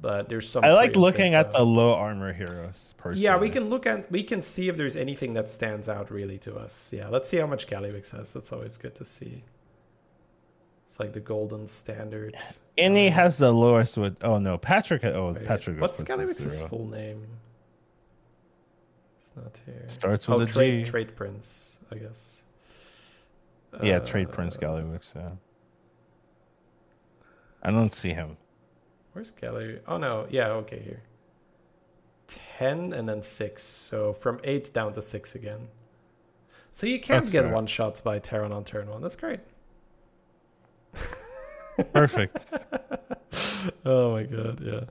[0.00, 3.24] But there's some i like looking at uh, the low armor heroes personally.
[3.24, 6.38] yeah, we can look at we can see if there's anything that stands out really
[6.38, 6.92] to us.
[6.96, 8.32] Yeah, let's see how much Gallywix has.
[8.32, 9.42] That's always good to see.
[10.84, 12.36] It's like the golden standard.
[12.78, 14.22] Any Um, has the lowest with.
[14.22, 15.04] Oh no, Patchwerk.
[15.04, 15.80] Oh, wait, Patchwerk.
[15.80, 16.68] What's of course, is Gallywix's zero.
[16.68, 17.26] full name?
[19.18, 19.84] It's not here.
[19.88, 20.90] Starts oh, with a trade G.
[20.90, 22.44] trade prince, I guess.
[23.82, 25.14] Yeah, trade Prince Uh, Gallywix.
[25.14, 25.30] Yeah.
[27.62, 28.36] I don't see him.
[29.18, 29.80] Where's Galley?
[29.88, 31.02] Oh no, yeah, okay, here.
[32.28, 33.64] Ten and then six.
[33.64, 35.66] So from eight down to six again.
[36.70, 37.52] So you can't That's get fair.
[37.52, 39.02] one shots by Terran on turn one.
[39.02, 39.40] That's great.
[41.92, 42.46] Perfect.
[43.84, 44.84] oh my god, yeah.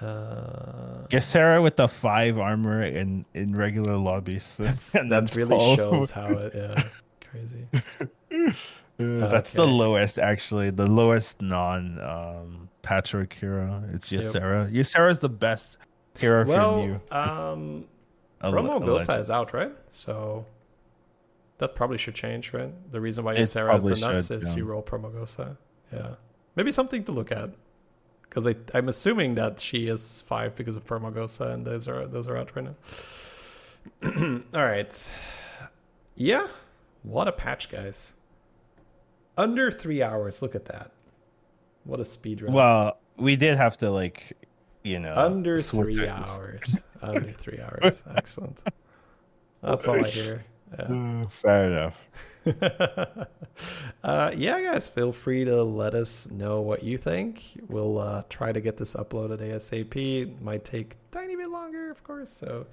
[0.00, 4.56] Uh, Ysera with the five armor in in regular lobbies.
[4.58, 5.76] that's, And that really 12.
[5.76, 6.54] shows how it.
[6.54, 6.82] Yeah,
[7.30, 8.54] crazy.
[9.00, 10.70] Uh, That's the lowest, actually.
[10.70, 13.82] The lowest non um, Patchwerk hero.
[13.92, 14.22] It's Yep.
[14.22, 14.72] Ysera.
[14.72, 15.78] Ysera is the best
[16.18, 17.00] hero for Well, you.
[17.10, 17.84] um,
[18.42, 19.08] Alle- Promo alleged.
[19.08, 19.72] Gosa is out, right?
[19.90, 20.46] So
[21.58, 22.72] that probably should change, right?
[22.92, 24.56] The reason why Ysera has the nuts should, is yeah.
[24.56, 25.56] you roll Promogosa.
[25.92, 26.14] Yeah,
[26.56, 27.50] maybe something to look at.
[28.22, 32.28] Because I'm assuming that she is five because of Promo Gosa, and those are those
[32.28, 32.64] are out right
[34.02, 34.40] now.
[34.54, 35.12] All right,
[36.14, 36.46] yeah,
[37.02, 38.12] what a patch, guys!
[39.36, 40.42] Under three hours.
[40.42, 40.92] Look at that.
[41.84, 42.52] What a speed run.
[42.52, 44.36] Well, we did have to like,
[44.82, 46.08] you know, Under three it.
[46.08, 46.80] hours.
[47.02, 48.02] Under three hours.
[48.16, 48.60] Excellent.
[49.62, 50.44] That's all I hear.
[50.78, 50.84] Yeah.
[50.84, 52.06] Uh, Fair enough.
[54.04, 57.42] uh, yeah, guys, feel free to let us know what you think.
[57.68, 60.40] We'll uh, try to get this uploaded ASAP.
[60.40, 62.30] Might take a tiny bit longer, of course.
[62.30, 62.66] So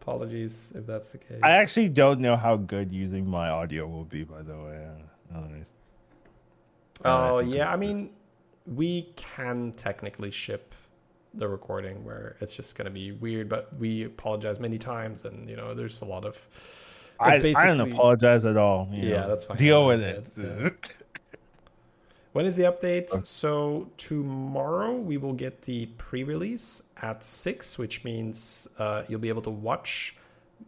[0.00, 1.40] apologies if that's the case.
[1.42, 4.22] I actually don't know how good using my audio will be.
[4.24, 4.86] By the way.
[5.34, 5.38] Uh,
[7.04, 8.10] Oh yeah, I mean,
[8.66, 10.74] we can technically ship
[11.34, 15.48] the recording where it's just going to be weird, but we apologize many times, and
[15.48, 16.38] you know, there's a lot of.
[17.18, 18.88] I, I don't apologize at all.
[18.90, 19.28] Yeah, know.
[19.28, 19.56] that's fine.
[19.56, 20.26] Deal with it.
[20.36, 20.70] yeah.
[22.32, 23.26] When is the update?
[23.26, 29.42] So tomorrow we will get the pre-release at six, which means uh, you'll be able
[29.42, 30.16] to watch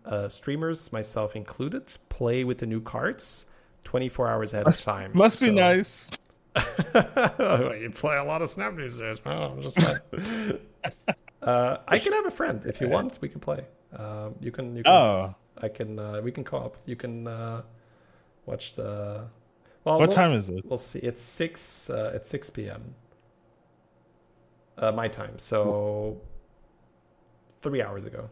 [0.05, 3.47] uh, streamers, myself included, play with the new cards
[3.84, 5.10] 24 hours ahead Must- of time.
[5.14, 6.10] Must be nice.
[7.81, 9.24] you play a lot of Snap users.
[9.24, 9.99] Well, I'm just saying.
[11.42, 13.18] uh, I can have a friend if you want.
[13.20, 13.65] We can play.
[13.97, 14.76] Um, you can.
[14.76, 15.34] You can Oh.
[15.62, 15.99] I can.
[15.99, 16.76] Uh, we can co-op.
[16.86, 17.62] You can uh,
[18.47, 19.24] watch the.
[19.84, 20.65] Well, What we'll- time is it?
[20.65, 20.99] We'll see.
[21.00, 21.91] It's six.
[21.91, 22.94] Uh, it's six p.m.
[24.78, 25.39] Uh, my time.
[25.39, 26.20] So
[27.62, 28.28] three hours ago.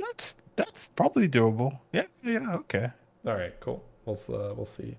[0.00, 1.78] That's that's probably doable.
[1.92, 2.90] Yeah, yeah, okay.
[3.26, 3.58] All right.
[3.60, 3.82] Cool.
[4.04, 4.96] We'll uh, we'll see.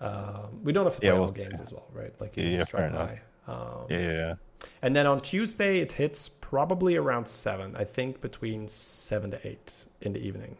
[0.00, 2.12] Um, we don't have to play Yeah, all we'll- games as well, right?
[2.20, 3.18] Like you Yeah, yeah, fair enough.
[3.48, 4.34] Um, Yeah, yeah, yeah.
[4.82, 7.76] And then on Tuesday, it hits probably around seven.
[7.76, 10.56] I think between seven to eight in the evening.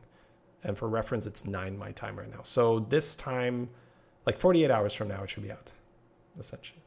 [0.63, 2.41] And for reference, it's nine my time right now.
[2.43, 3.69] So this time,
[4.27, 5.71] like 48 hours from now, it should be out,
[6.39, 6.81] essentially.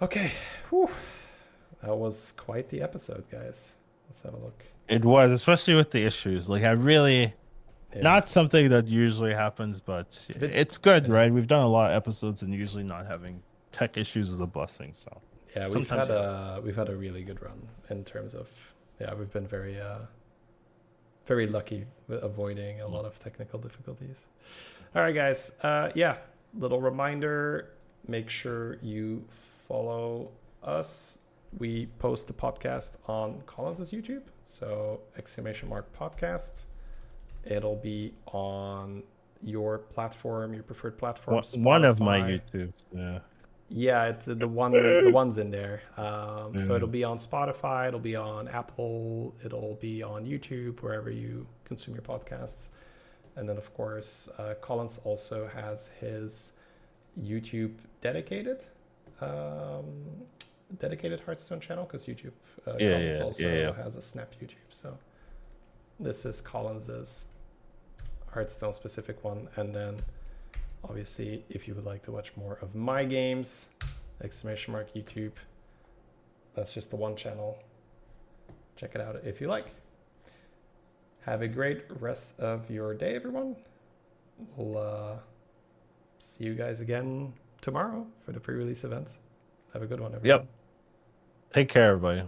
[0.00, 0.32] Okay.
[0.70, 0.88] Whew.
[1.82, 3.74] That was quite the episode, guys.
[4.08, 4.64] Let's have a look.
[4.88, 6.48] It was, especially with the issues.
[6.48, 7.34] Like I really
[7.94, 8.02] Yeah.
[8.02, 11.14] not something that usually happens, but a bit- it's good, yeah.
[11.14, 11.32] right?
[11.32, 14.92] We've done a lot of episodes and usually not having tech issues is a blessing.
[14.92, 15.10] So
[15.56, 18.48] Yeah, we've Sometimes had a we've had a really good run in terms of
[19.00, 19.98] yeah, we've been very uh
[21.26, 24.26] very lucky with avoiding a lot of technical difficulties.
[24.94, 25.52] All right, guys.
[25.62, 26.16] Uh yeah,
[26.54, 27.70] little reminder,
[28.08, 29.24] make sure you
[29.68, 31.18] follow us.
[31.58, 36.64] We post the podcast on Collins's YouTube, so exclamation mark podcast.
[37.44, 39.02] It'll be on
[39.42, 41.42] your platform, your preferred platform.
[41.52, 42.40] one, one of my Spotify.
[42.52, 42.72] YouTubes.
[42.94, 43.18] Yeah.
[43.74, 45.80] Yeah, it's the, the one the ones in there.
[45.96, 51.10] Um, So it'll be on Spotify, it'll be on Apple, it'll be on YouTube, wherever
[51.10, 52.68] you consume your podcasts.
[53.34, 56.52] And then of course, uh, Collins also has his
[57.18, 57.72] YouTube
[58.02, 58.60] dedicated,
[59.22, 59.86] um,
[60.78, 62.32] dedicated Hearthstone channel because YouTube
[62.66, 63.72] uh, Yeah, Collins yeah, also yeah, yeah.
[63.82, 64.68] has a Snap YouTube.
[64.70, 64.98] So
[65.98, 67.26] this is Collins's
[68.32, 69.96] Hearthstone specific one, and then
[70.84, 73.68] obviously if you would like to watch more of my games
[74.20, 75.30] exclamation mark youtube
[76.54, 77.58] that's just the one channel.
[78.76, 79.66] Check it out if you like.
[81.24, 83.56] Have a great rest of your day everyone.
[84.56, 85.16] We'll uh,
[86.18, 89.18] see you guys again tomorrow for the pre-release events.
[89.72, 90.40] Have a good one everyone.
[90.40, 90.46] Yep.
[91.52, 92.24] Take care, everybody.